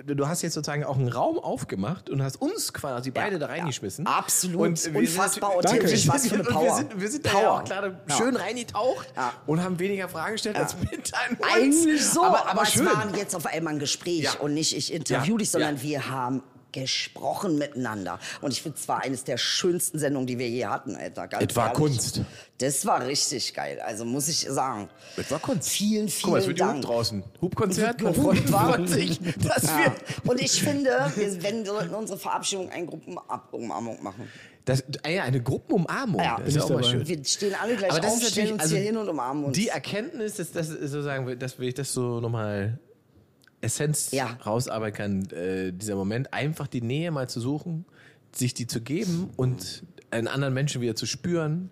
du, 0.06 0.14
du 0.14 0.28
hast 0.28 0.42
jetzt 0.42 0.54
sozusagen 0.54 0.84
auch 0.84 0.96
einen 0.96 1.08
Raum 1.08 1.38
aufgemacht 1.38 2.08
und 2.10 2.22
hast 2.22 2.36
uns 2.40 2.72
quasi 2.72 3.10
beide 3.10 3.38
da 3.38 3.46
reingeschmissen. 3.46 4.06
Absolut. 4.06 4.60
Und 4.60 4.92
wir 4.92 5.00
Unfassbar 5.00 5.50
sind, 5.52 5.64
Danke. 5.64 5.84
authentisch. 5.84 6.08
Was 6.08 6.26
für 6.28 6.34
eine 6.34 6.44
Power. 6.44 6.62
Wir 6.64 6.74
sind, 6.74 7.00
wir 7.00 7.10
sind 7.10 7.26
da 7.26 7.28
ja 7.32 7.34
Power. 7.38 7.50
auch 7.60 7.64
gerade 7.64 7.98
schön 8.16 8.36
reingetaucht 8.36 9.06
Ja. 9.16 9.32
und 9.46 9.62
haben 9.62 9.78
weniger 9.78 10.08
Fragen 10.08 10.32
gestellt 10.32 10.56
als 10.56 10.76
mit 10.78 11.12
deinen 11.12 11.36
uns. 11.38 11.54
Eigentlich 11.54 12.04
so, 12.06 12.22
aber, 12.24 12.40
aber, 12.42 12.50
aber 12.52 12.66
schön. 12.66 12.86
es 12.86 12.94
war 12.94 13.16
jetzt 13.16 13.34
auf 13.36 13.46
einmal 13.46 13.74
ein 13.74 13.78
Gespräch. 13.78 14.22
Und 14.44 14.54
nicht 14.54 14.76
ich 14.76 14.92
interview 14.92 15.34
Ja. 15.34 15.38
dich, 15.38 15.50
sondern 15.50 15.76
Ja. 15.76 15.82
wir 15.82 16.10
haben 16.10 16.42
gesprochen 16.72 17.56
miteinander. 17.56 18.18
Und 18.40 18.52
ich 18.52 18.60
finde, 18.60 18.76
es 18.78 18.88
war 18.88 19.02
eines 19.02 19.22
der 19.22 19.38
schönsten 19.38 19.98
Sendungen, 20.00 20.26
die 20.26 20.38
wir 20.40 20.48
je 20.48 20.66
hatten, 20.66 20.96
Alter. 20.96 21.28
Es 21.40 21.54
war. 21.54 21.72
Kunst. 21.72 22.20
Das 22.58 22.84
war 22.84 23.06
richtig 23.06 23.54
geil. 23.54 23.80
Also 23.80 24.04
muss 24.04 24.26
ich 24.28 24.40
sagen. 24.40 24.88
Es 25.16 25.30
war 25.30 25.38
Kunst. 25.38 25.68
Vielen, 25.68 26.10
Guck 26.22 26.32
mal, 26.32 26.38
es 26.38 26.44
vielen 26.44 26.48
wird 26.48 26.58
die 26.58 26.62
Hub 26.64 26.70
Dank. 26.72 26.84
draußen. 26.84 27.24
Hubkonzert. 27.40 28.00
Man 28.02 28.12
Gehupt, 28.12 28.38
freut, 28.38 28.52
wa? 28.52 28.72
freut 28.72 28.88
sich, 28.88 29.20
dass 29.38 29.62
Ja. 29.64 29.84
wir 30.24 30.30
Und 30.30 30.40
ich 30.40 30.60
finde, 30.62 30.90
wir, 31.14 31.42
wenn 31.44 31.64
wir 31.64 31.80
in 31.82 31.90
unsere 31.94 32.18
Verabschiedung 32.18 32.68
eine 32.70 32.86
Gruppenumarmung 32.86 34.02
machen. 34.02 34.28
Das, 34.64 34.82
ah 35.04 35.08
eine 35.22 35.40
Gruppenumarmung. 35.42 36.20
Ja, 36.22 36.40
das 36.44 36.56
ist 36.56 36.62
auch 36.62 36.70
mal 36.70 36.82
schön. 36.82 37.06
Wir 37.06 37.22
stehen 37.24 37.54
alle 37.54 37.76
gleich 37.76 37.90
Aber 37.92 38.00
das 38.00 38.14
auf, 38.14 38.22
ist 38.22 38.30
stellen 38.32 38.52
uns 38.54 38.62
also 38.62 38.74
hier 38.76 38.84
hin 38.86 38.96
und 38.96 39.08
umarmen 39.08 39.44
uns. 39.44 39.56
die 39.56 39.68
Erkenntnis, 39.68 40.34
dass 40.36 40.50
das 40.52 40.68
sozusagen, 40.68 41.38
dass 41.38 41.58
will 41.58 41.68
ich 41.68 41.74
das 41.74 41.92
so 41.92 42.18
nochmal 42.20 42.78
Essenz 43.64 44.10
Ja. 44.12 44.38
rausarbeiten 44.46 44.94
kann, 44.96 45.30
äh, 45.38 45.72
dieser 45.72 45.96
Moment, 45.96 46.32
einfach 46.32 46.66
die 46.66 46.82
Nähe 46.82 47.10
mal 47.10 47.28
zu 47.28 47.40
suchen, 47.40 47.84
sich 48.32 48.54
die 48.54 48.66
zu 48.66 48.80
geben 48.80 49.30
und 49.36 49.84
einen 50.10 50.28
anderen 50.28 50.54
Menschen 50.54 50.80
wieder 50.80 50.94
zu 50.94 51.06
spüren, 51.06 51.70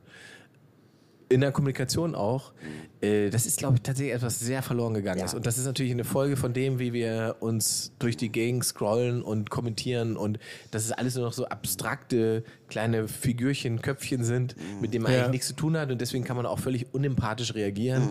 in 1.28 1.40
der 1.40 1.50
Kommunikation 1.50 2.14
auch, 2.14 2.52
äh, 3.00 3.30
das 3.30 3.46
ist, 3.46 3.56
glaube 3.58 3.76
ich, 3.76 3.82
tatsächlich 3.82 4.14
etwas 4.14 4.38
sehr 4.38 4.60
verloren 4.62 4.92
gegangen 4.92 5.20
Ja. 5.20 5.24
ist. 5.24 5.32
Und 5.34 5.46
das 5.46 5.56
ist 5.56 5.64
natürlich 5.64 5.90
eine 5.92 6.04
Folge 6.04 6.36
von 6.36 6.52
dem, 6.52 6.78
wie 6.78 6.92
wir 6.92 7.36
uns 7.40 7.92
durch 7.98 8.18
die 8.18 8.28
Gegend 8.30 8.64
scrollen 8.66 9.22
und 9.22 9.48
kommentieren 9.48 10.18
und 10.18 10.38
dass 10.72 10.84
es 10.84 10.92
alles 10.92 11.14
nur 11.14 11.24
noch 11.24 11.32
so 11.32 11.46
abstrakte 11.46 12.44
kleine 12.68 13.08
Figürchen, 13.08 13.80
Köpfchen 13.80 14.24
sind, 14.24 14.56
mit 14.80 14.92
denen 14.92 15.04
man 15.04 15.12
Ja. 15.12 15.20
eigentlich 15.20 15.30
nichts 15.30 15.46
zu 15.48 15.54
tun 15.56 15.74
hat 15.78 15.90
und 15.90 16.00
deswegen 16.02 16.24
kann 16.24 16.36
man 16.36 16.44
auch 16.44 16.58
völlig 16.58 16.92
unempathisch 16.92 17.54
reagieren. 17.54 18.10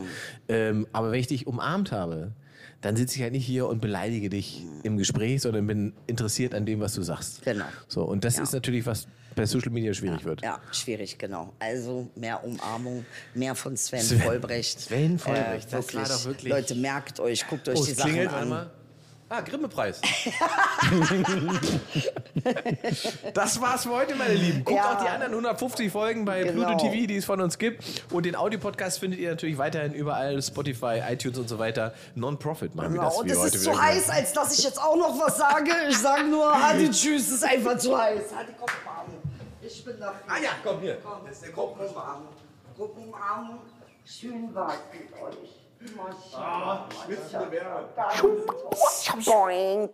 Ähm, 0.49 0.87
aber 0.91 1.11
wenn 1.11 1.19
ich 1.19 1.27
dich 1.27 1.45
umarmt 1.45 1.91
habe, 1.91 2.31
dann 2.81 2.95
sitze 2.95 3.15
ich 3.17 3.21
halt 3.21 3.33
nicht 3.33 3.45
hier 3.45 3.67
und 3.67 3.79
beleidige 3.81 4.29
dich 4.29 4.65
im 4.83 4.97
Gespräch, 4.97 5.41
sondern 5.41 5.67
bin 5.67 5.93
interessiert 6.07 6.53
an 6.55 6.65
dem, 6.65 6.79
was 6.79 6.93
du 6.95 7.01
sagst. 7.03 7.43
Genau. 7.43 7.65
So, 7.87 8.03
und 8.03 8.23
das 8.23 8.37
Ja. 8.37 8.43
ist 8.43 8.53
natürlich, 8.53 8.85
was 8.85 9.07
bei 9.35 9.45
Social 9.45 9.71
Media 9.71 9.93
schwierig 9.93 10.23
wird. 10.25 10.41
Ja, 10.41 10.59
schwierig, 10.71 11.17
genau. 11.17 11.53
Also 11.59 12.09
mehr 12.15 12.43
Umarmung, 12.43 13.05
mehr 13.33 13.55
von 13.55 13.77
Sven, 13.77 14.01
Sven- 14.01 14.19
Vollbrecht. 14.21 14.77
Äh, 14.79 14.81
Sven 14.81 15.19
Vollbrecht, 15.19 15.71
das 15.71 15.93
war 15.95 16.03
doch 16.07 16.25
wirklich- 16.25 16.51
Leute, 16.51 16.75
merkt 16.75 17.19
euch, 17.19 17.47
guckt 17.47 17.69
euch 17.69 17.79
Oh, 17.79 17.85
die 17.85 17.91
es 17.91 17.97
Sachen 17.97 18.09
klingelt 18.11 18.33
an. 18.33 18.41
einmal. 18.43 18.71
Ah, 19.33 19.39
Grimme-Preis. 19.39 20.01
das 23.33 23.61
war's 23.61 23.83
für 23.83 23.91
heute, 23.91 24.13
meine 24.15 24.33
Lieben. 24.33 24.65
Guckt 24.65 24.77
Ja. 24.77 24.93
auch 24.97 25.01
die 25.01 25.07
anderen 25.07 25.31
150 25.33 25.89
Folgen 25.89 26.25
bei 26.25 26.43
Genau. 26.43 26.65
Pluto 26.67 26.89
TV, 26.89 27.07
die 27.07 27.15
es 27.15 27.23
von 27.23 27.39
uns 27.39 27.57
gibt. 27.57 27.81
Und 28.11 28.25
den 28.25 28.35
Audiopodcast 28.35 28.99
findet 28.99 29.21
ihr 29.21 29.29
natürlich 29.29 29.57
weiterhin 29.57 29.93
überall, 29.93 30.41
Spotify, 30.41 31.01
iTunes 31.09 31.37
und 31.37 31.47
so 31.47 31.59
weiter. 31.59 31.93
Non-Profit 32.15 32.75
machen 32.75 32.91
wir 32.93 32.99
Genau, 32.99 33.09
das. 33.09 33.17
und 33.19 33.31
es 33.31 33.37
ist 33.37 33.45
wieder 33.53 33.63
zu 33.63 33.69
gehört. 33.71 33.85
heiß, 33.85 34.09
als 34.09 34.33
dass 34.33 34.57
ich 34.59 34.65
jetzt 34.65 34.81
auch 34.81 34.97
noch 34.97 35.17
was 35.17 35.37
sage. 35.37 35.71
Ich 35.89 35.97
sage 35.97 36.25
nur, 36.25 36.51
Hadi, 36.61 36.89
tschüss, 36.91 37.27
es 37.27 37.31
ist 37.35 37.43
einfach 37.45 37.77
zu 37.77 37.97
heiß. 37.97 38.23
Hadi, 38.35 38.51
komm, 38.59 38.67
umarmen. 38.83 39.13
Ich 39.61 39.85
bin 39.85 39.97
dafür. 39.97 40.19
Ah 40.27 40.39
ja, 40.43 40.49
komm 40.61 40.81
hier. 40.81 40.97
Komm, 41.03 41.19
Das 41.25 41.35
ist 41.35 41.43
der 41.45 41.51
Gruppenumarmung. 41.51 42.27
Gruppenumarmung. 42.75 43.59
Schön 44.05 44.53
war's 44.53 44.73
mit 44.91 45.13
euch. 45.21 45.60
Immer 45.81 46.11
schön. 46.11 46.39
Ah, 46.39 46.85
schwitzende 47.03 47.45
Bär. 47.47 47.89
Boing. 49.25 49.89